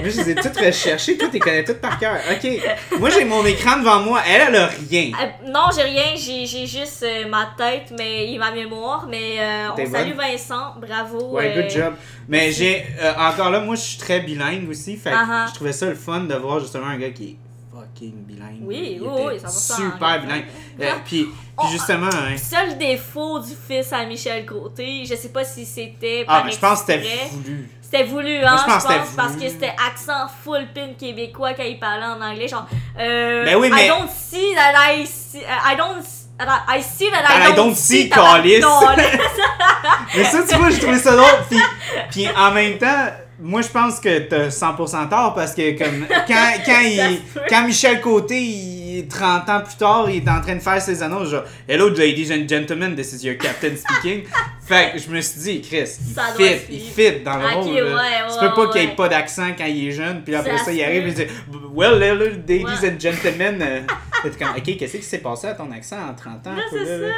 moi, 0.01 0.09
je 0.09 0.21
les 0.21 0.29
ai 0.31 0.35
toutes 0.35 0.57
recherchées, 0.57 1.17
toi, 1.17 1.29
t'es 1.31 1.39
connais 1.39 1.63
toutes 1.63 1.79
par 1.79 1.97
cœur. 1.97 2.17
Ok. 2.29 2.99
Moi, 2.99 3.09
j'ai 3.09 3.23
mon 3.23 3.45
écran 3.45 3.77
devant 3.79 4.01
moi, 4.01 4.21
elle, 4.27 4.41
elle 4.49 4.55
a 4.55 4.67
rien. 4.67 5.11
Euh, 5.21 5.49
non, 5.49 5.67
j'ai 5.73 5.83
rien, 5.83 6.15
j'ai 6.15 6.65
juste 6.65 7.03
euh, 7.03 7.27
ma 7.27 7.53
tête 7.57 7.93
mais, 7.97 8.33
et 8.33 8.37
ma 8.37 8.51
mémoire, 8.51 9.07
mais 9.09 9.37
on 9.71 9.75
salue 9.89 10.09
bonne. 10.09 10.17
Vincent, 10.17 10.75
bravo. 10.79 11.37
Ouais, 11.37 11.53
good 11.55 11.69
job. 11.69 11.93
Mais 12.27 12.51
j'ai. 12.51 12.85
encore 13.17 13.49
là, 13.49 13.59
moi, 13.61 13.75
je 13.75 13.81
suis 13.81 13.97
très 13.97 14.19
bilingue 14.19 14.69
aussi. 14.69 14.80
Fait 14.81 15.11
que 15.11 15.15
Uh-huh. 15.15 15.49
je 15.49 15.53
trouvais 15.55 15.73
ça 15.73 15.85
le 15.87 15.95
fun 15.95 16.21
de 16.21 16.35
voir 16.35 16.59
justement 16.59 16.87
un 16.87 16.97
gars 16.97 17.09
qui 17.11 17.23
est 17.25 17.37
fucking 17.73 18.13
bilingue. 18.25 18.59
Oui, 18.63 18.99
oui, 19.01 19.07
oui, 19.27 19.37
100%, 19.39 19.75
Super 19.75 20.21
bilingue. 20.21 20.45
Euh, 20.81 20.91
puis, 21.05 21.23
puis 21.23 21.31
Oh, 21.57 21.65
justement. 21.71 22.07
hein, 22.07 22.35
Seul 22.37 22.77
défaut 22.77 23.39
du 23.39 23.53
fils 23.67 23.91
à 23.93 24.03
Michel 24.05 24.45
Côté, 24.45 25.03
je 25.05 25.15
sais 25.15 25.29
pas 25.29 25.43
si 25.43 25.65
c'était. 25.65 26.25
ah, 26.27 26.43
mais 26.45 26.51
je 26.51 26.59
pense 26.59 26.81
que 26.83 26.93
c'était 26.93 27.27
voulu. 27.31 27.69
C'était 27.81 28.03
voulu, 28.05 28.37
hein, 28.37 28.55
je 28.57 28.71
pense 28.71 28.83
que 28.85 28.91
c'était 28.93 29.15
parce 29.17 29.33
que 29.35 29.49
c'était 29.49 29.73
accent 29.89 30.27
full 30.43 30.67
pin 30.73 30.93
québécois 30.97 31.53
quand 31.53 31.63
il 31.63 31.77
parlait 31.77 32.05
en 32.05 32.21
anglais, 32.21 32.47
genre. 32.47 32.65
Euh, 32.97 33.43
Ben 33.45 33.55
oui, 33.57 33.69
mais- 33.69 33.85
I 33.85 33.89
don't 33.89 34.09
see 34.09 34.55
that 34.55 34.73
I 34.93 35.05
see. 35.05 35.39
uh, 35.39 35.73
I 35.73 35.75
don't. 35.77 36.01
that 36.39 36.63
I 36.69 36.81
see 36.81 37.09
that 37.11 37.21
That 37.27 37.49
I 37.51 37.53
don't, 37.55 37.75
see, 37.75 38.03
I-. 38.05 38.09
Calice. 38.09 38.65
Mais 40.15 40.23
ça, 40.23 40.39
tu 40.47 40.55
vois, 40.55 40.69
j'ai 40.69 40.79
trouvé 40.79 40.97
ça 40.97 41.15
drôle. 41.15 41.29
Puis, 41.49 41.59
puis 42.11 42.27
en 42.35 42.51
même 42.51 42.77
temps, 42.77 43.07
moi, 43.41 43.61
je 43.61 43.69
pense 43.69 43.99
que 43.99 44.19
t'as 44.19 44.49
100% 44.49 45.09
tort 45.09 45.33
parce 45.33 45.55
que 45.55 45.77
comme 45.77 46.05
quand, 46.27 46.53
quand, 46.65 46.81
il, 46.83 47.21
quand 47.49 47.65
Michel 47.65 47.99
Côté, 47.99 48.39
il, 48.39 49.07
30 49.07 49.49
ans 49.49 49.61
plus 49.61 49.75
tard, 49.75 50.09
il 50.09 50.17
est 50.23 50.29
en 50.29 50.41
train 50.41 50.55
de 50.55 50.59
faire 50.59 50.81
ses 50.81 51.01
annonces, 51.01 51.29
genre 51.29 51.43
Hello, 51.67 51.89
ladies 51.89 52.31
and 52.31 52.47
gentlemen, 52.47 52.95
this 52.95 53.13
is 53.13 53.25
your 53.25 53.37
captain 53.37 53.75
speaking. 53.75 54.25
fait 54.67 54.91
que 54.93 54.99
je 54.99 55.09
me 55.09 55.21
suis 55.21 55.39
dit, 55.39 55.61
Chris, 55.61 55.97
il 55.99 56.13
Ça 56.13 56.23
fit, 56.37 56.59
il 56.69 56.81
fit 56.81 57.21
dans 57.23 57.37
le 57.37 57.45
Ok, 57.45 57.53
rôle. 57.63 57.73
ouais, 57.73 57.83
ouais, 57.83 58.11
tu 58.31 58.39
peux 58.39 58.53
pas 58.53 58.65
ouais, 58.65 58.71
qu'il 58.71 58.81
ait 58.91 58.95
pas 58.95 59.09
d'accent 59.09 59.49
quand 59.57 59.65
il 59.65 59.87
est 59.87 59.91
jeune, 59.91 60.21
puis 60.23 60.35
après 60.35 60.57
Ça 60.57 60.65
ça, 60.65 60.73
il 60.73 60.83
arrive 60.83 61.07
et 61.07 61.09
il 61.09 61.13
dit 61.13 61.27
Well, 61.73 62.01
hello, 62.01 62.25
ladies 62.47 62.85
and 62.85 62.99
gentlemen. 62.99 63.85
comme, 64.39 64.49
ok, 64.55 64.77
qu'est-ce 64.77 64.97
qui 64.97 65.03
s'est 65.03 65.17
passé 65.17 65.47
à 65.47 65.53
ton 65.53 65.71
accent 65.71 65.97
en 65.97 66.13
30 66.13 66.47
ans? 66.47 66.55
Là, 66.55 66.63
quoi, 66.69 66.79
c'est 66.83 66.99
ça. 66.99 67.13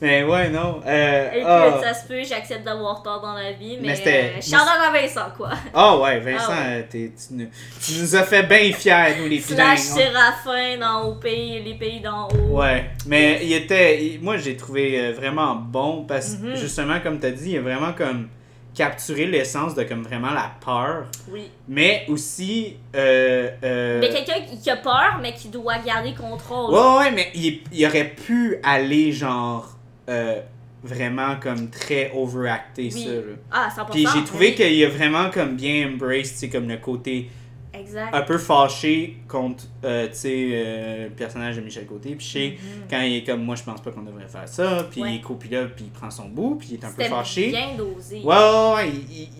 Mais 0.00 0.22
ouais, 0.22 0.48
non. 0.50 0.80
Euh, 0.86 1.30
Écoute, 1.32 1.44
ah. 1.48 1.80
ça 1.82 1.94
se 1.94 2.06
peut, 2.06 2.22
j'accepte 2.22 2.64
d'avoir 2.64 3.02
tort 3.02 3.20
dans 3.20 3.32
la 3.34 3.52
vie, 3.52 3.78
Mais 3.80 3.88
mais. 3.88 3.96
c'était- 3.96 4.32
euh, 4.36 4.56
à 4.58 4.92
Vincent, 4.92 5.30
quoi. 5.36 5.50
Ah 5.74 5.96
ouais, 5.98 6.20
Vincent, 6.20 6.52
Ah 6.52 6.68
ouais. 6.68 6.88
tu, 6.90 7.10
nous- 7.32 7.48
tu 7.84 7.92
nous 8.00 8.14
as 8.16 8.22
fait 8.22 8.44
bien 8.44 8.72
fiers, 8.72 9.16
nous 9.20 9.28
les 9.28 9.40
Slash 9.40 9.56
bilingues. 9.56 9.78
Séraphin 9.78 10.78
dans 10.78 11.02
au 11.08 11.14
pays, 11.16 11.60
les 11.64 11.74
pays 11.74 12.00
d'en 12.00 12.28
haut. 12.28 12.58
Ouais, 12.60 12.90
mais 13.06 13.40
il 13.42 13.52
était. 13.52 14.04
il- 14.04 14.20
moi, 14.22 14.36
j'ai 14.36 14.56
trouvé 14.56 15.00
euh, 15.00 15.12
vraiment 15.12 15.56
bon 15.56 16.04
parce 16.06 16.34
que, 16.36 16.46
Mhm. 16.46 16.56
justement, 16.56 17.00
comme 17.00 17.18
t'as 17.18 17.30
dit, 17.32 17.50
il 17.52 17.58
a 17.58 17.62
vraiment 17.62 17.92
comme 17.92 18.28
capturé 18.76 19.26
l'essence 19.26 19.74
de 19.74 19.82
comme 19.82 20.04
vraiment 20.04 20.30
la 20.30 20.52
peur, 20.64 21.06
Oui. 21.32 21.50
mais 21.66 22.04
aussi. 22.08 22.76
Euh, 22.94 23.48
euh, 23.64 23.98
Mais 24.00 24.08
quelqu'un 24.10 24.40
qui- 24.48 24.60
qui 24.60 24.70
a 24.70 24.76
peur, 24.76 25.18
mais 25.20 25.32
qui 25.32 25.48
doit 25.48 25.78
garder 25.78 26.14
contrôle. 26.14 26.72
Ouais, 26.72 26.98
ouais, 26.98 27.10
mais 27.10 27.28
il, 27.34 27.62
il 27.72 27.84
aurait 27.86 28.04
pu 28.10 28.58
aller 28.62 29.10
genre. 29.10 29.70
Euh, 30.08 30.40
vraiment 30.82 31.36
comme 31.40 31.70
très 31.70 32.10
overacté 32.14 32.90
Oui. 32.94 33.04
ça. 33.04 33.10
Là. 33.10 33.20
Ah, 33.50 33.68
100%. 33.76 33.90
Puis 33.90 34.06
j'ai 34.14 34.24
trouvé 34.24 34.46
oui. 34.48 34.54
qu'il 34.54 34.84
a 34.84 34.88
vraiment 34.88 35.30
comme 35.30 35.56
bien 35.56 35.88
embraced, 35.88 36.32
tu 36.32 36.38
sais, 36.38 36.48
comme 36.48 36.68
le 36.68 36.76
côté 36.78 37.28
Exact. 37.74 38.14
un 38.14 38.22
peu 38.22 38.38
fâché 38.38 39.18
contre 39.28 39.64
euh, 39.84 40.06
tu 40.08 40.14
sais 40.14 40.48
euh, 40.52 41.04
le 41.04 41.10
personnage 41.10 41.56
de 41.56 41.60
Michel 41.60 41.86
Côté 41.86 42.14
puis 42.16 42.26
je 42.26 42.32
sais 42.32 42.48
Mhm. 42.56 42.82
quand 42.90 43.00
il 43.02 43.16
est 43.16 43.24
comme 43.24 43.44
moi 43.44 43.54
je 43.56 43.62
pense 43.62 43.80
pas 43.82 43.90
qu'on 43.92 44.02
devrait 44.02 44.26
faire 44.26 44.48
ça 44.48 44.86
puis 44.90 45.02
Ouais. 45.02 45.12
il 45.12 45.16
est 45.16 45.20
copilote 45.20 45.74
puis 45.76 45.84
il 45.84 45.90
prend 45.90 46.10
son 46.10 46.28
bout 46.28 46.56
puis 46.56 46.68
il 46.72 46.74
est 46.74 46.84
un 46.84 46.90
peu 46.90 47.04
fâché 47.04 47.50
bien 47.50 47.74
dosé. 47.76 48.20
ouais 48.24 48.34
ouais, 48.36 48.74
ouais, 48.74 48.90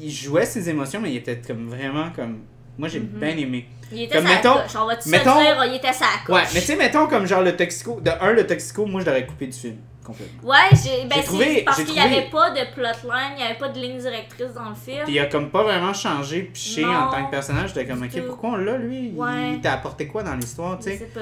il, 0.01 0.11
jouait 0.11 0.45
ses 0.45 0.69
émotions 0.69 1.01
mais 1.01 1.11
il 1.11 1.17
était 1.17 1.39
comme 1.45 1.69
vraiment 1.69 2.11
comme 2.15 2.41
moi 2.77 2.87
j'ai 2.89 3.01
Mhm. 3.01 3.07
bien 3.19 3.37
aimé 3.37 3.67
Il 3.91 4.03
était 4.03 4.17
Comme 4.19 4.27
sa 4.27 4.35
mettons- 4.35 4.53
coche. 4.55 4.77
On 4.79 4.87
va 4.87 4.97
te 4.97 5.09
mettons- 5.09 5.41
dire, 5.41 5.65
il 5.65 5.75
était 5.77 5.93
sa 5.95 6.05
coche. 6.27 6.37
ouais 6.37 6.43
mais 6.55 6.61
tu 6.61 6.67
sais 6.67 6.77
mettons 6.77 7.07
comme 7.09 7.27
genre 7.27 7.43
le 7.43 7.57
Toxico 7.57 7.99
de 8.01 8.11
un 8.21 8.33
le 8.33 8.47
Toxico 8.47 8.85
moi 8.87 9.01
je 9.01 9.07
l'aurais 9.07 9.27
coupé 9.27 9.47
du 9.47 9.57
film 9.59 9.77
complètement 10.09 10.49
Ouais, 10.51 10.57
j'ai, 10.73 11.07
ben 11.07 11.23
trouvé- 11.23 11.63
parce 11.65 11.77
qu'il 11.85 11.95
n'y 11.95 12.01
trouvé- 12.01 12.17
avait 12.17 12.31
pas 12.31 12.51
de 12.51 12.73
plotline, 12.75 13.33
il 13.33 13.37
n'y 13.37 13.43
avait 13.45 13.59
pas 13.59 13.69
de 13.69 13.79
ligne 13.79 13.99
directrice 13.99 14.53
dans 14.55 14.69
le 14.71 14.75
film. 14.75 15.05
puis 15.05 15.15
il 15.15 15.19
a 15.21 15.27
comme 15.27 15.51
pas 15.51 15.63
vraiment 15.63 15.93
changé 15.95 16.43
piché 16.43 16.83
Non, 16.83 16.95
en 16.95 17.11
tant 17.11 17.25
que 17.27 17.31
personnage 17.31 17.69
j'étais 17.75 17.87
comme 17.87 18.03
ok 18.03 18.11
tout. 18.11 18.23
pourquoi 18.27 18.51
on 18.51 18.57
l'a 18.57 18.77
lui? 18.79 19.13
Ouais. 19.15 19.53
il 19.55 19.61
t'a 19.61 19.75
apporté 19.75 20.07
quoi 20.09 20.23
dans 20.23 20.35
l'histoire 20.35 20.79
tu 20.79 20.91
Je 20.91 20.97
sais? 20.97 20.99
sais 20.99 21.05
pas. 21.07 21.21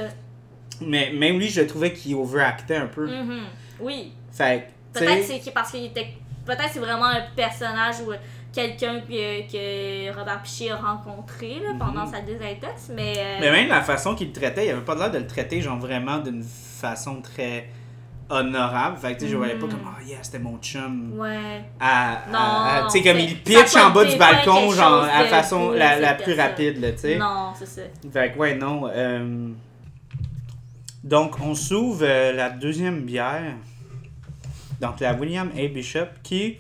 mais 0.81 1.13
même 1.13 1.39
lui 1.39 1.49
je 1.49 1.61
trouvais 1.63 1.93
qu'il 1.93 2.15
overactait 2.15 2.77
un 2.77 2.87
peu 2.87 3.07
Mhm. 3.07 3.41
Oui. 3.81 4.13
fait 4.33 4.69
Peut-être 4.93 5.25
c'est 5.45 5.51
parce 5.53 5.71
qu'il 5.73 5.85
était. 5.85 6.07
Peut-être 6.47 6.71
c'est 6.73 6.79
vraiment 6.79 7.05
un 7.07 7.21
personnage 7.37 7.97
ou 8.01 8.13
quelqu'un 8.55 9.01
que, 9.01 9.43
que 9.53 10.17
Robert 10.19 10.41
Piché 10.43 10.71
a 10.71 10.77
rencontré 10.77 11.57
là, 11.61 11.75
pendant 11.79 12.07
Mhm. 12.07 12.13
sa 12.13 12.21
désintox, 12.23 12.91
mais. 12.95 13.13
euh, 13.19 13.37
Mais 13.41 13.51
même 13.51 13.69
la 13.69 13.83
façon 13.83 14.15
qu'il 14.15 14.29
le 14.29 14.33
traitait, 14.33 14.67
il 14.67 14.71
avait 14.71 14.81
pas 14.81 14.95
l'air 14.95 15.11
de 15.11 15.19
le 15.19 15.27
traiter 15.27 15.61
genre 15.61 15.77
vraiment 15.79 16.17
d'une 16.19 16.43
façon 16.43 17.21
très 17.21 17.69
honorable. 18.29 18.97
Fait 18.99 19.15
que 19.15 19.19
tu 19.21 19.25
sais, 19.27 19.31
je 19.33 19.37
voyais 19.37 19.55
pas 19.57 19.67
Mhm. 19.67 19.73
comme 19.73 19.89
oh 19.99 20.03
yeah, 20.07 20.19
c'était 20.23 20.39
mon 20.39 20.59
chum. 20.59 21.13
Ouais. 21.19 21.65
À, 21.81 22.85
tu 22.91 22.99
sais 22.99 23.03
comme 23.05 23.19
il 23.21 23.41
pitch 23.43 23.77
en 23.77 23.91
bas 23.91 24.05
du 24.05 24.17
balcon 24.17 24.71
genre 24.73 25.05
à 25.05 25.25
façon 25.25 25.71
la, 25.71 25.99
la 26.01 26.15
plus 26.15 26.35
rapide 26.35 26.81
là, 26.81 26.93
tu 26.93 26.99
sais. 26.99 27.17
Non, 27.19 27.53
c'est 27.59 27.67
ça. 27.67 27.83
Fait 28.13 28.33
que 28.33 28.39
ouais, 28.39 28.55
non. 28.57 28.89
euh, 28.93 29.49
Donc 31.05 31.37
on 31.41 31.55
s'ouvre 31.55 32.01
euh, 32.03 32.33
la 32.33 32.51
deuxième 32.51 33.03
bière. 33.03 33.55
Donc 34.81 35.01
la 35.01 35.15
William 35.15 35.51
A. 35.57 35.69
Bishop 35.69 36.09
qui 36.23 36.57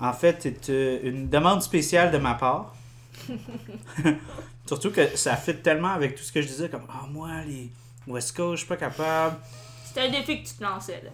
en 0.00 0.12
fait 0.12 0.46
est 0.46 0.70
euh, 0.70 0.98
une 1.02 1.28
demande 1.28 1.62
spéciale 1.62 2.10
de 2.12 2.18
ma 2.18 2.34
part. 2.34 2.74
Surtout 4.66 4.90
que 4.90 5.16
ça 5.16 5.34
fit 5.36 5.56
tellement 5.56 5.88
avec 5.92 6.14
tout 6.14 6.22
ce 6.22 6.30
que 6.30 6.42
je 6.42 6.46
disais 6.46 6.68
comme 6.68 6.84
ah 6.90 7.06
moi 7.10 7.28
les 7.46 7.70
West 8.06 8.36
Coast, 8.36 8.52
je 8.52 8.56
suis 8.58 8.68
pas 8.68 8.76
capable. 8.76 9.36
C'était 9.88 10.06
un 10.06 10.10
défi 10.10 10.42
que 10.42 10.48
tu 10.48 10.54
te 10.54 10.62
lançais 10.62 11.02
là. 11.02 11.10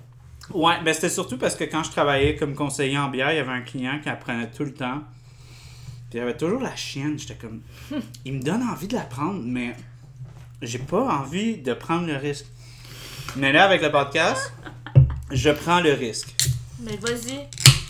Ouais, 0.53 0.75
ben 0.85 0.93
c'était 0.93 1.09
surtout 1.09 1.39
parce 1.39 1.55
que 1.55 1.65
quand 1.65 1.83
je 1.85 1.91
travaillais 1.91 2.37
comme 2.37 2.55
conseiller 2.55 2.99
en 2.99 3.09
bière, 3.09 3.33
il 3.33 3.37
y 3.37 3.41
avait 3.41 3.53
un 3.53 3.63
client 3.63 3.99
qui 4.03 4.09
apprenait 4.09 4.51
tout 4.51 4.65
le 4.65 4.75
temps. 4.75 5.01
Puis 6.11 6.15
il 6.15 6.17
y 6.19 6.21
avait 6.21 6.37
toujours 6.37 6.61
la 6.61 6.75
chienne. 6.77 7.19
J'étais 7.19 7.37
comme. 7.37 7.63
Il 8.25 8.35
me 8.35 8.43
donne 8.43 8.63
envie 8.63 8.89
de 8.89 8.95
la 8.95 9.03
prendre, 9.03 9.41
mais 9.43 9.75
j'ai 10.61 10.79
pas 10.81 11.03
envie 11.03 11.59
de 11.59 11.73
prendre 11.73 12.07
le 12.07 12.17
risque. 12.17 12.47
Mais 13.37 13.53
là, 13.53 13.65
avec 13.65 13.81
le 13.81 13.91
podcast, 13.91 14.53
je 15.31 15.51
prends 15.51 15.81
le 15.81 15.93
risque. 15.93 16.35
Mais 16.81 16.97
vas-y, 16.97 17.49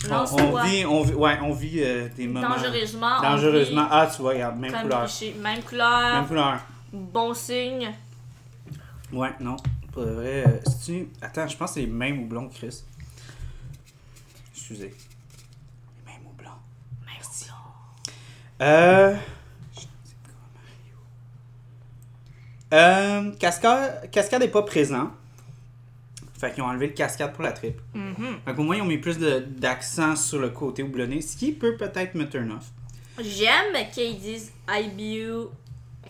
On, 0.09 0.15
on 0.39 0.63
vit, 0.63 0.85
on 0.85 1.01
vit, 1.03 1.13
ouais, 1.13 1.37
on 1.41 1.51
vit 1.51 1.81
euh, 1.83 2.07
des 2.15 2.27
moments. 2.27 2.49
Dangereusement. 2.55 3.21
Dangereusement. 3.21 3.87
Ah, 3.89 4.09
tu 4.13 4.21
vois, 4.21 4.33
regarde, 4.33 4.57
même 4.57 4.71
couleur. 4.71 5.07
Même 5.41 5.63
couleur. 5.63 6.13
Même 6.15 6.27
couleur. 6.27 6.59
Bon 6.93 7.33
signe. 7.33 7.91
Ouais, 9.11 9.31
non. 9.39 9.57
Pour 9.95 10.05
de 10.05 10.11
vrai. 10.11 10.43
euh, 10.45 11.03
Attends, 11.21 11.47
je 11.47 11.55
pense 11.57 11.69
que 11.71 11.73
c'est 11.75 11.79
les 11.81 11.87
mêmes 11.87 12.23
houblons, 12.23 12.49
Chris. 12.49 12.83
Excusez. 14.53 14.93
Les 16.05 16.11
mêmes 16.11 16.27
houblons. 16.29 16.49
Merci. 17.05 17.47
Euh. 18.61 19.15
Euh. 22.73 23.31
Cascade, 23.39 24.11
Cascade 24.11 24.43
est 24.43 24.49
pas 24.49 24.63
présent. 24.63 25.11
Fait 26.37 26.53
qu'ils 26.53 26.63
ont 26.63 26.67
enlevé 26.67 26.87
le 26.87 26.93
cascade 26.93 27.31
pour 27.33 27.43
la 27.43 27.53
trip. 27.53 27.79
Mhm. 27.93 28.39
Fait 28.43 28.53
qu'au 28.53 28.63
moins, 28.63 28.75
ils 28.75 28.81
ont 28.81 28.85
mis 28.85 28.97
plus 28.97 29.17
d'accent 29.17 30.17
sur 30.17 30.39
le 30.39 30.49
côté 30.49 30.83
houblonné, 30.83 31.21
ce 31.21 31.37
qui 31.37 31.53
peut 31.53 31.77
peut-être 31.77 32.15
me 32.15 32.27
turn 32.27 32.51
off. 32.51 32.65
J'aime 33.17 33.89
qu'ils 33.93 34.19
disent 34.19 34.51
IBU 34.67 35.47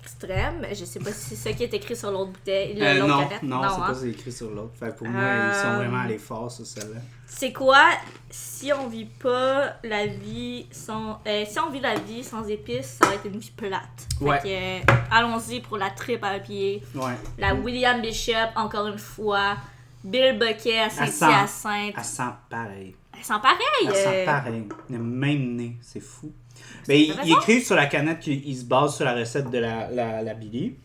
extrême. 0.05 0.65
Je 0.71 0.85
sais 0.85 0.99
pas 0.99 1.11
si 1.11 1.29
c'est 1.29 1.35
ça 1.35 1.53
qui 1.53 1.63
est 1.63 1.73
écrit 1.73 1.95
sur 1.95 2.11
l'autre 2.11 2.31
bouteille. 2.31 2.75
le- 2.75 2.85
Euh, 2.85 2.99
non, 3.07 3.23
canette. 3.27 3.43
non, 3.43 3.61
c'est 3.63 3.75
hein? 3.81 3.83
pas 3.87 3.93
c'est 3.95 4.09
écrit 4.09 4.31
sur 4.31 4.51
l'autre. 4.51 4.73
Fait 4.79 4.95
pour 4.95 5.07
moi, 5.07 5.21
ils 5.21 5.55
sont 5.55 5.67
Euh, 5.67 5.77
vraiment 5.77 6.01
allés 6.01 6.17
fort 6.19 6.51
sur 6.51 6.65
celle-là. 6.65 6.99
C'est 7.27 7.51
quoi 7.51 7.83
si 8.29 8.71
on 8.71 8.87
vit 8.87 9.05
pas 9.05 9.73
la 9.83 10.05
vie 10.07 10.67
sans. 10.71 11.19
euh, 11.27 11.43
si 11.47 11.59
on 11.59 11.69
vit 11.71 11.79
la 11.81 11.95
vie 11.95 12.23
sans 12.23 12.47
épices, 12.47 12.97
ça 13.01 13.07
va 13.07 13.15
être 13.15 13.25
une 13.25 13.39
vie 13.39 13.51
plate. 13.55 14.07
Ouais. 14.21 14.39
euh, 14.45 14.79
allons-y 15.11 15.59
pour 15.61 15.77
la 15.77 15.89
trip 15.89 16.23
à 16.23 16.39
pied. 16.39 16.83
Ouais. 16.93 17.13
La 17.39 17.53
William 17.55 18.01
Bishop, 18.01 18.51
encore 18.55 18.87
une 18.87 18.99
fois. 18.99 19.55
Bill 20.03 20.37
Bucket 20.37 20.81
à 20.85 20.89
Saint-Hyacinthe. 20.91 21.95
Elle 21.97 22.03
sent 22.03 22.23
pareil. 22.47 22.95
Elle 23.17 23.23
sent 23.23 23.33
pareil. 23.41 23.87
Elle 23.87 23.95
sent 23.95 24.21
euh, 24.21 24.25
pareil. 24.25 24.67
Le 24.91 24.99
même 24.99 25.55
nez, 25.55 25.77
c'est 25.81 25.99
fou. 25.99 26.31
Ben, 26.87 26.97
ils, 27.23 27.31
écrivent 27.31 27.65
sur 27.65 27.75
la 27.75 27.85
canette 27.87 28.19
qu'ils 28.19 28.57
se 28.57 28.63
basent 28.65 28.95
sur 28.95 29.05
la 29.05 29.13
recette 29.15 29.49
de 29.49 29.57
la, 29.57 29.89
la, 29.91 30.21
la 30.21 30.33
Billy. 30.33 30.75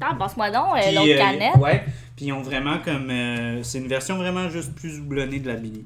Attends, 0.00 0.16
passe-moi 0.16 0.50
donc 0.50 0.76
euh, 0.76 0.92
l'autre 0.92 1.08
euh, 1.12 1.18
canette. 1.18 1.56
Ouais. 1.56 1.84
Puis 2.16 2.26
ils 2.26 2.32
ont 2.32 2.42
vraiment 2.42 2.78
comme. 2.84 3.10
euh, 3.10 3.62
c'est 3.62 3.78
une 3.78 3.88
version 3.88 4.16
vraiment 4.16 4.48
juste 4.48 4.74
plus 4.74 4.98
houblonnée 5.00 5.38
de 5.40 5.48
la 5.48 5.56
Billy. 5.56 5.84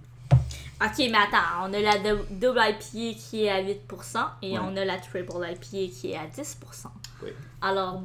Ok, 0.79 0.99
mais 0.99 1.13
attends, 1.15 1.65
on 1.65 1.73
a 1.73 1.81
la 1.81 1.99
dou- 1.99 2.25
double 2.31 2.61
IPA 2.61 3.19
qui 3.19 3.45
est 3.45 3.51
à 3.51 3.63
8% 3.63 3.73
et 4.43 4.53
Ouais. 4.53 4.59
on 4.63 4.77
a 4.77 4.85
la 4.85 4.99
triple 4.99 5.33
IPA 5.33 5.59
qui 5.93 6.13
est 6.13 6.17
à 6.17 6.27
10%. 6.27 6.89
Oui. 7.23 7.31
Alors, 7.63 8.03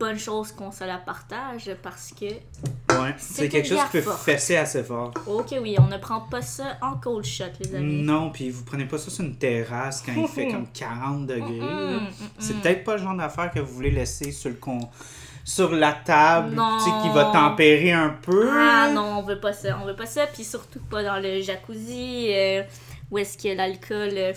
bonne 0.00 0.18
chose 0.18 0.50
qu'on 0.50 0.72
se 0.72 0.82
la 0.82 0.96
partage 0.98 1.70
parce 1.82 2.12
que, 2.18 2.24
Ouais, 2.26 3.14
c'est 3.18 3.48
quelque 3.48 3.68
chose 3.68 3.78
qui 3.84 3.92
peut 3.98 4.00
forte. 4.02 4.18
fesser 4.22 4.56
assez 4.56 4.82
fort. 4.82 5.12
ok, 5.26 5.54
oui, 5.62 5.76
on 5.78 5.86
ne 5.86 5.96
prend 5.98 6.22
pas 6.22 6.42
ça 6.42 6.76
en 6.82 6.96
cold 6.96 7.24
shot, 7.24 7.44
les 7.60 7.76
amis. 7.76 8.02
Non, 8.02 8.30
puis 8.30 8.50
vous 8.50 8.64
prenez 8.64 8.86
pas 8.86 8.98
ça 8.98 9.10
sur 9.10 9.22
une 9.24 9.36
terrasse 9.36 10.02
quand 10.04 10.12
il 10.16 10.26
fait 10.26 10.48
comme 10.52 10.66
40 10.72 11.26
degrés. 11.26 11.60
C'est 12.40 12.60
peut-être 12.60 12.82
pas 12.82 12.96
le 12.96 13.02
genre 13.02 13.14
d'affaire 13.16 13.50
que 13.52 13.60
vous 13.60 13.72
voulez 13.72 13.92
laisser 13.92 14.32
sur 14.32 14.50
le 14.50 14.56
con... 14.56 14.80
sur 15.44 15.70
la 15.72 15.92
table, 15.92 16.56
tu 16.56 16.84
sais, 16.84 16.90
qui 17.02 17.14
va 17.14 17.26
tempérer 17.26 17.92
un 17.92 18.08
peu. 18.10 18.50
Ah 18.52 18.90
non, 18.92 19.18
on 19.18 19.22
veut 19.22 19.38
pas 19.38 19.52
ça. 19.52 19.78
On 19.80 19.86
veut 19.86 19.96
pas 19.96 20.06
ça, 20.06 20.26
puis 20.26 20.42
surtout 20.44 20.80
pas 20.90 21.02
dans 21.04 21.18
le 21.22 21.40
jacuzzi 21.42 22.26
euh, 22.32 22.62
où 23.10 23.18
est-ce 23.18 23.38
que 23.38 23.54
l'alcool, 23.56 24.10
euh, 24.14 24.32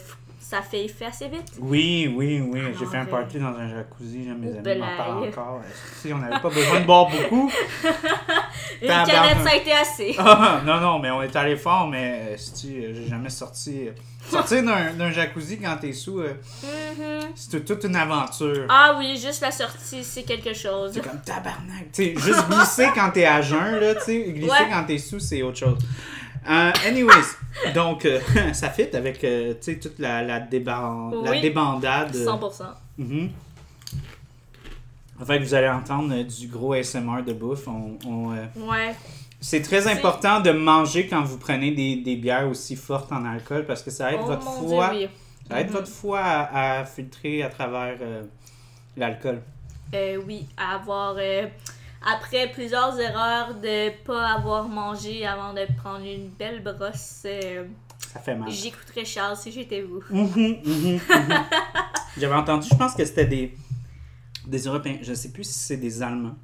ça 0.54 0.62
fait 0.62 0.86
effet 0.86 1.06
assez 1.06 1.28
vite. 1.30 1.48
Oui, 1.60 2.14
oui, 2.16 2.40
oui. 2.48 2.60
Ah 2.64 2.70
J'ai 2.80 2.86
fait 2.86 2.98
un 2.98 3.06
mais- 3.06 3.10
party 3.10 3.40
dans 3.40 3.48
un 3.58 3.68
jacuzzi, 3.68 4.20
mes 4.40 4.56
amis 4.56 4.80
m'en 4.80 4.98
parlent 4.98 5.28
encore. 5.28 5.62
Si 6.00 6.14
on 6.14 6.20
n'avait 6.20 6.40
pas 6.40 6.50
besoin 6.50 6.80
de 6.80 6.86
boire 6.86 7.10
beaucoup. 7.10 7.52
Une 8.82 8.88
canette, 8.88 9.38
ça 9.44 9.50
a 9.52 9.56
été 9.56 9.72
assez. 9.72 10.16
Ah, 10.20 10.62
non, 10.66 10.80
non, 10.80 11.00
mais 11.00 11.10
on 11.10 11.22
est 11.24 11.36
allé 11.36 11.56
fort, 11.56 11.88
mais 11.88 12.34
euh, 12.34 12.38
si 12.38 12.76
j'ai 12.76 13.08
jamais 13.08 13.30
sorti. 13.30 13.88
euh, 13.88 13.92
Sortir 14.30 14.64
d'un 14.64 15.12
jacuzzi 15.12 15.60
quand 15.60 15.76
t'es 15.82 15.92
sous, 15.92 16.20
euh, 16.20 16.34
Mhm. 16.64 17.32
c'est 17.36 17.66
toute 17.66 17.84
une 17.84 17.96
aventure. 17.96 18.68
Ah 18.70 18.96
oui, 18.98 19.18
juste 19.18 19.42
la 19.42 19.52
sortie, 19.52 20.04
c'est 20.04 20.24
quelque 20.24 20.54
chose. 20.54 20.92
C'est 20.94 21.02
comme 21.02 21.20
tabarnak. 21.22 21.88
Sais, 21.92 22.14
juste 22.18 22.48
glisser 22.50 22.88
quand 22.96 23.10
t'es 23.12 23.26
à 23.26 23.42
jeun, 23.42 23.80
là, 23.80 23.96
tu 23.96 24.02
sais. 24.04 24.24
Glisser 24.32 24.50
Ouais. 24.52 24.70
quand 24.72 24.84
t'es 24.86 24.98
sous, 24.98 25.20
c'est 25.20 25.42
autre 25.42 25.58
chose. 25.58 25.78
Euh, 26.50 26.72
anyways, 26.86 27.74
donc, 27.74 28.06
euh, 28.06 28.20
ça 28.54 28.70
fit 28.70 28.94
avec, 28.96 29.24
euh, 29.24 29.54
sais, 29.62 29.80
toute 29.80 30.00
la, 30.00 30.22
la, 30.24 30.40
déban- 30.40 31.24
la 31.24 31.32
Oui. 31.32 31.42
débandade. 31.42 32.16
euh, 32.16 32.26
100%. 32.26 32.64
Mhm. 32.98 33.30
En 35.22 35.26
fait, 35.26 35.40
vous 35.40 35.54
allez 35.54 35.70
entendre 35.70 36.22
du 36.24 36.48
gros 36.48 36.74
ASMR 36.74 37.22
de 37.26 37.34
bouffe. 37.34 37.68
On, 37.68 37.98
on, 38.06 38.30
Ouais. 38.70 38.96
C'est 39.40 39.62
très 39.62 39.88
important 39.88 40.40
de 40.40 40.52
manger 40.52 41.08
quand 41.08 41.22
vous 41.24 41.38
prenez 41.38 41.72
des, 41.72 41.98
des 41.98 42.16
bières 42.16 42.48
aussi 42.48 42.76
fortes 42.76 43.12
en 43.12 43.26
alcool 43.26 43.66
parce 43.66 43.84
que 43.84 43.92
ça 43.92 44.12
aide 44.12 44.20
Oh 44.24 44.28
votre 44.28 44.44
foie. 44.44 44.90
Dieu, 44.94 45.00
oui. 45.04 45.10
Ça 45.50 45.60
aide 45.62 45.68
Mhm. 45.68 45.74
votre 45.74 45.88
foie 45.90 46.20
à, 46.22 46.80
à 46.80 46.86
filtrer 46.86 47.44
à 47.44 47.50
travers 47.50 47.98
l'alcool. 48.98 49.42
Euh, 49.94 50.18
oui, 50.26 50.46
à 50.58 50.76
avoir. 50.76 51.16
Après 52.06 52.52
plusieurs 52.52 53.00
erreurs 53.00 53.54
de 53.56 53.90
pas 54.04 54.28
avoir 54.34 54.68
mangé 54.68 55.26
avant 55.26 55.54
de 55.54 55.62
prendre 55.78 56.06
une 56.06 56.30
belle 56.30 56.62
brosse, 56.64 57.24
euh, 57.26 57.66
Ça 58.14 58.20
fait 58.20 58.36
mal. 58.36 58.50
j'écouterais 58.50 59.06
Charles 59.06 59.38
si 59.38 59.52
j'étais 59.52 59.82
vous. 59.82 60.02
Mhm, 60.10 60.28
mhm, 60.36 60.94
mhm. 60.94 61.00
J'avais 62.18 62.36
entendu, 62.36 62.68
je 62.72 62.76
pense 62.76 62.94
que 62.94 63.04
c'était 63.06 63.26
des, 63.26 63.56
des 64.46 64.60
Européens. 64.66 64.98
Je 65.02 65.14
sais 65.14 65.30
plus 65.32 65.44
si 65.46 65.54
c'est 65.58 65.78
des 65.78 66.02
Allemands. 66.04 66.36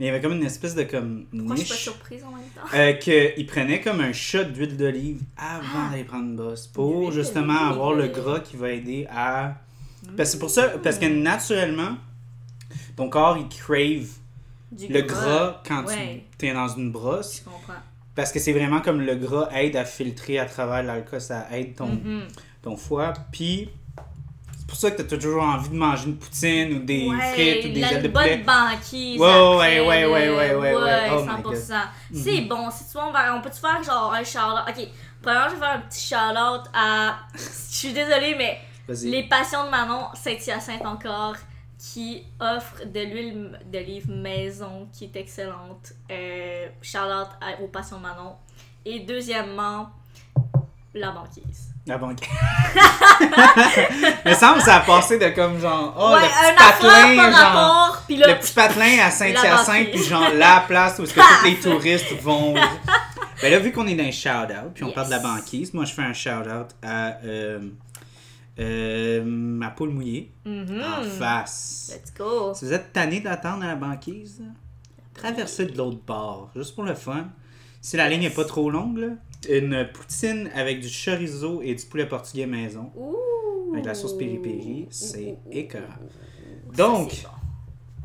Mais 0.00 0.06
il 0.06 0.08
y 0.08 0.10
avait 0.10 0.20
comme 0.20 0.32
une 0.32 0.44
espèce 0.44 0.74
de 0.74 0.82
comme 0.82 1.26
Moi, 1.32 1.54
je 1.54 1.60
suis 1.60 1.68
pas 1.68 1.74
niche. 1.74 1.82
surprise 1.84 2.24
en 2.24 2.30
même 2.32 2.48
temps? 2.54 2.62
Euh, 2.74 2.94
qu'ils 2.94 3.46
prenaient 3.46 3.80
comme 3.80 4.00
un 4.00 4.12
shot 4.12 4.44
d'huile 4.44 4.76
d'olive 4.76 5.20
avant 5.36 5.62
Ah. 5.86 5.90
d'aller 5.90 6.02
prendre 6.04 6.24
une 6.24 6.36
bosse 6.36 6.66
pour 6.66 7.12
justement 7.12 7.68
avoir 7.68 7.92
le 7.92 8.08
gras 8.08 8.40
qui 8.40 8.56
va 8.56 8.70
aider 8.70 9.06
à. 9.10 9.54
Parce 10.16 10.34
que 10.34 10.40
pour 10.40 10.50
ça, 10.50 10.68
parce 10.82 10.98
que 10.98 11.06
naturellement, 11.06 11.96
ton 12.96 13.08
corps 13.08 13.38
il 13.38 13.48
crave 13.48 14.08
Du 14.76 14.88
le 14.92 15.02
gras 15.02 15.60
quand 15.66 15.84
Ouais. 15.86 16.24
tu 16.38 16.46
es 16.46 16.52
dans 16.54 16.68
une 16.68 16.90
brosse. 16.92 17.38
Je 17.44 17.44
comprends. 17.50 17.72
Parce 18.14 18.30
que 18.32 18.38
c'est 18.38 18.52
vraiment 18.52 18.80
comme 18.80 19.00
le 19.00 19.14
gras 19.16 19.48
aide 19.54 19.76
à 19.76 19.84
filtrer 19.84 20.38
à 20.38 20.46
travers 20.46 20.82
l'alcool, 20.82 21.20
ça 21.20 21.46
aide 21.52 21.74
ton, 21.74 21.86
Mhm. 21.88 22.22
ton 22.62 22.76
foie. 22.76 23.12
Puis 23.32 23.68
c'est 24.56 24.66
pour 24.68 24.76
ça 24.76 24.90
que 24.92 25.02
tu 25.02 25.14
as 25.14 25.18
toujours 25.18 25.42
envie 25.42 25.68
de 25.68 25.74
manger 25.74 26.06
une 26.06 26.16
poutine 26.16 26.72
ou 26.74 26.78
des 26.84 27.08
Ouais, 27.08 27.32
frites 27.32 27.64
ou 27.66 27.68
des 27.72 27.80
ailes 27.82 28.02
de 28.02 28.08
bonne 28.08 28.22
poulet. 28.22 28.36
banquise. 28.38 29.20
Ouais, 29.20 29.28
après, 29.28 29.80
ouais, 29.80 30.04
ouais, 30.04 30.06
ouais, 30.06 30.30
ouais, 30.30 30.54
ouais, 30.54 30.74
ouais. 30.76 31.10
Oh 31.12 31.22
my 31.22 31.26
100%. 31.42 31.74
C'est 32.12 32.40
bon. 32.42 32.70
Si 32.70 32.84
tu 32.86 32.92
veux, 32.98 33.04
on, 33.04 33.12
va- 33.12 33.34
on 33.36 33.40
peut-tu 33.40 33.60
faire 33.60 33.82
genre 33.82 34.12
un 34.14 34.22
shout-out? 34.24 34.64
Ok, 34.68 34.88
premièrement, 35.22 35.48
je 35.50 35.54
vais 35.54 35.60
faire 35.60 35.74
un 35.74 35.80
petit 35.80 36.06
shout-out 36.06 36.70
à. 36.72 37.16
Je 37.34 37.78
suis 37.78 37.92
désolée, 37.92 38.36
mais 38.38 38.58
les 39.02 39.24
Passions 39.24 39.64
de 39.64 39.70
Manon, 39.70 40.06
Saint-Hyacinthe 40.14 40.84
encore, 40.86 41.34
qui 41.78 42.24
offre 42.40 42.84
de 42.86 43.00
l'huile 43.00 43.60
d'olive 43.66 44.10
maison 44.10 44.88
qui 44.92 45.04
est 45.04 45.16
excellente. 45.16 45.92
Euh, 46.10 46.66
aux 47.62 47.68
Passions 47.68 47.98
de 47.98 48.02
Manon. 48.02 48.36
Et 48.84 49.00
deuxièmement, 49.00 49.90
la 50.94 51.10
banquise. 51.10 51.70
La 51.86 51.98
banque. 51.98 52.20
Mais 54.24 54.34
semble 54.34 54.58
que 54.58 54.64
ça 54.64 54.76
a 54.76 54.80
passé 54.80 55.18
de 55.18 55.28
comme 55.30 55.60
genre. 55.60 55.94
Oh, 55.98 56.14
ouais, 56.14 56.20
le 56.22 56.28
petit 56.28 56.54
patelin, 56.56 57.16
par 57.16 57.30
genre. 57.30 57.40
rapport, 57.40 58.02
puis 58.06 58.16
là, 58.16 58.28
Le 58.28 58.38
petit 58.38 58.52
patelin 58.54 59.04
à 59.06 59.10
Saint-Hyacinthe, 59.10 59.86
banquise. 59.86 60.00
puis 60.00 60.04
genre 60.04 60.30
la 60.34 60.64
place 60.66 60.98
où 60.98 61.02
est-ce 61.04 61.12
que 61.14 61.20
tous 61.40 61.44
les 61.44 61.56
touristes 61.60 62.12
vont. 62.22 62.54
Ben 63.42 63.50
là, 63.52 63.58
vu 63.58 63.72
qu'on 63.72 63.86
est 63.86 63.94
dans 63.96 64.04
un 64.04 64.10
shout-out, 64.10 64.72
puis 64.74 64.84
on 64.84 64.88
Yes. 64.88 64.94
parle 64.94 65.06
de 65.08 65.12
la 65.12 65.18
banquise, 65.18 65.74
moi 65.74 65.84
je 65.84 65.92
fais 65.92 66.02
un 66.02 66.14
shout-out 66.14 66.68
à 66.82 67.18
euh, 67.24 67.58
euh, 68.58 69.22
ma 69.24 69.70
poule 69.70 69.90
mouillée 69.90 70.32
Mhm. 70.44 70.80
en 70.82 71.02
face. 71.02 71.92
Let's 71.94 72.12
go. 72.16 72.54
Si 72.54 72.64
vous 72.66 72.72
êtes 72.72 72.92
tanné 72.92 73.20
d'attendre 73.20 73.64
à 73.64 73.68
la 73.68 73.76
banquise, 73.76 74.42
traversez 75.14 75.66
de 75.66 75.76
l'autre 75.76 76.00
bord, 76.06 76.50
juste 76.54 76.74
pour 76.74 76.84
le 76.84 76.94
fun. 76.94 77.28
Si 77.80 77.96
la 77.96 78.08
ligne 78.08 78.22
n'est 78.22 78.30
pas 78.30 78.44
trop 78.44 78.70
longue, 78.70 78.98
là, 78.98 79.08
une 79.48 79.86
poutine 79.92 80.48
avec 80.54 80.80
du 80.80 80.88
chorizo 80.88 81.60
et 81.62 81.74
du 81.74 81.84
poulet 81.84 82.06
portugais 82.06 82.46
maison. 82.46 82.90
Ouh. 82.96 83.16
Avec 83.72 83.86
la 83.86 83.94
sauce 83.94 84.16
piri-piri, 84.16 84.86
c'est 84.90 85.36
écœurant. 85.50 85.98
Donc. 86.76 87.24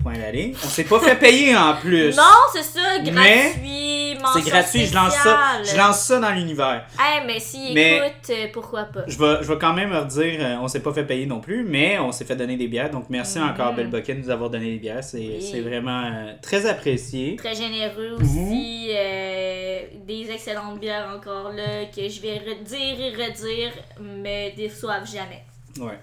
Point 0.02 0.18
d'aller. 0.18 0.54
On 0.64 0.68
s'est 0.68 0.86
pas 0.86 1.00
fait 1.00 1.16
payer 1.18 1.56
en 1.58 1.76
plus. 1.76 2.16
Non, 2.16 2.24
c'est 2.54 2.64
ça, 2.64 3.00
gratuit, 3.04 4.18
C'est 4.34 4.42
gratuit, 4.50 4.86
je 4.86 4.96
lance 4.96 5.14
ça. 5.16 5.40
Je 5.64 5.76
lance 5.78 6.00
ça 6.02 6.20
dans 6.20 6.30
l'univers. 6.32 6.86
Hey, 6.98 7.24
mais 7.28 7.40
s'ils 7.40 7.74
Mais- 7.74 7.98
écoutent, 7.98 8.30
euh, 8.30 8.48
pourquoi 8.54 8.84
pas? 8.86 9.02
Je 9.08 9.18
vais, 9.18 9.44
je 9.44 9.48
vais 9.52 9.58
quand 9.60 9.74
même 9.74 9.92
leur 9.92 10.06
dire, 10.06 10.40
euh, 10.40 10.56
on 10.62 10.68
s'est 10.70 10.80
pas 10.82 10.94
fait 10.94 11.04
payer 11.06 11.26
non 11.26 11.42
plus, 11.42 11.64
mais 11.66 12.00
on 12.00 12.12
s'est 12.14 12.24
fait 12.24 12.36
donner 12.38 12.56
des 12.56 12.68
bières. 12.68 12.90
Donc 12.90 13.06
merci 13.10 13.40
Mhm. 13.40 13.50
encore 13.50 13.74
Belle 13.74 13.90
de 13.90 14.14
nous 14.14 14.30
avoir 14.30 14.50
donné 14.50 14.72
des 14.72 14.78
bières. 14.80 15.04
C'est 15.04 15.18
Oui. 15.18 15.50
c'est 15.52 15.62
vraiment 15.62 16.02
euh, 16.06 16.34
très 16.42 16.66
apprécié. 16.66 17.36
Très 17.36 17.56
généreux 17.56 18.16
Mhm. 18.20 18.24
aussi. 18.24 18.90
euh, 18.92 19.80
des 20.08 20.32
excellentes 20.32 20.80
bières 20.80 21.08
encore 21.16 21.52
là 21.52 21.86
que 21.94 22.08
je 22.10 22.22
vais 22.22 22.40
redire 22.40 23.00
et 23.00 23.10
redire, 23.12 23.72
mais 24.00 24.54
déçoivent 24.58 25.06
jamais. 25.10 25.44
Ouais. 25.80 26.00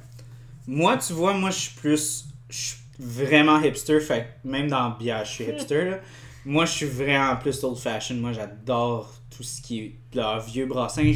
Moi, 0.69 0.97
tu 0.99 1.13
vois, 1.15 1.33
moi 1.33 1.51
je 1.51 1.59
suis 1.59 1.75
plus. 1.75 2.25
Je 2.49 2.57
suis 2.57 2.77
vraiment 2.99 3.61
hipster. 3.61 4.01
Fait 4.01 4.27
même 4.45 4.69
dans 4.69 4.91
bière, 4.91 5.25
je 5.25 5.31
suis 5.33 5.45
hipster. 5.49 5.91
là. 5.91 5.99
Moi, 6.45 6.65
je 6.65 6.73
suis 6.73 6.87
vraiment 6.87 7.37
plus 7.37 7.63
old 7.65 7.77
fashion. 7.77 8.15
Moi, 8.17 8.33
j'adore 8.33 9.13
tout 9.37 9.43
ce 9.43 9.61
qui 9.61 9.81
est 9.81 9.95
leur 10.15 10.41
vieux 10.41 10.67
brassin. 10.67 11.13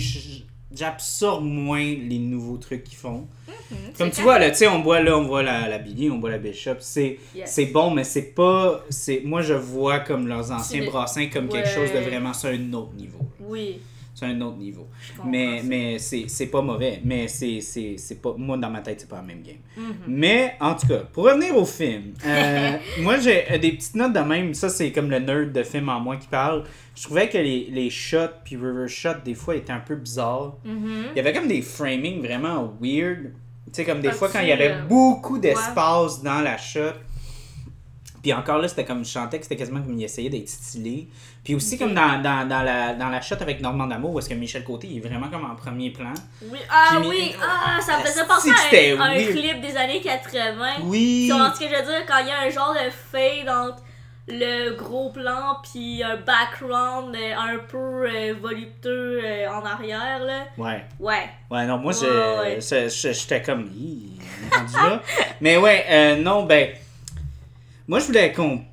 J'absorbe 0.73 1.45
moins 1.45 1.83
les 1.83 2.19
nouveaux 2.19 2.57
trucs 2.57 2.85
qu'ils 2.85 2.97
font. 2.99 3.27
Comme 3.99 4.11
C'est 4.11 4.17
tu 4.17 4.23
vois, 4.23 4.39
là, 4.39 4.51
tu 4.51 4.57
sais, 4.59 4.69
on 4.69 4.79
boit 4.81 5.01
là, 5.03 5.17
on 5.19 5.25
voit 5.25 5.43
la, 5.43 5.69
la 5.69 5.79
Billy, 5.79 6.09
on 6.11 6.19
boit 6.19 6.31
la 6.31 6.39
Bishop. 6.39 6.77
C'est 6.79 7.19
Yes. 7.35 7.59
bon, 7.73 7.91
mais 7.91 8.05
c'est 8.05 8.35
pas. 8.35 8.85
Moi, 9.25 9.43
je 9.43 9.55
vois 9.55 9.99
comme 10.01 10.29
leurs 10.29 10.53
anciens 10.53 10.85
brassins 10.85 11.27
comme 11.27 11.49
quelque 11.49 11.69
chose 11.69 11.93
de 11.93 11.99
vraiment 11.99 12.33
sur 12.33 12.51
un 12.51 12.73
autre 12.73 12.95
niveau. 12.95 13.19
Oui, 13.41 13.81
C'est 14.21 14.27
un 14.27 14.41
autre 14.43 14.59
niveau. 14.59 14.87
Mais, 15.25 15.63
mais 15.65 15.99
c'est 15.99 16.47
pas 16.47 16.61
mauvais. 16.61 17.01
Mais 17.05 17.27
c'est 17.27 17.63
c'est- 17.63 17.95
c'est 17.97 18.21
pas. 18.21 18.35
Moi, 18.37 18.59
dans 18.59 18.69
ma 18.69 18.81
tête, 18.81 19.01
c'est 19.01 19.09
pas 19.09 19.17
la 19.17 19.23
même 19.23 19.41
game. 19.43 19.57
Mhm. 19.77 19.95
Mais, 20.09 20.57
en 20.61 20.75
tout 20.75 20.87
cas, 20.89 20.99
pour 21.11 21.25
revenir 21.25 21.57
au 21.57 21.65
film, 21.65 22.13
euh, 22.27 22.77
moi, 23.01 23.19
j'ai 23.19 23.51
euh, 23.51 23.57
des 23.59 23.73
petites 23.73 23.95
notes 23.95 24.13
de 24.13 24.21
même. 24.21 24.53
Ça, 24.53 24.69
c'est 24.69 24.93
comme 24.93 25.11
le 25.11 25.21
nerd 25.21 25.53
de 25.53 25.63
film 25.63 25.89
en 25.89 26.01
moi 26.01 26.17
qui 26.19 26.27
parle. 26.29 26.65
Je 26.95 27.03
trouvais 27.05 27.31
que 27.31 27.39
les, 27.39 27.69
les 27.71 27.89
shots 27.89 28.29
puis 28.45 28.57
river 28.57 28.89
shots, 28.89 29.23
des 29.25 29.33
fois, 29.35 29.57
étaient 29.57 29.73
un 29.73 29.81
peu 29.81 29.97
bizarres. 29.97 30.57
Mhm. 30.67 31.05
Il 31.13 31.17
y 31.17 31.21
avait 31.21 31.33
comme 31.33 31.49
des 31.49 31.63
framings 31.63 32.21
vraiment 32.21 32.75
weird. 32.81 33.33
Tu 33.67 33.73
sais, 33.73 33.85
comme 33.87 34.01
des 34.01 34.09
Ah, 34.09 34.13
fois 34.13 34.29
quand 34.29 34.41
il 34.41 34.49
y 34.49 34.53
avait 34.53 34.73
euh, 34.73 34.83
beaucoup 34.87 35.39
d'espace 35.39 36.23
dans 36.23 36.41
la 36.41 36.59
shot. 36.59 36.93
Puis 38.23 38.33
encore 38.33 38.59
là, 38.59 38.69
c'était 38.69 38.85
comme 38.85 39.05
je 39.05 39.11
chantais 39.11 39.39
que 39.39 39.45
c'était 39.45 39.57
quasiment 39.57 39.81
comme 39.81 39.99
il 39.99 40.05
essayait 40.05 40.29
d'être 40.29 40.49
stylé. 40.49 41.09
Puis 41.43 41.55
aussi 41.55 41.79
comme 41.79 41.95
dans, 41.95 42.21
dans, 42.23 42.47
dans, 42.47 42.63
la, 42.63 42.95
dans 42.95 43.09
la 43.09 43.21
shot 43.21 43.37
avec 43.41 43.61
Normand 43.61 43.87
D'Amour, 43.87 44.15
où 44.15 44.19
est-ce 44.19 44.29
que 44.29 44.35
Michel 44.35 44.63
Côté 44.63 44.89
il 44.89 44.99
est 44.99 45.09
vraiment 45.09 45.29
comme 45.29 45.45
en 45.45 45.55
premier 45.55 45.91
plan. 45.91 46.13
Oui, 46.43 46.59
ah 46.71 46.97
Puis, 47.01 47.09
oui, 47.09 47.35
ah, 47.43 47.81
ça 47.81 47.99
me 47.99 48.03
faisait 48.03 48.21
Asti 48.21 48.51
penser 48.51 48.97
à 48.99 49.05
un, 49.05 49.15
clip 49.15 49.61
des 49.61 49.77
années 49.77 50.01
80. 50.01 50.83
Oui! 50.83 51.27
Tu 51.29 51.33
comprends 51.33 51.55
ce 51.55 51.61
que 51.61 51.67
je 51.67 51.77
veux 51.77 51.83
dire? 51.83 52.07
Quand 52.07 52.19
il 52.19 52.29
y 52.29 52.31
a 52.31 52.41
un 52.41 52.51
genre 52.51 52.75
de 52.75 52.91
fade 52.91 53.49
entre 53.49 53.83
le 54.29 54.77
gros 54.77 55.11
plan 55.11 55.57
puis 55.63 56.03
un 56.03 56.17
background 56.17 57.15
euh, 57.15 57.35
un 57.37 57.59
peu 57.59 58.07
euh, 58.07 58.35
voluptueux 58.41 59.21
euh, 59.25 59.49
en 59.49 59.65
arrière, 59.65 60.21
là. 60.25 60.45
Ouais. 60.57 60.85
Ouais. 60.99 61.29
Ouais, 61.51 61.67
non, 61.67 61.79
moi, 61.79 61.93
Ouais, 61.93 62.59
j'étais 62.61 63.43
comme. 63.43 63.71
Rendu 64.53 64.77
là. 64.77 65.03
Mais 65.41 65.57
ouais, 65.57 65.85
euh, 65.89 66.17
non, 66.17 66.45
ben. 66.45 66.69
Moi, 67.91 67.99
je 67.99 68.07
voulais 68.07 68.33
qu'on 68.33 68.65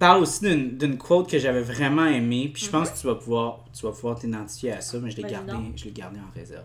parle 0.00 0.22
aussi 0.22 0.40
d'une 0.40 0.98
quote 0.98 1.30
que 1.30 1.38
j'avais 1.38 1.62
vraiment 1.62 2.06
aimée, 2.06 2.50
puis 2.52 2.64
je 2.64 2.70
pense 2.70 2.88
Mhm. 2.88 2.94
que 2.94 3.00
tu 3.00 3.06
vas 3.06 3.14
pouvoir 3.14 3.64
tu 3.72 3.86
vas 3.86 3.92
pouvoir 3.92 4.18
t'identifier 4.18 4.72
à 4.72 4.80
ça, 4.80 4.98
mais 4.98 5.08
je 5.12 5.16
l'ai 5.18 5.22
gardé, 5.30 5.52
donc. 5.52 5.76
je 5.76 5.84
l'ai 5.84 5.92
gardé 5.92 6.18
en 6.18 6.34
réserve. 6.36 6.64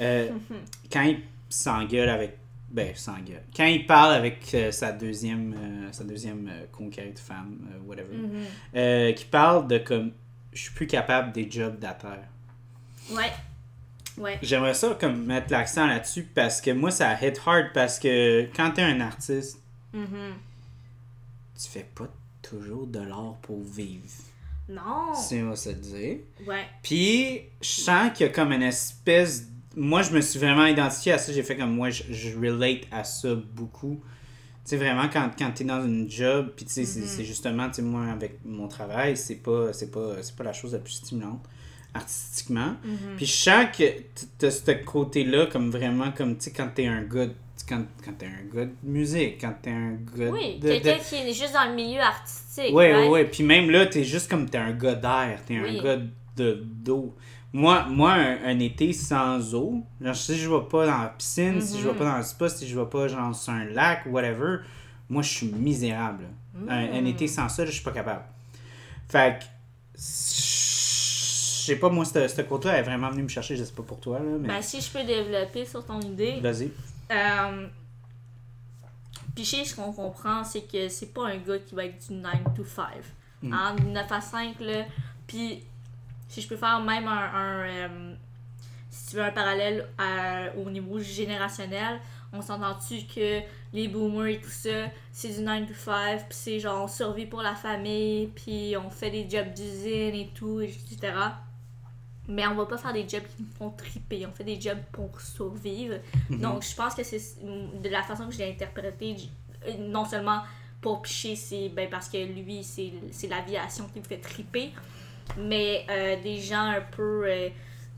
Euh, 0.00 0.28
quand 0.92 1.02
il 1.02 1.18
s'engueule 1.48 2.08
avec 2.08 2.38
ben 2.70 2.94
s'engueule. 2.94 3.42
Quand 3.56 3.64
il 3.66 3.84
parle 3.84 4.14
avec 4.14 4.48
euh, 4.54 4.70
sa 4.70 4.92
deuxième 4.92 5.54
euh, 5.58 5.92
sa 5.92 6.04
deuxième 6.04 6.48
euh, 6.48 6.66
conquête 6.70 7.18
femme 7.18 7.58
euh, 7.72 7.78
whatever, 7.84 8.16
Mhm. 8.16 9.14
qui 9.14 9.24
parle 9.24 9.66
de 9.66 9.78
comme 9.78 10.12
je 10.52 10.60
suis 10.62 10.72
plus 10.72 10.86
capable 10.86 11.32
des 11.32 11.50
jobs 11.50 11.78
d'affaires. 11.80 12.28
Ouais. 13.10 13.32
Ouais. 14.18 14.38
J'aimerais 14.40 14.74
ça 14.74 14.96
comme 15.00 15.24
mettre 15.24 15.50
l'accent 15.50 15.86
là-dessus 15.88 16.28
parce 16.32 16.60
que 16.60 16.70
moi 16.70 16.92
ça 16.92 17.12
hit 17.20 17.40
hard 17.44 17.70
parce 17.74 17.98
que 17.98 18.42
quand 18.56 18.70
t'es 18.70 18.82
un 18.82 19.00
artiste, 19.00 19.60
Mhm. 19.92 20.34
Tu 21.60 21.68
fais 21.68 21.86
pas 21.94 22.08
toujours 22.42 22.86
de 22.86 22.98
l'art 23.00 23.36
pour 23.42 23.62
vivre. 23.62 24.04
Non. 24.68 25.14
Si 25.14 25.34
on 25.42 25.50
va 25.50 25.56
se 25.56 25.70
dire. 25.70 26.18
Ouais. 26.46 26.64
Puis, 26.82 27.40
je 27.60 27.68
sens 27.68 28.12
qu'il 28.14 28.26
y 28.26 28.28
a 28.28 28.32
comme 28.32 28.52
une 28.52 28.62
espèce. 28.62 29.44
Moi, 29.76 30.02
je 30.02 30.10
me 30.12 30.20
suis 30.20 30.38
vraiment 30.38 30.66
identifié 30.66 31.12
à 31.12 31.18
ça. 31.18 31.32
J'ai 31.32 31.42
fait 31.42 31.56
comme 31.56 31.74
moi, 31.74 31.90
je, 31.90 32.04
je 32.10 32.38
relate 32.38 32.82
à 32.90 33.04
ça 33.04 33.34
beaucoup. 33.34 34.00
Tu 34.64 34.70
sais, 34.70 34.76
vraiment, 34.78 35.08
quand, 35.12 35.30
quand 35.38 35.50
t'es 35.52 35.64
dans 35.64 35.84
une 35.84 36.10
job, 36.10 36.52
puis 36.56 36.64
tu 36.64 36.72
sais, 36.72 36.84
c'est- 36.86 37.00
Mhm. 37.00 37.06
c'est 37.06 37.24
justement, 37.24 37.68
tu 37.68 37.74
sais, 37.76 37.82
moi, 37.82 38.06
avec 38.06 38.38
mon 38.44 38.66
travail, 38.68 39.14
c'est 39.16 39.34
pas, 39.36 39.72
c'est 39.74 39.90
pas, 39.90 40.14
pas 40.38 40.44
la 40.44 40.52
chose 40.54 40.72
la 40.72 40.78
plus 40.78 40.92
stimulante 40.94 41.44
artistiquement. 41.92 42.74
Mhm. 42.84 43.16
Puis 43.16 43.26
je 43.26 43.32
sens 43.32 43.66
que 43.76 43.84
t- 43.84 44.06
t'as 44.38 44.50
ce 44.50 44.70
côté-là, 44.84 45.46
comme 45.46 45.70
vraiment, 45.70 46.10
comme, 46.12 46.36
tu 46.36 46.44
sais, 46.44 46.52
quand 46.52 46.68
t'es 46.74 46.86
un 46.86 47.02
gars, 47.02 47.28
quand, 47.68 47.82
quand 48.04 48.12
t'es 48.18 48.26
un 48.26 48.54
gars 48.54 48.64
de 48.66 48.74
musique, 48.82 49.40
quand 49.40 49.54
t'es 49.62 49.70
un 49.70 49.92
gars 50.16 50.30
Oui, 50.30 50.58
de- 50.58 50.68
quelqu'un 50.68 50.96
de, 50.98 51.02
qui 51.02 51.16
est 51.16 51.32
juste 51.32 51.52
dans 51.52 51.68
le 51.68 51.74
milieu 51.74 52.00
artistique. 52.00 52.74
Right? 52.74 52.74
ouais, 52.74 53.08
ouais. 53.08 53.24
Puis 53.24 53.42
même 53.42 53.70
là, 53.70 53.86
t'es 53.86 54.04
juste 54.04 54.30
comme 54.30 54.48
t'es 54.48 54.58
un 54.58 54.72
gars 54.72 54.94
d'air, 54.94 55.40
t'es 55.46 55.58
Oui. 55.60 55.78
un 55.78 55.82
gars 55.82 55.98
de 56.36 56.62
d'eau. 56.64 57.14
Moi, 57.52 57.86
moi 57.88 58.12
un, 58.14 58.44
un 58.46 58.58
été 58.58 58.92
sans 58.92 59.54
eau, 59.54 59.82
genre, 60.00 60.16
si 60.16 60.36
je 60.36 60.50
vais 60.50 60.64
pas 60.68 60.86
dans 60.86 60.98
la 61.02 61.14
piscine, 61.16 61.60
si 61.60 61.78
je 61.80 61.88
vais 61.88 61.94
pas 61.94 62.04
dans 62.04 62.16
le 62.16 62.22
spa, 62.24 62.48
si 62.48 62.66
je 62.66 62.78
vais 62.78 62.86
pas 62.86 63.06
genre 63.08 63.34
sur 63.34 63.52
un 63.52 63.64
lac, 63.66 64.06
whatever, 64.06 64.58
moi 65.08 65.22
je 65.22 65.28
suis 65.30 65.46
misérable. 65.46 66.24
Un, 66.68 66.94
un 66.98 67.02
Mm. 67.02 67.06
été 67.06 67.26
sans 67.28 67.48
ça, 67.48 67.64
je 67.64 67.70
suis 67.70 67.82
pas 67.84 67.92
capable. 67.92 68.22
Fait 69.08 69.38
que, 69.38 69.44
je 69.96 70.00
sais 71.66 71.76
pas, 71.76 71.88
moi, 71.88 72.04
ce 72.04 72.26
ce 72.28 72.42
côté-là 72.42 72.78
est 72.78 72.82
vraiment 72.82 73.10
venu 73.10 73.22
me 73.22 73.28
chercher, 73.28 73.56
je 73.56 73.64
sais 73.64 73.72
pas 73.72 73.82
pour 73.82 73.98
toi, 74.00 74.18
là, 74.18 74.24
mais 74.40 74.48
Ben, 74.48 74.62
si 74.62 74.80
je 74.80 74.90
peux 74.90 75.04
développer 75.04 75.64
sur 75.64 75.84
ton 75.84 76.00
idée. 76.00 76.40
vas-y. 76.42 76.70
Euh, 77.10 77.66
Piché, 79.34 79.64
ce 79.64 79.74
qu'on 79.74 79.92
comprend, 79.92 80.44
c'est 80.44 80.62
que 80.62 80.88
c'est 80.88 81.12
pas 81.12 81.26
un 81.28 81.38
gars 81.38 81.58
qui 81.58 81.74
va 81.74 81.84
être 81.86 82.06
du 82.06 82.14
9 82.14 82.32
to 82.56 82.64
5. 82.64 82.86
Mm. 83.42 83.52
Hein, 83.52 83.74
du 83.74 83.84
9 83.86 84.12
à 84.12 84.20
5, 84.20 84.60
là. 84.60 84.84
Puis, 85.26 85.64
si 86.28 86.40
je 86.40 86.48
peux 86.48 86.56
faire 86.56 86.80
même 86.80 87.08
un. 87.08 87.34
un, 87.34 87.60
euh, 87.66 88.14
si 88.90 89.10
tu 89.10 89.16
veux 89.16 89.24
un 89.24 89.32
parallèle 89.32 89.88
à- 89.98 90.54
au 90.56 90.70
niveau 90.70 91.00
générationnel, 91.00 92.00
on 92.32 92.40
s'entend-tu 92.40 93.06
que 93.12 93.40
les 93.72 93.88
boomers 93.88 94.26
et 94.26 94.40
tout 94.40 94.48
ça, 94.50 94.86
c'est 95.10 95.30
du 95.30 95.40
9 95.42 95.66
to 95.66 95.74
5, 95.74 96.28
puis 96.28 96.38
c'est 96.38 96.60
genre 96.60 96.84
on 96.84 96.88
survit 96.88 97.26
pour 97.26 97.42
la 97.42 97.56
famille, 97.56 98.28
puis 98.28 98.76
on 98.76 98.90
fait 98.90 99.10
des 99.10 99.28
jobs 99.28 99.52
d'usine 99.52 100.14
et 100.14 100.30
tout, 100.32 100.60
etc. 100.60 101.12
Mais 102.28 102.46
on 102.46 102.54
va 102.54 102.66
pas 102.66 102.78
faire 102.78 102.92
des 102.92 103.06
jobs 103.08 103.22
qui 103.22 103.42
nous 103.42 103.48
font 103.58 103.70
triper, 103.70 104.26
on 104.26 104.32
fait 104.32 104.44
des 104.44 104.60
jobs 104.60 104.78
pour 104.92 105.20
survivre. 105.20 105.96
Mhm. 106.30 106.40
Donc, 106.40 106.62
je 106.62 106.74
pense 106.74 106.94
que 106.94 107.02
c'est 107.02 107.20
de 107.42 107.88
la 107.88 108.02
façon 108.02 108.26
que 108.26 108.32
je 108.32 108.38
l'ai 108.38 108.50
interprété, 108.50 109.16
euh, 109.66 109.76
non 109.78 110.04
seulement 110.04 110.42
pour 110.84 111.00
picher, 111.00 111.34
c'est 111.34 111.70
ben, 111.70 111.88
parce 111.88 112.10
que 112.10 112.18
lui, 112.18 112.62
c'est 112.62 113.26
l'aviation 113.26 113.86
qui 113.88 114.00
le 114.00 114.04
fait 114.04 114.18
triper, 114.18 114.70
mais 115.38 115.86
euh, 115.88 116.22
des 116.22 116.38
gens 116.38 116.60
un 116.60 116.82
peu 116.82 117.24
euh, 117.26 117.48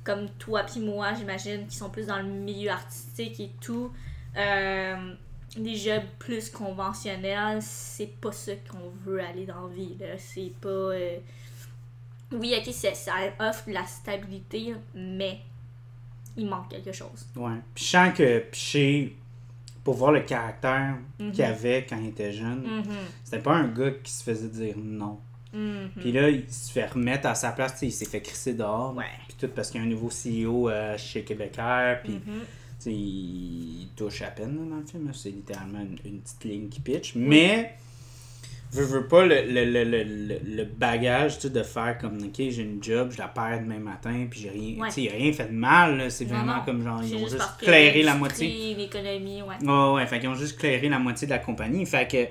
comme 0.04 0.28
toi 0.38 0.62
puis 0.62 0.78
moi, 0.78 1.12
j'imagine, 1.14 1.66
qui 1.66 1.76
sont 1.76 1.90
plus 1.90 2.06
dans 2.06 2.18
le 2.18 2.28
milieu 2.28 2.70
artistique 2.70 3.40
et 3.40 3.50
tout, 3.60 3.92
euh, 4.36 5.14
des 5.56 5.74
jobs 5.74 6.04
plus 6.20 6.48
conventionnels, 6.48 7.60
c'est 7.60 8.20
pas 8.20 8.30
ça 8.30 8.52
qu'on 8.70 8.90
veut 9.04 9.20
aller 9.20 9.46
dans 9.46 9.66
la 9.66 9.74
vie. 9.74 9.96
C'est 10.18 10.52
pas. 10.60 10.92
Oui, 12.32 12.54
ok, 12.58 12.72
ça, 12.72 12.94
ça 12.94 13.12
offre 13.40 13.68
de 13.68 13.72
la 13.74 13.84
stabilité, 13.86 14.74
mais 14.94 15.38
il 16.36 16.46
manque 16.46 16.68
quelque 16.70 16.92
chose. 16.92 17.26
Ouais. 17.36 17.56
Puis 17.74 17.84
je 17.84 17.90
sens 17.90 18.12
que 18.16 18.38
Piché, 18.40 19.16
pour 19.84 19.94
voir 19.94 20.12
le 20.12 20.20
caractère 20.22 20.96
Mhm. 21.20 21.32
qu'il 21.32 21.44
avait 21.44 21.86
quand 21.88 21.96
il 21.98 22.08
était 22.08 22.32
jeune, 22.32 22.62
Mhm. 22.66 22.84
c'était 23.24 23.38
pas 23.42 23.54
un 23.54 23.68
gars 23.68 23.92
qui 24.02 24.10
se 24.10 24.22
faisait 24.24 24.48
dire 24.48 24.74
non. 24.76 25.18
Mhm. 25.52 25.90
Puis 26.00 26.12
là, 26.12 26.28
il 26.28 26.50
se 26.52 26.70
fait 26.72 26.86
remettre 26.86 27.26
à 27.28 27.34
sa 27.36 27.52
place, 27.52 27.78
il 27.82 27.92
s'est 27.92 28.04
fait 28.04 28.20
crisser 28.20 28.54
dehors. 28.54 28.94
Ouais. 28.96 29.04
Puis 29.28 29.36
tout 29.38 29.48
parce 29.54 29.70
qu'il 29.70 29.80
y 29.80 29.84
a 29.84 29.86
un 29.86 29.90
nouveau 29.90 30.10
CEO 30.10 30.68
euh, 30.68 30.98
chez 30.98 31.22
Québécois, 31.24 31.94
puis 32.02 32.14
Mhm. 32.14 32.42
il 32.86 33.88
touche 33.96 34.22
à 34.22 34.28
peine 34.30 34.56
là, 34.58 34.70
dans 34.70 34.76
le 34.80 34.86
film. 34.86 35.10
C'est 35.14 35.30
littéralement 35.30 35.80
une, 35.80 35.98
une 36.04 36.20
petite 36.20 36.44
ligne 36.44 36.68
qui 36.68 36.80
pitch. 36.80 37.14
Mais, 37.14 37.76
veux, 38.72 38.84
veux 38.84 39.06
pas 39.06 39.24
le, 39.24 39.42
le, 39.46 39.64
le, 39.64 39.84
le, 39.84 40.02
le- 40.04 40.38
bagage 40.64 41.38
de 41.40 41.62
faire 41.62 41.96
comme, 41.98 42.18
ok, 42.18 42.34
j'ai 42.36 42.62
une 42.62 42.82
job, 42.82 43.10
je 43.12 43.18
la 43.18 43.28
perds 43.28 43.60
demain 43.60 43.78
matin, 43.78 44.26
puis 44.30 44.40
j'ai 44.40 44.50
rien, 44.50 44.78
Ouais. 44.80 44.88
tu 44.92 45.00
rien 45.08 45.32
fait 45.32 45.46
de 45.48 45.52
mal. 45.54 46.10
C'est 46.10 46.24
vraiment 46.24 46.56
non. 46.56 46.64
comme 46.64 46.82
genre, 46.82 47.02
ils 47.02 47.14
ont 47.16 47.26
juste 47.28 47.40
clairé 47.58 48.02
la 48.02 48.14
moitié. 48.14 48.74
L'économie, 48.74 49.42
ouais. 49.42 49.56
Ouais, 49.68 49.92
ouais, 49.94 50.06
fait 50.06 50.18
qu'ils 50.20 50.28
ont 50.28 50.34
juste 50.34 50.58
clairé 50.58 50.88
la 50.88 50.98
moitié 50.98 51.26
de 51.26 51.32
la 51.32 51.38
compagnie. 51.38 51.86
Fait 51.86 52.06
que 52.10 52.26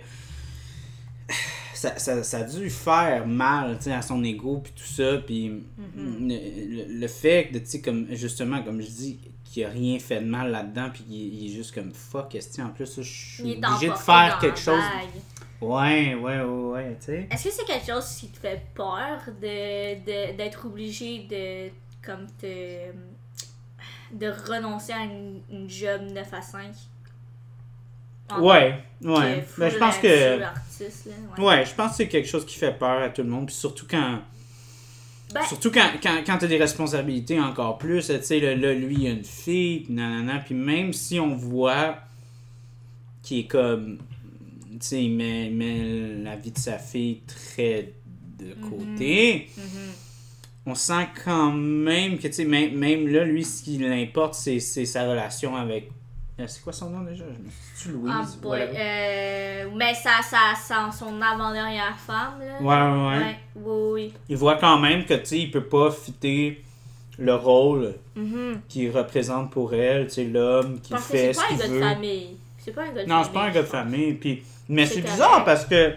ça, 1.73 1.97
ça, 1.97 2.23
ça 2.23 2.37
a 2.39 2.43
dû 2.43 2.69
faire 2.69 3.25
mal, 3.27 3.77
à 3.91 4.01
son 4.01 4.23
ego 4.23 4.61
puis 4.63 4.73
tout 4.75 4.83
ça. 4.91 5.17
Puis 5.25 5.49
Mhm. 5.49 6.27
le, 6.29 6.35
le- 6.93 6.99
le 6.99 7.07
fait 7.07 7.49
de, 7.51 7.59
tu 7.59 7.65
sais, 7.65 7.81
comme, 7.81 8.07
justement, 8.11 8.61
comme 8.63 8.81
je 8.81 8.87
dis, 8.87 9.19
qu'il 9.43 9.63
a 9.63 9.69
rien 9.69 9.97
fait 9.99 10.19
de 10.19 10.25
mal 10.25 10.51
là-dedans, 10.51 10.89
puis 10.93 11.03
il 11.09 11.45
est 11.49 11.55
juste 11.55 11.73
comme 11.73 11.93
fuck, 11.93 12.35
est 12.35 12.59
en 12.61 12.69
plus, 12.69 12.93
je 12.97 13.01
suis 13.01 13.43
obligé 13.43 13.87
de 13.89 13.93
faire 13.95 14.37
quelque 14.41 14.59
chose. 14.59 14.75
vague. 14.79 15.09
Ouais, 15.61 16.13
ouais, 16.15 16.41
ouais, 16.41 16.43
ouais, 16.43 16.97
tu 16.99 17.05
sais. 17.07 17.27
Est-ce 17.31 17.45
que 17.45 17.49
c'est 17.51 17.65
quelque 17.65 17.85
chose 17.85 18.07
qui 18.17 18.27
te 18.29 18.37
fait 18.37 18.61
peur 18.73 19.19
de, 19.41 19.95
de- 20.05 20.35
d'être 20.37 20.65
obligé 20.65 21.19
de 21.29 21.71
comme 22.05 22.27
te 22.39 22.91
de 24.13 24.27
renoncer 24.27 24.93
à 24.93 25.03
une, 25.03 25.41
une 25.49 25.69
job 25.69 26.01
9 26.11 26.33
à 26.33 26.41
5? 26.41 26.67
En 28.31 28.41
Ouais, 28.41 28.83
ouais. 29.01 29.45
Ben, 29.57 29.69
je 29.69 29.77
pense 29.77 29.97
que. 29.97 30.41
artiste, 30.41 31.05
là, 31.07 31.11
ouais. 31.37 31.43
Ouais, 31.59 31.65
je 31.65 31.73
pense 31.73 31.91
que 31.91 31.97
c'est 31.97 32.07
quelque 32.07 32.27
chose 32.27 32.45
qui 32.45 32.57
fait 32.57 32.71
peur 32.73 33.01
à 33.03 33.09
tout 33.09 33.23
le 33.23 33.29
monde, 33.29 33.47
puis 33.47 33.55
surtout 33.55 33.85
quand. 33.89 34.19
Ben, 35.33 35.41
Surtout 35.43 35.71
quand, 35.71 35.89
quand, 36.01 36.21
quand 36.25 36.37
t'as 36.37 36.47
des 36.47 36.57
responsabilités 36.57 37.39
encore 37.39 37.77
plus, 37.77 38.07
tu 38.07 38.21
sais, 38.21 38.39
là, 38.39 38.55
là, 38.55 38.73
lui, 38.73 38.95
il 38.99 39.07
a 39.07 39.11
une 39.11 39.23
fille, 39.23 39.81
puis 39.81 39.93
nanana, 39.93 40.39
puis 40.39 40.53
même 40.55 40.93
si 40.93 41.19
on 41.19 41.35
voit 41.35 41.97
qu'il 43.23 43.39
est 43.39 43.47
comme, 43.47 43.97
sais, 44.81 45.03
il 45.03 45.11
met, 45.15 45.49
met 45.49 46.23
la 46.23 46.35
vie 46.35 46.51
de 46.51 46.57
sa 46.59 46.77
fille 46.77 47.21
très 47.27 47.93
de 48.39 48.53
côté, 48.69 49.49
mhm. 49.57 49.63
on 50.67 50.75
sent 50.75 51.07
quand 51.23 51.51
même 51.51 52.17
que, 52.17 52.27
tu 52.27 52.33
sais, 52.33 52.45
même, 52.45 52.75
même 52.75 53.07
là, 53.07 53.23
lui, 53.23 53.43
ce 53.43 53.63
qui 53.63 53.77
l'importe, 53.77 54.33
c'est 54.33 54.59
c'est 54.59 54.85
sa 54.85 55.03
relation 55.09 55.55
avec... 55.55 55.89
euh, 56.39 56.45
C'est 56.47 56.61
quoi 56.61 56.73
son 56.73 56.89
nom 56.89 57.01
déjà? 57.03 57.23
Suis 57.75 57.91
Louise? 57.91 58.11
Ah. 58.13 58.25
Euh, 58.53 59.69
mais 59.75 59.93
ça, 59.93 60.21
ça, 60.21 60.53
ça, 60.61 60.89
son 60.91 61.21
avant-dernière 61.21 61.97
femme, 61.97 62.39
là. 62.39 62.61
Ouais, 62.61 63.17
ouais, 63.17 63.25
ouais. 63.25 63.35
oui, 63.55 63.91
oui. 63.93 64.13
Il 64.29 64.37
voit 64.37 64.55
quand 64.57 64.79
même 64.79 65.05
que, 65.05 65.13
tu 65.13 65.25
sais, 65.25 65.39
il 65.39 65.51
peut 65.51 65.63
pas 65.63 65.91
fitter 65.91 66.61
le 67.17 67.35
rôle 67.35 67.95
Mhm. 68.17 68.61
qu'il 68.69 68.91
représente 68.91 69.51
pour 69.51 69.73
elle, 69.73 70.07
tu 70.07 70.13
sais, 70.15 70.23
l'homme 70.25 70.79
qui 70.81 70.93
fait 70.95 71.33
c'est 71.33 71.33
ce 71.33 71.39
pas 71.39 71.45
un 71.45 71.49
qu'il 71.49 71.57
gars 71.57 71.67
de 71.67 71.73
veut. 71.73 71.81
famille. 71.81 72.37
C'est 72.65 72.71
pas 72.71 72.83
un 72.83 72.91
gars 72.91 73.03
de 73.03 73.07
Non, 73.09 73.15
famille. 73.17 73.25
c'est 73.25 73.33
pas 73.33 73.43
un 73.43 73.51
gars 73.51 73.61
de 73.61 73.67
famille. 73.67 74.13
Puis, 74.15 74.43
mais 74.69 74.85
C'est 74.87 75.01
correct. 75.01 75.11
bizarre 75.11 75.45
parce 75.45 75.65
que 75.65 75.93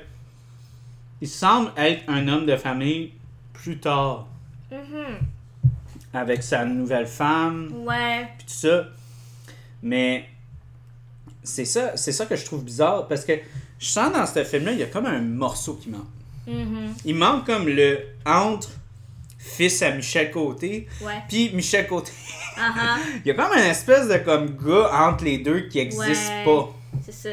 il 1.22 1.28
semble 1.28 1.72
être 1.78 2.02
un 2.08 2.28
homme 2.28 2.44
de 2.46 2.56
famille 2.56 3.12
plus 3.54 3.78
tard 3.78 4.26
Mhm. 4.70 5.18
avec 6.12 6.42
sa 6.42 6.64
nouvelle 6.66 7.06
femme 7.06 7.72
Ouais. 7.86 8.28
puis 8.36 8.46
tout 8.46 8.52
ça. 8.68 8.84
Mais 9.82 10.26
c'est 11.42 11.64
ça, 11.64 11.96
c'est 11.96 12.12
ça 12.12 12.26
que 12.26 12.36
je 12.36 12.44
trouve 12.44 12.62
bizarre 12.64 13.08
parce 13.08 13.24
que 13.24 13.32
je 13.78 13.86
sens 13.86 14.12
dans 14.12 14.26
ce 14.26 14.44
film-là, 14.44 14.72
il 14.72 14.78
y 14.78 14.82
a 14.82 14.86
comme 14.86 15.06
un 15.06 15.20
morceau 15.20 15.74
qui 15.74 15.88
manque. 15.88 16.02
Mhm. 16.46 16.94
Il 17.04 17.14
manque 17.14 17.46
comme 17.46 17.66
le 17.68 18.00
entre 18.26 18.70
fils 19.38 19.80
à 19.82 19.90
Michel 19.92 20.30
Côté, 20.30 20.86
Ouais. 21.00 21.22
puis 21.28 21.50
Michel 21.54 21.86
Côté. 21.86 22.12
Ah 22.60 22.74
ah. 22.78 22.96
Il 23.24 23.28
y 23.28 23.30
a 23.30 23.34
comme 23.34 23.52
une 23.56 23.64
espèce 23.70 24.08
de 24.08 24.16
comme 24.18 24.56
gars 24.56 24.90
entre 25.08 25.24
les 25.24 25.38
deux 25.38 25.60
qui 25.68 25.78
existe 25.78 26.28
Ouais. 26.30 26.44
pas. 26.44 26.68
C'est 27.04 27.12
ça. 27.12 27.28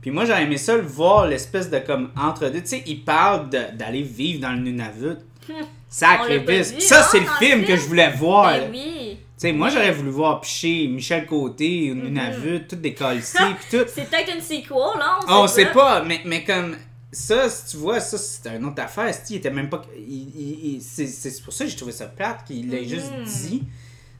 Puis 0.00 0.10
moi, 0.10 0.24
j'aurais 0.24 0.44
aimé 0.44 0.56
ça 0.58 0.76
le 0.76 0.82
voir, 0.82 1.26
l'espèce 1.26 1.70
de 1.70 1.78
comme 1.78 2.10
entre-deux. 2.16 2.60
Tu 2.60 2.66
sais, 2.68 2.82
il 2.86 3.04
parle 3.04 3.50
de- 3.50 3.76
d'aller 3.76 4.02
vivre 4.02 4.40
dans 4.40 4.52
le 4.52 4.58
Nunavut. 4.60 5.16
On 5.50 5.54
Sacré 5.90 6.38
bis. 6.40 6.78
Ça, 6.80 7.02
c'est 7.02 7.20
le 7.20 7.24
le 7.24 7.30
film 7.46 7.64
que 7.64 7.74
je 7.74 7.82
voulais 7.82 8.10
voir. 8.10 8.52
Ben 8.52 8.70
Tu 8.70 8.78
oui. 8.78 9.18
sais, 9.36 9.52
moi, 9.52 9.70
j'aurais 9.70 9.90
voulu 9.92 10.10
voir 10.10 10.40
Piché, 10.40 10.86
Michel 10.86 11.24
Côté, 11.26 11.90
Mhm. 11.92 12.02
Nunavut, 12.04 12.66
tout 12.68 12.76
des 12.76 12.92
calciers, 12.94 13.40
puis 13.58 13.78
tout. 13.78 13.84
C'est 13.92 14.08
peut-être 14.08 14.34
une 14.34 14.40
sequel, 14.42 14.76
là. 14.98 15.18
Oh, 15.22 15.26
On 15.30 15.46
sait 15.48 15.64
sait 15.64 15.72
pas, 15.72 16.02
mais, 16.04 16.20
mais 16.26 16.44
comme. 16.44 16.76
ça, 17.10 17.48
si 17.48 17.70
tu 17.72 17.76
vois, 17.78 18.00
ça, 18.00 18.18
c'était 18.18 18.56
une 18.56 18.66
autre 18.66 18.82
affaire. 18.82 19.10
Il 19.30 19.36
était 19.36 19.50
même 19.50 19.70
pas. 19.70 19.82
il- 19.96 20.28
il- 20.36 20.74
il- 20.74 20.82
c'est 20.82 21.06
c'est 21.06 21.42
pour 21.42 21.52
ça 21.54 21.64
que 21.64 21.70
j'ai 21.70 21.76
trouvé 21.76 21.92
ça 21.92 22.04
plate 22.06 22.44
qu'il 22.46 22.68
l'ait 22.70 22.84
juste 22.86 23.10
Mhm. 23.18 23.24
dit. 23.24 23.62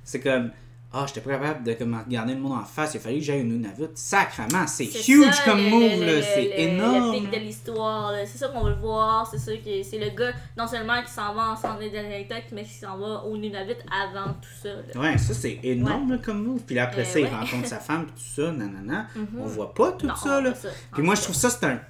C'est 0.09 0.21
comme. 0.21 0.51
Ah, 0.91 1.05
j'étais 1.07 1.21
pas 1.21 1.33
capable 1.33 1.65
de 1.65 1.75
comme, 1.75 2.01
regarder 2.03 2.33
le 2.33 2.41
monde 2.41 2.59
en 2.59 2.65
face. 2.65 2.95
Il 2.95 2.97
a 2.97 3.01
fallu 3.01 3.19
que 3.19 3.25
j'aille 3.25 3.43
une 3.43 3.49
Nunavut. 3.61 3.91
Sacrement, 3.95 4.67
c'est 4.67 4.87
huge 5.07 5.35
ça, 5.35 5.43
comme 5.45 5.59
le- 5.59 5.69
move, 5.69 6.01
le- 6.03 6.23
C'est 6.23 6.45
le- 6.45 6.61
énorme. 6.61 7.13
Le 7.15 7.21
pic 7.21 7.31
de 7.31 7.37
l'histoire, 7.45 8.15
c'est 8.25 8.39
ça 8.39 8.49
qu'on 8.49 8.65
veut 8.65 8.73
voir. 8.77 9.29
C'est 9.31 9.37
ça 9.37 9.53
que 9.55 9.83
c'est 9.83 9.99
le 9.99 10.17
gars, 10.17 10.33
non 10.57 10.67
seulement 10.67 11.03
qui 11.03 11.13
s'en 11.13 11.35
va 11.35 11.51
en 11.51 11.57
centre 11.57 11.81
d'Anecdote, 11.93 12.45
mais 12.53 12.63
qui 12.65 12.71
s'en 12.73 12.97
va 12.97 13.23
au 13.27 13.37
Nunavut 13.37 13.75
avant 13.93 14.33
tout 14.33 14.49
ça. 14.63 14.71
là. 14.71 14.99
Ouais, 14.99 15.19
ça 15.19 15.35
c'est 15.35 15.59
énorme 15.63 16.13
là, 16.13 16.19
comme 16.25 16.43
move. 16.43 16.63
Puis 16.63 16.77
là, 16.77 16.85
après 16.85 17.03
Euh, 17.03 17.05
ça, 17.05 17.21
il 17.21 17.27
rencontre 17.27 17.67
sa 17.69 17.81
femme, 17.81 18.07
tout 18.07 18.43
ça, 18.43 18.51
nanana. 18.51 19.09
Mhm. 19.15 19.27
On 19.43 19.47
voit 19.47 19.75
pas 19.75 19.93
tout 19.93 20.07
Non, 20.07 20.17
ça, 20.17 20.41
là. 20.41 20.55
ça. 20.55 20.69
Puis 20.95 21.03
moi, 21.03 21.17
je 21.17 21.21
trouve 21.21 21.37
ça, 21.37 21.51
c'est 21.51 21.67
un, 21.67 21.81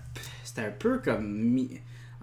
c'est 0.42 0.58
un 0.58 0.72
peu 0.76 0.98
comme. 0.98 1.56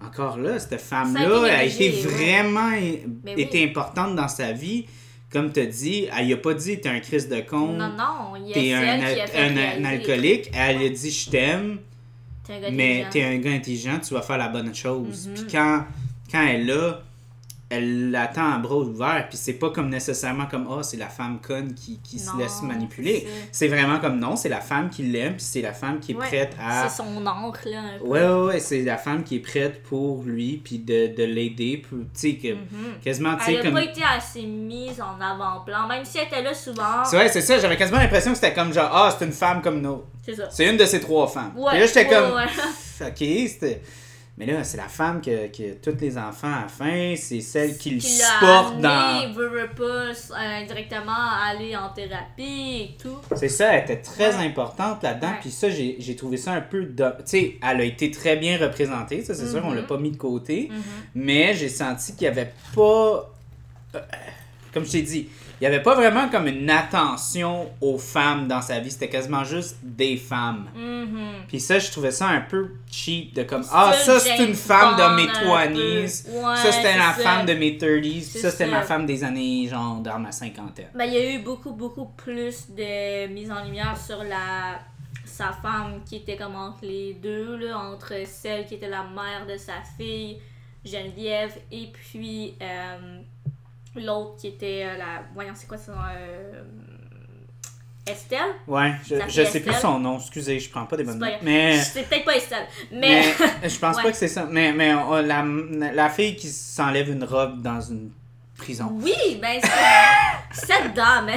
Encore 0.04 0.36
là, 0.36 0.58
cette 0.58 0.78
femme-là, 0.78 1.44
a 1.56 1.62
été 1.62 1.88
vraiment 1.88 2.68
oui. 2.74 3.02
été 3.34 3.64
importante 3.64 4.14
dans 4.14 4.28
sa 4.28 4.52
vie. 4.52 4.84
Comme 5.32 5.52
tu 5.52 5.60
as 5.60 5.66
dit, 5.66 6.06
elle 6.16 6.32
a 6.32 6.36
pas 6.36 6.54
dit 6.54 6.80
t'es 6.80 6.88
un 6.88 7.00
Christ 7.00 7.30
de 7.30 7.40
con, 7.40 7.68
Non, 7.72 7.88
non, 7.88 8.36
il 8.36 8.52
t'es 8.52 8.72
un, 8.72 8.80
qui 8.80 8.86
a 8.88 8.92
al- 9.24 9.28
fait 9.28 9.38
un- 9.38 9.84
alcoolique. 9.84 10.50
Elle 10.54 10.82
a 10.82 10.88
dit 10.88 11.10
je 11.10 11.30
t'aime, 11.30 11.78
T'es 12.44 12.54
un 12.54 12.60
gars 12.60 12.70
mais 12.70 13.04
t'es 13.10 13.22
un 13.24 13.38
gars 13.38 13.50
intelligent, 13.50 13.98
tu 13.98 14.14
vas 14.14 14.22
faire 14.22 14.38
la 14.38 14.48
bonne 14.48 14.72
chose. 14.74 15.26
Mhm. 15.28 15.34
Puis 15.34 15.44
quand, 15.50 15.84
quand 16.30 16.46
elle 16.46 16.60
est 16.60 16.64
là, 16.74 17.02
elle 17.68 18.12
l'attend 18.12 18.52
à 18.52 18.58
bras 18.58 18.76
ouverts. 18.76 19.26
Puis 19.28 19.36
c'est 19.36 19.54
pas 19.54 19.70
comme 19.70 19.88
nécessairement 19.88 20.46
comme 20.46 20.68
oh, 20.70 20.82
c'est 20.84 20.96
la 20.96 21.08
femme 21.08 21.40
conne 21.40 21.74
qui, 21.74 21.98
qui 22.00 22.18
se 22.20 22.36
laisse 22.38 22.62
manipuler. 22.62 23.26
c'est 23.50 23.66
vraiment 23.68 23.98
comme 23.98 24.20
non, 24.20 24.36
c'est 24.36 24.48
la 24.48 24.60
femme 24.60 24.88
qui 24.88 25.02
l'aime, 25.02 25.32
puis 25.34 25.42
c'est 25.42 25.62
la 25.62 25.72
femme 25.72 25.98
qui 25.98 26.12
est 26.12 26.14
Ouais, 26.14 26.26
prête 26.26 26.54
à. 26.62 26.88
C'est 26.88 27.02
son 27.02 27.26
oncle, 27.26 27.68
là, 27.68 27.80
un 27.80 27.98
peu. 27.98 28.04
Ouais, 28.04 28.22
ouais, 28.22 28.44
ouais, 28.46 28.60
c'est 28.60 28.82
la 28.82 28.96
femme 28.96 29.24
qui 29.24 29.36
est 29.36 29.40
prête 29.40 29.82
pour 29.82 30.22
lui, 30.22 30.60
puis 30.62 30.78
de, 30.78 31.14
de 31.16 31.24
l'aider, 31.24 31.82
tu 31.90 31.96
sais, 32.14 32.34
que, 32.36 32.54
Mhm. 32.54 33.00
quasiment, 33.04 33.34
tu 33.36 33.42
Elle 33.48 33.54
sais, 33.54 33.60
a 33.60 33.62
comme... 33.64 33.74
pas 33.74 33.82
été 33.84 34.02
assez 34.16 34.42
mise 34.42 35.00
en 35.00 35.20
avant-plan, 35.20 35.88
même 35.88 36.04
si 36.04 36.18
elle 36.18 36.26
était 36.26 36.42
là 36.42 36.54
souvent. 36.54 37.04
C'est 37.04 37.16
vrai, 37.16 37.28
c'est 37.28 37.40
ça, 37.40 37.58
j'avais 37.58 37.76
quasiment 37.76 37.98
l'impression 37.98 38.30
que 38.30 38.36
c'était 38.38 38.54
comme 38.54 38.72
genre, 38.72 38.90
ah, 38.92 39.14
c'est 39.18 39.24
une 39.24 39.32
femme 39.32 39.60
comme 39.60 39.80
nous. 39.80 40.02
C'est 40.24 40.34
ça. 40.36 40.48
C'est 40.50 40.68
une 40.70 40.76
de 40.76 40.84
ces 40.86 41.00
trois 41.00 41.26
femmes. 41.26 41.52
Ouais, 41.56 41.70
Puis 41.72 41.80
là, 41.80 41.86
j'étais 41.86 42.06
ouais, 42.06 42.14
comme, 42.14 43.08
ok, 43.08 43.16
c'était... 43.18 43.82
Mais 44.38 44.44
là, 44.44 44.62
c'est 44.64 44.76
la 44.76 44.88
femme 44.88 45.22
que, 45.22 45.46
que 45.46 45.74
tous 45.82 45.98
les 45.98 46.18
enfants 46.18 46.52
à 46.52 46.62
la 46.62 46.68
fin, 46.68 47.14
c'est 47.16 47.40
celle 47.40 47.78
qui 47.78 47.90
le 47.92 48.00
Qui 48.00 48.10
supporte 48.10 48.78
dans... 48.80 49.32
veut, 49.32 49.48
veut 49.48 49.70
pas, 49.74 49.82
euh, 50.12 50.66
directement 50.66 51.12
aller 51.42 51.74
en 51.74 51.88
thérapie 51.88 52.42
et 52.82 52.96
tout. 53.02 53.16
C'est 53.34 53.48
ça, 53.48 53.72
elle 53.72 53.84
était 53.84 54.02
très 54.02 54.36
Ouais. 54.36 54.46
importante 54.46 55.02
là-dedans. 55.02 55.32
Puis 55.40 55.50
ça, 55.50 55.68
j'ai 55.70 56.16
trouvé 56.16 56.36
ça 56.36 56.52
un 56.52 56.60
peu... 56.60 56.86
Tu 56.86 57.02
sais, 57.24 57.58
elle 57.66 57.80
a 57.80 57.84
été 57.84 58.10
très 58.10 58.36
bien 58.36 58.58
représentée, 58.58 59.24
ça 59.24 59.34
c'est 59.34 59.48
sûr, 59.48 59.62
on 59.64 59.72
l'a 59.72 59.80
Mhm. 59.80 59.86
pas 59.86 59.96
mis 59.96 60.10
de 60.10 60.16
côté. 60.18 60.68
Mhm. 60.70 60.82
Mais 61.14 61.54
j'ai 61.54 61.70
senti 61.70 62.12
qu'il 62.14 62.24
y 62.24 62.28
avait 62.28 62.52
pas... 62.74 63.32
euh, 63.94 64.00
Comme 64.74 64.84
je 64.84 64.92
t'ai 64.92 65.02
dit, 65.02 65.28
il 65.60 65.64
y 65.64 65.66
avait 65.66 65.82
pas 65.82 65.94
vraiment 65.94 66.28
comme 66.28 66.46
une 66.48 66.68
attention 66.68 67.68
aux 67.80 67.98
femmes 67.98 68.46
dans 68.46 68.60
sa 68.60 68.78
vie. 68.80 68.90
C'était 68.90 69.08
quasiment 69.08 69.44
juste 69.44 69.76
des 69.82 70.16
femmes. 70.16 70.68
Mhm. 70.74 71.44
Puis 71.48 71.60
ça, 71.60 71.78
je 71.78 71.90
trouvais 71.90 72.10
ça 72.10 72.26
un 72.28 72.42
peu 72.42 72.72
cheap 72.90 73.34
de 73.34 73.42
comme 73.42 73.64
Ah, 73.72 73.92
ça 73.94 74.20
c'est 74.20 74.44
une 74.44 74.54
femme 74.54 74.96
de 74.96 75.16
mes 75.16 75.28
un 75.30 75.66
20s. 75.66 76.24
peu. 76.26 76.30
Ouais, 76.32 76.56
ça 76.56 76.72
c'était 76.72 76.96
la 76.98 77.12
ça. 77.14 77.22
femme 77.22 77.46
de 77.46 77.54
mes 77.54 77.76
30s. 77.78 78.00
Puis 78.02 78.22
C'est 78.22 78.38
ça 78.40 78.50
c'était 78.50 78.66
ma 78.66 78.82
femme 78.82 79.06
des 79.06 79.24
années, 79.24 79.66
genre, 79.68 79.96
dans 80.00 80.18
ma 80.18 80.32
cinquantaine. 80.32 80.88
Ben, 80.94 81.04
il 81.06 81.14
y 81.14 81.16
a 81.16 81.30
eu 81.34 81.38
beaucoup, 81.38 81.72
beaucoup 81.72 82.06
plus 82.16 82.66
de 82.70 83.26
mise 83.28 83.50
en 83.50 83.64
lumière 83.64 83.96
sur 83.96 84.22
la 84.24 84.78
sa 85.24 85.52
femme 85.52 86.00
qui 86.06 86.16
était 86.16 86.36
comme 86.36 86.54
entre 86.54 86.78
les 86.84 87.14
deux, 87.14 87.56
là, 87.56 87.76
entre 87.78 88.12
celle 88.26 88.64
qui 88.66 88.74
était 88.74 88.88
la 88.88 89.02
mère 89.02 89.46
de 89.46 89.56
sa 89.58 89.74
fille, 89.98 90.38
Geneviève, 90.84 91.52
et 91.72 91.88
puis 91.92 92.54
euh, 92.62 93.20
l'autre 94.02 94.36
qui 94.36 94.48
était 94.48 94.84
euh, 94.84 94.96
la. 94.98 95.22
Voyons, 95.34 95.52
c'est 95.54 95.66
quoi 95.68 95.78
son. 95.78 95.92
euh, 95.92 96.62
Estelle? 98.08 98.38
Ouais, 98.68 98.92
je, 99.08 99.16
je 99.28 99.42
sais 99.44 99.58
plus 99.60 99.74
son 99.74 99.98
nom, 99.98 100.18
excusez, 100.18 100.60
je 100.60 100.70
prends 100.70 100.86
pas 100.86 100.96
des 100.96 101.02
bonnes 101.02 101.18
notes. 101.18 101.28
Mais, 101.42 101.76
C'est 101.80 102.04
peut-être 102.08 102.24
pas 102.24 102.36
Estelle, 102.36 102.66
mais. 102.92 103.22
mais 103.62 103.68
je 103.68 103.78
pense 103.80 103.96
Ouais. 103.96 104.02
pas 104.04 104.10
que 104.12 104.16
c'est 104.16 104.28
ça. 104.28 104.46
Mais, 104.48 104.72
mais 104.72 104.94
on- 104.94 105.14
la, 105.22 105.44
la 105.92 106.08
fille 106.08 106.36
qui 106.36 106.46
s'enlève 106.48 107.10
une 107.10 107.24
robe 107.24 107.60
dans 107.62 107.80
une 107.80 108.12
prison. 108.56 108.88
oui, 109.02 109.38
ben, 109.40 109.60
c'est- 109.62 110.66
cette 110.66 110.94
dame. 110.94 111.30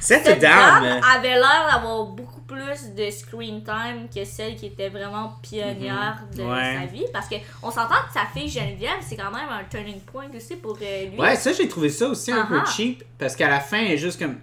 Cette, 0.00 0.24
Cette 0.26 0.40
dame, 0.40 0.82
dame 0.84 1.00
avait 1.16 1.34
l'air 1.34 1.68
d'avoir 1.72 2.04
beaucoup 2.06 2.40
plus 2.42 2.94
de 2.94 3.10
screen 3.10 3.62
time 3.64 4.06
que 4.14 4.22
celle 4.24 4.54
qui 4.56 4.66
était 4.66 4.88
vraiment 4.90 5.34
pionnière 5.42 6.18
de 6.34 6.42
Mhm. 6.42 6.50
Ouais. 6.50 6.78
sa 6.80 6.86
vie. 6.86 7.04
Parce 7.12 7.28
que 7.28 7.36
on 7.62 7.70
s'entend 7.70 7.94
que 8.06 8.12
sa 8.12 8.26
fille 8.34 8.48
Geneviève, 8.48 8.98
c'est 9.00 9.16
quand 9.16 9.30
même 9.30 9.48
un 9.50 9.64
turning 9.70 10.00
point 10.00 10.26
aussi 10.36 10.56
pour 10.56 10.76
euh, 10.82 11.06
lui. 11.10 11.18
Ouais, 11.18 11.36
ça 11.36 11.52
j'ai 11.52 11.66
trouvé 11.68 11.88
ça 11.88 12.06
aussi 12.08 12.32
un 12.32 12.44
peu 12.46 12.60
ah. 12.60 12.70
cheap 12.70 13.02
parce 13.18 13.34
qu'à 13.34 13.48
la 13.48 13.60
fin 13.60 13.78
elle 13.78 13.92
est 13.92 13.98
juste 13.98 14.18
comme 14.18 14.36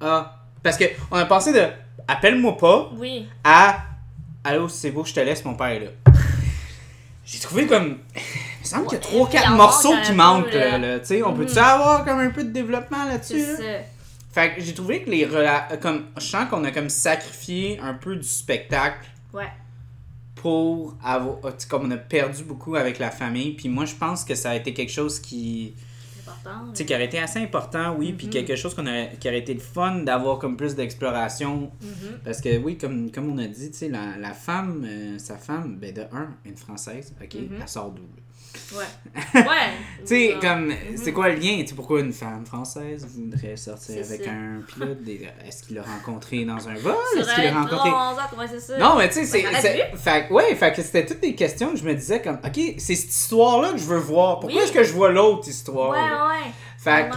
ah 0.00 0.34
parce 0.62 0.76
que 0.76 0.84
on 1.12 1.16
a 1.16 1.26
passé 1.26 1.52
de 1.52 1.64
appelle-moi 2.08 2.56
pas 2.56 2.90
Oui. 2.94 3.28
à 3.44 3.78
allô 4.44 4.68
c'est 4.68 4.90
beau 4.90 5.04
je 5.04 5.14
te 5.14 5.20
laisse 5.20 5.44
mon 5.44 5.54
père 5.54 5.68
est 5.68 5.80
là. 5.80 5.90
J'ai 7.24 7.38
trouvé 7.38 7.66
comme 7.66 7.98
me 8.76 8.80
semble 8.80 8.86
qu'il 8.88 8.98
y 8.98 9.00
a 9.00 9.04
Ouais, 9.04 9.12
trois 9.12 9.28
il 9.28 9.32
quatre 9.32 9.52
en 9.52 9.56
morceaux 9.56 9.94
manque 9.94 10.02
qui 10.04 10.12
manquent 10.12 10.50
peu, 10.50 10.58
là, 10.58 10.78
là. 10.78 10.78
là, 10.78 10.98
tu 11.00 11.06
sais 11.06 11.22
on 11.22 11.34
peut-tu 11.34 11.52
Mhm. 11.52 11.58
avoir 11.58 12.04
comme 12.04 12.18
un 12.18 12.30
peu 12.30 12.44
de 12.44 12.50
développement 12.50 13.04
là-dessus 13.04 13.40
C'est 13.40 13.52
là? 13.52 13.78
ça. 13.78 13.84
Fait 14.30 14.54
que 14.54 14.60
j'ai 14.62 14.74
trouvé 14.74 15.02
que 15.02 15.10
les 15.10 15.26
rela- 15.26 15.78
comme 15.80 16.04
je 16.16 16.22
sens 16.24 16.48
qu'on 16.50 16.62
a 16.64 16.70
comme 16.70 16.88
sacrifié 16.90 17.80
un 17.82 17.94
peu 17.94 18.14
du 18.16 18.22
spectacle 18.28 19.06
Ouais. 19.32 19.48
pour 20.36 20.94
avoir 21.02 21.36
comme 21.68 21.86
on 21.86 21.90
a 21.90 21.96
perdu 21.96 22.44
beaucoup 22.44 22.76
avec 22.76 22.98
la 22.98 23.10
famille 23.10 23.52
puis 23.52 23.68
moi 23.68 23.84
je 23.84 23.94
pense 23.94 24.24
que 24.24 24.34
ça 24.34 24.50
a 24.50 24.54
été 24.54 24.72
quelque 24.72 24.92
chose 24.92 25.18
qui 25.18 25.74
C'est 26.24 26.30
important. 26.30 26.70
tu 26.72 26.76
sais, 26.76 26.84
qui 26.86 26.94
aurait 26.94 27.06
été 27.06 27.18
assez 27.18 27.38
important, 27.40 27.96
oui, 27.98 28.12
puis 28.12 28.26
Mhm. 28.26 28.32
quelque 28.32 28.54
chose 28.54 28.74
qu'on 28.74 28.86
aurait, 28.86 29.12
qui 29.18 29.28
aurait 29.28 29.38
été 29.38 29.54
le 29.54 29.60
fun 29.60 29.96
d'avoir 30.00 30.38
comme 30.38 30.56
plus 30.58 30.74
d'exploration. 30.76 31.70
Mhm. 31.80 32.20
Parce 32.24 32.40
que, 32.42 32.58
oui, 32.58 32.76
comme, 32.76 33.10
comme 33.10 33.32
on 33.32 33.38
a 33.38 33.46
dit, 33.46 33.70
tu 33.70 33.78
sais, 33.78 33.88
la, 33.88 34.16
la 34.18 34.34
femme, 34.34 34.84
euh, 34.86 35.18
sa 35.18 35.36
femme, 35.38 35.78
ben 35.80 35.92
de 35.94 36.02
un, 36.12 36.28
une 36.44 36.56
française, 36.56 37.14
ok, 37.20 37.34
elle 37.34 37.66
sort 37.68 37.90
d'où? 37.92 38.02
Ouais. 38.74 38.84
Ouais. 39.34 39.44
Tu 40.00 40.06
sais, 40.06 40.34
comme, 40.40 40.66
mhm. 40.68 40.74
c'est 40.96 41.12
quoi 41.12 41.28
le 41.30 41.36
lien? 41.36 41.58
Tu 41.60 41.68
sais, 41.68 41.74
pourquoi 41.74 42.00
une 42.00 42.12
femme 42.12 42.44
française 42.46 43.06
voudrait 43.14 43.56
sortir 43.56 44.04
avec 44.04 44.24
ça. 44.24 44.30
un 44.30 44.60
pilote? 44.66 45.02
Des- 45.02 45.28
Est-ce 45.46 45.62
qu'il 45.64 45.76
l'a 45.76 45.82
rencontré 45.82 46.44
dans 46.44 46.68
un 46.68 46.74
vol? 46.74 46.94
Est-ce 47.18 47.34
qu'il 47.34 47.44
l'a 47.44 47.62
rencontré... 47.62 47.90
ça. 48.60 48.78
Non, 48.78 48.96
mais 48.96 49.08
tu 49.08 49.14
sais, 49.14 49.26
c'est. 49.26 49.42
Fait, 49.96 50.26
que- 50.28 50.32
ouais, 50.32 50.54
fait 50.54 50.72
que 50.74 50.82
c'était 50.82 51.06
toutes 51.06 51.20
des 51.20 51.34
questions 51.34 51.72
que 51.72 51.78
je 51.78 51.84
me 51.84 51.94
disais 51.94 52.20
comme, 52.22 52.38
ok, 52.44 52.60
c'est 52.78 52.94
cette 52.94 53.10
histoire-là 53.10 53.72
que 53.72 53.78
je 53.78 53.84
veux 53.84 53.98
voir. 53.98 54.40
Pourquoi 54.40 54.58
Oui. 54.58 54.64
est-ce 54.64 54.72
que 54.72 54.84
je 54.84 54.92
vois 54.92 55.10
l'autre 55.10 55.48
histoire? 55.48 55.90
Ouais, 55.90 55.96
ouais. 56.44 56.50
Fait 56.78 57.10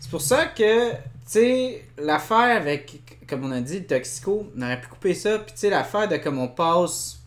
c'est 0.00 0.10
pour 0.10 0.20
ça 0.22 0.46
que, 0.46 0.90
tu 0.92 0.96
sais, 1.26 1.82
l'affaire 1.98 2.56
avec, 2.56 3.18
comme 3.28 3.44
on 3.44 3.52
a 3.52 3.60
dit, 3.60 3.80
le 3.80 3.86
toxico, 3.86 4.50
on 4.56 4.62
aurait 4.62 4.80
pu 4.80 4.88
couper 4.88 5.14
ça. 5.14 5.38
Puis, 5.38 5.52
tu 5.54 5.60
sais, 5.60 5.70
l'affaire 5.70 6.08
de 6.08 6.16
comme 6.18 6.38
on 6.38 6.48
passe 6.48 7.20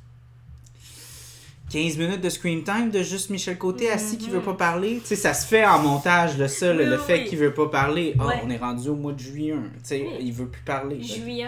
15 1.69 1.97
minutes 1.97 2.21
de 2.21 2.29
screen 2.29 2.63
time 2.63 2.91
de 2.91 3.03
juste 3.03 3.29
Michel 3.29 3.57
Côté 3.57 3.91
assis 3.91 4.17
qui 4.17 4.29
veut 4.29 4.39
pas 4.39 4.53
parler. 4.53 4.99
Tu 5.01 5.07
sais, 5.07 5.15
ça 5.17 5.33
se 5.33 5.45
fait 5.45 5.65
en 5.65 5.79
montage, 5.79 6.37
le 6.37 6.47
ça, 6.47 6.71
le- 6.71 6.83
Oui, 6.83 6.89
le 6.89 6.95
oui, 6.95 7.01
fait 7.05 7.13
oui. 7.23 7.25
qu'il 7.25 7.37
veut 7.39 7.53
pas 7.53 7.67
parler. 7.67 8.13
Ouais. 8.17 8.35
on 8.45 8.49
est 8.49 8.55
rendu 8.57 8.87
au 8.87 8.95
mois 8.95 9.11
de 9.11 9.19
juillet. 9.19 9.53
Tu 9.53 9.79
sais, 9.83 10.07
il 10.21 10.31
veut 10.31 10.47
plus 10.47 10.61
parler. 10.61 11.03
Juillet. 11.03 11.47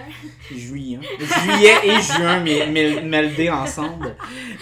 Juillet. 0.54 1.00
Juillet 1.20 1.74
et 1.86 2.02
juin 2.02 2.42
mais- 2.42 3.02
mêlés 3.02 3.50
ensemble. 3.50 4.14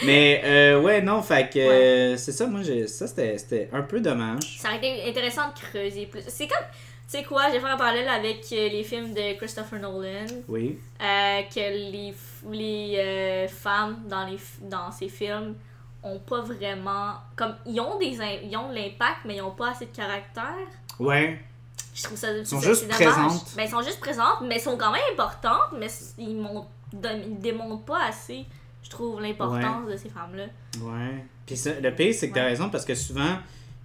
Mais, 0.05 0.41
euh, 0.45 0.79
ouais, 0.79 1.01
non, 1.01 1.23
fait 1.23 1.49
que 1.51 1.57
euh, 1.57 2.17
c'est 2.17 2.33
ça, 2.33 2.45
moi, 2.45 2.61
j'ai- 2.61 2.85
ça, 2.85 3.07
c'était 3.07 3.67
un 3.73 3.81
peu 3.81 3.99
dommage. 3.99 4.59
Ça 4.61 4.67
aurait 4.69 4.77
été 4.77 5.09
intéressant 5.09 5.47
de 5.55 5.59
creuser 5.59 6.05
plus. 6.05 6.21
C'est 6.27 6.47
comme, 6.47 6.65
sais 7.07 7.23
quoi, 7.23 7.49
j'ai 7.51 7.59
fait 7.59 7.65
un 7.67 7.77
parallèle 7.77 8.07
avec 8.09 8.45
euh, 8.51 8.69
les 8.69 8.83
films 8.83 9.13
de 9.13 9.33
Christopher 9.37 9.79
Nolan, 9.79 10.25
Oui. 10.47 10.77
euh, 11.01 11.41
que 11.43 11.59
les, 11.91 12.13
les 12.51 12.95
euh, 12.97 13.47
femmes 13.47 14.03
dans, 14.07 14.25
les, 14.25 14.37
dans 14.61 14.91
ces 14.91 15.09
films 15.09 15.55
ont 16.03 16.19
pas 16.19 16.41
vraiment. 16.41 17.13
Comme, 17.35 17.55
ils 17.65 17.79
ont, 17.79 17.97
des, 17.97 18.17
ils 18.43 18.55
ont 18.57 18.69
de 18.69 18.75
l'impact, 18.75 19.19
mais 19.25 19.37
ils 19.37 19.41
ont 19.41 19.51
pas 19.51 19.71
assez 19.71 19.85
de 19.87 19.95
caractère. 19.95 20.55
Ouais. 20.99 21.39
Je 21.93 22.03
trouve 22.03 22.17
ça. 22.17 22.27
sont 22.45 22.59
c'est- 22.59 22.67
juste 22.67 22.87
présentes. 22.89 23.53
Ben, 23.55 23.63
ils 23.63 23.69
sont 23.69 23.81
juste 23.81 23.99
présentes, 23.99 24.41
mais 24.43 24.55
elles 24.55 24.61
sont 24.61 24.77
quand 24.77 24.91
même 24.91 25.01
importantes, 25.13 25.73
mais 25.77 25.87
ils, 26.19 26.37
ils 26.93 27.39
démontrent 27.39 27.83
pas 27.85 28.03
assez, 28.05 28.45
je 28.83 28.89
trouve, 28.89 29.19
l'importance 29.21 29.87
de 29.89 29.97
ces 29.97 30.09
femmes-là. 30.09 30.45
Ouais. 30.81 31.25
Puis 31.45 31.57
ça, 31.57 31.71
le 31.79 31.93
pire, 31.95 32.13
c'est 32.13 32.29
que 32.29 32.35
t'as 32.35 32.41
Ouais. 32.43 32.49
raison 32.49 32.69
parce 32.69 32.85
que 32.85 32.93
souvent, 32.95 33.37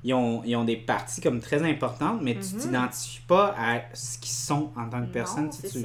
ils 0.05 0.15
ont, 0.15 0.43
ils 0.45 0.57
ont 0.57 0.65
des 0.65 0.77
parties 0.77 1.21
comme 1.21 1.41
très 1.41 1.63
importantes, 1.63 2.21
mais 2.23 2.35
tu 2.35 2.55
Mhm. 2.55 2.61
t'identifies 2.61 3.23
pas 3.27 3.55
à 3.59 3.83
ce 3.95 4.19
qu'ils 4.19 4.33
sont 4.33 4.71
en 4.77 4.89
tant 4.89 5.01
que 5.03 5.13
personne. 5.13 5.45
Non, 5.47 5.51
tu, 5.51 5.83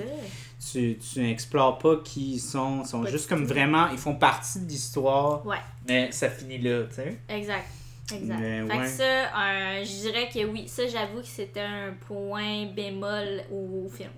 tu, 0.72 0.98
tu 0.98 1.20
n'explores 1.22 1.78
pas 1.78 1.98
qui 2.04 2.34
ils 2.34 2.40
sont. 2.40 2.82
Ils 2.84 2.88
sont 2.88 3.04
Pas 3.04 3.12
juste 3.12 3.30
comme 3.30 3.46
vraiment. 3.46 3.88
Ils 3.90 3.98
font 3.98 4.16
partie 4.16 4.60
de 4.62 4.68
l'histoire, 4.70 5.46
Ouais. 5.46 5.58
mais 5.88 6.12
ça 6.12 6.30
finit 6.30 6.58
là, 6.58 6.84
tu 6.90 6.96
sais. 6.96 7.20
Exact. 7.30 7.66
Exact. 8.14 8.40
Mais 8.40 8.66
fait 8.68 8.78
ouais. 8.78 8.84
que 8.86 8.90
ça, 8.90 9.36
un- 9.36 9.84
je 9.84 10.02
dirais 10.02 10.30
que 10.34 10.46
oui, 10.46 10.68
ça 10.68 10.88
j'avoue 10.88 11.20
que 11.20 11.28
c'était 11.28 11.60
un 11.62 11.94
point 12.08 12.66
bémol 12.68 13.44
au 13.52 13.90
film. 13.90 14.10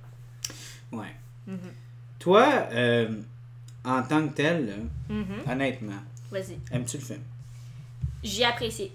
Ouais. 0.91 1.13
Mhm. 1.47 1.57
Toi, 2.19 2.47
euh, 2.71 3.09
en 3.83 4.03
tant 4.03 4.27
que 4.27 4.33
tel, 4.33 4.67
là, 4.67 4.73
Mhm. 5.15 5.51
honnêtement, 5.51 5.93
Vas-y. 6.31 6.59
Aimes-tu 6.71 6.97
le 6.97 7.03
film? 7.03 7.21
J'ai 8.23 8.45
apprécié. 8.45 8.91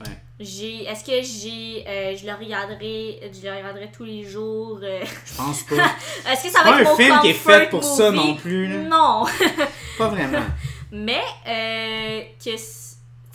Ouais. 0.00 0.16
J'ai. 0.40 0.84
Est-ce 0.84 1.02
que 1.04 1.20
j'ai. 1.22 1.84
euh, 1.88 2.16
je 2.16 2.24
le 2.26 2.32
regarderai. 2.32 3.20
Je 3.32 3.46
le 3.46 3.56
regarderai 3.56 3.90
tous 3.92 4.04
les 4.04 4.24
jours. 4.24 4.78
euh, 4.82 5.00
Je 5.26 5.34
pense 5.36 5.62
pas. 5.64 5.74
Est-ce 6.32 6.44
que 6.44 6.50
ça 6.50 6.62
va 6.62 6.80
être 6.80 6.90
un 6.92 6.96
film 6.96 7.18
qui 7.22 7.28
est 7.28 7.32
fait 7.34 7.68
pour 7.70 7.82
ça 7.82 8.10
non 8.12 8.34
plus, 8.36 8.68
là. 8.68 8.78
Non. 8.88 9.24
pas 9.98 10.08
vraiment. 10.08 10.44
Mais 10.92 11.20
euh, 11.46 12.20
que. 12.42 12.50
Tu 12.56 12.58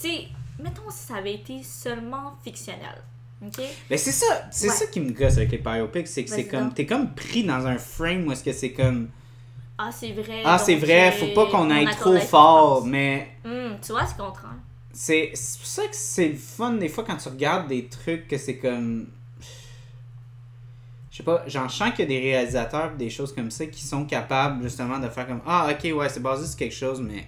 sais, 0.10 0.28
mettons 0.60 0.90
si 0.90 1.06
ça 1.08 1.16
avait 1.16 1.34
été 1.36 1.62
seulement 1.64 2.34
fictionnel. 2.44 3.02
Ok? 3.46 3.62
Mais 3.90 3.98
c'est 3.98 4.12
ça, 4.14 4.48
c'est 4.52 4.70
Ouais. 4.70 4.74
ça 4.74 4.88
qui 4.88 5.02
me 5.02 5.12
gosse 5.12 5.36
avec 5.38 5.52
les 5.52 5.58
biopics, 5.58 6.08
c'est 6.08 6.24
que 6.24 6.30
c'est 6.30 6.48
comme, 6.48 6.74
t'es 6.74 6.86
comme 6.86 7.14
pris 7.14 7.44
dans 7.44 7.66
un 7.68 7.78
frame 7.78 8.26
où 8.28 8.32
est-ce 8.32 8.44
que 8.44 8.54
c'est 8.54 8.72
comme, 8.72 9.10
Ah, 9.78 9.90
c'est 9.92 10.14
vrai. 10.14 10.42
ah 10.46 10.58
c'est 10.58 10.76
vrai, 10.76 11.12
faut 11.12 11.28
pas 11.34 11.48
qu'on 11.48 11.70
aille 11.70 11.88
trop 11.88 12.18
fort, 12.20 12.86
mais 12.86 13.28
Hum, 13.44 13.78
tu 13.86 13.92
vois, 13.92 14.06
c'est 14.06 14.16
contraire. 14.16 14.56
C'est 14.94 15.32
c'est 15.34 15.58
pour 15.58 15.68
ça 15.68 15.82
que 15.84 15.96
c'est 15.96 16.30
le 16.30 16.36
fun 16.36 16.74
des 16.74 16.88
fois 16.88 17.04
quand 17.04 17.18
tu 17.18 17.28
regardes 17.28 17.68
des 17.68 17.88
trucs 17.88 18.28
que 18.28 18.38
c'est 18.38 18.58
comme, 18.58 19.08
je 21.12 21.18
sais 21.18 21.24
pas, 21.24 21.44
j'en 21.48 21.68
sens 21.68 21.90
qu'il 21.92 22.02
y 22.02 22.04
a 22.04 22.06
des 22.06 22.20
réalisateurs 22.20 22.96
des 22.96 23.10
choses 23.10 23.34
comme 23.34 23.52
ça 23.52 23.66
qui 23.66 23.84
sont 23.84 24.06
capables 24.06 24.64
justement 24.64 25.00
de 25.00 25.10
faire 25.10 25.28
comme, 25.28 25.42
ah 25.46 25.68
ok 25.72 25.98
ouais 25.98 26.10
c'est 26.10 26.22
basé 26.22 26.48
sur 26.48 26.58
quelque 26.58 26.76
chose, 26.76 27.02
mais 27.02 27.28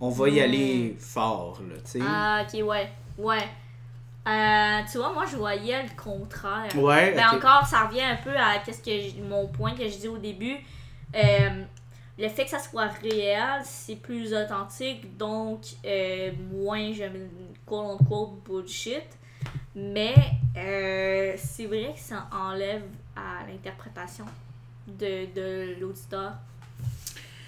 on 0.00 0.10
va 0.10 0.28
y 0.28 0.40
aller 0.40 0.96
fort 0.98 1.60
là, 1.68 1.76
tu 1.84 1.92
sais. 1.92 2.00
Ah, 2.06 2.44
ok, 2.46 2.66
ouais. 2.66 2.88
Ouais. 3.16 3.48
Euh, 4.26 4.80
tu 4.90 4.98
vois, 4.98 5.12
moi, 5.12 5.24
je 5.30 5.36
voyais 5.36 5.82
le 5.82 6.02
contraire. 6.02 6.74
Ouais, 6.76 7.12
Ben 7.14 7.28
ok. 7.28 7.36
encore, 7.36 7.66
ça 7.66 7.86
revient 7.86 8.02
un 8.02 8.16
peu 8.16 8.34
à 8.36 8.58
qu'est-ce 8.64 8.82
que 8.82 9.20
mon 9.22 9.46
point 9.48 9.74
que 9.74 9.88
je 9.88 9.96
dis 9.98 10.08
au 10.08 10.18
début. 10.18 10.56
Euh, 11.14 11.64
le 12.18 12.28
fait 12.28 12.44
que 12.44 12.50
ça 12.50 12.58
soit 12.60 12.88
réel, 13.02 13.60
c'est 13.64 13.96
plus 13.96 14.32
authentique, 14.34 15.16
donc 15.16 15.60
euh, 15.84 16.30
moins 16.52 16.92
je 16.92 17.04
me 17.04 17.28
quote 17.66 18.00
unquote 18.00 18.42
bullshit. 18.44 19.02
Mais 19.76 20.14
euh, 20.56 21.34
c'est 21.36 21.66
vrai 21.66 21.92
que 21.94 22.00
ça 22.00 22.28
enlève 22.32 22.82
à 23.16 23.44
l'interprétation 23.48 24.24
de, 24.86 25.26
de 25.34 25.80
l'auditeur. 25.80 26.34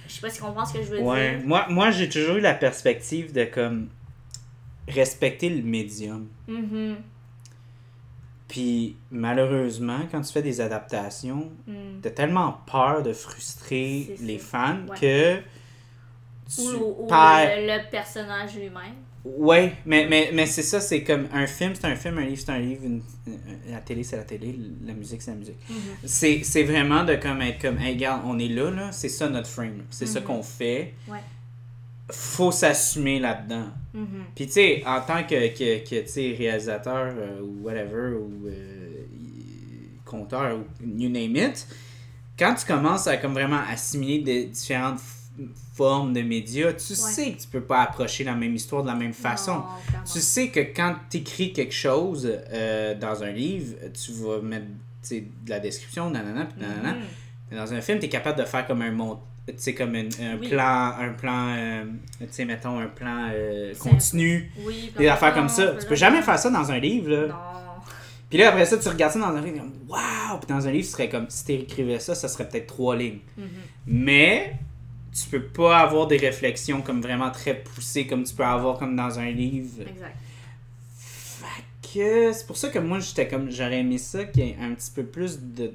Je 0.09 0.13
sais 0.15 0.21
pas 0.21 0.31
si 0.31 0.39
tu 0.39 0.43
comprends 0.43 0.65
ce 0.65 0.73
que 0.75 0.83
je 0.83 0.89
veux 0.91 1.01
Ouais, 1.03 1.37
dire. 1.39 1.47
moi, 1.47 1.67
moi 1.69 1.91
j'ai 1.93 2.09
toujours 2.09 2.37
eu 2.37 2.41
la 2.41 2.55
perspective 2.55 3.33
de 3.33 3.45
comme 3.45 3.89
respecter 4.89 5.49
le 5.49 5.63
médium. 5.63 6.29
Mhm. 6.49 6.97
Puis 8.49 8.97
malheureusement, 9.11 9.99
quand 10.11 10.21
tu 10.21 10.33
fais 10.33 10.43
des 10.43 10.61
adaptations, 10.61 11.51
Mm. 11.67 12.01
t'as 12.03 12.11
tellement 12.11 12.59
peur 12.71 13.03
de 13.03 13.13
frustrer 13.13 14.17
les 14.21 14.39
fans 14.39 14.79
Ouais. 14.89 14.97
que 15.01 15.37
tu 16.55 16.61
Ou, 16.77 17.03
ou 17.03 17.07
perds- 17.09 17.61
le, 17.61 17.67
le 17.67 17.91
personnage 17.91 18.55
lui-même. 18.55 18.95
Ouais, 19.25 19.73
mais, 19.85 20.07
mais, 20.09 20.31
mais 20.33 20.47
c'est 20.47 20.63
ça, 20.63 20.81
c'est 20.81 21.03
comme 21.03 21.27
un 21.33 21.49
film, 21.49 21.73
c'est 21.75 21.87
un 21.89 21.97
film, 21.97 22.19
un 22.19 22.25
livre, 22.27 22.41
c'est 22.47 22.53
un 22.53 22.61
livre, 22.61 22.85
une- 22.85 23.03
une- 23.27 23.73
la 23.73 23.81
télé, 23.81 24.05
c'est 24.05 24.17
la 24.17 24.23
télé, 24.23 24.57
la 24.85 24.93
musique, 24.93 25.21
c'est 25.21 25.33
la 25.33 25.37
musique. 25.37 25.57
Mhm. 25.69 25.77
C'est, 26.05 26.43
c'est 26.45 26.63
vraiment 26.63 27.03
de 27.03 27.17
comme 27.17 27.43
être 27.43 27.61
comme, 27.61 27.79
hey, 27.81 27.95
regarde, 27.95 28.23
on 28.25 28.39
est 28.39 28.47
là, 28.47 28.71
là, 28.71 28.93
c'est 28.93 29.09
ça 29.09 29.29
notre 29.29 29.49
frame, 29.49 29.83
c'est 29.91 30.07
ça 30.07 30.21
Mhm. 30.21 30.27
qu'on 30.27 30.37
qu'on 30.37 30.43
fait. 30.45 30.95
Ouais. 31.09 31.19
Faut 32.11 32.53
s'assumer 32.53 33.19
là-dedans. 33.19 33.67
Mhm. 33.93 34.25
Puis 34.35 34.47
tu 34.47 34.53
sais, 34.53 34.83
en 34.87 35.01
tant 35.01 35.25
que, 35.25 35.49
que, 35.49 35.89
que 35.89 36.37
réalisateur 36.37 37.13
euh, 37.17 37.41
ou 37.41 37.65
whatever, 37.65 38.15
ou 38.15 38.47
euh, 38.47 39.05
conteur, 40.05 40.59
ou 40.59 40.65
you 40.85 41.09
name 41.09 41.37
it, 41.37 41.67
quand 42.39 42.55
tu 42.55 42.67
commences 42.67 43.07
à 43.07 43.17
comme 43.17 43.33
vraiment 43.33 43.63
assimiler 43.69 44.19
des 44.21 44.45
différentes 44.45 45.01
formes 45.75 46.13
de 46.13 46.23
médias, 46.23 46.73
tu 46.73 46.95
sais 46.95 47.33
que 47.33 47.43
tu 47.43 47.49
peux 47.49 47.61
pas 47.61 47.83
approcher 47.83 48.25
la 48.25 48.35
même 48.35 48.55
histoire 48.55 48.83
de 48.83 48.89
la 48.89 48.95
même 48.95 49.13
façon. 49.13 49.57
Non. 49.57 49.65
Tu 50.11 50.21
sais 50.21 50.49
que 50.49 50.61
quand 50.61 50.97
tu 51.11 51.19
écris 51.19 51.53
quelque 51.53 51.75
chose 51.75 52.31
euh, 52.53 52.95
dans 52.95 53.23
un 53.23 53.31
livre, 53.31 53.77
tu 53.93 54.13
vas 54.13 54.41
mettre 54.41 54.67
de 55.11 55.51
la 55.51 55.61
description, 55.61 56.11
nanana, 56.11 56.47
puis 56.47 56.61
nanana. 56.61 56.97
Mais 57.51 57.57
dans 57.57 57.73
un 57.73 57.81
film, 57.81 57.99
tu 57.99 58.07
es 58.07 58.09
capable 58.09 58.39
de 58.39 58.45
faire 58.45 58.67
comme 58.67 58.83
un 58.83 58.91
mont 58.91 59.19
tu 59.53 59.55
sais 59.59 59.75
comme 59.75 59.95
un, 59.95 60.09
un 60.21 60.37
Oui. 60.39 60.49
plan 60.49 60.95
un 60.99 61.11
plan 61.11 61.55
euh, 61.57 61.85
tu 62.21 62.27
sais 62.31 62.45
mettons 62.45 62.79
un 62.81 62.87
plan 62.87 63.29
euh, 63.33 63.73
C'est 63.75 63.79
continu 63.89 64.51
Oui, 64.65 64.93
des 64.99 65.07
affaires 65.09 65.35
comme 65.35 65.49
ça 65.49 65.75
tu 65.81 65.87
peux 65.87 65.95
jamais 65.95 66.23
faire 66.23 66.39
ça 66.39 66.51
dans 66.51 66.71
un 66.71 66.79
livre 66.79 67.11
là. 67.11 67.27
Non. 67.29 67.35
puis 68.29 68.39
là 68.39 68.49
après 68.49 68.67
ça 68.67 68.77
tu 68.77 68.89
regardes 68.89 69.13
ça 69.13 69.19
dans 69.21 69.37
un 69.37 69.41
livre 69.41 69.59
comme 69.59 69.73
waouh 69.89 70.39
puis 70.41 70.49
dans 70.49 70.67
un 70.67 70.71
livre 70.73 70.85
ce 70.87 70.93
serait 70.93 71.09
comme 71.09 71.27
si 71.29 71.45
tu 71.45 71.53
écrivais 71.53 72.01
ça 72.01 72.15
ça 72.17 72.27
serait 72.29 72.49
peut-être 72.49 72.67
trois 72.67 72.97
lignes 72.97 73.21
Mhm. 73.37 73.47
mais 73.87 74.55
tu 75.15 75.29
peux 75.31 75.43
pas 75.45 75.79
avoir 75.79 76.07
des 76.09 76.17
réflexions 76.19 76.83
comme 76.83 77.01
vraiment 77.01 77.31
très 77.31 77.55
poussées 77.55 78.07
comme 78.07 78.25
tu 78.25 78.35
peux 78.35 78.45
avoir 78.45 78.79
comme 78.79 78.97
dans 78.97 79.19
un 79.19 79.31
livre 79.31 79.83
Exact. 79.83 80.17
fait 80.99 81.65
que 81.95 82.33
c'est 82.33 82.47
pour 82.47 82.57
ça 82.57 82.69
que 82.71 82.79
moi 82.81 82.99
j'étais 82.99 83.29
comme 83.29 83.51
j'aurais 83.51 83.79
aimé 83.79 83.99
ça 83.99 84.25
qu'il 84.25 84.45
y 84.45 84.51
ait 84.51 84.57
un 84.61 84.75
petit 84.75 84.91
peu 84.91 85.05
plus 85.05 85.39
de 85.41 85.71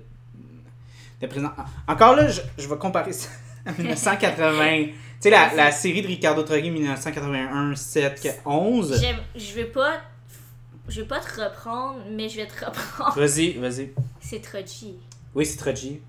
de 1.21 1.27
présent 1.27 1.51
encore 1.87 2.15
là 2.15 2.27
je, 2.27 2.41
je 2.57 2.67
vais 2.67 2.77
comparer 2.77 3.13
ça 3.13 3.29
1980 3.77 4.85
tu 4.85 4.93
sais 5.19 5.29
la, 5.29 5.53
la 5.53 5.71
série 5.71 6.01
de 6.01 6.07
Ricardo 6.07 6.41
Troggi 6.43 6.71
1981 6.71 7.75
7 7.75 8.41
11 8.45 8.99
J'aime- 8.99 9.17
Je 9.35 9.53
vais 9.53 9.65
pas. 9.65 9.93
Je 10.89 11.01
vais 11.01 11.07
pas 11.07 11.19
te 11.19 11.39
reprendre, 11.41 11.99
mais 12.09 12.27
je 12.27 12.37
vais 12.37 12.47
te 12.47 12.65
reprendre. 12.65 13.13
vas-y 13.15 13.53
vas-y 13.53 13.91
C'est 14.19 14.41
Troji. 14.41 14.95
oui 15.35 15.45
c'est 15.45 15.57
Troggi 15.57 16.01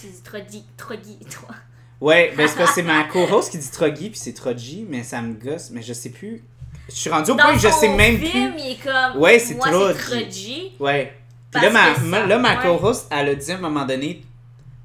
Tu 0.00 0.06
dis 0.06 0.64
Troji, 0.76 1.18
toi. 1.30 1.54
ouais 2.00 2.32
ben 2.36 2.46
c'est 2.48 2.56
parce 2.56 2.70
que 2.70 2.74
c'est 2.76 2.82
ma 2.84 3.04
co-host 3.12 3.50
qui 3.50 3.58
dit 3.58 3.70
Troggi 3.70 4.10
puis 4.10 4.18
c'est 4.18 4.32
Troggi 4.32 4.86
mais 4.88 5.02
ça 5.02 5.20
me 5.22 5.34
gosse 5.34 5.70
mais 5.70 5.82
je 5.82 5.92
sais 5.92 6.10
plus 6.10 6.44
je 6.88 6.94
suis 6.94 7.10
rendu 7.10 7.30
au 7.32 7.36
point 7.36 7.52
que 7.54 7.60
je 7.60 7.68
sais 7.68 7.88
même 7.88 8.18
film, 8.18 8.52
plus 8.52 8.60
il 8.62 8.70
est 8.72 8.82
comme. 8.82 9.20
Ouais, 9.20 9.38
c'est 9.38 9.56
Troji. 9.56 10.72
Ouais. 10.80 11.14
Puis 11.50 11.62
là, 11.62 11.70
ma, 11.70 11.90
que 11.92 12.00
ça- 12.00 12.06
ma- 12.06 12.26
là, 12.26 12.38
ma 12.38 12.56
ouais. 12.56 12.62
co-host, 12.62 13.06
elle 13.10 13.28
a 13.28 13.34
dit 13.34 13.52
à 13.52 13.54
un 13.54 13.58
moment 13.58 13.84
donné 13.86 14.22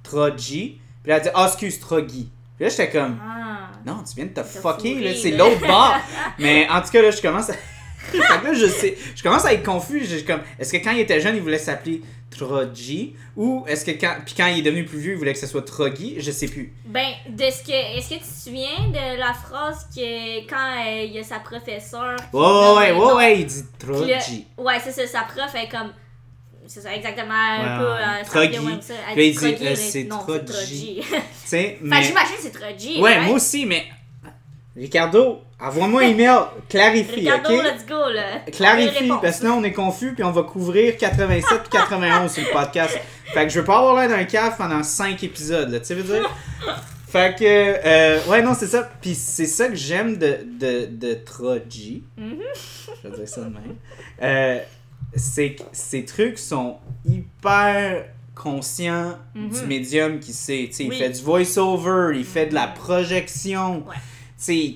Troji. 0.04 0.80
Puis 1.08 1.14
elle 1.14 1.22
a 1.22 1.24
dit 1.24 1.30
Ah, 1.34 1.46
excuse, 1.48 1.80
Trogi. 1.80 2.30
Puis 2.58 2.66
là, 2.66 2.70
j'étais 2.70 2.90
comme 2.90 3.18
Ah. 3.24 3.70
Non, 3.86 4.04
tu 4.04 4.14
viens 4.16 4.26
de 4.26 4.32
te 4.32 4.44
fucker, 4.44 4.60
fourré, 4.62 4.96
là, 4.96 5.12
c'est 5.16 5.32
là. 5.32 5.38
l'autre 5.38 5.66
bord. 5.66 5.96
Mais 6.40 6.68
en 6.70 6.82
tout 6.82 6.90
cas, 6.90 7.02
là, 7.02 7.12
je 7.12 7.22
commence 7.22 7.50
à. 7.50 7.54
là, 8.44 8.54
je 8.54 8.66
sais. 8.68 8.98
Je 9.16 9.24
commence 9.24 9.46
à 9.46 9.54
être 9.54 9.64
confus. 9.64 10.04
Je, 10.06 10.26
comme, 10.26 10.42
est-ce 10.60 10.74
que 10.74 10.84
quand 10.84 10.92
il 10.92 11.00
était 11.00 11.22
jeune, 11.22 11.38
il 11.38 11.42
voulait 11.42 11.58
s'appeler 11.60 12.02
Troji 12.30 13.16
Ou 13.38 13.64
est-ce 13.70 13.86
que 13.86 13.92
quand. 13.92 14.16
Puis 14.26 14.34
quand 14.36 14.48
il 14.48 14.60
est 14.60 14.62
devenu 14.64 14.84
plus 14.84 15.00
vieux, 15.00 15.14
il 15.14 15.18
voulait 15.18 15.32
que 15.32 15.40
ce 15.40 15.48
soit 15.48 15.62
Trogi 15.62 16.16
Je 16.20 16.32
sais 16.32 16.48
plus. 16.48 16.74
Ben, 16.86 17.08
de 17.30 17.44
ce 17.50 17.64
que. 17.64 17.98
Est-ce 17.98 18.10
que 18.10 18.16
tu 18.16 18.20
te 18.20 18.26
souviens 18.26 18.90
de 18.90 19.18
la 19.18 19.34
phrase 19.34 19.88
que 19.96 20.40
quand 20.50 20.86
euh, 20.86 21.04
il 21.06 21.14
y 21.14 21.20
a 21.20 21.24
sa 21.24 21.40
professeure. 21.40 22.18
Ouais, 22.34 22.42
ouais, 22.42 22.92
ouais, 22.92 23.14
ouais, 23.14 23.40
il 23.40 23.46
dit 23.46 23.62
là- 23.62 23.94
Troji. 24.20 24.46
Ouais, 24.58 24.76
c'est 24.84 24.92
ça, 24.92 25.08
sa 25.08 25.22
prof 25.22 25.56
est 25.56 25.70
comme. 25.70 25.94
C'est 26.68 26.82
ça, 26.82 26.94
exactement. 26.94 27.34
Un 27.34 27.80
Ouais, 27.80 27.80
peu. 27.80 27.92
euh. 27.92 27.98
Elle 29.10 29.16
dit 29.16 29.30
dit, 29.32 29.36
Trogi, 29.36 29.68
euh, 29.68 29.76
c'est 29.76 30.04
Fait 31.66 31.80
que 31.80 31.86
j'imagine 32.04 32.36
que 32.36 32.42
c'est 32.42 32.52
Troji. 32.52 33.02
Ouais, 33.02 33.20
moi 33.22 33.36
aussi, 33.36 33.66
mais. 33.66 33.86
Ricardo, 34.76 35.42
envoie-moi 35.60 36.04
un 36.04 36.08
email, 36.10 36.38
clarifie, 36.70 37.22
Ricardo, 37.22 37.56
ok? 37.56 37.64
let's 37.64 37.86
go, 37.88 38.10
là. 38.12 38.40
Clarifie, 38.52 39.08
parce 39.08 39.22
que 39.22 39.32
sinon 39.32 39.54
on 39.56 39.64
est 39.64 39.72
confus, 39.74 40.14
puis 40.14 40.24
on 40.24 40.32
va 40.32 40.44
couvrir 40.44 40.96
87 40.98 41.62
puis 41.62 41.70
91 41.72 42.32
sur 42.32 42.44
le 42.44 42.52
podcast. 42.52 43.00
Fait 43.34 43.44
que 43.44 43.50
je 43.50 43.60
veux 43.60 43.66
pas 43.66 43.80
avoir 43.80 43.96
l'air 43.96 44.10
d'un 44.16 44.24
cave 44.26 44.56
pendant 44.56 44.84
5 44.84 45.24
épisodes, 45.24 45.70
là, 45.72 45.80
tu 45.80 45.86
sais, 45.88 45.96
veux 45.96 46.04
dire? 46.20 46.30
Fait 47.10 47.36
que, 47.40 47.44
euh, 47.44 48.24
ouais, 48.26 48.42
non, 48.44 48.54
c'est 48.54 48.68
ça. 48.68 48.88
Puis 49.02 49.16
c'est 49.16 49.46
ça 49.48 49.68
que 49.68 49.76
j'aime 49.76 50.18
de, 50.18 50.40
de, 50.60 50.86
de 50.92 51.14
Troji. 51.16 52.04
Mhm. 52.18 52.38
Je 53.04 53.08
vais 53.10 53.18
dire 53.18 53.28
ça 53.28 53.42
de 53.42 53.46
même. 53.46 53.76
Euh, 54.22 54.60
c'est 55.16 55.56
que 55.56 55.64
ces 55.72 56.06
trucs 56.06 56.38
sont 56.38 56.78
hyper 57.06 58.06
conscients 58.36 59.18
Mhm. 59.36 59.50
du 59.50 59.66
médium 59.68 60.20
qui 60.20 60.34
sait. 60.34 60.70
Oui. 60.80 60.86
Il 60.92 60.94
fait 60.94 61.10
du 61.10 61.22
voice-over, 61.22 62.12
il 62.18 62.24
fait 62.26 62.48
de 62.48 62.54
la 62.54 62.68
projection. 62.68 63.84
Ouais. 63.88 63.96
Euh, 64.50 64.72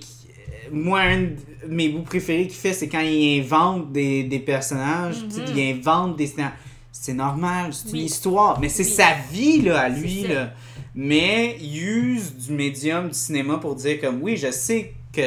moi, 0.72 1.02
un 1.02 1.22
de 1.22 1.36
mes 1.68 1.90
bouts 1.90 2.02
préférés 2.02 2.48
qu'il 2.48 2.58
fait, 2.58 2.74
c'est 2.74 2.88
quand 2.88 3.02
il 3.02 3.42
invente 3.42 3.92
des, 3.92 4.24
des 4.24 4.40
personnages. 4.40 5.24
Mhm. 5.24 5.30
sais, 5.32 5.42
Il 5.56 5.60
invente 5.78 6.18
des 6.18 6.28
scénarios. 6.28 6.56
C'est 6.94 7.14
normal, 7.14 7.74
c'est 7.74 7.92
Oui. 7.94 8.00
une 8.00 8.06
histoire. 8.06 8.60
Mais 8.60 8.70
c'est 8.70 8.84
Oui. 8.84 8.90
sa 8.90 9.14
vie, 9.32 9.62
là, 9.62 9.80
à 9.82 9.90
lui, 9.90 10.24
là. 10.28 10.54
Mais 10.94 11.56
il 11.62 11.78
use 11.82 12.36
du 12.36 12.54
médium 12.54 13.08
du 13.10 13.14
cinéma 13.18 13.58
pour 13.58 13.76
dire 13.76 14.00
comme, 14.02 14.22
oui, 14.22 14.36
je 14.38 14.52
sais 14.52 14.94
que 15.14 15.22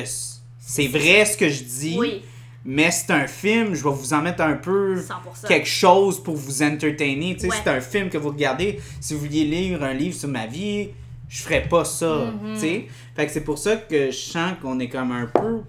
c'est 0.60 0.86
vrai 0.88 1.24
ce 1.24 1.36
que 1.36 1.48
je 1.48 1.62
dis, 1.64 1.96
Oui, 1.98 2.22
mais 2.64 2.90
c'est 2.90 3.10
un 3.12 3.26
film, 3.26 3.74
je 3.74 3.84
vais 3.84 3.90
vous 3.94 4.12
en 4.14 4.22
mettre 4.22 4.42
un 4.42 4.54
peu 4.54 4.96
100%. 4.96 5.46
quelque 5.46 5.68
chose 5.68 6.22
pour 6.22 6.36
vous 6.36 6.62
entertainer. 6.62 7.36
Ouais. 7.42 7.48
c'est 7.62 7.68
un 7.70 7.80
film 7.80 8.08
que 8.08 8.18
vous 8.18 8.30
regardez. 8.30 8.80
Si 9.00 9.14
vous 9.14 9.20
vouliez 9.20 9.44
lire 9.44 9.82
un 9.82 9.92
livre 9.92 10.16
sur 10.16 10.28
ma 10.28 10.46
vie, 10.46 10.88
je 11.28 11.42
ferais 11.42 11.62
pas 11.68 11.84
ça. 11.84 12.32
Mhm. 12.42 12.56
sais. 12.56 12.86
Fait 13.14 13.26
que 13.26 13.32
c'est 13.32 13.42
pour 13.44 13.58
ça 13.58 13.76
que 13.76 14.10
je 14.10 14.16
sens 14.16 14.52
qu'on 14.62 14.78
est 14.80 14.88
comme 14.88 15.12
un 15.12 15.26
peu. 15.26 15.60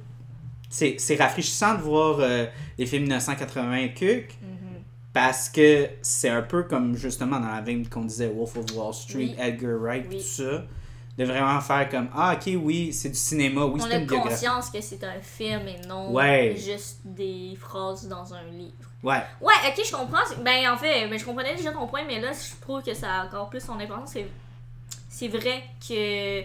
C'est 0.70 1.16
rafraîchissant 1.18 1.76
de 1.76 1.82
voir 1.82 2.18
euh, 2.20 2.46
les 2.78 2.86
films 2.86 3.04
1980 3.04 3.88
Cook 3.90 4.36
Mhm. 4.42 4.82
parce 5.14 5.48
que 5.50 5.88
c'est 6.02 6.30
un 6.30 6.42
peu 6.42 6.64
comme 6.64 6.98
justement 6.98 7.40
dans 7.40 7.48
la 7.52 7.62
veine 7.62 7.88
qu'on 7.88 8.04
disait 8.06 8.28
Wolf 8.28 8.58
of 8.58 8.66
Wall 8.76 8.94
Street, 8.94 9.18
Oui. 9.18 9.36
Edgar 9.40 9.80
Wright, 9.80 10.06
Oui. 10.10 10.18
tout 10.18 10.24
ça. 10.24 10.66
De 11.18 11.24
vraiment 11.24 11.62
faire 11.62 11.88
comme 11.90 12.10
ah 12.14 12.36
ok 12.36 12.54
oui 12.62 12.92
c'est 12.92 13.10
du 13.10 13.16
cinéma 13.16 13.66
oui 13.66 13.80
On 13.82 13.88
c'est 13.88 13.94
a 13.94 13.98
une 13.98 14.06
biographie 14.06 14.46
conscience 14.46 14.70
que 14.70 14.82
c'est 14.82 15.04
un 15.04 15.20
film 15.22 15.68
et 15.68 15.80
non 15.88 16.12
Ouais. 16.12 16.56
juste 16.58 17.00
des 17.06 17.56
phrases 17.58 18.08
dans 18.08 18.34
un 18.34 18.44
livre. 18.44 18.90
ouais 19.04 19.22
Ouais, 19.42 19.54
ok, 19.68 19.86
je 19.86 19.92
comprends. 19.92 20.44
Ben, 20.44 20.70
en 20.70 20.78
fait, 20.78 21.08
ben, 21.08 21.18
je 21.18 21.26
comprenais 21.26 21.56
déjà 21.56 21.72
ton 21.72 21.88
point, 21.88 22.04
mais 22.06 22.20
là, 22.20 22.32
je 22.34 22.60
trouve 22.62 22.84
que 22.84 22.94
ça 22.94 23.22
a 23.22 23.26
encore 23.26 23.50
plus 23.50 23.62
son 23.62 23.80
importance. 23.80 24.18
C'est, 25.10 25.28
vrai 25.30 25.64
que 25.88 26.42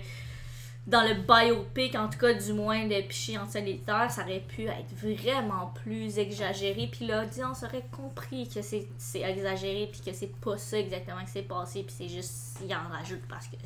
dans 0.87 1.03
le 1.03 1.15
biopic, 1.15 1.97
en 1.97 2.09
tout 2.09 2.19
cas, 2.19 2.33
du 2.33 2.53
moins 2.53 2.87
de 2.87 3.01
Piché 3.03 3.37
en 3.39 3.49
solitaire, 3.49 4.09
ça 4.11 4.23
aurait 4.23 4.45
pu 4.47 4.67
être 4.67 4.95
vraiment 4.95 5.73
plus 5.83 6.19
exagéré. 6.19 6.89
Puis 6.91 7.11
on 7.13 7.67
aurait 7.67 7.85
compris 7.91 8.49
que 8.49 8.63
c'est, 8.63 8.87
exagéré, 9.21 9.89
puis 9.91 10.01
que 10.01 10.17
c'est 10.17 10.33
pas 10.41 10.57
ça 10.57 10.79
exactement 10.79 11.25
qui 11.25 11.33
s'est 11.33 11.43
passé, 11.43 11.83
puis 11.83 11.95
c'est 11.97 12.09
juste, 12.09 12.61
il 12.65 12.73
en 12.73 12.89
rajoute 12.89 13.23
parce 13.29 13.49
que 13.49 13.57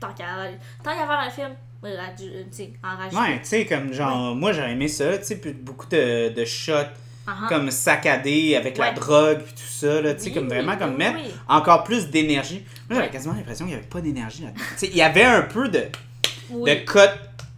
tant 0.00 0.12
qu'à, 0.12 0.24
tant 0.82 0.90
qu'à 0.90 1.06
faire 1.06 1.20
un 1.20 1.30
film, 1.30 1.48
raju- 1.82 2.44
tu 2.50 2.56
sais, 2.56 2.72
en 2.82 2.96
rajoute. 2.96 3.18
ouais 3.20 3.38
tu 3.40 3.46
sais 3.48 3.66
comme 3.66 3.92
genre 3.92 4.34
moi 4.34 4.52
j'aurais 4.52 4.72
aimé 4.72 4.88
ça 4.88 5.16
tu 5.18 5.24
sais 5.24 5.40
beaucoup 5.60 5.86
de, 5.86 6.30
de 6.30 6.44
shots 6.44 6.72
Ah, 7.28 7.46
comme 7.48 7.70
saccadés 7.70 8.56
avec 8.56 8.76
la 8.78 8.92
drogue 8.92 9.38
puis 9.42 9.52
tout 9.54 9.60
ça 9.70 10.00
là 10.00 10.14
tu 10.14 10.20
sais 10.20 10.28
Oui, 10.28 10.34
comme 10.34 10.48
vraiment 10.48 10.72
oui, 10.72 10.78
comme 10.78 10.96
mettre 10.96 11.18
encore 11.48 11.84
plus 11.84 12.08
d'énergie. 12.08 12.64
Moi 12.88 12.98
j'avais 13.00 13.10
quasiment 13.12 13.34
l'impression 13.34 13.64
qu'il 13.66 13.74
y 13.74 13.76
avait 13.78 13.86
pas 13.86 14.00
d'énergie 14.00 14.42
là-dedans. 14.44 14.60
Tu 14.72 14.78
sais 14.78 14.86
il 14.88 14.96
y 14.96 15.02
avait 15.02 15.24
un 15.24 15.42
peu 15.42 15.68
de 15.68 15.84
de 16.50 16.74
cut 16.84 16.98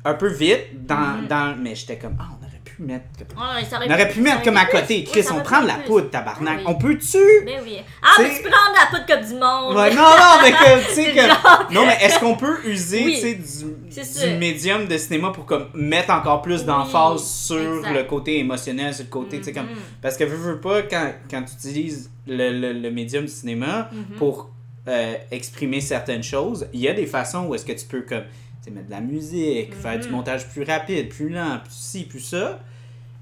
un 0.04 0.14
peu 0.14 0.28
vite 0.28 0.86
dans, 0.86 1.18
Mhm. 1.22 1.26
dans 1.26 1.56
mais 1.58 1.74
j'étais 1.74 1.98
comme 1.98 2.16
ah 2.18 2.28
on 2.40 2.44
aurait 2.44 2.47
pu 2.78 2.82
mettre 2.84 3.04
Ouais, 3.36 3.64
ça 3.68 3.78
on 3.86 3.90
aurait 3.92 4.08
pu 4.08 4.20
mettre 4.20 4.42
comme 4.42 4.56
à 4.56 4.64
côté. 4.66 5.04
Chris 5.04 5.24
Oui, 5.28 5.36
on 5.38 5.40
prend 5.42 5.62
de 5.62 5.66
la 5.66 5.74
poudre 5.74 6.08
tabarnak 6.10 6.58
Oui. 6.58 6.64
on 6.66 6.74
peut-tu? 6.76 7.18
Mais 7.44 7.58
oui. 7.62 7.78
Ah, 8.02 8.08
mais 8.18 8.24
T'sais- 8.24 8.36
tu 8.36 8.42
peux 8.44 8.50
prendre 8.50 8.70
de 8.72 8.78
la 8.80 8.86
poudre 8.86 9.06
comme 9.06 9.28
du 9.28 9.34
monde. 9.34 9.76
Ouais, 9.76 9.94
non, 9.94 10.02
non, 10.02 10.42
mais 10.42 10.52
que, 10.52 10.88
tu 10.88 10.94
sais, 10.94 11.12
que. 11.14 11.20
genre- 11.20 11.66
Non, 11.72 11.86
mais 11.86 11.96
est-ce 12.00 12.18
qu'on 12.20 12.36
peut 12.36 12.58
user, 12.66 13.02
Oui, 13.04 13.14
tu 13.14 14.02
sais, 14.02 14.28
du, 14.28 14.36
médium 14.38 14.86
de 14.86 14.96
cinéma 14.96 15.30
pour 15.32 15.44
comme 15.44 15.68
mettre 15.74 16.10
encore 16.10 16.42
plus 16.42 16.64
d'emphase 16.64 17.24
sur 17.24 17.78
exact. 17.78 17.92
le 17.94 18.04
côté 18.04 18.38
émotionnel, 18.38 18.94
sur 18.94 19.04
le 19.04 19.10
côté, 19.10 19.38
tu 19.38 19.44
sais, 19.44 19.52
comme. 19.52 19.64
Mhm. 19.66 19.76
Parce 20.00 20.16
que 20.16 20.24
veux, 20.24 20.36
veux 20.36 20.60
pas, 20.60 20.82
quand, 20.82 21.12
quand 21.30 21.42
tu 21.42 21.54
utilises 21.54 22.10
le, 22.26 22.50
le, 22.58 22.72
le 22.72 22.90
médium 22.90 23.24
du 23.24 23.30
cinéma 23.32 23.88
Mhm. 23.92 24.16
pour 24.18 24.50
euh, 24.88 25.14
exprimer 25.30 25.80
certaines 25.82 26.22
choses, 26.22 26.66
il 26.72 26.80
y 26.80 26.88
a 26.88 26.94
des 26.94 27.06
façons 27.06 27.44
où 27.46 27.54
est-ce 27.54 27.64
que 27.66 27.72
tu 27.72 27.84
peux, 27.86 28.00
comme, 28.02 28.22
tu 28.22 28.47
mettre 28.70 28.86
de 28.86 28.92
la 28.92 29.00
musique, 29.00 29.74
faire 29.74 29.98
du 29.98 30.06
Mhm. 30.08 30.12
montage 30.14 30.48
plus 30.48 30.62
rapide, 30.64 31.08
plus 31.08 31.28
lent, 31.28 31.58
plus 31.64 31.72
ci, 31.74 32.04
plus 32.04 32.20
ça. 32.20 32.58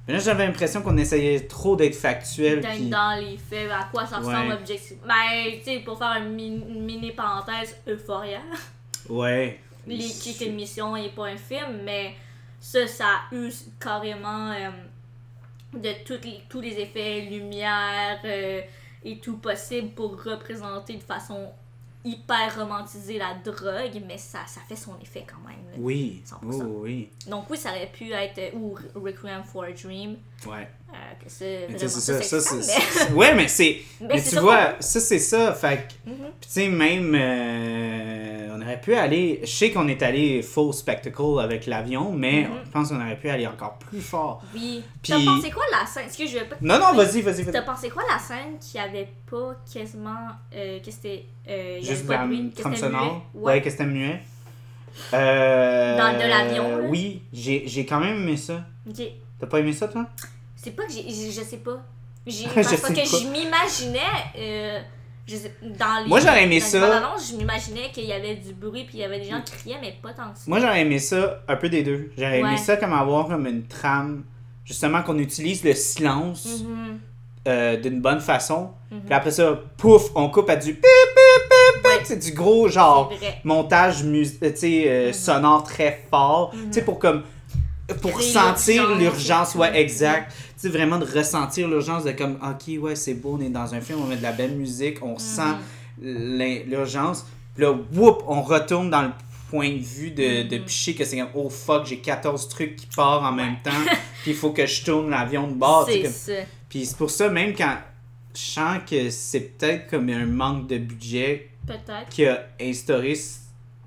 Mais 0.07 0.15
là, 0.15 0.21
j'avais 0.21 0.47
l'impression 0.47 0.83
qu'on 0.83 0.97
essayait 0.97 1.41
trop 1.49 1.75
d'être 1.75 1.97
factuel. 1.97 2.61
D'être 2.61 2.75
puis- 2.77 2.89
dans 2.89 3.21
les 3.21 3.37
faits, 3.37 3.71
à 3.71 3.89
quoi 3.93 4.07
ça 4.07 4.19
ressemble 4.19 4.49
Ouais. 4.49 4.55
objectivement. 4.55 5.03
Ben, 5.09 5.59
tu 5.59 5.65
sais, 5.65 5.81
pour 5.81 5.99
faire 5.99 6.17
une 6.23 6.33
mini, 6.35 6.65
une 6.69 6.85
mini 6.85 7.11
parenthèse, 7.13 7.77
Euphoria, 7.89 8.41
Ouais. 9.09 9.59
les, 9.87 9.99
qui 9.99 10.31
est 10.31 10.47
une 10.47 10.55
mission 10.55 10.97
et 10.97 11.09
pas 11.09 11.27
un 11.27 11.37
film, 11.37 11.81
mais 11.85 12.15
ça, 12.61 12.87
ça 12.87 13.05
a 13.05 13.35
eu 13.35 13.51
carrément 13.81 14.53
euh, 14.53 14.71
de 15.75 15.91
toutes 16.05 16.25
les, 16.25 16.41
tous 16.49 16.61
les 16.61 16.79
effets, 16.79 17.23
lumière 17.23 18.21
euh, 18.25 18.61
et 19.05 19.19
tout 19.19 19.39
possible 19.39 19.89
pour 19.91 20.23
représenter 20.23 20.95
de 20.95 21.03
façon 21.03 21.49
hyper 22.07 22.57
romantisée 22.57 23.19
la 23.19 23.35
drogue, 23.35 24.03
mais 24.07 24.17
ça, 24.19 24.39
ça 24.47 24.61
fait 24.69 24.77
son 24.77 24.97
effet 25.03 25.27
quand 25.29 25.47
même. 25.47 25.59
là. 25.73 25.77
Oui. 25.79 26.23
100%. 26.25 26.37
Oui, 26.43 26.67
oui, 26.83 27.11
Donc 27.29 27.51
oui, 27.51 27.57
ça 27.59 27.71
aurait 27.71 27.91
pu 27.93 28.13
être 28.13 28.39
euh, 28.39 28.57
ou 28.57 28.77
Requiem 28.95 29.43
for 29.45 29.65
a 29.65 29.73
Dream. 29.73 30.17
Ouais. 30.47 30.69
Euh, 30.97 31.15
que 31.25 31.31
c'est 31.31 31.67
vraiment 31.67 31.89
ça, 32.23 32.41
ça, 32.41 32.55
mais- 33.11 33.15
Ouais, 33.15 33.35
mais 33.35 33.49
c'est. 33.49 33.79
Mais 34.01 34.07
Mais 34.15 34.23
tu 34.23 34.37
vois, 34.39 34.75
ça, 34.81 35.01
c'est 35.01 35.19
ça. 35.19 35.53
Fait. 35.55 35.89
Mhm. 36.07 36.15
Puis, 36.41 36.49
tu 36.49 36.49
sais, 36.49 36.69
même. 36.69 37.15
euh, 37.15 38.55
on 38.57 38.61
aurait 38.63 38.81
pu 38.81 38.95
aller. 38.95 39.41
Je 39.43 39.51
sais 39.51 39.71
qu'on 39.71 39.89
est 39.89 40.03
allé 40.03 40.43
full 40.43 40.73
spectacle 40.75 41.41
avec 41.41 41.67
l'avion, 41.67 42.13
mais 42.13 42.43
Mhm. 42.43 42.51
je 42.67 42.71
pense 42.71 42.89
qu'on 42.89 43.01
aurait 43.01 43.19
pu 43.19 43.29
aller 43.31 43.47
encore 43.47 43.79
plus 43.79 44.01
fort. 44.01 44.43
Oui. 44.55 44.83
Puis- 45.03 45.13
T'as 45.13 45.25
pensé 45.25 45.51
quoi 45.51 45.65
la 45.73 45.87
scène? 45.87 46.05
Excuse, 46.07 46.31
je 46.31 46.39
vais 46.39 46.45
pas. 46.45 46.57
Non, 46.61 46.79
non, 46.79 46.93
vas-y, 46.95 47.23
vas-y, 47.23 47.45
T'as 47.47 47.53
vas-y. 47.53 47.65
pensé 47.65 47.89
quoi 47.91 48.03
la 48.11 48.19
scène 48.19 48.59
qui 48.61 48.79
avait 48.79 49.09
pas 49.31 49.57
quasiment. 49.73 50.29
Euh, 50.55 50.79
que 50.81 50.91
c'était. 50.91 51.25
Euh, 51.49 51.79
Juste 51.81 52.09
la 52.09 52.17
trame 52.17 52.51
c'était 52.57 52.77
sonore? 52.77 53.23
Ouais, 53.35 53.61
que 53.63 53.71
c'était 53.71 53.87
muet. 53.87 54.21
Euh, 55.13 55.97
Dans- 55.99 56.15
de 56.19 56.27
l'avion? 56.29 56.89
Oui, 56.89 57.23
j'ai 57.33 57.65
j'ai 57.67 57.85
quand 57.85 58.01
même 58.01 58.17
aimé 58.23 58.37
ça. 58.37 58.65
Ok. 58.89 59.03
T'as 59.39 59.47
pas 59.47 59.59
aimé 59.61 59.73
ça, 59.73 59.89
toi? 59.89 60.07
C'est 60.67 60.73
pas 60.73 60.83
que 60.85 60.93
j'ai. 60.93 61.03
Je 61.09 61.31
je 61.31 61.45
sais 61.45 61.59
pas. 61.59 61.81
J'ai- 62.27 62.45
Je 62.49 62.55
Parce 62.55 62.69
sais 62.71 62.77
que 62.93 62.99
pas. 62.99 63.05
je 63.05 63.29
m'imaginais. 63.29 64.01
euh, 64.37 64.81
je 65.29 65.37
sais- 65.37 65.55
dans 65.63 66.03
les, 66.03 66.09
Moi, 66.09 66.19
j'aurais 66.19 66.43
aimé 66.43 66.59
dans 66.59 66.67
ça. 66.67 66.97
annonces, 66.99 67.31
je 67.31 67.37
m'imaginais 67.37 67.91
qu'il 67.93 68.05
y 68.07 68.13
avait 68.13 68.35
du 68.35 68.53
bruit 68.53 68.83
puis 68.85 68.99
il 68.99 69.01
y 69.01 69.05
avait 69.05 69.21
des 69.21 69.29
gens 69.31 69.41
qui 69.43 69.53
criaient, 69.53 69.79
mais 69.81 69.95
pas 70.03 70.13
tant 70.13 70.31
que 70.33 70.39
ça. 70.39 70.45
Moi, 70.49 70.59
j'aurais 70.59 70.81
aimé 70.81 70.99
ça, 70.99 71.41
un 71.47 71.55
peu 71.55 71.69
des 71.69 71.85
deux. 71.85 72.11
J'aurais 72.19 72.41
aimé 72.41 72.57
ça 72.57 72.77
comme 72.77 72.93
avoir 72.93 73.29
comme 73.29 73.47
une 73.47 73.65
trame, 73.69 74.25
justement, 74.65 75.03
qu'on 75.05 75.19
utilise 75.19 75.63
le 75.63 75.73
silence. 75.75 76.63
Mhm. 76.65 76.99
euh, 77.49 77.77
d'une 77.77 78.01
bonne 78.01 78.19
façon. 78.19 78.71
Mhm. 78.91 79.03
Puis 79.03 79.15
après 79.15 79.31
ça, 79.31 79.57
pouf, 79.77 80.11
on 80.17 80.29
coupe 80.31 80.51
à 80.51 80.57
du 80.57 80.75
pip, 80.75 80.83
pip, 80.83 80.91
pip, 81.15 81.83
pip. 81.83 81.85
Ouais. 81.93 82.01
C'est 82.03 82.19
du 82.19 82.33
gros 82.33 82.67
genre 82.69 83.13
montage 83.45 84.03
mus- 84.03 84.41
euh, 84.43 85.07
Mhm. 85.07 85.13
sonore 85.13 85.63
très 85.63 86.03
fort. 86.11 86.51
Tu 86.51 86.59
sais, 86.73 86.83
pour 86.85 86.99
comme. 86.99 87.23
Pour 88.03 88.21
sentir 88.21 88.95
l'urgence 88.97 89.55
ouais, 89.55 89.81
exact. 89.81 90.33
Tu 90.33 90.45
sais, 90.57 90.69
vraiment 90.69 90.99
de 90.99 91.05
ressentir 91.05 91.69
l'urgence 91.69 92.05
de 92.05 92.13
comme, 92.13 92.37
ok, 92.43 92.83
ouais, 92.83 92.97
c'est 92.97 93.15
beau, 93.15 93.37
on 93.39 93.41
est 93.41 93.49
dans 93.51 93.75
un 93.75 93.81
film, 93.81 94.01
on 94.03 94.07
met 94.07 94.17
de 94.17 94.23
la 94.23 94.33
belle 94.33 94.53
musique, 94.57 94.99
on 95.03 95.13
Mhm. 95.13 95.19
sent 95.19 95.55
l'in- 96.03 96.61
l'urgence. 96.67 97.25
Puis 97.55 97.63
là, 97.65 97.73
whoop, 97.95 98.25
on 98.27 98.43
retourne 98.43 98.91
dans 98.91 99.03
le 99.03 99.11
point 99.51 99.71
de 99.71 99.79
vue 99.83 100.11
de, 100.11 100.43
de 100.49 100.59
Mhm. 100.59 100.65
Piché, 100.65 100.95
que 100.95 101.05
c'est 101.05 101.17
comme, 101.19 101.29
oh 101.35 101.49
fuck, 101.49 101.87
j'ai 101.87 101.99
14 101.99 102.49
trucs 102.49 102.75
qui 102.77 102.87
partent 102.95 103.25
en 103.25 103.33
même 103.33 103.57
temps, 103.63 103.71
puis 104.23 104.33
il 104.33 104.37
faut 104.37 104.51
que 104.51 104.67
je 104.67 104.85
tourne 104.85 105.09
l'avion 105.11 105.47
de 105.47 105.55
bord. 105.55 105.87
tu 105.87 105.93
sais, 105.93 106.03
c'est 106.09 106.37
ça. 106.43 106.43
puis 106.69 106.85
c'est 106.87 106.97
pour 106.97 107.11
ça, 107.11 107.29
même 107.29 107.55
quand 107.55 107.77
je 108.35 108.41
sens 108.41 108.79
que 108.91 109.09
c'est 109.11 109.41
peut-être 109.57 109.89
comme 109.89 110.09
un 110.11 110.27
manque 110.27 110.67
de 110.67 110.79
budget 110.79 111.51
qui 112.11 112.27
a 112.27 112.47
instauré. 112.61 113.15
ce- 113.15 113.39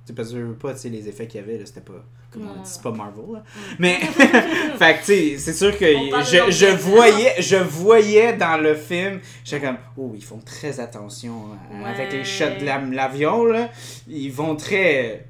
C'est 0.06 0.16
parce 0.16 0.30
que 0.32 0.38
je 0.38 0.42
veux 0.44 0.54
pas, 0.56 0.74
tu 0.74 0.80
sais, 0.80 0.90
les 0.90 1.08
effets 1.08 1.28
qu'il 1.28 1.40
y 1.40 1.44
avait, 1.44 1.58
là, 1.60 1.66
c'était 1.68 1.82
pas. 1.82 2.04
Comme 2.32 2.44
on 2.44 2.62
dit, 2.62 2.70
c'est 2.70 2.82
pas 2.84 2.92
Marvel, 2.92 3.24
là. 3.34 3.44
Mais, 3.80 3.96
fait 4.78 4.94
que, 4.96 5.00
tu 5.00 5.06
sais, 5.06 5.38
c'est 5.40 5.54
sûr 5.54 5.76
que 5.78 5.86
je, 5.86 6.66
voyais, 6.76 7.34
je 7.42 7.56
voyais 7.56 8.34
dans 8.34 8.62
le 8.62 8.76
film, 8.76 9.20
j'étais 9.44 9.66
comme, 9.66 9.78
oh, 9.98 10.12
ils 10.16 10.24
font 10.24 10.40
très 10.46 10.80
attention 10.80 11.34
hein, 11.74 11.84
avec 11.86 12.12
les 12.14 12.24
shots 12.24 12.60
de 12.60 12.66
la- 12.66 12.80
l'avion, 12.82 13.46
là. 13.46 13.70
Ils 14.08 14.32
vont 14.32 14.56
très. 14.56 15.26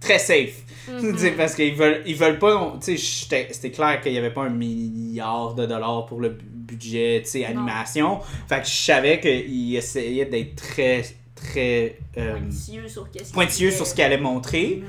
très 0.00 0.18
safe. 0.18 0.62
Tu 1.00 1.18
sais, 1.18 1.30
parce 1.30 1.54
qu'ils 1.54 1.74
veulent, 1.74 2.02
ils 2.04 2.14
veulent 2.14 2.38
pas. 2.38 2.76
c'était 2.80 3.70
clair 3.72 4.00
qu'il 4.02 4.12
y 4.12 4.18
avait 4.18 4.30
pas 4.30 4.42
un 4.42 4.50
milliard 4.50 5.54
de 5.54 5.64
dollars 5.64 6.04
pour 6.04 6.20
le 6.20 6.28
bu- 6.28 6.44
budget, 6.44 7.22
tu 7.24 7.30
sais, 7.30 7.40
Non. 7.40 7.60
animation. 7.62 8.20
Fait 8.48 8.60
que 8.60 8.66
je 8.66 8.72
savais 8.74 9.18
qu'ils 9.18 9.76
essayaient 9.76 10.26
d'être 10.26 10.56
très, 10.56 11.02
très 11.34 11.96
euh, 12.18 12.34
Pointilleux 12.38 12.86
sur 12.88 13.08
pointilleux 13.32 13.68
qu'il 13.70 13.76
sur 13.78 13.86
ce 13.86 13.94
qu'ils 13.94 14.04
allaient 14.04 14.18
montrer. 14.18 14.82
Mhm. 14.82 14.88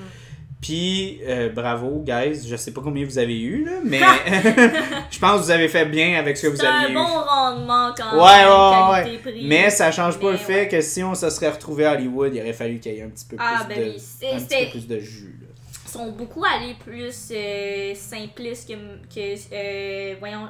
Puis, 0.62 1.20
euh, 1.28 1.50
bravo, 1.50 2.02
guys. 2.04 2.48
Je 2.48 2.56
sais 2.56 2.72
pas 2.72 2.82
combien 2.82 3.06
vous 3.06 3.20
avez 3.20 3.40
eu, 3.40 3.66
là, 3.66 3.74
mais 3.84 4.00
je 5.12 5.20
pense 5.20 5.40
que 5.42 5.46
vous 5.46 5.52
avez 5.52 5.68
fait 5.68 5.86
bien 5.86 6.18
avec 6.18 6.38
ce 6.38 6.44
que 6.44 6.48
vous 6.48 6.56
C'est 6.58 6.66
un 6.66 6.72
aviez 6.82 6.92
eu. 6.92 6.94
bon 6.96 7.04
rendement 7.06 7.94
quand 7.96 8.16
Ouais, 8.16 8.38
même. 8.38 8.48
ouais, 8.50 8.92
ouais. 8.94 9.04
qualité-prix. 9.04 9.48
Mais 9.48 9.70
ça 9.70 9.92
change 9.92 10.20
pas 10.20 10.32
le 10.32 10.38
fait 10.38 10.68
que 10.68 10.82
si 10.82 11.04
on 11.04 11.14
se 11.14 11.30
serait 11.30 11.50
retrouvé 11.52 11.86
à 11.86 11.94
Hollywood, 11.94 12.32
il 12.34 12.42
aurait 12.42 12.54
fallu 12.54 12.80
qu'il 12.80 12.94
y 12.94 12.98
ait 12.98 13.04
un 13.04 13.10
petit 13.10 13.26
peu 13.26 13.36
plus, 13.36 13.46
Ah, 13.48 13.66
ben 13.70 13.78
de, 13.78 13.90
un 13.90 14.40
petit 14.40 14.66
peu 14.66 14.72
plus 14.72 14.88
de 14.88 15.00
jus. 15.00 15.40
là. 15.42 15.48
Sont 15.96 16.12
beaucoup 16.12 16.44
allés 16.46 16.76
plus 16.76 17.30
euh, 17.32 17.94
simplistes 17.96 18.68
que. 18.68 18.74
que 19.14 19.36
euh, 19.54 20.16
voyons, 20.20 20.48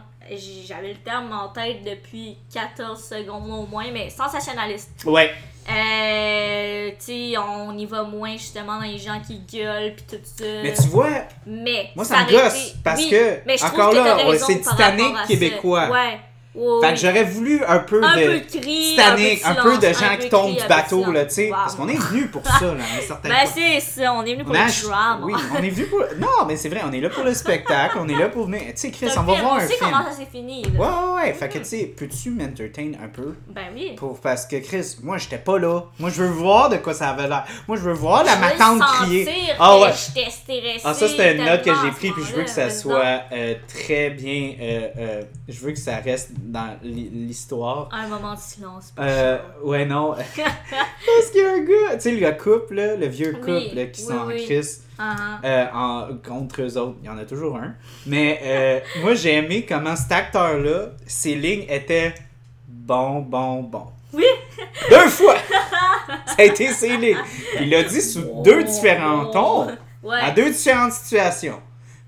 j'avais 0.68 0.90
le 0.90 0.98
terme 0.98 1.32
en 1.32 1.50
tête 1.50 1.84
depuis 1.84 2.38
14 2.54 3.02
secondes 3.04 3.50
au 3.52 3.66
moins, 3.68 3.86
mais 3.94 4.10
sensationnaliste. 4.10 5.04
Ouais, 5.06 5.32
Euh, 5.70 6.90
tu 7.00 7.06
sais, 7.06 7.34
on 7.38 7.78
y 7.78 7.86
va 7.86 8.04
moins 8.04 8.34
justement 8.34 8.76
dans 8.80 8.86
les 8.86 8.98
gens 8.98 9.20
qui 9.26 9.40
gueulent 9.40 9.94
puis 9.96 10.06
tout 10.18 10.24
ça. 10.24 10.44
mais 10.64 10.74
tu 10.74 10.88
vois, 10.90 11.10
Mais 11.46 11.90
Moi, 11.96 12.06
ça 12.06 12.24
me 12.24 12.32
gosse, 12.32 12.68
été- 12.70 12.78
parce 12.84 13.02
oui, 13.02 13.10
que, 13.10 13.40
mais 13.46 13.58
je 13.58 13.66
encore 13.66 13.94
là, 13.94 14.18
c'est 14.38 14.62
Titanic 14.62 15.16
québécois. 15.28 15.90
Ouais. 15.90 16.20
Ouais, 16.56 16.88
fait 16.88 16.94
que 16.94 17.00
j'aurais 17.00 17.24
voulu 17.24 17.64
un 17.68 17.80
peu 17.80 18.04
un 18.04 18.16
de 18.18 18.22
peu 18.26 18.34
de 18.40 18.46
cri, 18.60 18.84
Titanic, 18.92 19.46
un 19.46 19.56
peu 19.56 19.76
de 19.78 19.82
silence, 19.82 20.00
gens 20.00 20.10
un 20.12 20.18
qui 20.18 20.30
tombent 20.30 20.56
cri, 20.56 20.56
du 20.58 20.64
un 20.64 20.68
bateau, 20.68 21.12
là, 21.12 21.26
tu 21.26 21.34
sais. 21.36 21.46
Wow. 21.50 21.56
Parce 21.56 21.76
qu'on 21.76 21.88
est 21.88 21.98
venu 21.98 22.28
pour 22.28 22.46
ça, 22.46 22.62
là, 22.66 22.84
à 22.84 22.98
un 22.98 23.02
certain 23.08 23.30
Ben 23.30 23.36
c'est 23.54 23.80
ça, 23.80 24.14
on 24.14 24.24
est 24.26 24.34
venu 24.34 24.44
pour 24.44 24.54
le 24.54 24.60
ach- 24.60 24.84
drama. 24.84 25.26
Oui, 25.26 25.34
on 25.58 25.64
est 25.64 25.70
venu 25.70 25.86
pour. 25.88 26.00
Non, 26.20 26.46
mais 26.48 26.56
c'est 26.58 26.70
vrai, 26.70 26.82
on 26.88 26.92
est 26.94 27.02
là 27.02 27.10
pour 27.10 27.24
le 27.24 27.34
spectacle, 27.34 27.98
on 28.00 28.08
est 28.08 28.18
là 28.18 28.30
pour 28.30 28.46
venir. 28.46 28.62
Tu 28.68 28.72
sais, 28.76 28.92
Chris, 28.92 29.08
on 29.18 29.22
va 29.24 29.34
film, 29.34 29.46
voir 29.46 29.56
un 29.58 29.60
film. 29.68 29.80
comment 29.80 30.06
ça 30.06 30.12
s'est 30.18 30.28
fini. 30.32 30.64
Ouais, 30.78 30.80
Là. 30.86 31.14
ouais, 31.16 31.22
ouais. 31.24 31.34
Fait 31.34 31.50
que, 31.50 31.58
tu 31.60 31.66
sais, 31.66 31.94
peux-tu 31.98 32.30
m'entertain 32.32 32.92
un 33.04 33.08
peu? 33.08 33.36
Ben 33.50 33.66
oui. 33.74 33.94
Pour, 33.98 34.20
parce 34.20 34.46
que, 34.46 34.56
Chris, 34.58 34.98
moi, 35.04 35.18
j'étais 35.18 35.38
pas 35.38 35.58
là. 35.60 35.82
Moi, 36.00 36.10
je 36.10 36.22
veux 36.24 36.30
voir 36.30 36.70
de 36.70 36.78
quoi 36.78 36.94
ça 36.94 37.10
avait 37.10 37.28
l'air. 37.28 37.44
Moi, 37.68 37.78
je 37.78 37.82
veux 37.84 37.94
voir 37.94 38.24
la 38.24 38.36
matante 38.38 38.80
sentir 38.80 39.02
crier. 39.06 39.30
Ah 39.60 39.80
ouais. 39.80 39.90
J'étais 40.16 40.30
stressée. 40.30 40.82
Ah, 40.84 40.94
ça, 40.94 41.08
c'était 41.08 41.36
une 41.36 41.44
note 41.46 41.62
que 41.64 41.72
j'ai 41.84 41.92
prise, 41.92 42.12
puis 42.14 42.24
je 42.30 42.36
veux 42.36 42.44
que 42.44 42.50
ça 42.50 42.70
soit 42.70 43.22
euh, 43.32 43.56
très 43.68 44.10
bien. 44.12 44.54
euh, 44.62 44.88
euh, 44.98 45.22
je 45.48 45.60
veux 45.60 45.72
que 45.72 45.80
ça 45.80 45.98
reste 45.98 46.32
dans 46.46 46.78
l'hi- 46.84 47.10
l'histoire. 47.10 47.90
Un 47.92 48.08
moment 48.08 48.34
de 48.34 48.40
silence. 48.40 48.92
pour 48.96 49.04
Euh, 49.06 49.38
ouais, 49.64 49.86
non. 49.86 50.14
Parce 50.36 51.32
qu'il 51.32 51.42
y 51.42 51.44
a 51.46 51.52
un 51.54 51.60
gars, 51.60 51.96
tu 51.96 52.02
sais, 52.02 52.12
le 52.12 52.32
couple, 52.32 52.76
là, 52.76 52.96
le 52.96 53.08
vieux 53.08 53.34
couple 53.34 53.52
Oui, 53.52 53.72
là, 53.74 53.86
qui 53.88 54.02
oui, 54.02 54.08
sont 54.08 54.18
en 54.18 54.28
oui. 54.28 54.44
crise 54.46 54.84
ah. 54.98 55.40
euh, 55.44 55.66
en, 55.74 56.08
contre 56.28 56.62
eux 56.62 56.78
autres. 56.78 56.98
Il 57.02 57.08
y 57.08 57.10
en 57.10 57.18
a 57.18 57.26
toujours 57.26 57.58
un. 57.58 57.74
Mais 58.06 58.40
euh, 58.44 58.80
moi, 59.02 59.14
j'ai 59.16 59.34
aimé 59.36 59.66
comment 59.68 59.96
cet 59.96 60.12
acteur-là, 60.12 60.92
ses 61.08 61.36
lignes 61.36 61.66
étaient 61.70 62.14
bon, 62.68 63.20
bon, 63.22 63.64
bon. 63.64 63.88
Oui. 64.14 64.24
Deux 64.90 65.08
fois! 65.10 65.36
Ça 66.28 66.36
a 66.38 66.44
été 66.44 66.68
ses 66.72 66.96
lignes. 66.98 67.18
Il 67.60 67.70
l'a 67.70 67.84
dit 67.84 68.02
sous 68.02 68.42
deux 68.44 68.64
différents 68.64 69.26
tons, 69.28 69.68
Ouais. 70.04 70.20
à 70.22 70.30
deux 70.32 70.52
différentes 70.52 70.92
situations. 70.94 71.60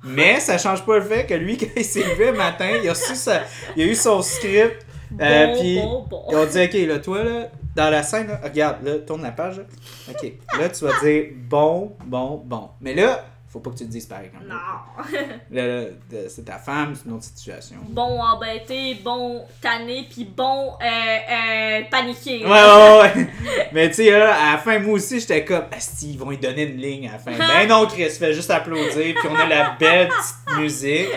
Mais 0.03 0.39
ça 0.39 0.57
change 0.57 0.85
pas 0.85 0.95
le 0.97 1.03
fait 1.03 1.25
que 1.25 1.33
lui, 1.33 1.57
quand 1.59 1.67
il 1.75 1.83
s'est 1.85 2.03
levé 2.03 2.27
le 2.31 2.37
matin, 2.37 2.69
il 2.83 2.89
a, 2.89 2.95
su 2.95 3.15
sa- 3.15 3.43
il 3.75 3.83
a 3.83 3.85
eu 3.87 3.95
son 3.95 4.21
script. 4.21 4.85
euh, 5.21 5.47
bon, 5.47 5.59
puis 5.59 5.79
bon, 5.79 6.05
bon. 6.09 6.23
ils 6.29 6.35
ont 6.35 6.45
dit, 6.45 6.61
OK, 6.63 6.73
là, 6.87 6.99
toi, 6.99 7.23
là, 7.23 7.47
dans 7.75 7.89
la 7.89 8.03
scène, 8.03 8.27
là, 8.27 8.39
regarde, 8.43 8.77
là, 8.85 8.97
tourne 8.99 9.23
la 9.23 9.31
page. 9.31 9.57
Là. 9.57 9.63
OK. 10.11 10.33
Là, 10.59 10.69
tu 10.69 10.83
vas 10.85 10.91
dire 11.03 11.25
bon, 11.49 11.95
bon, 12.05 12.41
bon. 12.45 12.69
Mais 12.81 12.93
là, 12.93 13.23
faut 13.49 13.59
pas 13.61 13.69
que 13.71 13.77
tu 13.77 13.85
te 13.85 13.89
dises 13.91 14.05
pareil. 14.05 14.29
Comme 14.31 14.47
Non. 14.47 14.55
Là, 15.51 15.67
là, 15.67 15.85
c'est 16.27 16.43
ta 16.45 16.57
femme, 16.57 16.93
c'est 16.95 17.05
une 17.07 17.15
autre 17.15 17.23
situation. 17.23 17.77
Bon 17.89 18.19
embêté, 18.21 18.95
bon 19.03 19.43
tanné, 19.61 20.05
puis 20.09 20.25
bon 20.25 20.73
euh, 20.81 20.85
euh, 20.85 21.81
paniqué. 21.89 22.43
Ouais, 22.45 22.51
ouais, 22.51 22.99
ouais. 23.15 23.27
Mais 23.73 23.87
tu 23.89 23.95
sais, 23.95 24.11
là, 24.11 24.35
à 24.35 24.51
la 24.53 24.57
fin, 24.57 24.77
moi 24.79 24.93
aussi, 24.95 25.19
j'étais 25.19 25.45
comme, 25.45 25.63
Asti, 25.71 26.11
ils 26.11 26.19
vont 26.19 26.29
lui 26.29 26.37
donner 26.37 26.63
une 26.63 26.77
ligne 26.77 27.07
à 27.07 27.13
la 27.13 27.19
fin. 27.19 27.31
Ben 27.31 27.67
non, 27.67 27.85
Chris, 27.87 28.09
fais 28.09 28.33
juste 28.33 28.51
applaudir, 28.51 29.15
puis 29.15 29.29
on 29.29 29.35
a 29.35 29.45
la 29.47 29.75
belle 29.79 30.09
petite 30.09 30.59
musique. 30.59 31.09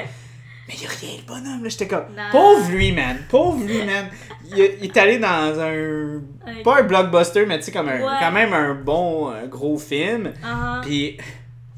Mais 0.68 0.74
il 0.80 0.86
a 0.86 0.90
rien, 0.90 1.10
le 1.18 1.26
bonhomme, 1.26 1.64
là. 1.64 1.68
J'étais 1.68 1.88
comme, 1.88 2.04
Non. 2.16 2.22
pauvre 2.30 2.70
lui, 2.70 2.92
man. 2.92 3.18
Pauvre 3.28 3.64
lui, 3.66 3.82
man. 3.84 4.06
Il, 4.52 4.58
il 4.80 4.84
est 4.84 4.96
allé 4.96 5.18
dans 5.18 5.58
un. 5.60 6.18
Un- 6.46 6.62
Pas 6.62 6.78
un 6.78 6.82
blockbuster, 6.84 7.44
mais 7.46 7.58
tu 7.58 7.64
sais, 7.66 7.72
comme 7.72 7.88
un, 7.88 8.00
Ouais. 8.00 8.12
quand 8.20 8.30
même 8.30 8.52
un 8.52 8.74
bon 8.74 9.32
euh, 9.32 9.46
gros 9.48 9.78
film. 9.78 10.32
Ah, 10.44 10.80
Puis, 10.84 11.16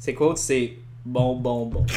c'est 0.03 0.13
quoi, 0.13 0.33
c'est 0.35 0.73
bon, 1.05 1.37
bon, 1.37 1.65
bon. 1.67 1.85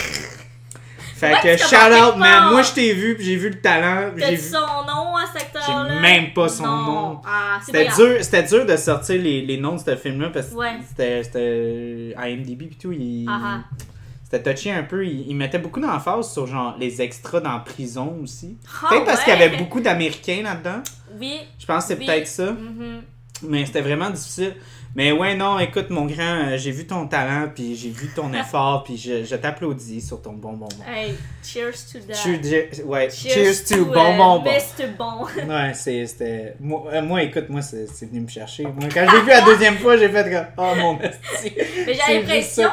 Fait 1.16 1.32
Ouais, 1.32 1.40
que 1.42 1.56
shout 1.56 1.74
out, 1.74 2.16
man. 2.18 2.52
Moi, 2.52 2.62
je 2.62 2.72
t'ai 2.72 2.92
vu, 2.92 3.16
puis 3.16 3.24
j'ai 3.24 3.34
vu 3.36 3.48
le 3.48 3.60
talent. 3.60 4.12
J'ai 4.16 4.36
vu. 4.36 4.48
son 4.48 4.60
nom 4.60 5.16
à 5.16 5.24
cet 5.26 5.42
acteur-là? 5.56 5.94
J'ai 5.94 6.00
même 6.00 6.32
pas 6.32 6.48
son 6.48 6.64
Non. 6.66 6.76
nom. 6.84 7.20
Ah, 7.26 7.58
C'était 7.64 7.86
dur, 7.96 8.18
c'était 8.20 8.42
dur 8.44 8.64
de 8.64 8.76
sortir 8.76 9.20
les, 9.20 9.40
les 9.42 9.56
noms 9.56 9.74
de 9.74 9.80
ce 9.80 9.96
film-là 9.96 10.28
parce 10.30 10.48
que 10.50 10.54
Ouais. 10.54 10.76
c'était, 10.86 12.14
IMDb 12.16 12.68
pis 12.68 12.76
tout. 12.76 12.92
Il, 12.92 13.26
Ah 13.28 13.40
ah. 13.42 13.76
C'était 14.22 14.54
touché 14.54 14.70
un 14.70 14.84
peu. 14.84 15.04
Il, 15.04 15.26
il 15.28 15.34
mettait 15.34 15.58
beaucoup 15.58 15.80
d'emphase 15.80 16.32
sur 16.32 16.46
genre 16.46 16.76
les 16.78 17.02
extras 17.02 17.40
dans 17.40 17.54
la 17.54 17.58
prison 17.60 18.18
aussi. 18.22 18.56
Ah, 18.84 18.86
peut-être 18.90 19.04
parce 19.06 19.24
qu'il 19.24 19.32
y 19.32 19.42
avait 19.42 19.56
beaucoup 19.56 19.80
d'Américains 19.80 20.42
là-dedans. 20.44 20.82
Oui. 21.18 21.38
Je 21.58 21.66
pense 21.66 21.86
que 21.86 21.94
c'est 21.94 21.98
oui. 21.98 22.06
peut-être 22.06 22.28
ça. 22.28 22.52
Mhm. 22.52 23.02
Mais 23.42 23.66
c'était 23.66 23.80
vraiment 23.82 24.10
difficile. 24.10 24.54
Mais 24.96 25.12
ouais, 25.12 25.34
non, 25.34 25.58
écoute, 25.58 25.90
mon 25.90 26.06
grand, 26.06 26.22
euh, 26.22 26.56
j'ai 26.56 26.70
vu 26.70 26.86
ton 26.86 27.06
talent, 27.06 27.50
puis 27.54 27.76
j'ai 27.76 27.90
vu 27.90 28.08
ton 28.08 28.32
effort, 28.32 28.82
puis 28.82 28.96
je, 28.96 29.24
je 29.24 29.36
t'applaudis 29.36 30.00
sur 30.00 30.22
ton 30.22 30.32
bon 30.32 30.54
bonbon. 30.54 30.68
Hey, 30.88 31.14
cheers 31.44 31.84
to 31.92 31.98
that. 32.00 32.14
Cheers, 32.14 32.82
ouais, 32.86 33.10
cheers, 33.10 33.62
to, 33.68 33.84
bon 33.84 33.92
euh, 33.92 34.16
bon 34.16 34.40
bon. 34.40 34.50
Mr. 34.50 34.86
Bon. 34.96 35.26
Ouais, 35.46 35.74
c'était. 35.74 36.56
Moi, 36.60 36.84
euh, 36.94 37.02
moi, 37.02 37.22
écoute, 37.24 37.50
moi, 37.50 37.60
c'est 37.60 38.06
venu 38.06 38.20
me 38.20 38.28
chercher. 38.28 38.62
Moi, 38.62 38.88
quand 38.90 39.06
j'ai 39.10 39.20
vu 39.20 39.28
la 39.28 39.42
deuxième 39.42 39.76
fois, 39.76 39.98
j'ai 39.98 40.08
fait 40.08 40.30
comme. 40.30 40.46
Oh 40.56 40.74
mon 40.74 40.98
esti. 41.00 41.52
Mais 41.86 41.92
j'ai 41.92 42.14
l'impression, 42.14 42.70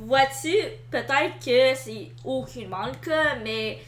vois-tu, 0.00 0.54
peut-être 0.90 1.38
que 1.42 1.74
c'est 1.74 2.10
aucunement 2.22 2.84
le 2.84 3.02
cas, 3.02 3.36
mais 3.42 3.78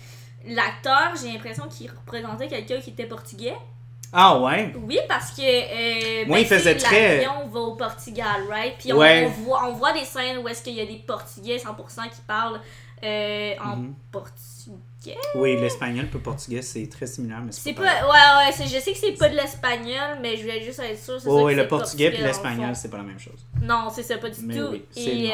l'acteur, 0.46 1.12
j'ai 1.20 1.32
l'impression 1.32 1.64
qu'il 1.68 1.90
représentait 1.90 2.48
quelqu'un 2.48 2.80
qui 2.80 2.90
était 2.90 3.04
portugais. 3.04 3.56
Ah 4.16 4.38
ouais? 4.40 4.72
Oui, 4.86 4.98
parce 5.08 5.32
que. 5.32 5.42
Euh, 5.42 6.24
Moi, 6.26 6.38
il 6.40 6.46
faisait 6.46 6.74
tu 6.74 6.80
sais, 6.80 6.86
très- 6.86 7.16
L'avion 7.16 7.48
va 7.48 7.60
au 7.60 7.74
Portugal, 7.74 8.42
right? 8.48 8.74
Puis 8.78 8.92
on, 8.92 8.96
Ouais. 8.98 9.26
on 9.26 9.42
voit, 9.42 9.68
on 9.68 9.72
voit 9.72 9.92
des 9.92 10.04
scènes 10.04 10.38
où 10.38 10.48
est-ce 10.48 10.62
qu'il 10.62 10.74
y 10.74 10.80
a 10.80 10.86
des 10.86 11.02
Portugais 11.06 11.58
100% 11.58 12.08
qui 12.08 12.20
parlent 12.26 12.60
euh, 13.02 13.54
en 13.62 13.76
Mhm. 13.76 13.94
portugais? 14.12 15.18
Oui, 15.34 15.56
l'espagnol 15.60 16.06
et 16.06 16.14
le 16.14 16.18
portugais, 16.20 16.62
c'est 16.62 16.88
très 16.88 17.06
similaire, 17.06 17.40
mais 17.44 17.52
C'est 17.52 17.72
pas. 17.74 17.82
pas. 17.82 18.06
Ouais, 18.06 18.46
ouais, 18.50 18.66
je 18.66 18.78
sais 18.80 18.92
que 18.92 18.98
c'est 18.98 19.12
pas 19.18 19.28
de 19.28 19.34
l'espagnol, 19.36 20.18
mais 20.22 20.36
je 20.36 20.42
voulais 20.42 20.62
juste 20.62 20.78
être 20.80 20.98
sûre. 20.98 21.18
Oh, 21.26 21.40
que 21.40 21.44
oui, 21.46 21.54
le 21.54 21.66
portugais 21.68 22.10
puis 22.10 22.22
l'espagnol, 22.22 22.74
c'est 22.74 22.88
pas 22.88 22.96
la 22.98 23.02
même 23.02 23.18
chose. 23.18 23.44
Non, 23.60 23.88
c'est 23.92 24.02
ça, 24.04 24.16
pas 24.16 24.30
du 24.30 24.40
Mais 24.42 24.56
tout. 24.56 24.68
oui, 24.70 24.84
et, 24.96 25.30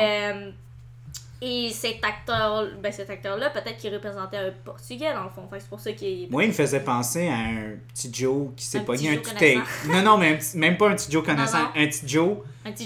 et 1.42 1.70
cet 1.70 2.04
acteur, 2.04 2.66
ben 2.82 2.92
cet 2.92 3.08
acteur-là, 3.08 3.50
peut-être 3.50 3.78
qu'il 3.78 3.92
représentait 3.94 4.36
un 4.36 4.50
portugais 4.64 5.12
dans 5.14 5.24
le 5.24 5.30
fond. 5.30 5.48
Fait 5.50 5.60
c'est 5.60 5.68
pour 5.68 5.80
ça 5.80 5.92
qu'il. 5.92 6.30
Moi, 6.30 6.44
il 6.44 6.48
me 6.48 6.52
faisait 6.52 6.80
penser 6.80 7.28
à 7.28 7.36
un 7.36 7.76
petit 7.94 8.10
Joe 8.12 8.48
qui 8.56 8.64
s'est 8.64 8.80
pogné 8.80 9.10
un 9.10 9.16
tout 9.16 9.30
inclus. 9.30 9.90
Non, 9.90 10.02
non, 10.02 10.18
mais 10.18 10.38
même 10.54 10.76
pas 10.76 10.88
un 10.88 10.94
petit 10.94 11.10
Joe 11.10 11.24
connaissant. 11.24 11.58
non. 11.58 11.68
Un 11.76 11.86
petit 11.86 12.06
Joe 12.06 12.36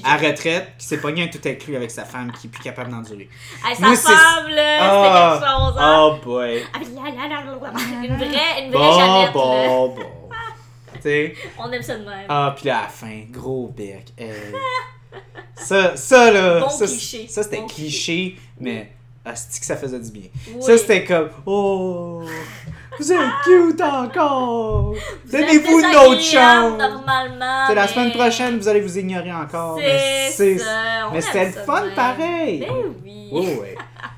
à 0.04 0.16
retraite 0.16 0.68
qui 0.78 0.86
s'est 0.86 0.98
pogné 0.98 1.24
un 1.24 1.28
tout 1.28 1.40
inclus 1.44 1.74
avec 1.74 1.90
sa 1.90 2.04
femme 2.04 2.30
qui 2.32 2.46
est 2.46 2.50
plus 2.50 2.62
capable 2.62 2.90
d'endurer. 2.92 3.28
Hey, 3.66 3.74
sa 3.74 3.86
Moi, 3.86 3.96
femme, 3.96 4.48
là, 4.48 4.78
c'était 4.78 5.40
quelque 5.40 5.50
chose, 5.50 5.74
hein. 5.78 5.98
Oh 6.00 6.24
boy. 6.24 6.62
Ah, 6.72 6.78
là, 6.78 7.10
là, 7.10 7.28
là, 7.28 7.44
là, 7.44 7.72
là. 7.72 8.06
Une 8.06 8.16
vraie, 8.16 8.64
une 8.66 8.70
vraie 8.70 8.78
Bon, 8.78 8.98
Jeannette, 8.98 9.32
bon, 9.32 9.88
bon. 9.88 10.24
On 11.58 11.70
aime 11.72 11.82
ça 11.82 11.96
de 11.96 12.04
même. 12.04 12.26
Ah, 12.28 12.54
puis 12.56 12.66
là, 12.66 12.78
à 12.78 12.82
la 12.82 12.88
fin, 12.88 13.24
gros 13.30 13.68
bec. 13.68 14.12
Euh, 14.20 14.52
ça, 15.56 15.96
ça, 15.96 16.30
là. 16.30 16.60
Bon 16.60 16.68
ça, 16.68 16.86
cliché. 16.86 17.26
Ça, 17.28 17.42
c'était 17.42 17.58
Bon 17.58 17.66
cliché, 17.66 18.36
mais. 18.60 18.92
asti 19.24 19.60
que 19.60 19.66
ça 19.66 19.76
faisait 19.76 20.00
du 20.00 20.10
bien? 20.10 20.28
Oui. 20.54 20.62
Ça, 20.62 20.76
c'était 20.76 21.04
comme. 21.04 21.30
Oh, 21.46 22.22
vous 22.98 23.12
êtes 23.12 23.18
cute 23.44 23.80
encore. 23.80 24.94
Donnez-vous 25.30 25.80
une 25.80 25.96
autre 25.96 26.20
chance. 26.20 26.78
normalement. 26.78 27.64
C'est 27.66 27.74
la 27.74 27.88
semaine 27.88 28.12
prochaine, 28.12 28.58
vous 28.58 28.68
allez 28.68 28.80
vous 28.80 28.98
ignorer 28.98 29.32
encore. 29.32 29.76
mais 29.76 30.30
C'est 30.30 30.58
Mais 31.12 31.20
c'était 31.20 31.46
le 31.46 31.52
fun 31.52 31.84
pareil. 31.94 32.60
Ben 32.60 32.74
oui. 33.04 33.28
Oui, 33.32 33.58
oui. 33.60 33.68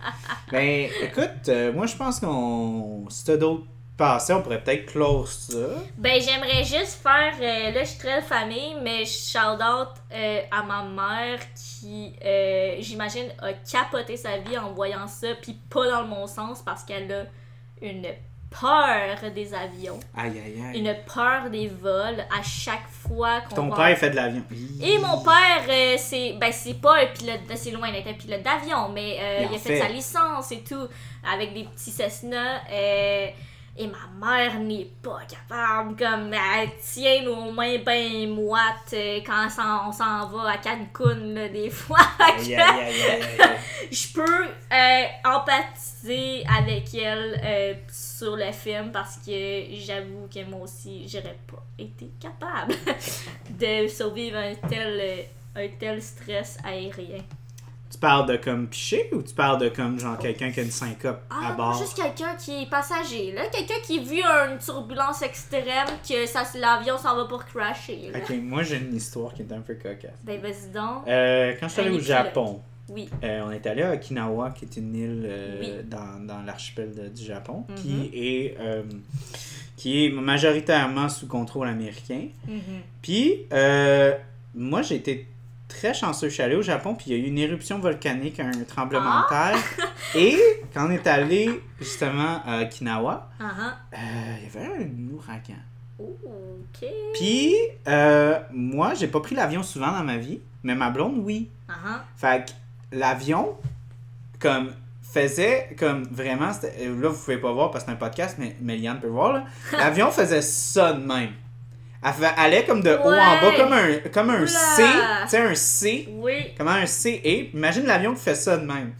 ben, 0.52 0.88
écoute, 1.02 1.48
euh, 1.48 1.72
moi, 1.72 1.86
je 1.86 1.96
pense 1.96 2.20
qu'on. 2.20 3.04
Si 3.08 3.24
t'as 3.24 3.36
d'autres 3.36 3.64
on 3.98 4.42
pourrait 4.42 4.62
peut-être 4.62 4.86
close 4.86 5.30
ça. 5.50 5.82
Ben, 5.96 6.20
j'aimerais 6.20 6.64
juste 6.64 7.00
faire. 7.02 7.32
euh, 7.40 7.70
là, 7.72 7.80
je 7.84 7.88
suis 7.88 7.98
très 7.98 8.20
famille, 8.22 8.76
mais 8.82 9.04
shout 9.06 9.38
out 9.38 9.88
euh, 10.12 10.40
à 10.50 10.62
ma 10.62 10.82
mère 10.82 11.38
qui, 11.54 12.12
euh, 12.24 12.76
j'imagine, 12.80 13.28
a 13.40 13.52
capoté 13.54 14.16
sa 14.16 14.38
vie 14.38 14.58
en 14.58 14.72
voyant 14.72 15.06
ça, 15.06 15.28
puis 15.40 15.54
pas 15.70 15.88
dans 15.90 16.02
le 16.02 16.08
bon 16.08 16.26
sens 16.26 16.62
parce 16.62 16.82
qu'elle 16.84 17.10
a 17.12 17.24
une 17.80 18.06
peur 18.60 19.30
des 19.34 19.52
avions, 19.52 19.98
Aïe, 20.16 20.40
aïe, 20.44 20.62
aïe. 20.72 20.78
une 20.78 20.94
peur 21.12 21.50
des 21.50 21.66
vols 21.68 22.20
à 22.20 22.42
chaque 22.42 22.86
fois 22.88 23.40
qu'on 23.42 23.56
Ton 23.56 23.70
père 23.70 23.98
fait 23.98 24.10
de 24.10 24.16
l'avion. 24.16 24.42
Et 24.82 24.98
mon 24.98 25.20
père, 25.22 25.64
euh, 25.68 25.96
c'est 25.98 26.32
ben 26.34 26.52
c'est 26.52 26.80
pas 26.80 27.02
un 27.02 27.06
pilote, 27.06 27.40
de- 27.50 27.56
c'est 27.56 27.72
loin 27.72 27.90
d'être 27.90 28.06
un 28.06 28.14
pilote 28.14 28.42
d'avion, 28.42 28.88
mais 28.90 29.18
euh, 29.20 29.38
Il 29.50 29.56
a 29.56 29.58
fait, 29.58 29.76
fait. 29.76 29.80
sa 29.80 29.88
licence 29.88 30.52
et 30.52 30.60
tout, 30.62 30.86
avec 31.30 31.52
des 31.54 31.64
petits 31.64 31.90
Cessna. 31.90 32.60
euh, 32.70 33.26
et 33.78 33.86
ma 33.86 34.26
mère 34.26 34.58
n'est 34.58 34.90
pas 35.02 35.20
capable, 35.28 35.96
comme 35.96 36.32
elle 36.32 36.70
tient 36.82 37.22
nos 37.22 37.52
mains 37.52 37.78
ben 37.84 38.28
moites 38.34 38.94
euh, 38.94 39.20
quand 39.24 39.46
on 39.46 39.92
s'en 39.92 40.26
va 40.28 40.50
à 40.52 40.58
Cancun, 40.58 41.34
là, 41.34 41.48
des 41.48 41.68
fois. 41.70 41.98
Je 43.90 44.12
peux 44.12 44.46
euh, 44.72 45.04
empathiser 45.24 46.44
avec 46.46 46.94
elle 46.94 47.40
euh, 47.44 47.74
sur 47.92 48.36
le 48.36 48.50
film 48.52 48.90
parce 48.92 49.18
que 49.18 49.64
j'avoue 49.86 50.28
que 50.32 50.44
moi 50.44 50.62
aussi, 50.62 51.06
j'aurais 51.06 51.38
pas 51.46 51.62
été 51.78 52.10
capable 52.18 52.74
de 53.50 53.86
survivre 53.88 54.38
un 54.38 54.54
tel, 54.68 55.26
un 55.54 55.68
tel 55.78 56.00
stress 56.02 56.58
aérien. 56.64 57.22
Tu 57.90 57.98
parles 57.98 58.26
de 58.28 58.36
comme 58.36 58.66
piché 58.66 59.08
ou 59.12 59.22
tu 59.22 59.32
parles 59.32 59.60
de 59.60 59.68
comme 59.68 59.98
genre 60.00 60.18
quelqu'un 60.18 60.50
qui 60.50 60.58
a 60.58 60.62
une 60.64 60.70
syncope 60.72 61.20
Ah, 61.30 61.46
à 61.46 61.50
non, 61.50 61.56
bord? 61.56 61.78
juste 61.78 61.96
quelqu'un 61.96 62.34
qui 62.34 62.62
est 62.64 62.68
passager, 62.68 63.30
là. 63.32 63.42
Quelqu'un 63.46 63.80
qui 63.84 64.00
vit 64.00 64.22
une 64.22 64.58
turbulence 64.58 65.22
extrême, 65.22 65.86
que 66.06 66.26
ça, 66.26 66.42
l'avion 66.58 66.98
s'en 66.98 67.14
va 67.16 67.26
pour 67.26 67.44
crasher, 67.44 68.10
là. 68.12 68.18
Ok, 68.18 68.34
moi 68.42 68.64
j'ai 68.64 68.78
une 68.78 68.94
histoire 68.96 69.32
qui 69.32 69.42
est 69.42 69.52
un 69.52 69.60
peu 69.60 69.74
cocasse. 69.74 70.10
Ben, 70.24 70.40
vas-y 70.40 70.70
donc. 70.74 71.06
Euh, 71.06 71.54
quand 71.60 71.68
je 71.68 71.72
suis 71.72 71.82
allé 71.82 71.90
au. 71.96 72.00
Japon, 72.00 72.60
Oui. 72.88 73.08
euh, 73.22 73.42
on 73.46 73.50
est 73.52 73.64
allé 73.66 73.82
à 73.82 73.92
Okinawa, 73.94 74.50
qui 74.50 74.64
est 74.64 74.76
une 74.76 74.94
île 74.94 75.22
euh, 75.28 75.60
Oui. 75.60 75.72
dans, 75.84 76.26
dans 76.26 76.42
l'archipel 76.42 77.12
du 77.14 77.24
Japon, 77.24 77.64
Mhm. 77.68 77.74
qui 77.76 78.10
est 78.14 78.56
euh, 78.60 78.82
qui 79.76 80.06
est 80.06 80.10
majoritairement 80.10 81.08
sous 81.08 81.26
contrôle 81.28 81.68
américain. 81.68 82.28
Mhm. 82.48 82.60
Puis, 83.02 83.46
euh, 83.52 84.12
moi, 84.54 84.82
j'ai 84.82 84.96
été 84.96 85.26
très 85.68 85.92
chanceux. 85.94 86.28
Je 86.28 86.34
suis 86.34 86.42
allé 86.42 86.56
au 86.56 86.62
Japon, 86.62 86.94
puis 86.94 87.06
il 87.08 87.16
y 87.16 87.20
a 87.20 87.24
eu 87.24 87.28
une 87.28 87.38
éruption 87.38 87.78
volcanique, 87.78 88.40
un 88.40 88.50
tremblement 88.66 89.22
Ah! 89.28 89.52
de 89.52 89.58
terre. 89.58 89.64
Et 90.14 90.38
quand 90.72 90.86
on 90.86 90.90
est 90.90 91.06
allé 91.06 91.62
justement 91.80 92.40
à 92.46 92.62
Okinawa, 92.62 93.28
Ah, 93.40 93.50
ah. 93.60 93.76
euh, 93.94 93.96
il 94.38 94.44
y 94.44 94.64
avait 94.64 94.84
un 94.84 95.14
ouragan. 95.14 95.54
Puis, 97.14 97.54
euh, 97.88 98.38
moi, 98.52 98.94
j'ai 98.94 99.08
pas 99.08 99.20
pris 99.20 99.34
l'avion 99.34 99.62
souvent 99.62 99.92
dans 99.92 100.04
ma 100.04 100.18
vie, 100.18 100.40
mais 100.62 100.74
ma 100.74 100.90
blonde, 100.90 101.18
oui. 101.18 101.48
Ah, 101.68 101.72
ah. 101.86 102.04
Fait 102.16 102.46
que 102.46 102.96
l'avion, 102.96 103.56
comme, 104.38 104.72
faisait 105.02 105.74
comme 105.78 106.02
vraiment. 106.04 106.50
Là, 106.50 107.08
vous 107.08 107.18
pouvez 107.18 107.38
pas 107.38 107.52
voir 107.52 107.70
parce 107.70 107.84
que 107.84 107.90
c'est 107.90 107.94
un 107.94 107.98
podcast, 107.98 108.36
mais, 108.38 108.56
mais 108.60 108.76
Liane 108.76 109.00
peut 109.00 109.06
voir. 109.08 109.32
là. 109.32 109.44
L'avion 109.72 110.10
faisait 110.10 110.42
ça 110.42 110.92
de 110.92 111.02
même. 111.04 111.30
Elle 112.06 112.30
allait 112.36 112.64
comme 112.64 112.82
de 112.82 112.90
haut 112.90 113.12
en 113.12 113.40
bas, 113.40 113.52
comme 113.56 113.72
un, 113.72 113.98
comme 114.12 114.30
un 114.30 114.38
Oula. 114.38 114.46
C. 114.46 114.82
Tu 115.24 115.28
sais, 115.28 115.38
un 115.38 115.54
C. 115.54 116.08
Oui. 116.10 116.54
Comment 116.56 116.70
un 116.70 116.86
C 116.86 117.20
est. 117.24 117.50
Imagine 117.52 117.86
l'avion 117.86 118.14
qui 118.14 118.22
fait 118.22 118.34
ça 118.34 118.56
de 118.56 118.64
même. 118.64 118.92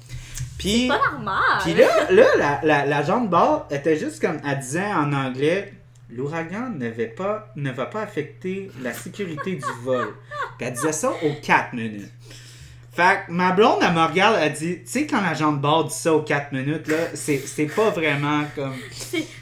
Puis. 0.59 0.89
Pas 0.89 0.99
normal. 1.13 1.61
Puis 1.63 1.75
là, 1.75 1.87
là 2.11 2.27
la, 2.37 2.61
la, 2.63 2.87
la 2.87 3.03
jambe 3.03 3.27
de 3.27 3.31
bord 3.31 3.69
était 3.71 3.97
juste 3.97 4.21
comme 4.21 4.41
elle 4.45 4.59
disait 4.59 4.93
en 4.93 5.13
anglais 5.13 5.73
l'ouragan 6.11 6.71
ne 6.71 6.89
va 6.89 7.05
pas 7.07 7.53
ne 7.57 7.71
va 7.71 7.87
pas 7.87 8.03
affecter 8.03 8.71
la 8.83 8.93
sécurité 8.93 9.57
du 9.57 9.83
vol. 9.83 10.15
Puis 10.59 10.67
elle 10.67 10.75
disait 10.75 10.93
ça 10.93 11.11
aux 11.11 11.35
4 11.43 11.75
minutes. 11.75 12.11
Fait 12.97 13.27
que 13.27 13.33
ma 13.33 13.53
blonde, 13.53 13.81
elle 13.83 13.93
me 13.93 14.03
regarde, 14.05 14.37
elle 14.41 14.53
dit, 14.55 14.79
tu 14.79 14.83
sais, 14.87 15.07
quand 15.07 15.21
la 15.21 15.35
jambe 15.35 15.61
bord 15.61 15.85
dit 15.85 15.95
ça 15.95 16.15
aux 16.15 16.23
4 16.23 16.53
minutes, 16.53 16.89
là, 16.89 16.97
c'est 17.15 17.67
pas 17.77 17.91
vraiment 17.91 18.43
comme. 18.55 18.73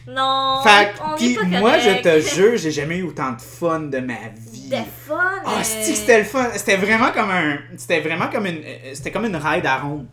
Non. 0.08 0.60
Fait 0.64 0.92
que, 0.92 1.16
pis 1.16 1.38
moi, 1.60 1.78
je 1.78 2.02
te 2.02 2.20
jure, 2.34 2.56
j'ai 2.56 2.70
jamais 2.72 2.96
eu 2.98 3.04
autant 3.04 3.30
de 3.32 3.40
fun 3.40 3.80
de 3.80 3.98
ma 3.98 4.14
vie. 4.36 4.62
C'était 4.64 4.82
fun. 5.06 5.14
Ah, 5.46 5.62
c'était 5.62 6.18
le 6.18 6.24
fun. 6.24 6.48
C'était 6.54 6.76
vraiment 6.76 7.10
comme 7.12 7.30
un. 7.30 7.58
C'était 7.76 8.00
vraiment 8.00 8.28
comme 8.28 8.46
une. 8.46 8.60
C'était 8.92 9.10
comme 9.12 9.24
une 9.26 9.36
ride 9.36 9.66
à 9.66 9.78
ronde. 9.78 10.06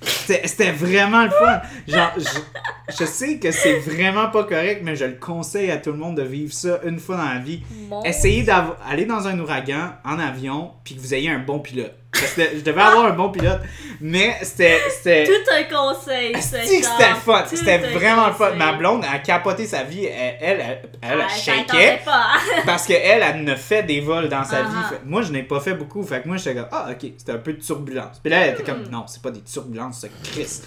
C'était 0.00 0.46
c'était 0.46 0.70
vraiment 0.72 1.24
le 1.24 1.30
fun. 1.30 1.60
Genre, 1.88 2.12
je, 2.16 2.94
je 2.98 3.04
sais 3.04 3.38
que 3.38 3.50
c'est 3.50 3.78
vraiment 3.80 4.28
pas 4.28 4.44
correct, 4.44 4.80
mais 4.84 4.94
je 4.96 5.04
le 5.06 5.14
conseille 5.14 5.70
à 5.72 5.76
tout 5.78 5.90
le 5.92 5.98
monde 5.98 6.16
de 6.16 6.22
vivre 6.22 6.52
ça 6.52 6.78
une 6.84 6.98
fois 7.00 7.16
dans 7.16 7.28
la 7.28 7.38
vie. 7.40 7.62
mon- 7.88 8.02
Essayez 8.04 8.44
d'aller 8.44 9.06
dans 9.06 9.26
un 9.26 9.38
ouragan 9.40 9.92
en 10.04 10.18
avion, 10.20 10.70
puis 10.84 10.94
que 10.94 11.00
vous 11.00 11.14
ayez 11.14 11.30
un 11.30 11.40
bon 11.40 11.58
pilote. 11.58 11.94
Je 12.14 12.60
devais 12.62 12.80
avoir 12.80 13.04
un 13.04 13.10
bon 13.10 13.30
pilote, 13.30 13.60
mais 14.00 14.34
c'était. 14.42 15.24
Tout 15.26 15.50
un 15.54 15.62
conseil, 15.64 16.34
c'était 16.40 17.14
fun. 17.24 17.44
C'était 17.46 17.78
vraiment 17.78 18.32
fun. 18.32 18.54
Ma 18.54 18.72
blonde 18.72 19.04
a 19.04 19.18
capoté 19.18 19.66
sa 19.66 19.82
vie. 19.84 20.06
Elle, 20.06 20.36
elle, 20.40 20.78
elle, 21.02 21.28
shakeait. 21.28 22.00
pas. 22.04 22.28
Parce 22.66 22.86
qu'elle, 22.86 23.22
elle 23.22 23.44
ne 23.44 23.54
fait 23.54 23.82
des 23.82 24.00
vols 24.00 24.28
dans 24.30 24.42
sa 24.42 24.62
vie. 24.62 24.68
Fait- 24.88 25.00
moi, 25.04 25.20
je 25.22 25.32
n'ai 25.32 25.42
pas 25.42 25.60
fait 25.60 25.74
beaucoup. 25.74 26.02
Fait 26.02 26.22
que 26.22 26.28
moi, 26.28 26.38
j'étais 26.38 26.54
comme, 26.54 26.68
ah, 26.72 26.88
ok, 26.90 27.10
c'était 27.18 27.32
un 27.32 27.38
peu 27.38 27.52
de 27.52 27.60
turbulence. 27.60 28.18
Puis 28.22 28.30
là, 28.30 28.46
elle 28.46 28.54
était 28.54 28.62
comme, 28.64 28.84
Hmm. 28.84 28.90
non, 28.90 29.04
c'est 29.06 29.20
pas 29.22 29.30
des 29.30 29.42
turbulences, 29.42 29.98
c'est 30.00 30.10
Chris. 30.32 30.62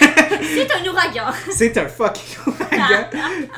C'est 0.42 0.70
un 0.72 0.90
ouragan. 0.90 1.32
C'est 1.50 1.76
un 1.78 1.88
fucking 1.88 2.38
ouragan. 2.46 3.08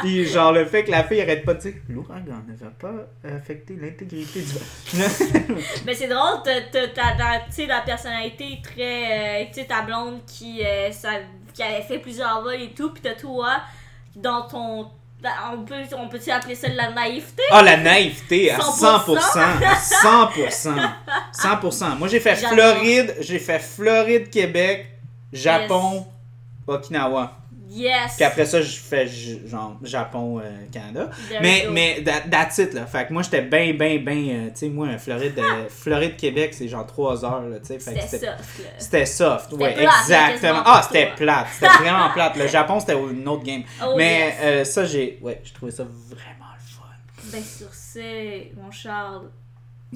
Puis, 0.00 0.26
genre, 0.26 0.52
le 0.52 0.64
fait 0.66 0.84
que 0.84 0.90
la 0.90 1.02
fille 1.04 1.20
arrête 1.20 1.44
pas 1.44 1.54
de 1.54 1.60
dire, 1.60 1.72
l'ouragan 1.88 2.42
ne 2.46 2.54
va 2.56 2.70
pas 2.78 2.92
affecter 3.36 3.76
l'intégrité 3.80 4.40
du 4.40 4.52
vol. 4.52 5.56
Mais 5.86 5.94
c'est 5.94 6.06
drôle, 6.08 6.42
t'as- 6.44 6.60
sais, 7.50 7.66
la 7.66 7.80
personnalité 7.80 8.60
très. 8.62 9.42
euh, 9.42 9.44
tu 9.48 9.60
sais, 9.60 9.66
ta 9.66 9.82
blonde 9.82 10.20
qui, 10.26 10.64
euh, 10.64 10.90
ça- 10.92 11.20
qui 11.54 11.62
avait 11.62 11.82
fait 11.82 11.98
plusieurs 11.98 12.42
vols 12.42 12.60
et 12.62 12.70
tout, 12.70 12.90
pis 12.92 13.00
t'as 13.00 13.14
toi 13.14 13.56
dans 14.14 14.42
ton. 14.42 14.90
On 15.52 15.62
peut, 15.64 15.74
on 15.98 16.08
peut 16.08 16.20
appeler 16.30 16.54
ça 16.54 16.68
de 16.68 16.76
la 16.76 16.90
naïveté? 16.92 17.42
Ah, 17.50 17.62
la 17.62 17.78
naïveté 17.78 18.50
à 18.52 18.58
100%. 18.58 19.16
100%. 19.16 19.40
à 19.40 19.74
100%. 19.74 20.74
100%. 21.32 21.94
Moi, 21.98 22.06
j'ai 22.08 22.20
fait. 22.20 22.36
Floride, 22.54 23.16
j'ai 23.20 23.38
fait 23.38 23.58
Floride, 23.58 24.30
Québec, 24.30 24.86
Japon, 25.32 26.06
Okinawa. 26.66 27.32
Yes! 27.68 28.14
Puis 28.16 28.24
après 28.24 28.46
ça, 28.46 28.62
je 28.62 28.76
fais 28.76 29.08
genre 29.08 29.76
Japon, 29.82 30.38
euh, 30.38 30.42
Canada. 30.70 31.10
There 31.28 31.40
Mais, 31.42 31.66
mais 31.70 32.02
that- 32.04 32.28
that's 32.30 32.58
it, 32.58 32.72
là. 32.74 32.86
Fait 32.86 33.06
que 33.06 33.12
moi, 33.12 33.22
j'étais 33.22 33.42
bien, 33.42 33.72
bien, 33.72 33.98
bien. 33.98 34.48
tu 34.50 34.50
sais, 34.54 34.68
moi, 34.68 34.96
Floride, 34.98 35.38
euh, 35.38 35.68
Floride, 35.68 36.16
Québec, 36.16 36.54
c'est 36.54 36.68
genre 36.68 36.86
3 36.86 37.24
heures, 37.24 37.42
là, 37.42 37.58
tu 37.58 37.66
sais. 37.66 37.78
C'était 37.80 38.26
là. 38.26 38.36
C'était 38.78 39.06
soft, 39.06 39.52
ouais, 39.54 39.74
plate, 39.74 39.90
exactement. 40.02 40.62
Ah, 40.64 40.80
c'était 40.84 41.12
plate. 41.16 41.46
C'était 41.54 41.72
vraiment 41.80 42.10
plate. 42.10 42.36
Le 42.36 42.46
Japon, 42.46 42.78
c'était 42.78 42.94
une 42.94 43.26
autre 43.26 43.42
game. 43.42 43.62
Oh, 43.84 43.94
Mais 43.96 44.26
yes. 44.28 44.34
euh, 44.42 44.64
ça, 44.64 44.84
j'ai. 44.84 45.18
Ouais, 45.20 45.40
j'ai 45.42 45.52
trouvé 45.52 45.72
ça 45.72 45.82
vraiment 45.84 46.52
le 46.54 46.60
fun. 46.62 47.32
Ben, 47.32 47.42
sur 47.42 47.74
ce, 47.74 48.54
mon 48.60 48.70
Charles, 48.70 49.28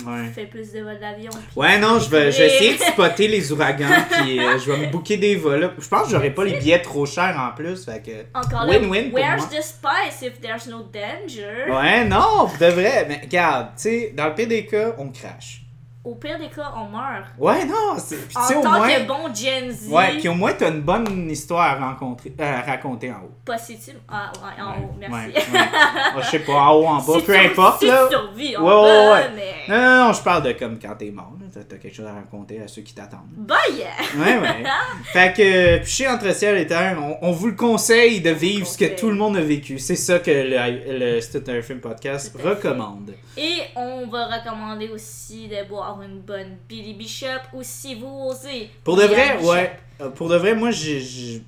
Ouais. 0.06 0.28
fais 0.34 0.46
plus 0.46 0.72
de 0.72 0.80
vols 0.82 0.98
d'avion. 1.00 1.30
Ouais, 1.56 1.78
non, 1.78 1.98
je 1.98 2.08
vais, 2.10 2.30
je 2.32 2.38
vais 2.38 2.46
essayer 2.46 2.74
de 2.76 2.82
spotter 2.92 3.28
les 3.28 3.52
ouragans, 3.52 3.86
puis 4.10 4.38
euh, 4.40 4.58
je 4.58 4.70
vais 4.70 4.78
me 4.78 4.86
booker 4.90 5.16
des 5.16 5.36
vols. 5.36 5.60
là. 5.60 5.70
Je 5.78 5.88
pense 5.88 6.04
que 6.04 6.10
j'aurai 6.10 6.30
pas 6.30 6.44
les 6.44 6.58
billets 6.58 6.80
trop 6.82 7.06
chers 7.06 7.36
en 7.38 7.54
plus, 7.54 7.84
fait 7.84 8.02
que. 8.02 8.38
Encore 8.38 8.64
là, 8.66 8.72
Win-win 8.78 9.10
pour 9.10 9.18
where's 9.18 9.40
moi. 9.50 9.60
the 9.60 9.62
spice 9.62 10.22
if 10.22 10.40
there's 10.40 10.66
no 10.66 10.82
danger? 10.82 11.70
Ouais, 11.70 12.04
non, 12.04 12.48
de 12.58 12.66
vrai. 12.66 13.06
Mais 13.08 13.20
regarde, 13.22 13.68
tu 13.76 13.82
sais, 13.82 14.12
dans 14.16 14.26
le 14.28 14.34
pire 14.34 14.48
des 14.48 14.66
cas, 14.66 14.94
on 14.98 15.08
crache. 15.10 15.62
Au 16.02 16.14
pire 16.14 16.38
des 16.38 16.48
cas, 16.48 16.72
on 16.76 16.86
meurt. 16.88 17.26
Ouais, 17.38 17.66
non, 17.66 17.94
c'est. 17.98 18.16
Puis 18.26 18.34
En 18.34 18.40
sais, 18.48 18.56
au 18.56 18.62
tant 18.62 18.70
moins. 18.78 18.88
que 18.88 19.06
bon 19.06 19.34
Gen 19.34 19.70
Z, 19.70 19.88
Ouais, 19.92 20.16
puis 20.18 20.28
au 20.30 20.34
moins, 20.34 20.54
t'as 20.54 20.70
une 20.70 20.80
bonne 20.80 21.30
histoire 21.30 21.60
à, 21.82 21.88
rencontrer, 21.90 22.32
euh, 22.40 22.58
à 22.58 22.62
raconter 22.62 23.10
en 23.12 23.16
haut. 23.24 23.30
positif. 23.44 23.96
Ah, 24.08 24.32
ouais, 24.42 24.62
en 24.62 24.80
haut, 24.80 24.94
merci. 24.98 25.14
Ouais, 25.14 25.34
ouais. 25.34 25.68
Ah, 25.74 26.20
je 26.22 26.26
sais 26.30 26.38
pas, 26.38 26.52
en 26.54 26.72
haut, 26.74 26.86
en 26.86 27.02
bas, 27.02 27.12
Si 27.18 27.22
peu 27.22 27.36
importe, 27.38 27.80
si 27.80 27.86
là. 27.88 28.06
tu 28.08 28.14
survis, 28.16 28.56
on 28.56 28.64
Ouais, 29.12 29.30
mais... 29.36 29.54
Non, 29.68 29.76
non, 29.82 30.06
non, 30.06 30.12
je 30.14 30.22
parle 30.22 30.42
de 30.44 30.52
comme 30.52 30.78
quand 30.78 30.94
t'es 30.96 31.10
mort. 31.10 31.32
T'as- 31.52 31.64
T'as 31.64 31.76
quelque 31.76 31.94
chose 31.94 32.06
à 32.06 32.14
raconter 32.14 32.62
à 32.62 32.68
ceux 32.68 32.80
qui 32.82 32.94
t'attendent. 32.94 33.20
Bah 33.36 33.56
yeah! 33.72 33.88
Ouais, 34.16 34.38
ouais. 34.38 34.64
fait 35.12 35.34
que, 35.36 35.42
euh, 35.42 35.78
Piché 35.80 36.08
entre 36.08 36.34
ciel 36.34 36.56
et 36.56 36.66
terre, 36.66 36.96
on, 36.98 37.28
on 37.28 37.32
vous 37.32 37.48
le 37.48 37.54
conseille 37.56 38.20
de 38.22 38.30
vivre 38.30 38.66
ce 38.66 38.78
que 38.78 38.98
tout 38.98 39.08
le 39.10 39.16
monde 39.16 39.36
a 39.36 39.40
vécu. 39.42 39.78
C'est 39.78 39.96
ça 39.96 40.18
que 40.20 40.30
le, 40.30 40.98
le 40.98 41.58
un 41.58 41.62
film 41.62 41.80
podcast 41.80 42.34
fait. 42.36 42.48
recommande. 42.48 43.12
Et 43.36 43.58
on 43.76 44.06
va 44.06 44.26
recommander 44.26 44.88
aussi 44.88 45.48
de 45.48 45.68
boire 45.68 45.89
une 46.02 46.20
bonne 46.20 46.56
Billy 46.68 46.94
Bishop 46.94 47.42
ou 47.52 47.60
si 47.62 47.94
vous 47.96 48.06
osez. 48.30 48.70
Pour 48.84 48.96
de 48.96 49.02
vrai, 49.02 49.36
Bishop. 49.38 49.50
ouais. 49.50 49.72
Euh, 50.00 50.10
Pour 50.10 50.28
de 50.28 50.36
vrai, 50.36 50.54
moi, 50.54 50.70
j'ai. 50.70 51.00
j'ai- 51.00 51.42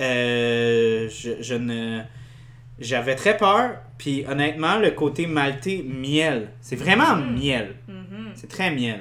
euh, 0.00 1.08
je, 1.08 1.30
je 1.42 1.54
ne. 1.54 2.00
J'avais 2.78 3.16
très 3.16 3.36
peur, 3.36 3.76
puis 3.98 4.24
honnêtement, 4.28 4.78
le 4.78 4.92
côté 4.92 5.26
maltais 5.26 5.82
miel, 5.84 6.50
c'est 6.60 6.76
vraiment 6.76 7.16
Mhm. 7.16 7.34
miel. 7.38 7.74
Mhm. 7.88 8.30
C'est 8.36 8.48
très 8.48 8.70
miel. 8.70 9.00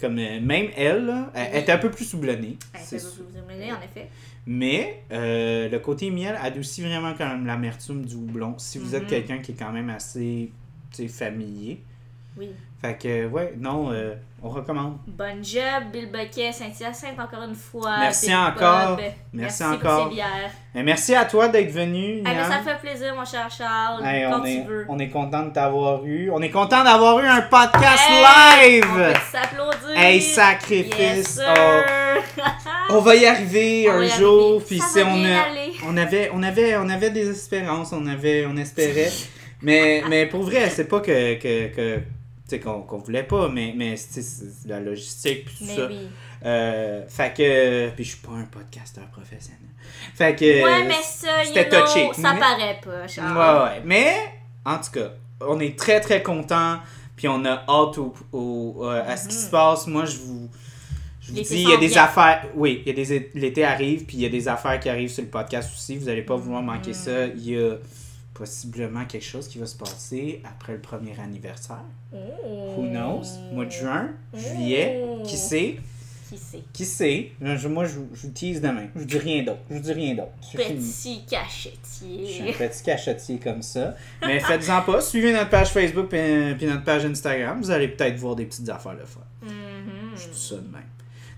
Comme 0.00 0.18
euh, 0.18 0.40
même 0.40 0.68
elle, 0.76 1.06
là, 1.06 1.30
elle, 1.34 1.48
elle 1.52 1.62
était 1.62 1.72
un 1.72 1.78
peu 1.78 1.90
plus 1.90 2.04
soublonnée. 2.04 2.56
C'est 2.76 2.98
vous 3.00 3.36
amener, 3.38 3.72
en 3.72 3.76
effet. 3.82 4.08
Mais 4.46 5.02
euh, 5.12 5.68
le 5.68 5.78
côté 5.78 6.10
miel 6.10 6.36
adoucit 6.42 6.82
vraiment 6.82 7.12
quand 7.16 7.28
même 7.28 7.46
l'amertume 7.46 8.04
du 8.04 8.14
houblon. 8.16 8.54
Si 8.58 8.78
vous 8.78 8.94
êtes 8.96 9.02
Mhm. 9.04 9.08
quelqu'un 9.08 9.38
qui 9.38 9.52
est 9.52 9.56
quand 9.56 9.72
même 9.72 9.90
assez 9.90 10.50
familier. 11.08 11.80
Oui. 12.38 12.50
Fait 12.80 12.96
que, 12.96 13.26
ouais, 13.26 13.54
non, 13.58 13.90
euh, 13.90 14.14
on 14.40 14.50
recommande. 14.50 14.98
Bonne 15.08 15.44
job, 15.44 15.90
Bill 15.92 16.08
Bucket, 16.12 16.52
Saint-Hyacinthe, 16.54 17.18
encore 17.18 17.42
une 17.42 17.56
fois. 17.56 17.98
Merci 17.98 18.32
encore. 18.32 19.00
Merci 19.32 19.64
Pour 19.64 19.72
encore. 19.72 20.08
ces 20.08 20.14
bières. 20.14 20.50
Et 20.76 20.82
merci 20.84 21.12
à 21.16 21.24
toi 21.24 21.48
d'être 21.48 21.72
venu. 21.72 22.22
Ah, 22.24 22.44
ça 22.48 22.58
fait 22.62 22.78
plaisir, 22.78 23.16
mon 23.16 23.24
cher 23.24 23.50
Charles. 23.50 24.04
Hey, 24.06 24.30
quand 24.30 24.38
on, 24.38 24.44
tu 24.44 24.50
est, 24.50 24.62
veux. 24.64 24.86
on 24.88 24.98
est 25.00 25.08
content 25.08 25.46
de 25.46 25.50
t'avoir 25.50 26.04
eu. 26.06 26.30
On 26.32 26.40
est 26.40 26.50
content 26.50 26.84
d'avoir 26.84 27.18
eu 27.18 27.26
un 27.26 27.42
podcast 27.42 28.00
Hey, 28.08 28.80
On 28.84 28.94
live. 28.94 29.12
peut 29.12 29.20
s'applaudir. 29.32 29.96
Hey, 29.98 30.20
sacrifice. 30.20 31.36
Yes. 31.36 31.40
Oh, 31.44 32.94
on 32.94 33.00
va 33.00 33.16
y 33.16 33.26
arriver 33.26 33.88
On 33.90 33.94
un 33.98 34.02
y 34.04 34.08
jour. 34.10 34.62
Puis 34.64 34.80
on, 34.98 35.24
a- 35.24 35.40
aller. 35.50 35.72
on 35.84 35.96
avait, 35.96 36.30
on 36.32 36.42
avait, 36.44 36.76
on 36.76 36.88
avait 36.88 37.10
des 37.10 37.28
espérances. 37.28 37.92
On 37.92 38.06
avait, 38.06 38.46
on 38.46 38.56
espérait. 38.56 39.10
mais, 39.62 40.04
mais 40.08 40.26
pour 40.26 40.42
vrai, 40.44 40.70
c'est 40.70 40.86
pas 40.86 41.00
que, 41.00 41.34
qu'on 42.56 42.80
qu'on 42.82 42.98
voulait 42.98 43.22
pas, 43.22 43.48
mais, 43.48 43.72
mais 43.76 43.96
c'est 43.96 44.24
la 44.66 44.80
logistique 44.80 45.44
puis 45.46 45.54
tout 45.58 45.64
Mais 45.66 45.76
ça. 45.76 45.86
oui. 45.88 46.08
Euh, 46.44 47.04
fait 47.08 47.34
que, 47.36 47.88
puis 47.90 48.04
je 48.04 48.08
suis 48.10 48.18
pas 48.18 48.32
un 48.32 48.44
podcasteur 48.44 49.04
professionnel. 49.08 49.60
Fait 50.14 50.34
que. 50.36 50.44
Ouais, 50.64 50.84
mais 50.86 51.02
ça, 51.02 51.42
you 51.44 51.50
c'était 51.54 51.68
know, 51.68 51.80
touché. 51.86 52.08
ça 52.14 52.34
paraît 52.34 52.80
pas, 52.82 53.02
Ouais, 53.02 53.64
ouais. 53.64 53.82
Mais, 53.84 54.14
en 54.64 54.78
tout 54.78 54.90
cas, 54.92 55.10
on 55.40 55.58
est 55.60 55.78
très, 55.78 56.00
très 56.00 56.22
content. 56.22 56.78
Puis 57.16 57.26
on 57.26 57.44
a 57.44 57.64
hâte 57.68 57.98
au, 57.98 58.14
au- 58.32 58.84
euh, 58.84 59.02
à 59.04 59.16
ce 59.16 59.28
qui 59.28 59.34
Mhm. 59.34 59.40
se 59.42 59.50
passe. 59.50 59.86
Moi, 59.88 60.04
je 60.04 60.16
vous, 60.18 60.48
je 61.20 61.28
vous 61.32 61.34
dis, 61.40 61.62
il 61.62 61.68
y 61.68 61.72
a 61.72 61.76
des 61.76 61.98
affaires. 61.98 62.46
Oui, 62.54 62.82
il 62.86 62.96
y 62.96 63.02
a 63.02 63.04
des, 63.04 63.30
l'été 63.34 63.64
arrive, 63.64 64.04
puis 64.04 64.18
il 64.18 64.22
y 64.22 64.26
a 64.26 64.28
des 64.28 64.46
affaires 64.46 64.78
qui 64.78 64.88
arrivent 64.88 65.10
sur 65.10 65.24
le 65.24 65.28
podcast 65.28 65.68
aussi. 65.74 65.96
Vous 65.96 66.06
n'allez 66.06 66.22
pas 66.22 66.36
vouloir 66.36 66.62
manquer 66.62 66.92
ça. 66.92 67.26
Il 67.26 67.50
y 67.50 67.58
a 67.58 67.72
possiblement 68.38 69.04
quelque 69.04 69.24
chose 69.24 69.48
qui 69.48 69.58
va 69.58 69.66
se 69.66 69.76
passer 69.76 70.40
après 70.44 70.72
le 70.74 70.80
premier 70.80 71.18
anniversaire. 71.18 71.82
Who 72.12 72.86
knows? 72.88 73.24
Mois 73.52 73.64
de 73.66 73.70
juin, 73.70 74.10
juillet, 74.32 75.02
Oh. 75.04 75.22
qui 75.26 75.36
sait? 75.36 75.76
Qui 76.28 76.36
sait? 76.38 76.62
Qui 76.74 76.84
sait? 76.84 77.32
Je- 77.40 77.68
moi, 77.68 77.84
je, 77.86 77.94
vous- 77.94 78.08
je 78.14 78.26
tease 78.28 78.60
demain. 78.60 78.86
Je 78.94 79.04
dis 79.04 79.18
rien 79.18 79.42
d'autre. 79.44 79.60
Je 79.70 79.78
dis 79.78 79.92
rien 79.92 80.14
d'autre. 80.14 80.28
Petit 80.52 80.76
Je 80.76 80.80
suis 80.82 81.10
un 81.10 81.28
cachetier. 81.30 82.52
petit 82.52 82.82
cachetier 82.84 83.38
comme 83.38 83.62
ça. 83.62 83.94
Mais 84.22 84.38
faites-en 84.38 84.82
pas. 84.82 85.00
Suivez 85.00 85.32
notre 85.32 85.48
page 85.50 85.70
Facebook 85.70 86.12
et 86.12 86.54
notre 86.66 86.84
page 86.84 87.04
Instagram. 87.06 87.58
Vous 87.60 87.70
allez 87.70 87.88
peut-être 87.88 88.16
voir 88.16 88.36
des 88.36 88.44
petites 88.44 88.68
affaires 88.68 88.94
de 88.96 89.04
fun. 89.06 89.20
Mhm. 89.42 89.50
Je 90.16 90.28
dis 90.28 90.38
ça 90.38 90.56
de 90.56 90.60
même. 90.70 90.82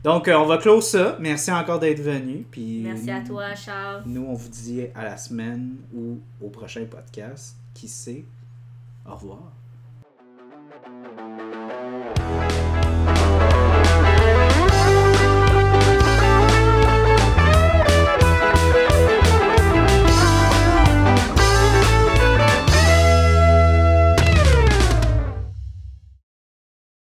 Donc, 0.03 0.29
euh, 0.29 0.37
on 0.39 0.47
va 0.47 0.57
close 0.57 0.87
ça. 0.89 1.17
Merci 1.21 1.53
encore 1.53 1.79
d'être 1.79 2.01
venu. 2.01 2.47
Puis 2.51 2.81
Merci 2.83 3.11
à 3.11 3.21
toi, 3.21 3.55
Charles. 3.55 4.03
Nous, 4.07 4.25
on 4.25 4.35
vous 4.35 4.49
dit 4.49 4.87
à 4.95 5.05
la 5.05 5.17
semaine 5.17 5.77
ou 5.95 6.19
au 6.43 6.49
prochain 6.49 6.85
podcast. 6.87 7.57
Qui 7.75 7.89
sait? 7.89 8.25
Au 9.07 9.15
revoir. 9.15 9.53